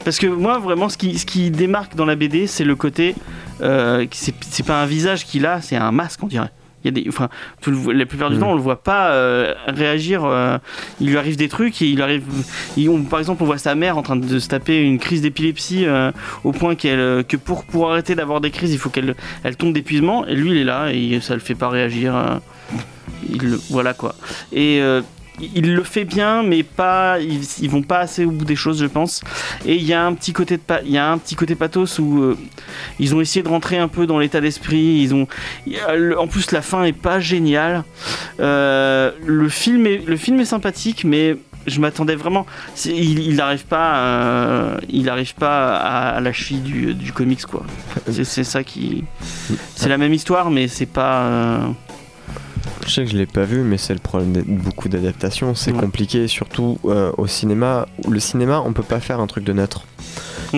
Parce 0.04 0.20
que 0.20 0.28
moi, 0.28 0.60
vraiment, 0.60 0.90
ce 0.90 0.98
qui, 0.98 1.18
ce 1.18 1.26
qui 1.26 1.50
démarque 1.52 1.96
dans 1.96 2.06
la 2.06 2.16
BD, 2.16 2.48
c'est 2.48 2.66
le 2.66 2.76
côté. 2.76 3.16
Euh, 3.62 4.06
c'est 4.12 4.34
c'est 4.42 4.66
pas 4.66 4.82
un 4.82 4.86
visage 4.86 5.26
qu'il 5.26 5.46
a, 5.46 5.62
c'est 5.62 5.76
un 5.78 5.92
masque, 5.92 6.20
on 6.24 6.28
dirait. 6.28 6.50
Il 6.84 6.88
y 6.88 7.00
a 7.00 7.02
des, 7.02 7.08
enfin, 7.08 7.30
tout 7.62 7.72
le- 7.72 7.94
la 7.94 8.06
plupart 8.06 8.30
du 8.30 8.36
Mm. 8.36 8.40
temps, 8.42 8.52
on 8.52 8.56
le 8.56 8.62
voit 8.62 8.84
pas 8.84 9.12
euh, 9.12 9.54
réagir. 9.68 10.26
euh, 10.26 10.58
il 11.00 11.08
lui 11.08 11.18
arrive 11.18 11.38
des 11.38 11.48
trucs 11.48 11.82
et 11.82 11.86
il 11.88 12.02
arrive. 12.02 12.24
il- 12.76 12.90
on- 12.90 13.04
par 13.04 13.20
exemple, 13.20 13.42
on 13.44 13.46
voit 13.46 13.58
sa 13.58 13.74
mère 13.76 13.98
en 13.98 14.02
train 14.02 14.18
de 14.18 14.40
se 14.40 14.48
taper 14.50 14.82
une 14.82 15.00
crise 15.00 15.22
d'épilepsie 15.22 15.86
euh, 15.86 16.12
au 16.44 16.52
point 16.52 16.76
qu'elle, 16.76 17.24
que 17.24 17.38
pour, 17.38 17.64
pour 17.64 17.90
arrêter 17.90 18.16
d'avoir 18.16 18.42
des 18.42 18.52
crises, 18.52 18.74
il 18.74 18.80
faut 18.80 18.90
qu'elle 18.90 19.16
elle 19.46 19.56
tombe 19.56 19.72
d'épuisement. 19.74 20.28
Et 20.28 20.36
lui, 20.36 20.52
il 20.52 20.58
est 20.58 20.64
là 20.66 20.92
et 20.92 21.20
ça 21.22 21.34
le 21.36 21.40
fait 21.40 21.56
pas 21.56 21.70
réagir. 21.70 22.42
il, 23.30 23.58
voilà 23.70 23.94
quoi. 23.94 24.16
Et 24.52 24.82
il 25.40 25.74
le 25.74 25.84
fait 25.84 26.06
bien, 26.06 26.44
mais 26.44 26.64
pas. 26.64 27.20
Ils, 27.20 27.42
ils 27.62 27.70
vont 27.70 27.82
pas 27.82 28.00
assez 28.00 28.26
au 28.26 28.32
bout 28.32 28.46
des 28.46 28.56
choses, 28.56 28.80
je 28.80 28.86
pense. 28.86 29.22
Et 29.66 29.76
il 29.76 29.84
y 29.84 29.94
a 29.94 30.06
un 30.06 30.14
petit 30.14 30.34
côté 30.34 30.58
de 30.58 30.64
il 30.86 30.92
y 30.92 30.98
a 30.98 31.12
un 31.12 31.18
petit 31.18 31.36
côté 31.36 31.56
pathos 31.56 32.00
où 32.00 32.22
euh, 32.22 32.38
ils 33.00 33.16
ont 33.16 33.22
essayé 33.22 33.44
de 33.44 33.50
rentrer 33.50 33.78
un 33.78 33.88
peu 33.88 34.06
dans 34.06 34.20
l'état 34.20 34.42
d'esprit. 34.42 35.02
Ils 35.02 35.14
ont. 35.14 35.28
En 36.18 36.28
plus, 36.28 36.52
la 36.52 36.62
fin 36.62 36.84
est 36.84 36.94
pas 36.94 37.20
géniale. 37.20 37.84
Euh, 38.40 39.12
le 39.26 39.50
film 39.50 39.88
est 39.88 40.06
le 40.06 40.18
film 40.18 40.40
est 40.40 40.46
sympathique, 40.46 41.04
mais 41.04 41.38
je 41.66 41.80
m'attendais 41.80 42.16
vraiment. 42.16 42.46
Il 42.86 43.36
n'arrive 43.36 43.66
pas, 43.66 43.96
euh, 43.96 44.78
il 44.90 45.10
arrive 45.10 45.34
pas 45.36 45.76
à, 45.78 46.10
à 46.10 46.20
la 46.20 46.34
cheville 46.34 46.62
du, 46.62 46.94
du 46.94 47.12
comics 47.14 47.46
quoi. 47.46 47.64
C'est 48.12 48.44
ça 48.44 48.64
qui. 48.64 49.04
C'est 49.76 49.90
la 49.90 49.98
même 49.98 50.14
histoire, 50.14 50.52
mais 50.52 50.68
c'est 50.68 50.86
pas. 50.86 51.74
Je 52.86 52.92
sais 52.92 53.04
que 53.06 53.12
je 53.12 53.18
l'ai 53.18 53.26
pas 53.26 53.44
vu, 53.44 53.62
mais 53.62 53.78
c'est 53.78 53.94
le 53.94 54.00
problème 54.00 54.34
de 54.34 54.42
beaucoup 54.42 54.90
d'adaptations. 54.90 55.56
C'est 55.56 55.72
Ouais. 55.72 55.80
compliqué, 55.80 56.28
surtout 56.28 56.80
euh, 56.86 57.12
au 57.18 57.28
cinéma. 57.28 57.88
Le 58.10 58.20
cinéma, 58.20 58.62
on 58.66 58.74
peut 58.74 58.84
pas 58.84 59.00
faire 59.00 59.20
un 59.20 59.28
truc 59.28 59.44
de 59.44 59.54
neutre. 59.54 59.86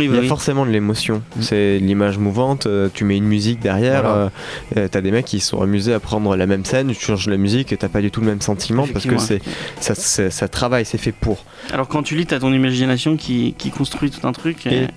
Il 0.03 0.13
y 0.13 0.17
a 0.17 0.21
oui. 0.21 0.27
forcément 0.27 0.65
de 0.65 0.71
l'émotion. 0.71 1.21
Mm. 1.37 1.41
C'est 1.41 1.79
l'image 1.79 2.17
mouvante, 2.17 2.65
euh, 2.67 2.89
tu 2.93 3.03
mets 3.05 3.17
une 3.17 3.25
musique 3.25 3.59
derrière, 3.59 4.01
Voilà. 4.01 4.15
euh, 4.17 4.29
euh, 4.77 4.87
t'as 4.89 5.01
des 5.01 5.11
mecs 5.11 5.25
qui 5.25 5.39
sont 5.39 5.61
amusés 5.61 5.93
à 5.93 5.99
prendre 5.99 6.35
la 6.35 6.45
même 6.47 6.65
scène, 6.65 6.87
tu 6.93 7.05
changes 7.05 7.27
la 7.27 7.37
musique 7.37 7.71
et 7.71 7.77
t'as 7.77 7.87
pas 7.89 8.01
du 8.01 8.11
tout 8.11 8.21
le 8.21 8.27
même 8.27 8.41
sentiment 8.41 8.85
parce 8.91 9.05
que 9.05 9.17
c'est 9.17 9.41
ça, 9.79 10.47
travaille, 10.47 10.85
c'est 10.85 10.97
fait 10.97 11.11
pour. 11.11 11.43
Alors 11.73 11.87
quand 11.87 12.03
tu 12.03 12.15
lis, 12.15 12.25
t'as 12.25 12.39
ton 12.39 12.53
imagination 12.53 13.17
qui, 13.17 13.53
qui 13.57 13.71
construit 13.71 14.11
tout 14.11 14.25
un 14.27 14.31
truc. 14.31 14.67
Et... 14.67 14.87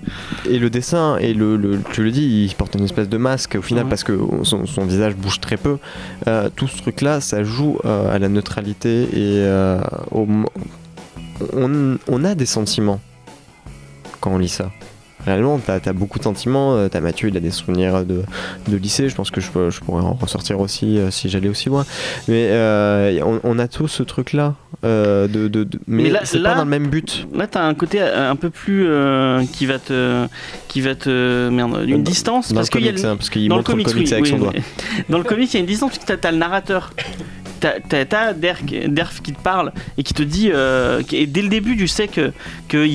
Et 0.48 0.58
le 0.58 0.70
dessin, 0.70 1.16
et 1.18 1.34
le, 1.34 1.56
le- 1.56 1.80
tu 1.92 2.02
le 2.02 2.10
dis, 2.10 2.46
il 2.48 2.54
porte 2.54 2.74
une 2.74 2.84
espèce 2.84 3.08
de 3.08 3.16
masque 3.16 3.56
au 3.58 3.62
final 3.62 3.84
Ouais. 3.84 3.88
parce 3.90 4.04
que 4.04 4.18
son, 4.42 4.66
son 4.66 4.84
visage 4.84 5.14
bouge 5.14 5.40
très 5.40 5.56
peu. 5.56 5.78
Euh, 6.26 6.48
tout 6.54 6.66
ce 6.68 6.76
truc-là, 6.78 7.20
ça 7.20 7.44
joue 7.44 7.78
euh, 7.84 8.12
à 8.14 8.18
la 8.18 8.28
neutralité 8.28 9.02
et 9.04 9.08
euh, 9.44 9.80
au 10.10 10.26
mo- 10.26 10.48
on, 11.52 11.96
on 12.08 12.24
a 12.24 12.34
des 12.34 12.46
sentiments 12.46 13.00
quand 14.20 14.32
on 14.32 14.38
lit 14.38 14.48
ça. 14.48 14.70
Réellement, 15.28 15.58
t'as 15.64 15.78
as 15.84 15.92
beaucoup 15.92 16.18
de 16.18 16.24
sentiments. 16.24 16.74
euh, 16.74 16.88
T'as 16.88 17.00
Mathieu, 17.00 17.28
il 17.28 17.36
a 17.36 17.40
des 17.40 17.50
souvenirs 17.50 18.04
de, 18.04 18.22
de 18.68 18.76
lycée. 18.76 19.08
Je 19.08 19.14
pense 19.14 19.30
que 19.30 19.40
je, 19.40 19.48
pourrais 19.50 20.02
en 20.02 20.14
ressortir 20.14 20.58
aussi 20.60 20.98
euh, 20.98 21.10
si 21.10 21.28
j'allais 21.28 21.48
aussi 21.48 21.68
loin. 21.68 21.84
Mais 22.28 22.48
euh, 22.50 23.20
on, 23.24 23.40
on 23.44 23.58
a 23.58 23.68
tous 23.68 23.88
ce 23.88 24.02
truc-là. 24.02 24.54
de, 24.82 25.26
de- 25.26 25.48
de- 25.64 25.78
mais 25.86 26.12
c'est 26.24 26.42
pas 26.42 26.54
dans 26.54 26.64
le 26.64 26.70
même 26.70 26.88
but. 26.88 27.26
Là, 27.34 27.46
t'as 27.46 27.62
un 27.64 27.74
côté 27.74 28.00
un 28.00 28.36
peu 28.36 28.50
plus 28.50 28.86
qui 29.52 29.66
va 29.66 29.78
te, 29.78 30.26
qui 30.68 30.80
va 30.80 30.94
te, 30.94 31.48
merde, 31.50 31.82
une 31.86 31.98
Dans- 31.98 32.10
distance 32.10 32.48
Dans 32.50 32.56
parce 32.56 32.68
le 32.68 32.78
qu'il 32.80 32.86
comics, 32.88 33.02
le- 33.02 33.48
montre 33.48 33.70
le 33.76 33.82
comics 33.84 33.88
oui, 33.94 34.12
avec 34.12 34.24
oui, 34.24 34.30
son 34.30 34.38
doigt. 34.38 34.52
Dans 35.08 35.18
le 35.18 35.24
comics, 35.24 35.50
il 35.52 35.54
y 35.54 35.56
a 35.58 35.60
une 35.60 35.66
distance 35.66 35.90
parce 35.90 36.04
que 36.04 36.06
t'as, 36.06 36.16
t'as 36.16 36.30
le 36.30 36.38
narrateur. 36.38 36.92
T'as, 37.60 38.32
Derf, 38.32 38.62
qui 38.64 39.32
te 39.32 39.40
parle 39.42 39.72
et 39.96 40.02
qui 40.02 40.14
te 40.14 40.22
dit, 40.22 40.50
euh, 40.52 41.02
et 41.12 41.26
dès 41.26 41.42
le 41.42 41.48
début, 41.48 41.76
tu 41.76 41.88
sais 41.88 42.08
que, 42.08 42.32
que, 42.68 42.86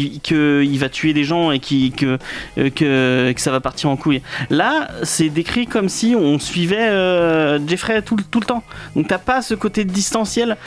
il, 0.63 0.79
va 0.79 0.89
tuer 0.89 1.13
des 1.13 1.23
gens 1.23 1.51
et 1.51 1.59
euh, 2.03 2.69
que, 2.69 3.33
ça 3.37 3.51
va 3.51 3.59
partir 3.59 3.89
en 3.89 3.97
couille. 3.97 4.21
Là, 4.49 4.89
c'est 5.03 5.29
décrit 5.29 5.67
comme 5.67 5.89
si 5.89 6.15
on 6.15 6.39
suivait 6.39 6.89
euh, 6.89 7.59
Jeffrey 7.67 8.01
tout, 8.01 8.15
le- 8.15 8.45
temps. 8.45 8.63
Donc 8.95 9.07
t'as 9.07 9.17
pas 9.17 9.41
ce 9.41 9.53
côté 9.53 9.85
distanciel 9.85 10.57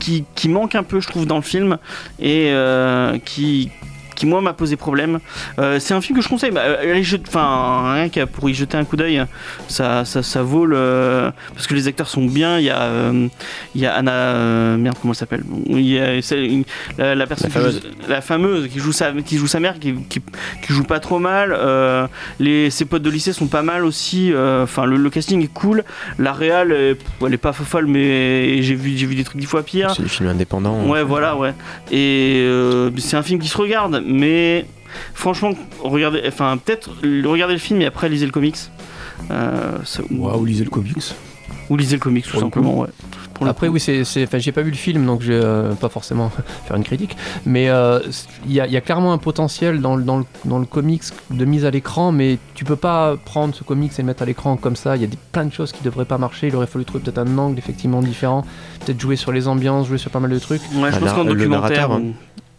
qui, 0.00 0.24
manque 0.48 0.74
un 0.74 0.82
peu, 0.82 1.00
je 1.00 1.08
trouve, 1.08 1.26
dans 1.26 1.36
le 1.36 1.42
film 1.42 1.78
et 2.18 2.50
euh, 2.50 3.18
qui 3.24 3.70
qui 4.16 4.26
moi 4.26 4.40
m'a 4.40 4.52
posé 4.52 4.74
problème. 4.76 5.20
Euh, 5.60 5.78
c'est 5.78 5.94
un 5.94 6.00
film 6.00 6.18
que 6.18 6.24
je 6.24 6.28
conseille. 6.28 6.50
Bah, 6.50 6.62
euh, 6.64 7.02
enfin 7.28 7.92
rien 7.94 8.08
qu'à 8.08 8.26
pour 8.26 8.50
y 8.50 8.54
jeter 8.54 8.76
un 8.76 8.84
coup 8.84 8.96
d'œil, 8.96 9.22
ça, 9.68 10.04
ça, 10.04 10.24
ça 10.24 10.42
vaut 10.42 10.66
le 10.66 11.30
parce 11.54 11.68
que 11.68 11.74
les 11.74 11.86
acteurs 11.86 12.08
sont 12.08 12.24
bien. 12.26 12.58
Il 12.58 12.64
y 12.64 12.70
a 12.70 12.80
euh, 12.82 13.28
il 13.76 13.80
y 13.80 13.86
a 13.86 13.94
Anna 13.94 14.12
euh, 14.12 14.76
merde 14.76 14.96
comment 15.00 15.12
elle 15.12 15.18
s'appelle? 15.18 15.44
Il 15.68 15.80
y 15.86 16.00
a 16.00 16.20
celle- 16.22 16.44
une- 16.44 16.64
la, 16.98 17.14
la 17.14 17.26
personne 17.26 17.50
La 17.54 17.60
qui 17.60 17.72
joue- 17.76 17.80
la 18.08 18.20
fameuse 18.20 18.68
qui 18.68 18.78
joue 18.80 18.92
sa 18.92 19.12
qui 19.12 19.36
joue 19.36 19.46
sa 19.46 19.60
mère 19.60 19.78
qui, 19.78 19.94
qui, 20.08 20.20
qui 20.62 20.72
joue 20.72 20.84
pas 20.84 20.98
trop 20.98 21.18
mal. 21.20 21.56
Les 22.40 22.70
ses 22.70 22.84
potes 22.86 23.02
de 23.02 23.10
lycée 23.10 23.32
sont 23.32 23.46
pas 23.46 23.62
mal 23.62 23.84
aussi. 23.84 24.32
Enfin 24.62 24.86
le, 24.86 24.96
le 24.96 25.10
casting 25.10 25.42
est 25.44 25.52
cool. 25.52 25.84
La 26.18 26.32
réal 26.32 26.72
elle 26.72 27.32
est 27.34 27.36
pas 27.36 27.52
folle 27.52 27.86
mais 27.86 28.62
j'ai 28.62 28.74
vu 28.74 28.96
j'ai 28.96 29.06
vu 29.06 29.14
des 29.14 29.24
trucs 29.24 29.38
dix 29.40 29.46
fois 29.46 29.62
pire. 29.62 29.92
C'est 29.94 30.02
des 30.02 30.08
films 30.08 30.30
indépendants. 30.30 30.86
Ouais, 30.86 31.02
voilà, 31.02 31.36
ouais. 31.36 31.52
Et 31.92 32.48
c'est 32.98 33.16
un 33.16 33.22
film 33.22 33.40
qui 33.40 33.48
se 33.48 33.56
regarde, 33.58 34.02
mais 34.06 34.64
franchement, 35.14 35.50
regardez, 35.82 36.22
enfin, 36.26 36.56
peut-être 36.56 36.90
regardez 37.24 37.54
le 37.54 37.60
film 37.60 37.80
et 37.82 37.86
après 37.86 38.08
lisez 38.08 38.26
le 38.26 38.32
comics. 38.32 38.56
Euh, 39.30 39.78
ça- 39.84 40.02
ou, 40.10 40.26
Waouh, 40.26 40.44
lisez 40.44 40.64
le 40.64 40.70
comics. 40.70 41.14
ou 41.70 41.76
lisez 41.76 41.96
le 41.96 42.00
comics, 42.00 42.24
tout 42.24 42.30
Pour 42.32 42.40
simplement, 42.40 42.78
ouais. 42.80 42.88
Pour 43.34 43.46
Après, 43.46 43.66
coup. 43.66 43.74
oui, 43.74 43.80
c'est, 43.80 44.04
c'est- 44.04 44.24
enfin, 44.24 44.38
j'ai 44.38 44.52
pas 44.52 44.62
vu 44.62 44.70
le 44.70 44.76
film, 44.76 45.04
donc 45.04 45.20
je 45.20 45.32
vais 45.32 45.40
euh, 45.44 45.74
pas 45.74 45.90
forcément 45.90 46.30
faire 46.66 46.76
une 46.76 46.84
critique. 46.84 47.16
Mais 47.44 47.68
euh, 47.68 48.00
il 48.46 48.52
y, 48.52 48.60
a- 48.60 48.66
il 48.66 48.72
y 48.72 48.76
a 48.78 48.80
clairement 48.80 49.12
un 49.12 49.18
potentiel 49.18 49.80
dans, 49.82 49.94
le- 49.96 50.02
dans, 50.04 50.18
le, 50.18 50.24
dans 50.46 50.58
le 50.58 50.64
comics 50.64 51.02
de 51.30 51.44
mise 51.44 51.66
à 51.66 51.70
l'écran, 51.70 52.12
mais 52.12 52.38
tu 52.54 52.64
peux 52.64 52.76
pas 52.76 53.16
prendre 53.22 53.54
ce 53.54 53.62
comics 53.62 53.92
et 53.98 54.02
le 54.02 54.06
mettre 54.06 54.22
à 54.22 54.26
l'écran 54.26 54.56
comme 54.56 54.76
ça. 54.76 54.96
Il 54.96 55.02
y 55.02 55.04
a 55.04 55.08
des, 55.08 55.18
plein 55.32 55.44
de 55.44 55.52
choses 55.52 55.72
qui 55.72 55.82
devraient 55.84 56.06
pas 56.06 56.16
marcher. 56.16 56.46
Il 56.48 56.56
aurait 56.56 56.66
fallu 56.66 56.86
trouver 56.86 57.04
peut-être 57.04 57.18
un 57.18 57.36
angle 57.38 57.58
effectivement 57.58 58.00
différent, 58.00 58.42
peut-être 58.86 59.00
jouer 59.00 59.16
sur 59.16 59.32
les 59.32 59.46
ambiances, 59.48 59.86
jouer 59.88 59.98
sur 59.98 60.10
pas 60.10 60.20
mal 60.20 60.30
de 60.30 60.38
trucs. 60.38 60.62
Ouais, 60.74 60.90
je 60.90 60.96
Ah, 60.96 61.00
pense 61.00 61.12
qu'en 61.12 61.24
le 61.24 61.34
documentaire. 61.34 61.88
narrateur, 61.88 61.92
hein. 61.92 62.02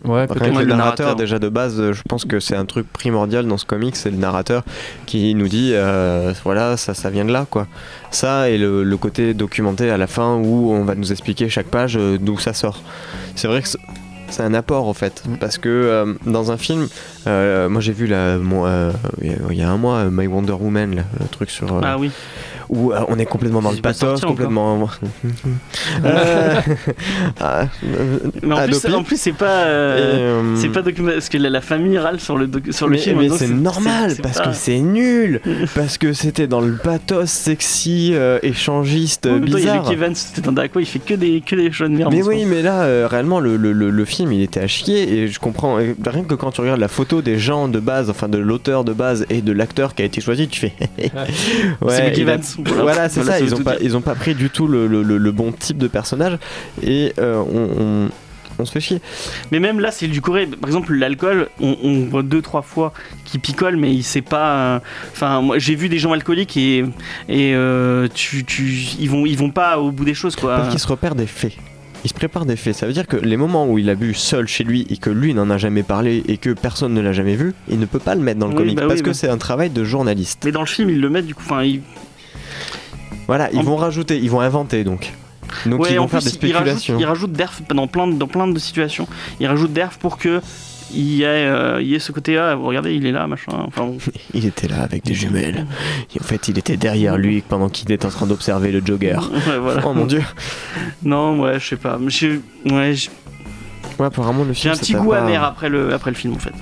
Ou- 0.04 0.12
Ouais, 0.12 0.28
Par 0.28 0.38
peut-être. 0.38 0.50
contre, 0.50 0.62
le 0.62 0.66
le 0.68 0.76
narrateur, 0.76 1.06
narrateur. 1.08 1.16
déjà 1.16 1.40
de 1.40 1.50
base, 1.50 1.92
je 1.92 2.02
pense 2.08 2.24
que 2.26 2.40
c'est 2.40 2.56
un 2.56 2.66
truc 2.66 2.92
primordial 2.92 3.48
dans 3.48 3.58
ce 3.58 3.66
comic, 3.66 3.96
c'est 3.96 4.12
le 4.12 4.18
narrateur 4.18 4.64
qui 5.06 5.34
nous 5.36 5.48
dit, 5.48 5.72
euh, 5.74 6.34
voilà, 6.44 6.78
ça, 6.78 6.94
ça 6.94 7.10
vient 7.10 7.26
de 7.26 7.32
là, 7.34 7.46
quoi. 7.50 7.68
Ça 8.12 8.50
et 8.50 8.58
le, 8.58 8.84
le 8.84 8.98
côté 8.98 9.34
documenté 9.34 9.90
à 9.90 9.98
la 9.98 10.08
fin 10.08 10.36
où 10.36 10.72
on 10.72 10.84
va 10.84 10.96
nous 10.96 11.12
expliquer 11.12 11.50
chaque 11.50 11.68
page 11.68 11.98
euh, 11.98 12.18
d'où 12.20 12.38
ça 12.38 12.54
sort. 12.54 12.82
C'est 13.36 13.48
vrai 13.48 13.62
que 13.62 13.68
c'est- 13.68 13.80
c'est 14.30 14.44
un 14.44 14.54
apport 14.54 14.88
en 14.88 14.94
fait, 14.94 15.24
Mm. 15.26 15.38
parce 15.38 15.58
que 15.58 15.70
euh, 15.70 16.14
dans 16.26 16.52
un 16.52 16.58
film, 16.58 16.88
euh, 17.28 17.70
moi 17.70 17.80
j'ai 17.82 17.94
vu 17.94 18.08
euh, 18.12 18.92
il 19.22 19.58
y 19.58 19.62
a- 19.64 19.70
un 19.70 19.78
mois, 19.78 20.04
My 20.12 20.28
Wonder 20.28 20.52
Woman, 20.54 20.96
là, 20.96 21.04
le 21.20 21.28
truc 21.28 21.50
sur 21.50 21.74
euh, 21.78 21.82
Ah 21.84 21.98
oui. 21.98 22.12
Où 22.70 22.92
euh, 22.92 23.00
on 23.08 23.18
est 23.20 23.26
complètement 23.26 23.62
dans 23.62 23.72
le 23.72 23.78
pathos, 23.78 24.22
complètement. 24.22 24.90
Euh, 26.04 26.56
ah, 27.40 27.68
euh, 27.84 28.18
Mais 28.44 28.54
en 28.56 28.66
plus, 28.66 28.86
en 28.94 29.04
plus 29.04 29.20
c'est 29.20 29.32
pas. 29.34 29.46
Euh, 29.66 30.42
euh, 30.54 30.56
C'est 30.56 30.70
pas 30.70 30.82
documentaire 30.82 31.16
parce 31.18 31.30
que 31.30 31.38
la, 31.38 31.50
la 31.50 31.62
famille 31.62 31.98
râle 31.98 32.20
sur 32.20 32.38
le, 32.38 32.50
sur 32.72 32.88
le 32.88 32.94
mais, 32.94 32.98
film. 33.00 33.20
mais 33.20 33.30
c'est 33.30 33.48
normal 33.48 34.12
c'est 34.16 34.22
parce 34.22 34.38
pas- 34.40 34.48
que 34.50 34.56
c'est 34.56 34.80
nul 34.80 35.42
parce 35.76 35.98
que 35.98 36.14
c'était 36.14 36.48
dans 36.48 36.62
le 36.62 36.74
pathos 36.76 37.30
sexy 37.30 38.12
euh, 38.14 38.40
échangiste 38.44 39.24
toi, 39.24 39.40
bizarre 39.40 39.84
Luke 39.84 39.94
Evans, 39.94 40.16
c'était 40.16 40.48
Wave, 40.50 40.70
il 40.80 40.86
fait 40.86 41.00
que 41.00 41.14
des, 41.14 41.42
que 41.42 41.56
des 41.56 41.72
choses 41.72 41.90
de 41.90 41.96
merde. 41.96 42.14
mais 42.14 42.24
oui 42.24 42.46
mais 42.46 42.62
là 42.62 42.84
euh, 42.84 43.08
réellement 43.10 43.40
le, 43.40 43.58
le- 43.58 43.74
le- 43.74 43.90
le 43.90 44.06
film 44.06 44.32
il 44.34 44.42
était 44.42 44.60
à 44.60 44.68
chier 44.68 45.12
et 45.14 45.28
je 45.28 45.40
comprends 45.40 45.80
et 45.80 45.96
rien 46.06 46.24
que 46.24 46.36
quand 46.36 46.52
tu 46.52 46.62
regardes 46.62 46.80
la 46.80 46.88
photo 46.88 47.22
des 47.22 47.38
gens 47.38 47.68
de 47.68 47.80
base 47.80 48.10
enfin 48.10 48.28
de 48.28 48.38
l'auteur 48.38 48.84
de 48.84 48.94
base 48.94 49.26
et 49.30 49.42
de 49.42 49.52
l'acteur 49.52 49.96
qui 49.96 50.02
a 50.02 50.06
été 50.06 50.22
choisi 50.22 50.48
tu 50.48 50.60
fais 50.60 50.74
ouais, 51.00 51.10
c'est 51.90 52.10
Luke 52.10 52.28
Voilà, 52.58 52.82
voilà 52.84 53.10
c'est 53.10 53.22
Voilà, 53.22 53.40
ça 53.40 53.46
ils 53.46 53.54
ont 53.56 53.64
pas 53.64 53.72
dire. 53.78 53.82
ils 53.84 53.98
ont 53.98 54.02
pas 54.02 54.16
pris 54.16 54.36
du 54.36 54.50
tout 54.50 54.68
le, 54.68 54.88
le- 54.88 55.04
le- 55.04 55.18
le 55.18 55.32
bon 55.32 55.52
type 55.52 55.78
de 55.78 55.88
personnage 55.88 56.38
et 56.82 57.14
euh, 57.20 57.36
on, 57.52 57.70
on- 58.08 58.10
on 58.60 58.66
se 58.66 58.72
fait 58.72 58.80
chier 58.80 59.00
Mais 59.52 59.60
même 59.60 59.80
là, 59.80 59.92
c'est 59.92 60.08
du 60.08 60.20
Corée. 60.20 60.48
Par 60.48 60.68
exemple, 60.68 60.92
l'alcool, 60.96 61.48
on, 61.62 61.78
on 61.84 62.06
voit 62.06 62.24
deux, 62.24 62.42
trois 62.42 62.64
fois 62.64 62.92
qu'il 63.24 63.40
picole, 63.40 63.78
mais 63.78 63.94
il 63.94 64.02
sait 64.02 64.24
pas. 64.24 64.56
euh, 64.56 64.80
Enfin, 65.12 65.42
moi, 65.42 65.60
j'ai 65.60 65.76
vu 65.76 65.90
des 65.90 66.00
gens 66.00 66.12
alcooliques 66.12 66.58
et, 66.58 66.80
et 67.30 67.54
euh, 67.54 68.08
tu, 68.12 68.44
tu, 68.46 68.64
ils, 69.00 69.10
vont, 69.12 69.28
ils 69.28 69.38
vont 69.38 69.52
pas 69.52 69.78
au 69.80 69.92
bout 69.92 70.06
des 70.06 70.16
choses, 70.16 70.36
quoi. 70.36 70.56
Parce 70.58 70.70
qu'il 70.70 70.80
se 70.80 70.88
repère 70.88 71.14
des 71.14 71.28
faits. 71.28 71.54
Il 72.04 72.10
se 72.10 72.16
prépare 72.16 72.46
des 72.48 72.56
faits. 72.56 72.74
Ça 72.74 72.88
veut 72.88 72.94
dire 72.94 73.06
que 73.06 73.18
les 73.18 73.38
moments 73.38 73.68
où 73.68 73.78
il 73.78 73.92
a 73.92 73.96
bu 73.96 74.16
seul 74.16 74.48
chez 74.48 74.64
lui 74.64 74.88
et 74.90 74.98
que 74.98 75.12
lui 75.12 75.36
n'en 75.36 75.52
a 75.52 75.60
jamais 75.60 75.84
parlé 75.84 76.24
et 76.28 76.38
que 76.38 76.50
personne 76.52 76.96
ne 76.96 77.02
l'a 77.02 77.14
jamais 77.14 77.36
vu, 77.36 77.54
il 77.70 77.78
ne 77.80 77.86
peut 77.86 78.00
pas 78.00 78.16
le 78.16 78.22
mettre 78.22 78.40
dans 78.40 78.48
le 78.48 78.54
Oui, 78.54 78.58
comic 78.60 78.76
bah 78.76 78.82
oui, 78.84 78.88
parce 78.88 79.02
que 79.04 79.08
bah. 79.10 79.14
c'est 79.14 79.30
un 79.30 79.38
travail 79.38 79.70
de 79.70 79.84
journaliste. 79.84 80.42
Mais 80.46 80.52
dans 80.52 80.62
le 80.62 80.66
film, 80.68 80.90
ils 80.90 81.00
le 81.00 81.10
mettent, 81.12 81.28
du 81.28 81.36
coup. 81.36 81.44
Enfin, 81.46 81.62
ils... 81.64 81.82
Voilà, 83.28 83.50
ils 83.52 83.60
En- 83.60 83.64
vont 83.64 83.76
rajouter, 83.76 84.18
ils 84.18 84.30
vont 84.32 84.40
inventer 84.42 84.84
donc. 84.84 85.14
Donc 85.66 85.82
Ouais, 85.82 85.94
ils 85.94 85.98
vont 86.00 86.08
faire 86.08 86.22
plus, 86.22 86.38
des 86.40 86.48
ils 86.48 86.54
rajoutent, 86.54 86.68
spéculations. 86.78 86.98
ils 87.00 87.06
rajoutent 87.06 87.32
d'erf 87.34 87.62
dans 87.74 87.88
plein, 87.88 88.08
de- 88.08 88.14
dans 88.16 88.28
plein 88.28 88.48
de 88.48 88.60
situations. 88.60 89.08
Ils 89.40 89.48
rajoutent 89.48 89.74
d'erf 89.74 89.98
pour 89.98 90.18
que. 90.18 90.42
Il 90.94 91.04
y, 91.16 91.24
ait, 91.24 91.26
euh, 91.26 91.82
il 91.82 91.88
y 91.90 91.96
ait 91.96 92.00
ce 92.00 92.14
côté-là, 92.14 92.56
regardez, 92.56 92.96
il 92.96 93.06
est 93.06 93.12
là, 93.12 93.28
machin. 93.28 93.52
Enfin, 93.68 93.88
bon. 93.88 93.98
Il 94.34 94.46
était 94.46 94.70
là 94.70 94.84
avec 94.84 95.04
des 95.04 95.14
jumelles. 95.14 95.66
Et 96.16 96.22
en 96.22 96.24
fait, 96.24 96.48
il 96.48 96.58
était 96.58 96.78
derrière 96.78 97.18
lui 97.18 97.42
pendant 97.42 97.68
qu'il 97.68 97.92
était 97.92 98.06
en 98.06 98.10
train 98.10 98.26
d'observer 98.26 98.72
le 98.72 98.82
jogger. 98.86 99.18
Ouais, 99.48 99.58
voilà. 99.60 99.82
Oh 99.86 99.92
mon 99.94 100.06
dieu. 100.06 100.24
Non, 101.04 101.42
ouais, 101.42 101.60
je 101.60 101.68
sais 101.68 101.76
pas. 101.76 102.00
J'ai- 102.08 102.40
Ouais, 102.72 102.94
j'ai 102.94 103.10
Ouais, 104.00 104.06
apparemment 104.06 104.44
le 104.46 104.54
j'ai 104.54 104.62
film. 104.62 104.72
un 104.72 104.76
ça 104.76 104.80
petit 104.80 104.94
goût 104.94 105.10
pas- 105.10 105.24
amer 105.24 105.44
après 105.44 105.68
le, 105.68 105.94
après 105.94 106.12
le 106.12 106.16
film, 106.16 106.36
en 106.36 106.40
fait. 106.40 106.54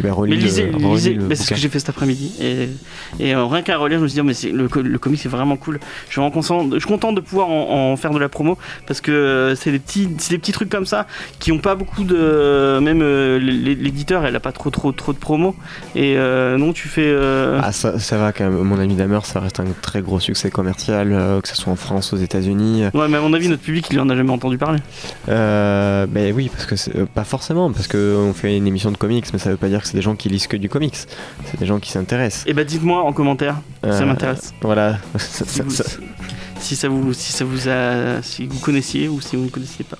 Bah, 0.00 0.12
relis 0.12 0.30
Mais 0.32 0.36
lisez, 0.36 0.70
relis 0.72 0.84
lisez, 0.94 1.14
le 1.14 1.24
bah, 1.24 1.34
c'est 1.34 1.44
ce 1.44 1.50
que 1.50 1.56
j'ai 1.56 1.68
fait 1.68 1.78
cet 1.78 1.88
après-midi. 1.88 2.32
Et, 2.40 2.68
et 3.20 3.34
euh, 3.34 3.44
rien 3.44 3.62
qu'à 3.62 3.76
relire, 3.76 3.98
je 3.98 4.02
me 4.04 4.08
suis 4.08 4.14
dit, 4.14 4.20
oh, 4.20 4.24
mais 4.24 4.52
le, 4.52 4.82
le 4.88 4.98
comic 4.98 5.20
c'est 5.20 5.28
vraiment 5.28 5.56
cool. 5.56 5.78
Je 6.06 6.12
suis, 6.12 6.20
vraiment 6.20 6.30
content, 6.30 6.68
je 6.72 6.78
suis 6.78 6.86
content 6.88 7.12
de 7.12 7.20
pouvoir 7.20 7.48
en, 7.48 7.92
en 7.92 7.96
faire 7.96 8.10
de 8.12 8.18
la 8.18 8.28
promo 8.28 8.56
parce 8.86 9.00
que 9.00 9.10
euh, 9.10 9.54
c'est 9.54 9.70
des, 9.70 9.78
petits, 9.78 10.06
des 10.06 10.38
petits 10.38 10.52
trucs 10.52 10.70
comme 10.70 10.86
ça 10.86 11.06
qui 11.38 11.52
ont 11.52 11.58
pas 11.58 11.74
beaucoup 11.74 12.04
de. 12.04 12.78
Même 12.80 13.02
euh, 13.02 13.38
l'é- 13.38 13.74
l'éditeur, 13.74 14.24
elle 14.24 14.36
a 14.36 14.40
pas 14.40 14.52
trop, 14.52 14.70
trop, 14.70 14.92
trop 14.92 15.12
de 15.12 15.18
promo. 15.18 15.54
Et 15.94 16.14
euh, 16.16 16.56
non, 16.56 16.72
tu 16.72 16.88
fais. 16.88 17.14
Ah, 17.62 17.72
ça, 17.72 17.98
ça 17.98 18.18
va 18.18 18.32
quand 18.32 18.44
même. 18.44 18.62
Mon 18.62 18.78
ami 18.78 18.94
Damer, 18.94 19.24
ça 19.24 19.40
reste 19.40 19.60
un 19.60 19.64
très 19.82 20.02
gros 20.02 20.20
succès 20.20 20.50
commercial, 20.50 21.08
que 21.42 21.48
ce 21.48 21.56
soit 21.56 21.72
en 21.72 21.76
France, 21.76 22.12
aux 22.12 22.16
États-Unis. 22.16 22.84
Ouais, 22.94 23.08
mais 23.08 23.16
à 23.16 23.20
mon 23.20 23.32
avis, 23.32 23.48
notre 23.48 23.62
public, 23.62 23.86
il 23.90 24.00
en 24.00 24.08
a 24.08 24.16
jamais 24.16 24.30
entendu 24.32 24.58
parler. 24.58 24.78
Ben 25.26 26.32
oui, 26.34 26.50
parce 26.52 26.66
que 26.66 27.04
pas 27.04 27.24
forcément, 27.24 27.70
parce 27.72 27.86
que 27.86 28.16
on 28.18 28.32
fait 28.32 28.56
une 28.56 28.66
émission 28.66 28.90
de 28.90 28.96
comics, 28.96 29.26
mais 29.32 29.38
ça 29.38 29.50
veut 29.50 29.56
pas 29.56 29.68
dire 29.68 29.81
que 29.82 29.88
c'est 29.88 29.96
des 29.96 30.02
gens 30.02 30.14
qui 30.16 30.28
lisent 30.28 30.46
que 30.46 30.56
du 30.56 30.68
comics. 30.68 30.96
C'est 31.44 31.58
des 31.60 31.66
gens 31.66 31.78
qui 31.78 31.90
s'intéressent. 31.90 32.44
Et 32.46 32.54
bah, 32.54 32.64
dites-moi 32.64 33.02
en 33.02 33.12
commentaire, 33.12 33.56
ça 33.82 33.88
Euh, 34.02 34.06
m'intéresse. 34.06 34.54
Voilà. 34.62 34.98
Si, 35.18 35.44
ça- 35.44 35.62
vous- 35.64 35.70
ça- 35.70 35.84
si 36.58 36.76
ça 36.76 36.88
vous, 36.88 37.12
si 37.12 37.32
ça 37.32 37.44
vous 37.44 37.68
a, 37.68 38.22
si 38.22 38.46
vous 38.46 38.58
connaissiez 38.60 39.08
ou 39.08 39.20
si 39.20 39.34
vous 39.34 39.44
ne 39.44 39.48
connaissiez 39.48 39.84
pas. 39.84 39.96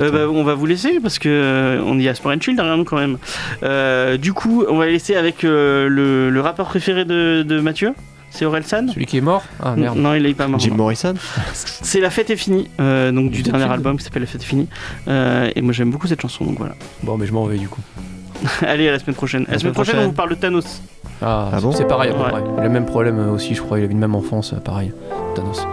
Euh, 0.00 0.10
bah, 0.10 0.32
on 0.32 0.42
va 0.42 0.54
vous 0.54 0.66
laisser 0.66 0.98
parce 1.00 1.18
que 1.20 1.28
euh, 1.28 1.80
on 1.86 1.98
y 2.00 2.08
a 2.08 2.14
Sport 2.16 2.32
and 2.32 2.40
Chill 2.40 2.56
derrière 2.56 2.76
nous 2.76 2.84
quand 2.84 2.98
même. 2.98 3.16
Euh, 3.62 4.16
du 4.16 4.32
coup, 4.32 4.64
on 4.68 4.76
va 4.76 4.86
laisser 4.86 5.14
avec 5.14 5.44
euh, 5.44 5.88
le, 5.88 6.30
le 6.30 6.40
rappeur 6.40 6.66
préféré 6.66 7.04
de, 7.04 7.44
de 7.46 7.60
Mathieu. 7.60 7.94
C'est 8.32 8.44
Aurel 8.44 8.64
San 8.64 8.88
Celui 8.88 9.06
qui 9.06 9.16
est 9.18 9.20
mort? 9.20 9.42
Ah 9.60 9.74
merde. 9.76 9.98
Non, 9.98 10.14
il 10.14 10.24
est 10.26 10.34
pas 10.34 10.46
mort. 10.48 10.60
Jim 10.60 10.74
Morrison? 10.76 11.14
C'est 11.52 12.00
La 12.00 12.10
fête 12.10 12.30
est 12.30 12.36
finie, 12.36 12.68
euh, 12.80 13.10
donc 13.12 13.30
du 13.32 13.42
dernier 13.42 13.64
album 13.64 13.96
qui 13.98 14.04
s'appelle 14.04 14.22
La 14.22 14.28
fête 14.28 14.42
est 14.42 14.44
finie. 14.46 14.68
Euh, 15.08 15.50
et 15.54 15.62
moi 15.62 15.72
j'aime 15.72 15.90
beaucoup 15.90 16.06
cette 16.06 16.20
chanson, 16.20 16.44
donc 16.44 16.58
voilà. 16.58 16.74
Bon, 17.02 17.16
mais 17.18 17.26
je 17.26 17.32
m'en 17.32 17.44
vais 17.46 17.58
du 17.58 17.68
coup. 17.68 17.80
Allez, 18.66 18.88
à 18.88 18.92
la 18.92 18.98
semaine 18.98 19.16
prochaine. 19.16 19.44
La, 19.48 19.58
semaine 19.58 19.72
prochaine, 19.74 19.98
on 19.98 20.06
vous 20.06 20.12
parle 20.12 20.30
de 20.30 20.34
Thanos. 20.34 20.80
Ah, 21.22 21.50
Ah 21.52 21.60
bon 21.60 21.72
c'est 21.72 21.86
pareil 21.86 22.10
à 22.10 22.14
peu 22.14 22.22
Ouais. 22.22 22.30
près. 22.30 22.42
Il 22.56 22.60
a 22.60 22.62
le 22.64 22.70
même 22.70 22.86
problème 22.86 23.18
aussi, 23.30 23.54
je 23.54 23.60
crois. 23.62 23.78
Il 23.78 23.82
a 23.82 23.84
eu 23.86 23.88
le 23.88 23.94
même 23.94 24.14
enfance, 24.14 24.52
euh, 24.52 24.56
pareil. 24.60 24.92
Thanos. 25.34 25.66